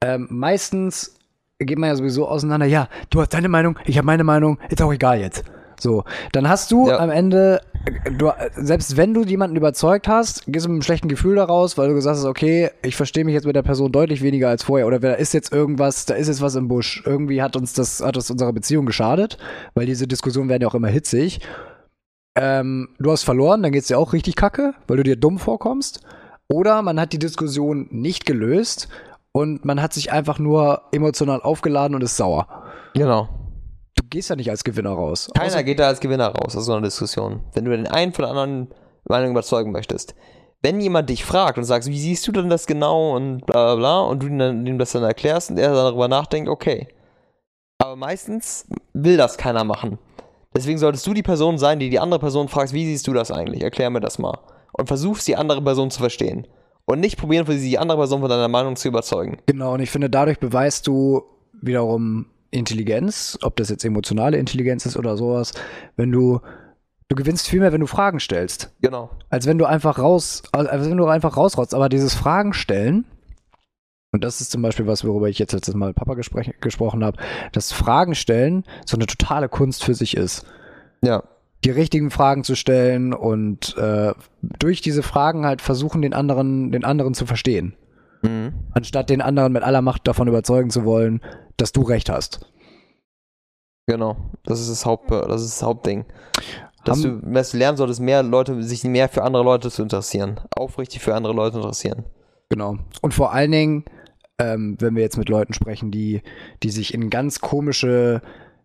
ähm, 0.00 0.26
meistens 0.30 1.16
geht 1.58 1.78
man 1.78 1.90
ja 1.90 1.96
sowieso 1.96 2.26
auseinander. 2.26 2.66
Ja, 2.66 2.88
du 3.10 3.20
hast 3.20 3.32
deine 3.34 3.48
Meinung, 3.48 3.78
ich 3.84 3.96
habe 3.96 4.06
meine 4.06 4.24
Meinung, 4.24 4.58
ist 4.68 4.82
auch 4.82 4.92
egal 4.92 5.20
jetzt. 5.20 5.44
So, 5.84 6.04
dann 6.32 6.48
hast 6.48 6.72
du 6.72 6.88
ja. 6.88 6.98
am 6.98 7.10
Ende 7.10 7.60
du, 8.16 8.32
selbst 8.56 8.96
wenn 8.96 9.12
du 9.12 9.22
jemanden 9.22 9.54
überzeugt 9.54 10.08
hast, 10.08 10.46
gehst 10.46 10.64
du 10.64 10.70
mit 10.70 10.76
einem 10.76 10.82
schlechten 10.82 11.08
Gefühl 11.08 11.36
daraus, 11.36 11.76
weil 11.76 11.88
du 11.88 11.94
gesagt 11.94 12.16
hast, 12.16 12.24
okay, 12.24 12.70
ich 12.82 12.96
verstehe 12.96 13.22
mich 13.22 13.34
jetzt 13.34 13.44
mit 13.44 13.54
der 13.54 13.62
Person 13.62 13.92
deutlich 13.92 14.22
weniger 14.22 14.48
als 14.48 14.62
vorher 14.62 14.86
oder 14.86 14.98
da 14.98 15.12
ist 15.12 15.34
jetzt 15.34 15.52
irgendwas, 15.52 16.06
da 16.06 16.14
ist 16.14 16.28
jetzt 16.28 16.40
was 16.40 16.54
im 16.54 16.68
Busch. 16.68 17.02
Irgendwie 17.04 17.42
hat 17.42 17.54
uns 17.54 17.74
das, 17.74 18.00
hat 18.00 18.16
das 18.16 18.30
unserer 18.30 18.54
Beziehung 18.54 18.86
geschadet, 18.86 19.36
weil 19.74 19.84
diese 19.84 20.08
Diskussionen 20.08 20.48
werden 20.48 20.62
ja 20.62 20.68
auch 20.68 20.74
immer 20.74 20.88
hitzig. 20.88 21.40
Ähm, 22.34 22.88
du 22.98 23.12
hast 23.12 23.24
verloren, 23.24 23.62
dann 23.62 23.72
geht's 23.72 23.88
dir 23.88 23.98
auch 23.98 24.14
richtig 24.14 24.36
kacke, 24.36 24.72
weil 24.88 24.96
du 24.96 25.02
dir 25.02 25.16
dumm 25.16 25.38
vorkommst. 25.38 26.00
Oder 26.48 26.80
man 26.80 26.98
hat 26.98 27.12
die 27.12 27.18
Diskussion 27.18 27.88
nicht 27.90 28.24
gelöst 28.24 28.88
und 29.32 29.66
man 29.66 29.82
hat 29.82 29.92
sich 29.92 30.12
einfach 30.12 30.38
nur 30.38 30.80
emotional 30.92 31.42
aufgeladen 31.42 31.94
und 31.94 32.02
ist 32.02 32.16
sauer. 32.16 32.48
Genau. 32.94 33.28
Gehst 34.10 34.30
ja 34.30 34.36
nicht 34.36 34.50
als 34.50 34.64
Gewinner 34.64 34.90
raus. 34.90 35.30
Keiner 35.34 35.46
Außer 35.46 35.62
geht 35.62 35.78
da 35.78 35.88
als 35.88 36.00
Gewinner 36.00 36.28
raus 36.28 36.56
aus 36.56 36.66
so 36.66 36.72
einer 36.72 36.82
Diskussion. 36.82 37.40
Wenn 37.52 37.64
du 37.64 37.70
den 37.70 37.86
einen 37.86 38.12
von 38.12 38.24
der 38.24 38.30
anderen 38.30 38.68
Meinung 39.04 39.30
überzeugen 39.30 39.72
möchtest. 39.72 40.14
Wenn 40.62 40.80
jemand 40.80 41.10
dich 41.10 41.24
fragt 41.24 41.58
und 41.58 41.64
sagt, 41.64 41.86
wie 41.86 41.98
siehst 41.98 42.26
du 42.26 42.32
denn 42.32 42.48
das 42.48 42.66
genau 42.66 43.14
und 43.16 43.44
bla 43.44 43.74
bla 43.74 43.76
bla 43.76 44.00
und 44.00 44.22
du 44.22 44.28
ihm 44.28 44.78
das 44.78 44.92
dann 44.92 45.02
erklärst 45.02 45.50
und 45.50 45.58
er 45.58 45.74
darüber 45.74 46.08
nachdenkt, 46.08 46.48
okay. 46.48 46.88
Aber 47.78 47.96
meistens 47.96 48.66
will 48.94 49.16
das 49.16 49.36
keiner 49.36 49.64
machen. 49.64 49.98
Deswegen 50.56 50.78
solltest 50.78 51.06
du 51.06 51.12
die 51.12 51.22
Person 51.22 51.58
sein, 51.58 51.80
die 51.80 51.90
die 51.90 51.98
andere 51.98 52.20
Person 52.20 52.48
fragt, 52.48 52.72
wie 52.72 52.86
siehst 52.86 53.06
du 53.06 53.12
das 53.12 53.30
eigentlich? 53.30 53.62
Erklär 53.62 53.90
mir 53.90 54.00
das 54.00 54.18
mal. 54.18 54.38
Und 54.72 54.86
versuchst 54.86 55.28
die 55.28 55.36
andere 55.36 55.60
Person 55.60 55.90
zu 55.90 55.98
verstehen. 55.98 56.46
Und 56.86 57.00
nicht 57.00 57.18
probieren, 57.18 57.46
für 57.46 57.54
die 57.54 57.78
andere 57.78 57.98
Person 57.98 58.20
von 58.20 58.30
deiner 58.30 58.48
Meinung 58.48 58.76
zu 58.76 58.88
überzeugen. 58.88 59.38
Genau, 59.46 59.74
und 59.74 59.80
ich 59.80 59.90
finde, 59.90 60.08
dadurch 60.08 60.38
beweist 60.38 60.86
du 60.86 61.24
wiederum 61.60 62.26
Intelligenz, 62.54 63.38
ob 63.42 63.56
das 63.56 63.68
jetzt 63.68 63.84
emotionale 63.84 64.36
Intelligenz 64.38 64.86
ist 64.86 64.96
oder 64.96 65.16
sowas, 65.16 65.52
wenn 65.96 66.10
du 66.12 66.40
du 67.08 67.16
gewinnst 67.16 67.48
viel 67.48 67.60
mehr, 67.60 67.72
wenn 67.72 67.80
du 67.80 67.86
Fragen 67.86 68.20
stellst. 68.20 68.72
Genau. 68.80 69.10
Als 69.28 69.46
wenn 69.46 69.58
du 69.58 69.66
einfach 69.66 69.98
raus, 69.98 70.42
als 70.52 70.88
wenn 70.88 70.96
du 70.96 71.06
einfach 71.06 71.36
rausrotzt. 71.36 71.74
Aber 71.74 71.88
dieses 71.88 72.14
Fragen 72.14 72.54
stellen, 72.54 73.04
und 74.12 74.24
das 74.24 74.40
ist 74.40 74.50
zum 74.50 74.62
Beispiel 74.62 74.86
was, 74.86 75.04
worüber 75.04 75.28
ich 75.28 75.38
jetzt 75.38 75.52
letztes 75.52 75.74
Mal 75.74 75.88
mit 75.88 75.96
Papa 75.96 76.14
gesprochen 76.14 77.04
habe, 77.04 77.18
dass 77.52 77.72
Fragen 77.72 78.14
stellen 78.14 78.64
so 78.86 78.96
eine 78.96 79.06
totale 79.06 79.48
Kunst 79.48 79.84
für 79.84 79.94
sich 79.94 80.16
ist. 80.16 80.46
Ja. 81.02 81.24
Die 81.64 81.70
richtigen 81.70 82.10
Fragen 82.10 82.44
zu 82.44 82.54
stellen 82.54 83.12
und 83.12 83.76
äh, 83.76 84.14
durch 84.42 84.80
diese 84.80 85.02
Fragen 85.02 85.46
halt 85.46 85.62
versuchen, 85.62 86.02
den 86.02 86.14
anderen, 86.14 86.72
den 86.72 86.84
anderen 86.84 87.14
zu 87.14 87.26
verstehen. 87.26 87.74
Mhm. 88.24 88.52
Anstatt 88.72 89.10
den 89.10 89.20
anderen 89.20 89.52
mit 89.52 89.62
aller 89.62 89.82
Macht 89.82 90.06
davon 90.06 90.28
überzeugen 90.28 90.70
zu 90.70 90.84
wollen, 90.84 91.20
dass 91.56 91.72
du 91.72 91.82
recht 91.82 92.10
hast. 92.10 92.40
Genau, 93.86 94.16
das 94.44 94.60
ist 94.60 94.70
das, 94.70 94.86
Haupt, 94.86 95.10
das, 95.10 95.42
ist 95.42 95.60
das 95.60 95.62
Hauptding. 95.62 96.06
Dass 96.84 97.04
Haben, 97.04 97.20
du, 97.22 97.32
dass 97.32 97.50
du 97.50 97.58
lernen 97.58 97.76
solltest, 97.76 98.00
mehr 98.00 98.22
Leute, 98.22 98.62
sich 98.62 98.84
mehr 98.84 99.08
für 99.08 99.22
andere 99.22 99.42
Leute 99.42 99.70
zu 99.70 99.82
interessieren. 99.82 100.40
Aufrichtig 100.56 101.02
für 101.02 101.14
andere 101.14 101.34
Leute 101.34 101.58
interessieren. 101.58 102.04
Genau. 102.48 102.76
Und 103.02 103.14
vor 103.14 103.32
allen 103.32 103.52
Dingen, 103.52 103.84
ähm, 104.38 104.76
wenn 104.80 104.94
wir 104.96 105.02
jetzt 105.02 105.18
mit 105.18 105.28
Leuten 105.28 105.52
sprechen, 105.52 105.90
die, 105.90 106.22
die 106.62 106.70
sich 106.70 106.94
in 106.94 107.10
ganz 107.10 107.40
komische 107.40 108.22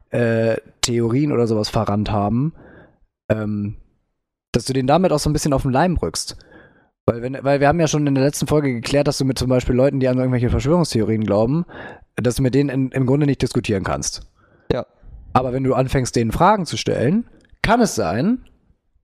äh, 0.10 0.58
Theorien 0.82 1.32
oder 1.32 1.48
sowas 1.48 1.70
verrannt 1.70 2.12
haben, 2.12 2.54
ähm, 3.30 3.78
dass 4.52 4.66
du 4.66 4.74
den 4.74 4.88
damit 4.88 5.12
auch 5.12 5.20
so 5.20 5.30
ein 5.30 5.34
bisschen 5.34 5.54
auf 5.54 5.62
den 5.62 5.72
Leim 5.72 5.98
rückst. 5.98 6.38
Weil, 7.10 7.24
wenn, 7.24 7.38
weil 7.42 7.60
wir 7.60 7.68
haben 7.68 7.80
ja 7.80 7.88
schon 7.88 8.06
in 8.06 8.14
der 8.14 8.24
letzten 8.24 8.46
Folge 8.46 8.72
geklärt, 8.72 9.08
dass 9.08 9.18
du 9.18 9.26
mit 9.26 9.40
zum 9.40 9.50
Beispiel 9.50 9.74
Leuten, 9.74 10.00
die 10.00 10.08
an 10.08 10.20
irgendwelche 10.20 10.52
Verschwörungstheorien 10.52 11.24
glauben, 11.24 11.66
dass 12.16 12.36
du 12.36 12.44
mit 12.44 12.54
denen 12.54 12.70
in, 12.70 12.92
im 12.92 13.08
Grunde 13.08 13.26
nicht 13.26 13.42
diskutieren 13.42 13.84
kannst. 13.84 14.22
Ja. 14.72 14.86
Aber 15.34 15.52
wenn 15.52 15.64
du 15.64 15.74
anfängst, 15.74 16.16
denen 16.16 16.32
Fragen 16.32 16.68
zu 16.68 16.78
stellen, 16.78 17.26
kann 17.64 17.82
es 17.82 17.96
sein, 17.96 18.46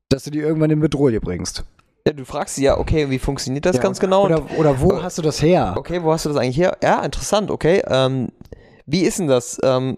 dass 0.09 0.23
du 0.23 0.29
die 0.29 0.37
irgendwann 0.37 0.69
in 0.69 0.81
Bedrohung 0.81 1.19
bringst. 1.19 1.63
Ja, 2.05 2.13
du 2.13 2.25
fragst 2.25 2.55
sie 2.55 2.65
ja, 2.65 2.77
okay, 2.77 3.09
wie 3.09 3.17
funktioniert 3.17 3.65
das 3.65 3.77
ja, 3.77 3.81
ganz 3.81 3.99
genau? 3.99 4.25
Oder, 4.25 4.43
oder 4.59 4.79
wo 4.79 4.91
äh, 4.91 5.01
hast 5.01 5.17
du 5.17 5.23
das 5.23 5.41
her? 5.41 5.73
Okay, 5.75 6.03
wo 6.03 6.11
hast 6.11 6.25
du 6.25 6.29
das 6.29 6.37
eigentlich 6.37 6.57
her? 6.57 6.77
Ja, 6.83 7.03
interessant, 7.03 7.49
okay. 7.49 7.81
Ähm, 7.87 8.29
wie 8.85 9.01
ist 9.01 9.17
denn 9.17 9.25
das? 9.25 9.57
Ähm, 9.63 9.97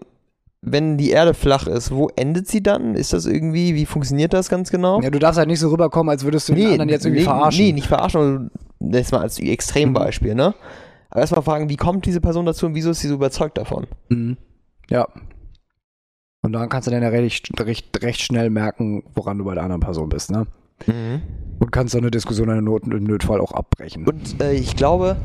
wenn 0.60 0.96
die 0.96 1.10
Erde 1.10 1.34
flach 1.34 1.66
ist, 1.66 1.92
wo 1.92 2.08
endet 2.16 2.48
sie 2.48 2.62
dann? 2.62 2.94
Ist 2.94 3.12
das 3.12 3.26
irgendwie, 3.26 3.74
wie 3.74 3.86
funktioniert 3.86 4.32
das 4.32 4.48
ganz 4.48 4.70
genau? 4.70 5.00
Ja, 5.00 5.10
du 5.10 5.18
darfst 5.18 5.38
halt 5.38 5.48
nicht 5.48 5.60
so 5.60 5.68
rüberkommen, 5.68 6.10
als 6.10 6.24
würdest 6.24 6.48
du 6.48 6.54
nee, 6.54 6.62
den 6.62 6.72
anderen 6.72 6.88
jetzt 6.88 7.04
irgendwie 7.04 7.20
nee, 7.20 7.26
verarschen. 7.26 7.64
Nee, 7.64 7.72
nicht 7.72 7.86
verarschen, 7.86 8.50
das 8.80 9.12
mal 9.12 9.20
als 9.20 9.38
Extrembeispiel, 9.38 10.34
ne? 10.34 10.54
Aber 11.10 11.20
erstmal 11.20 11.42
fragen, 11.42 11.68
wie 11.68 11.76
kommt 11.76 12.06
diese 12.06 12.20
Person 12.20 12.44
dazu 12.44 12.66
und 12.66 12.74
wieso 12.74 12.90
ist 12.90 13.00
sie 13.00 13.08
so 13.08 13.14
überzeugt 13.14 13.56
davon? 13.56 13.86
Mhm. 14.08 14.36
Ja. 14.90 15.06
Und 16.42 16.52
dann 16.52 16.68
kannst 16.68 16.86
du 16.86 16.90
dann 16.90 17.02
ja 17.02 17.08
recht, 17.08 17.48
recht, 17.60 18.02
recht 18.02 18.20
schnell 18.20 18.50
merken, 18.50 19.04
woran 19.14 19.38
du 19.38 19.44
bei 19.44 19.54
der 19.54 19.62
anderen 19.62 19.80
Person 19.80 20.08
bist, 20.08 20.30
ne? 20.30 20.46
Mhm. 20.86 21.22
Und 21.60 21.72
kannst 21.72 21.92
so 21.92 21.98
eine 21.98 22.10
Diskussion 22.10 22.48
im 22.48 23.04
Notfall 23.04 23.40
auch 23.40 23.52
abbrechen. 23.52 24.06
Und 24.06 24.40
äh, 24.40 24.52
ich 24.52 24.76
glaube, 24.76 25.16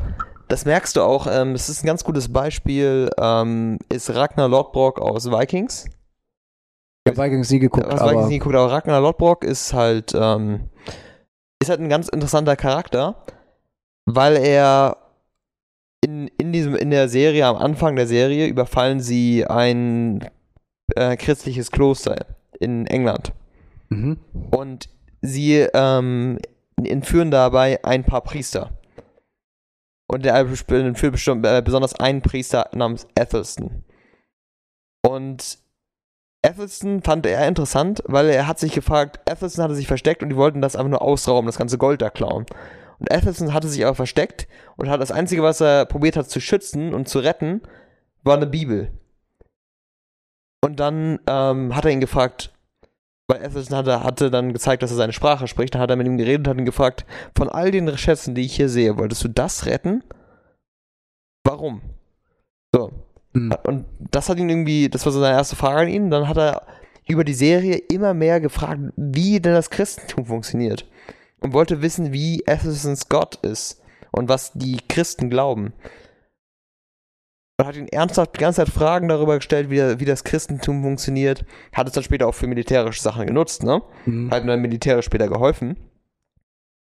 das 0.48 0.64
merkst 0.64 0.96
du 0.96 1.02
auch, 1.02 1.26
ähm, 1.30 1.52
das 1.52 1.68
ist 1.68 1.82
ein 1.82 1.86
ganz 1.86 2.04
gutes 2.04 2.32
Beispiel, 2.32 3.10
ähm, 3.18 3.78
ist 3.88 4.14
Ragnar 4.14 4.48
Lodbrok 4.48 5.00
aus 5.00 5.30
Vikings. 5.30 5.86
Ich 7.06 7.10
habe 7.10 7.22
Vikings 7.22 7.50
nie 7.50 7.58
geguckt. 7.58 7.86
Ich 7.92 8.00
Vikings 8.00 8.28
nie 8.28 8.38
geguckt, 8.38 8.56
aber 8.56 8.70
Ragnar 8.70 9.00
Lodbrok 9.00 9.44
ist 9.44 9.72
halt, 9.72 10.14
ähm, 10.14 10.68
ist 11.60 11.68
halt 11.68 11.80
ein 11.80 11.88
ganz 11.88 12.08
interessanter 12.08 12.56
Charakter, 12.56 13.16
weil 14.06 14.36
er 14.36 14.96
in, 16.00 16.28
in, 16.38 16.52
diesem, 16.52 16.76
in 16.76 16.90
der 16.90 17.08
Serie, 17.08 17.46
am 17.46 17.56
Anfang 17.56 17.96
der 17.96 18.06
Serie, 18.06 18.46
überfallen 18.46 19.00
sie 19.00 19.46
ein 19.46 20.28
äh, 20.94 21.16
christliches 21.16 21.70
Kloster 21.70 22.26
in 22.60 22.86
England. 22.86 23.32
Mhm. 23.88 24.18
Und 24.50 24.88
sie 25.22 25.66
ähm, 25.72 26.38
entführen 26.82 27.30
dabei 27.30 27.82
ein 27.84 28.04
paar 28.04 28.20
Priester. 28.20 28.70
Und 30.14 30.24
der 30.24 30.36
entführt 30.36 31.10
bestimmt, 31.10 31.44
äh, 31.44 31.60
besonders 31.60 31.98
einen 31.98 32.22
Priester 32.22 32.70
namens 32.72 33.08
Athelston. 33.18 33.82
Und 35.04 35.58
Athelston 36.40 37.02
fand 37.02 37.26
er 37.26 37.48
interessant, 37.48 38.00
weil 38.06 38.28
er 38.28 38.46
hat 38.46 38.60
sich 38.60 38.72
gefragt, 38.72 39.18
Athelston 39.28 39.64
hatte 39.64 39.74
sich 39.74 39.88
versteckt 39.88 40.22
und 40.22 40.28
die 40.28 40.36
wollten 40.36 40.60
das 40.60 40.76
einfach 40.76 40.90
nur 40.90 41.02
ausrauben, 41.02 41.46
das 41.46 41.58
ganze 41.58 41.78
Gold 41.78 42.00
da 42.00 42.10
klauen. 42.10 42.46
Und 43.00 43.10
Athelston 43.10 43.52
hatte 43.52 43.66
sich 43.66 43.84
aber 43.84 43.96
versteckt 43.96 44.46
und 44.76 44.88
hat 44.88 45.00
das 45.00 45.10
Einzige, 45.10 45.42
was 45.42 45.60
er 45.60 45.84
probiert 45.84 46.16
hat 46.16 46.30
zu 46.30 46.38
schützen 46.38 46.94
und 46.94 47.08
zu 47.08 47.18
retten, 47.18 47.62
war 48.22 48.36
eine 48.36 48.46
Bibel. 48.46 48.92
Und 50.62 50.78
dann 50.78 51.18
ähm, 51.26 51.74
hat 51.74 51.86
er 51.86 51.90
ihn 51.90 52.00
gefragt, 52.00 52.53
weil 53.26 53.44
Atherton 53.44 53.76
hatte, 53.76 54.02
hatte 54.02 54.30
dann 54.30 54.52
gezeigt, 54.52 54.82
dass 54.82 54.90
er 54.90 54.96
seine 54.96 55.12
Sprache 55.12 55.48
spricht. 55.48 55.74
Dann 55.74 55.82
hat 55.82 55.90
er 55.90 55.96
mit 55.96 56.06
ihm 56.06 56.18
geredet 56.18 56.46
und 56.46 56.50
hat 56.50 56.58
ihn 56.58 56.66
gefragt, 56.66 57.06
von 57.36 57.48
all 57.48 57.70
den 57.70 57.96
Schätzen, 57.96 58.34
die 58.34 58.42
ich 58.44 58.56
hier 58.56 58.68
sehe, 58.68 58.98
wolltest 58.98 59.24
du 59.24 59.28
das 59.28 59.66
retten? 59.66 60.02
Warum? 61.44 61.80
So. 62.74 62.90
Mhm. 63.32 63.54
Und 63.64 63.86
das 64.10 64.28
hat 64.28 64.38
ihn 64.38 64.50
irgendwie, 64.50 64.88
das 64.88 65.04
war 65.04 65.12
so 65.12 65.20
seine 65.20 65.36
erste 65.36 65.56
Frage 65.56 65.80
an 65.80 65.88
ihn. 65.88 66.10
Dann 66.10 66.28
hat 66.28 66.36
er 66.36 66.66
über 67.06 67.24
die 67.24 67.34
Serie 67.34 67.76
immer 67.76 68.14
mehr 68.14 68.40
gefragt, 68.40 68.80
wie 68.96 69.40
denn 69.40 69.52
das 69.52 69.70
Christentum 69.70 70.26
funktioniert. 70.26 70.86
Und 71.40 71.52
wollte 71.52 71.82
wissen, 71.82 72.12
wie 72.12 72.42
Athelsons 72.46 73.08
Gott 73.08 73.36
ist 73.44 73.82
und 74.12 74.28
was 74.28 74.52
die 74.54 74.78
Christen 74.88 75.28
glauben 75.28 75.72
und 77.56 77.66
hat 77.66 77.76
ihn 77.76 77.88
ernsthaft 77.88 78.34
die 78.34 78.40
ganze 78.40 78.64
Zeit 78.64 78.68
Fragen 78.68 79.08
darüber 79.08 79.36
gestellt, 79.36 79.70
wie, 79.70 80.00
wie 80.00 80.04
das 80.04 80.24
Christentum 80.24 80.82
funktioniert. 80.82 81.44
Hat 81.72 81.86
es 81.86 81.92
dann 81.92 82.02
später 82.02 82.26
auch 82.26 82.34
für 82.34 82.46
militärische 82.46 83.00
Sachen 83.00 83.26
genutzt, 83.26 83.62
ne? 83.62 83.82
Mhm. 84.06 84.30
Hat 84.30 84.42
ihm 84.42 84.48
dann 84.48 84.60
militärisch 84.60 85.06
später 85.06 85.28
geholfen. 85.28 85.76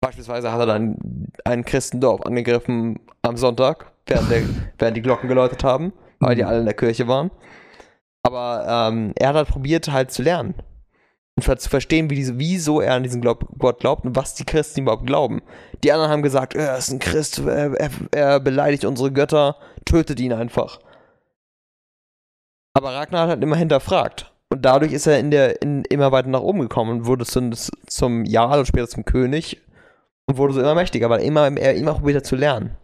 Beispielsweise 0.01 0.51
hat 0.51 0.59
er 0.59 0.65
dann 0.65 1.29
ein 1.45 1.65
Christendorf 1.65 2.21
angegriffen 2.21 2.99
am 3.21 3.37
Sonntag, 3.37 3.91
während, 4.07 4.31
der, 4.31 4.43
während 4.77 4.97
die 4.97 5.01
Glocken 5.01 5.29
geläutet 5.29 5.63
haben, 5.63 5.93
weil 6.19 6.35
die 6.35 6.41
mhm. 6.41 6.47
alle 6.47 6.59
in 6.59 6.65
der 6.65 6.73
Kirche 6.73 7.07
waren. 7.07 7.31
Aber 8.23 8.89
ähm, 8.91 9.13
er 9.17 9.29
hat 9.29 9.35
halt 9.35 9.49
probiert, 9.49 9.91
halt 9.91 10.11
zu 10.11 10.23
lernen. 10.23 10.55
Und 11.37 11.59
zu 11.59 11.69
verstehen, 11.69 12.09
wie 12.09 12.15
diese, 12.15 12.39
wieso 12.39 12.79
er 12.79 12.93
an 12.93 13.03
diesen 13.03 13.21
Glaub 13.21 13.45
Gott 13.59 13.79
glaubt 13.79 14.05
und 14.05 14.15
was 14.15 14.35
die 14.35 14.45
Christen 14.45 14.81
überhaupt 14.81 15.05
glauben. 15.05 15.41
Die 15.83 15.91
anderen 15.91 16.09
haben 16.09 16.23
gesagt, 16.23 16.55
er 16.55 16.77
ist 16.77 16.91
ein 16.91 16.99
Christ, 16.99 17.39
er, 17.39 17.73
er, 17.73 17.89
er 18.11 18.39
beleidigt 18.39 18.85
unsere 18.85 19.11
Götter, 19.11 19.57
tötet 19.83 20.19
ihn 20.21 20.31
einfach. 20.31 20.79
Aber 22.73 22.93
Ragnar 22.93 23.23
hat 23.23 23.29
halt 23.29 23.43
immer 23.43 23.57
hinterfragt. 23.57 24.31
Und 24.49 24.63
dadurch 24.63 24.93
ist 24.93 25.07
er 25.07 25.19
in 25.19 25.31
der, 25.31 25.61
in, 25.61 25.83
immer 25.85 26.11
weiter 26.13 26.29
nach 26.29 26.41
oben 26.41 26.59
gekommen 26.59 26.91
und 26.91 27.05
wurde 27.05 27.25
zum, 27.25 27.51
zum 27.87 28.25
Jarl 28.25 28.59
und 28.59 28.67
später 28.67 28.87
zum 28.87 29.03
König 29.03 29.61
und 30.27 30.37
wurde 30.37 30.53
so 30.53 30.61
immer 30.61 30.75
mächtiger, 30.75 31.09
weil 31.09 31.19
er 31.19 31.25
immer, 31.25 31.57
er 31.57 31.75
immer 31.75 31.95
probiert 31.95 32.25
zu 32.25 32.35
lernen. 32.35 32.77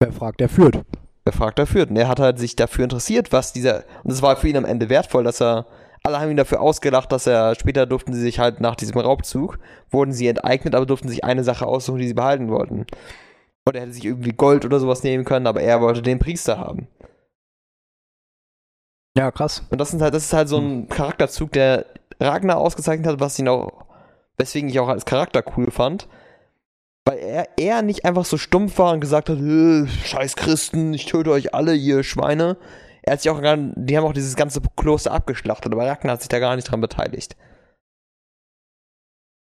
Wer 0.00 0.12
fragt, 0.12 0.40
der 0.40 0.48
führt. 0.48 0.82
Wer 1.24 1.32
fragt, 1.32 1.58
der 1.58 1.66
führt. 1.66 1.90
Und 1.90 1.96
er 1.96 2.08
hat 2.08 2.20
halt 2.20 2.38
sich 2.38 2.56
dafür 2.56 2.84
interessiert, 2.84 3.32
was 3.32 3.52
dieser, 3.52 3.84
und 4.02 4.10
es 4.10 4.22
war 4.22 4.36
für 4.36 4.48
ihn 4.48 4.56
am 4.56 4.64
Ende 4.64 4.88
wertvoll, 4.88 5.24
dass 5.24 5.40
er 5.40 5.66
alle 6.02 6.20
haben 6.20 6.30
ihn 6.30 6.36
dafür 6.36 6.60
ausgelacht, 6.60 7.12
dass 7.12 7.26
er 7.26 7.54
später 7.54 7.86
durften 7.86 8.12
sie 8.12 8.20
sich 8.20 8.38
halt 8.38 8.60
nach 8.60 8.76
diesem 8.76 8.98
Raubzug, 8.98 9.58
wurden 9.90 10.12
sie 10.12 10.28
enteignet, 10.28 10.74
aber 10.74 10.86
durften 10.86 11.08
sich 11.08 11.24
eine 11.24 11.44
Sache 11.44 11.66
aussuchen, 11.66 11.98
die 11.98 12.08
sie 12.08 12.14
behalten 12.14 12.48
wollten. 12.48 12.86
Und 13.66 13.74
er 13.74 13.82
hätte 13.82 13.92
sich 13.92 14.04
irgendwie 14.04 14.32
Gold 14.32 14.64
oder 14.64 14.80
sowas 14.80 15.02
nehmen 15.02 15.24
können, 15.24 15.46
aber 15.46 15.60
er 15.60 15.80
wollte 15.80 16.02
den 16.02 16.18
Priester 16.18 16.58
haben. 16.58 16.88
Ja, 19.16 19.30
krass. 19.30 19.64
Und 19.70 19.80
das, 19.80 19.90
sind 19.90 20.00
halt, 20.00 20.14
das 20.14 20.24
ist 20.24 20.32
halt 20.32 20.48
so 20.48 20.58
ein 20.58 20.82
hm. 20.82 20.88
Charakterzug, 20.88 21.52
der 21.52 21.86
Ragnar 22.20 22.58
ausgezeichnet 22.58 23.06
hat, 23.06 23.20
was 23.20 23.38
ihn 23.38 23.48
auch 23.48 23.88
weswegen 24.38 24.70
ich 24.70 24.80
auch 24.80 24.88
als 24.88 25.04
Charakter 25.04 25.42
cool 25.56 25.70
fand, 25.70 26.08
weil 27.04 27.18
er, 27.18 27.48
er 27.58 27.82
nicht 27.82 28.04
einfach 28.04 28.24
so 28.24 28.38
stumpf 28.38 28.78
war 28.78 28.92
und 28.92 29.00
gesagt 29.00 29.28
hat, 29.28 29.38
äh, 29.38 29.86
scheiß 29.86 30.36
Christen, 30.36 30.94
ich 30.94 31.06
töte 31.06 31.32
euch 31.32 31.54
alle, 31.54 31.74
ihr 31.74 32.02
Schweine. 32.04 32.56
Er 33.02 33.12
hat 33.12 33.22
sich 33.22 33.30
auch 33.30 33.40
die 33.40 33.96
haben 33.96 34.04
auch 34.04 34.12
dieses 34.12 34.36
ganze 34.36 34.60
Kloster 34.76 35.12
abgeschlachtet, 35.12 35.72
aber 35.72 35.86
Ragnar 35.86 36.14
hat 36.14 36.20
sich 36.20 36.28
da 36.28 36.38
gar 36.38 36.56
nicht 36.56 36.70
dran 36.70 36.80
beteiligt. 36.80 37.36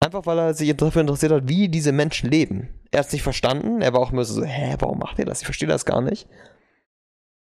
Einfach 0.03 0.25
weil 0.25 0.37
er 0.37 0.53
sich 0.53 0.75
dafür 0.75 1.01
interessiert 1.01 1.31
hat, 1.31 1.47
wie 1.47 1.69
diese 1.69 1.93
Menschen 1.93 2.29
leben. 2.29 2.81
Er 2.91 2.99
hat 2.99 3.07
es 3.07 3.13
nicht 3.13 3.23
verstanden, 3.23 3.81
er 3.81 3.93
war 3.93 4.01
auch 4.01 4.11
immer 4.11 4.25
so, 4.25 4.43
hä, 4.43 4.75
warum 4.79 4.99
macht 4.99 5.17
ihr 5.17 5.25
das? 5.25 5.39
Ich 5.39 5.45
verstehe 5.45 5.69
das 5.69 5.85
gar 5.85 6.01
nicht. 6.01 6.27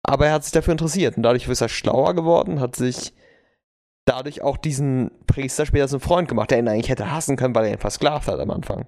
Aber 0.02 0.26
er 0.26 0.32
hat 0.32 0.44
sich 0.44 0.52
dafür 0.52 0.72
interessiert 0.72 1.16
und 1.16 1.22
dadurch 1.24 1.46
ist 1.46 1.60
er 1.60 1.68
schlauer 1.68 2.14
geworden, 2.14 2.60
hat 2.60 2.76
sich 2.76 3.12
dadurch 4.06 4.40
auch 4.40 4.56
diesen 4.56 5.10
Priester 5.26 5.66
später 5.66 5.88
zum 5.88 6.00
Freund 6.00 6.28
gemacht, 6.28 6.50
der 6.50 6.58
ihn 6.58 6.68
eigentlich 6.68 6.88
hätte 6.88 7.10
hassen 7.10 7.36
können, 7.36 7.54
weil 7.54 7.66
er 7.66 7.72
ihn 7.72 7.78
versklavt 7.78 8.26
hat 8.26 8.40
am 8.40 8.50
Anfang. 8.50 8.86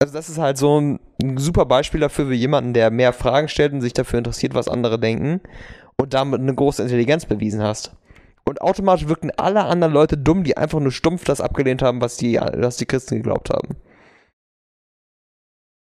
Also 0.00 0.14
das 0.14 0.28
ist 0.28 0.38
halt 0.38 0.58
so 0.58 0.80
ein, 0.80 1.00
ein 1.20 1.38
super 1.38 1.66
Beispiel 1.66 2.00
dafür, 2.00 2.30
wie 2.30 2.36
jemanden, 2.36 2.72
der 2.72 2.90
mehr 2.90 3.12
Fragen 3.12 3.48
stellt 3.48 3.72
und 3.72 3.80
sich 3.80 3.92
dafür 3.92 4.18
interessiert, 4.18 4.54
was 4.54 4.68
andere 4.68 4.98
denken 4.98 5.40
und 6.00 6.14
damit 6.14 6.40
eine 6.40 6.54
große 6.54 6.82
Intelligenz 6.82 7.26
bewiesen 7.26 7.62
hast. 7.62 7.96
Und 8.44 8.60
automatisch 8.60 9.08
wirken 9.08 9.32
alle 9.36 9.64
anderen 9.64 9.92
Leute 9.92 10.16
dumm, 10.16 10.44
die 10.44 10.56
einfach 10.56 10.78
nur 10.80 10.92
stumpf 10.92 11.24
das 11.24 11.40
abgelehnt 11.40 11.82
haben, 11.82 12.00
was 12.00 12.16
die, 12.16 12.36
was 12.36 12.76
die 12.76 12.86
Christen 12.86 13.16
geglaubt 13.16 13.50
haben. 13.50 13.76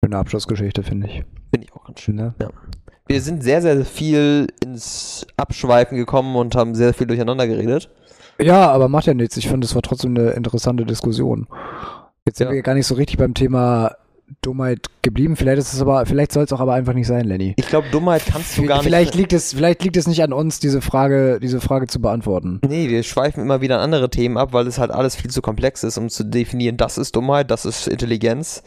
Schöne 0.03 0.17
Abschlussgeschichte, 0.17 0.83
finde 0.83 1.07
ich. 1.07 1.25
Finde 1.53 1.67
ich 1.67 1.73
auch 1.75 1.85
ganz 1.85 2.01
schön, 2.01 2.17
ne? 2.17 2.35
Ja. 2.41 2.49
Wir 3.07 3.21
sind 3.21 3.43
sehr, 3.43 3.61
sehr 3.61 3.85
viel 3.85 4.47
ins 4.65 5.27
Abschweifen 5.37 5.97
gekommen 5.99 6.37
und 6.37 6.57
haben 6.57 6.75
sehr 6.75 6.95
viel 6.95 7.07
durcheinander 7.07 7.47
geredet. 7.47 7.91
Ja, 8.41 8.71
aber 8.71 8.89
macht 8.89 9.07
ja 9.07 9.15
nichts. 9.15 9.37
Ich 9.37 9.49
finde, 9.49 9.67
es 9.67 9.75
war 9.75 9.83
trotzdem 9.83 10.17
eine 10.17 10.31
interessante 10.31 10.87
Diskussion. 10.87 11.47
Jetzt 12.31 12.39
sind 12.39 12.47
ja. 12.47 12.55
wir 12.55 12.63
gar 12.63 12.75
nicht 12.75 12.87
so 12.87 12.95
richtig 12.95 13.19
beim 13.19 13.35
Thema 13.35 13.97
Dummheit 14.41 14.87
geblieben. 15.03 15.35
Vielleicht 15.35 15.59
ist 15.59 15.73
es 15.73 15.81
aber, 15.81 16.07
vielleicht 16.07 16.31
soll 16.31 16.45
es 16.45 16.53
auch 16.53 16.61
aber 16.61 16.75
einfach 16.75 16.93
nicht 16.93 17.09
sein, 17.09 17.25
Lenny. 17.25 17.55
Ich 17.57 17.67
glaube, 17.67 17.89
Dummheit 17.91 18.23
kannst 18.25 18.57
du 18.57 18.67
gar 18.67 18.85
vielleicht 18.85 19.15
nicht. 19.15 19.19
Liegt 19.19 19.33
es, 19.33 19.53
vielleicht 19.53 19.83
liegt 19.83 19.97
es 19.97 20.07
nicht 20.07 20.23
an 20.23 20.33
uns, 20.33 20.61
diese 20.61 20.81
Frage, 20.81 21.41
diese 21.41 21.61
Frage 21.61 21.89
zu 21.89 22.01
beantworten. 22.01 22.61
Nee, 22.65 22.89
wir 22.89 23.03
schweifen 23.03 23.43
immer 23.43 23.63
wieder 23.63 23.79
an 23.79 23.83
andere 23.83 24.11
Themen 24.11 24.37
ab, 24.37 24.53
weil 24.53 24.69
es 24.69 24.79
halt 24.79 24.93
alles 24.93 25.17
viel 25.17 25.29
zu 25.29 25.43
komplex 25.43 25.83
ist, 25.83 25.99
um 25.99 26.09
zu 26.09 26.23
definieren, 26.23 26.77
das 26.77 26.99
ist 26.99 27.17
Dummheit, 27.17 27.51
das 27.51 27.65
ist 27.65 27.89
Intelligenz. 27.89 28.63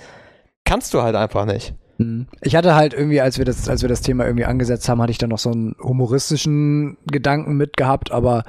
Kannst 0.65 0.93
du 0.93 1.01
halt 1.01 1.15
einfach 1.15 1.45
nicht. 1.45 1.73
Hm. 2.03 2.27
Ich 2.41 2.55
hatte 2.55 2.75
halt 2.75 2.93
irgendwie, 2.93 3.21
als 3.21 3.37
wir 3.37 3.45
das, 3.45 3.67
als 3.69 3.81
wir 3.81 3.89
das 3.89 4.01
Thema 4.01 4.25
irgendwie 4.25 4.45
angesetzt 4.45 4.87
haben, 4.89 5.01
hatte 5.01 5.11
ich 5.11 5.17
dann 5.17 5.29
noch 5.29 5.39
so 5.39 5.51
einen 5.51 5.75
humoristischen 5.81 6.97
Gedanken 7.11 7.55
mitgehabt, 7.55 8.11
aber 8.11 8.43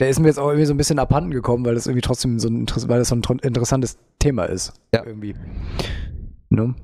der 0.00 0.08
ist 0.08 0.18
mir 0.18 0.28
jetzt 0.28 0.38
auch 0.38 0.48
irgendwie 0.48 0.66
so 0.66 0.74
ein 0.74 0.76
bisschen 0.76 0.98
abhanden 0.98 1.30
gekommen, 1.30 1.64
weil 1.64 1.74
das 1.74 1.86
irgendwie 1.86 2.02
trotzdem 2.02 2.38
so 2.38 2.48
ein, 2.48 2.66
weil 2.88 2.98
das 2.98 3.08
so 3.08 3.16
ein 3.16 3.38
interessantes 3.40 3.98
Thema 4.18 4.44
ist. 4.44 4.74
Ja. 4.94 5.04
Irgendwie. 5.04 5.34
Ne? 6.50 6.74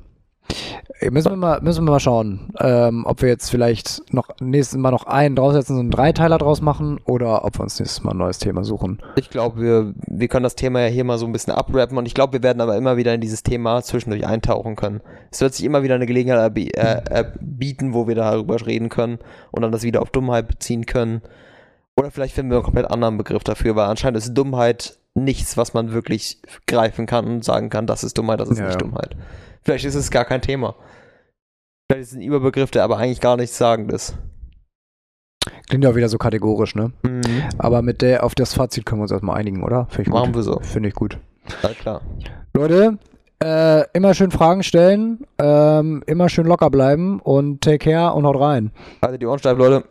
Müssen 1.11 1.33
wir 1.33 1.37
mal, 1.37 1.61
müssen 1.63 1.85
wir 1.85 1.93
mal 1.93 2.01
schauen, 2.01 2.53
ähm, 2.61 3.05
ob 3.07 3.23
wir 3.23 3.29
jetzt 3.29 3.51
vielleicht 3.51 4.13
noch 4.13 4.29
nächstes 4.41 4.79
Mal 4.79 4.91
noch 4.91 5.07
einen 5.07 5.35
draussetzen, 5.35 5.75
so 5.77 5.81
einen 5.81 5.91
Dreiteiler 5.91 6.39
draus 6.39 6.61
machen 6.61 7.01
oder 7.05 7.45
ob 7.45 7.59
wir 7.59 7.63
uns 7.63 7.81
nächstes 7.81 8.05
Mal 8.05 8.13
ein 8.13 8.19
neues 8.19 8.39
Thema 8.39 8.63
suchen. 8.63 9.01
Ich 9.17 9.31
glaube, 9.31 9.61
wir, 9.61 9.95
wir 10.07 10.29
können 10.29 10.45
das 10.45 10.55
Thema 10.55 10.81
ja 10.81 10.87
hier 10.87 11.05
mal 11.05 11.19
so 11.19 11.27
ein 11.27 11.33
bisschen 11.33 11.55
abrappen 11.55 11.99
und 11.99 12.07
ich 12.07 12.15
glaube, 12.15 12.35
wir 12.35 12.43
werden 12.43 12.61
aber 12.61 12.77
immer 12.77 12.97
wieder 12.97 13.15
in 13.15 13.21
dieses 13.21 13.43
Thema 13.43 13.83
zwischendurch 13.83 14.27
eintauchen 14.27 14.77
können. 14.77 15.01
Es 15.31 15.41
wird 15.41 15.55
sich 15.55 15.65
immer 15.65 15.83
wieder 15.83 15.97
eine 15.97 16.07
Gelegenheit 16.07 16.57
äh, 16.57 17.25
bieten, 17.41 17.95
wo 17.95 18.07
wir 18.07 18.15
darüber 18.15 18.65
reden 18.65 18.89
können 18.89 19.19
und 19.51 19.63
dann 19.63 19.73
das 19.73 19.83
wieder 19.83 20.03
auf 20.03 20.11
Dummheit 20.11 20.47
beziehen 20.47 20.87
können. 20.87 21.23
Oder 21.97 22.11
vielleicht 22.11 22.35
finden 22.35 22.51
wir 22.51 22.57
einen 22.59 22.65
komplett 22.65 22.91
anderen 22.91 23.19
Begriff 23.19 23.45
dafür, 23.45 23.77
weil 23.77 23.87
anscheinend 23.87 24.19
ist 24.19 24.35
Dummheit 24.35 24.99
nichts, 25.15 25.57
was 25.57 25.75
man 25.75 25.93
wirklich 25.93 26.39
greifen 26.67 27.07
kann 27.07 27.27
und 27.27 27.45
sagen 27.45 27.71
kann, 27.71 27.87
das 27.87 28.05
ist 28.05 28.17
Dummheit, 28.17 28.41
das 28.41 28.51
ist 28.51 28.59
ja, 28.59 28.65
nicht 28.65 28.75
ja. 28.75 28.79
Dummheit. 28.79 29.17
Vielleicht 29.65 29.85
ist 29.85 29.95
es 29.95 30.11
gar 30.11 30.25
kein 30.25 30.43
Thema. 30.43 30.75
Vielleicht 31.91 32.03
ist 32.03 32.13
es 32.13 32.19
ein 32.19 32.23
Überbegriff, 32.23 32.71
der 32.71 32.85
aber 32.85 32.99
eigentlich 32.99 33.21
gar 33.21 33.37
nichts 33.37 33.59
sagend 33.59 33.93
ist. 33.93 34.17
Klingt 35.69 35.85
ja 35.85 35.91
auch 35.91 35.97
wieder 35.97 36.09
so 36.09 36.19
kategorisch, 36.19 36.75
ne? 36.75 36.93
Mhm. 37.03 37.23
Aber 37.59 37.83
mit 37.83 38.03
der, 38.03 38.25
auf 38.25 38.35
das 38.35 38.55
Fazit 38.55 38.87
können 38.87 39.01
wir 39.01 39.05
uns 39.05 39.13
erstmal 39.13 39.39
einigen, 39.39 39.63
oder? 39.63 39.89
Machen 40.07 40.33
gut. 40.33 40.35
wir 40.35 40.43
so. 40.43 40.61
Finde 40.61 40.89
ich 40.89 40.95
gut. 40.95 41.19
Ja, 41.63 41.71
klar. 41.71 42.03
Leute, 42.55 42.99
äh, 43.43 43.85
immer 43.93 44.15
schön 44.15 44.31
Fragen 44.31 44.63
stellen, 44.63 45.27
ähm, 45.39 46.03
immer 46.07 46.29
schön 46.29 46.47
locker 46.47 46.71
bleiben 46.71 47.21
und 47.21 47.61
take 47.61 47.91
care 47.91 48.15
und 48.15 48.25
haut 48.27 48.39
rein. 48.39 48.71
Also 49.01 49.17
die 49.17 49.27
Ohren 49.27 49.39
steif, 49.39 49.59
Leute. 49.59 49.85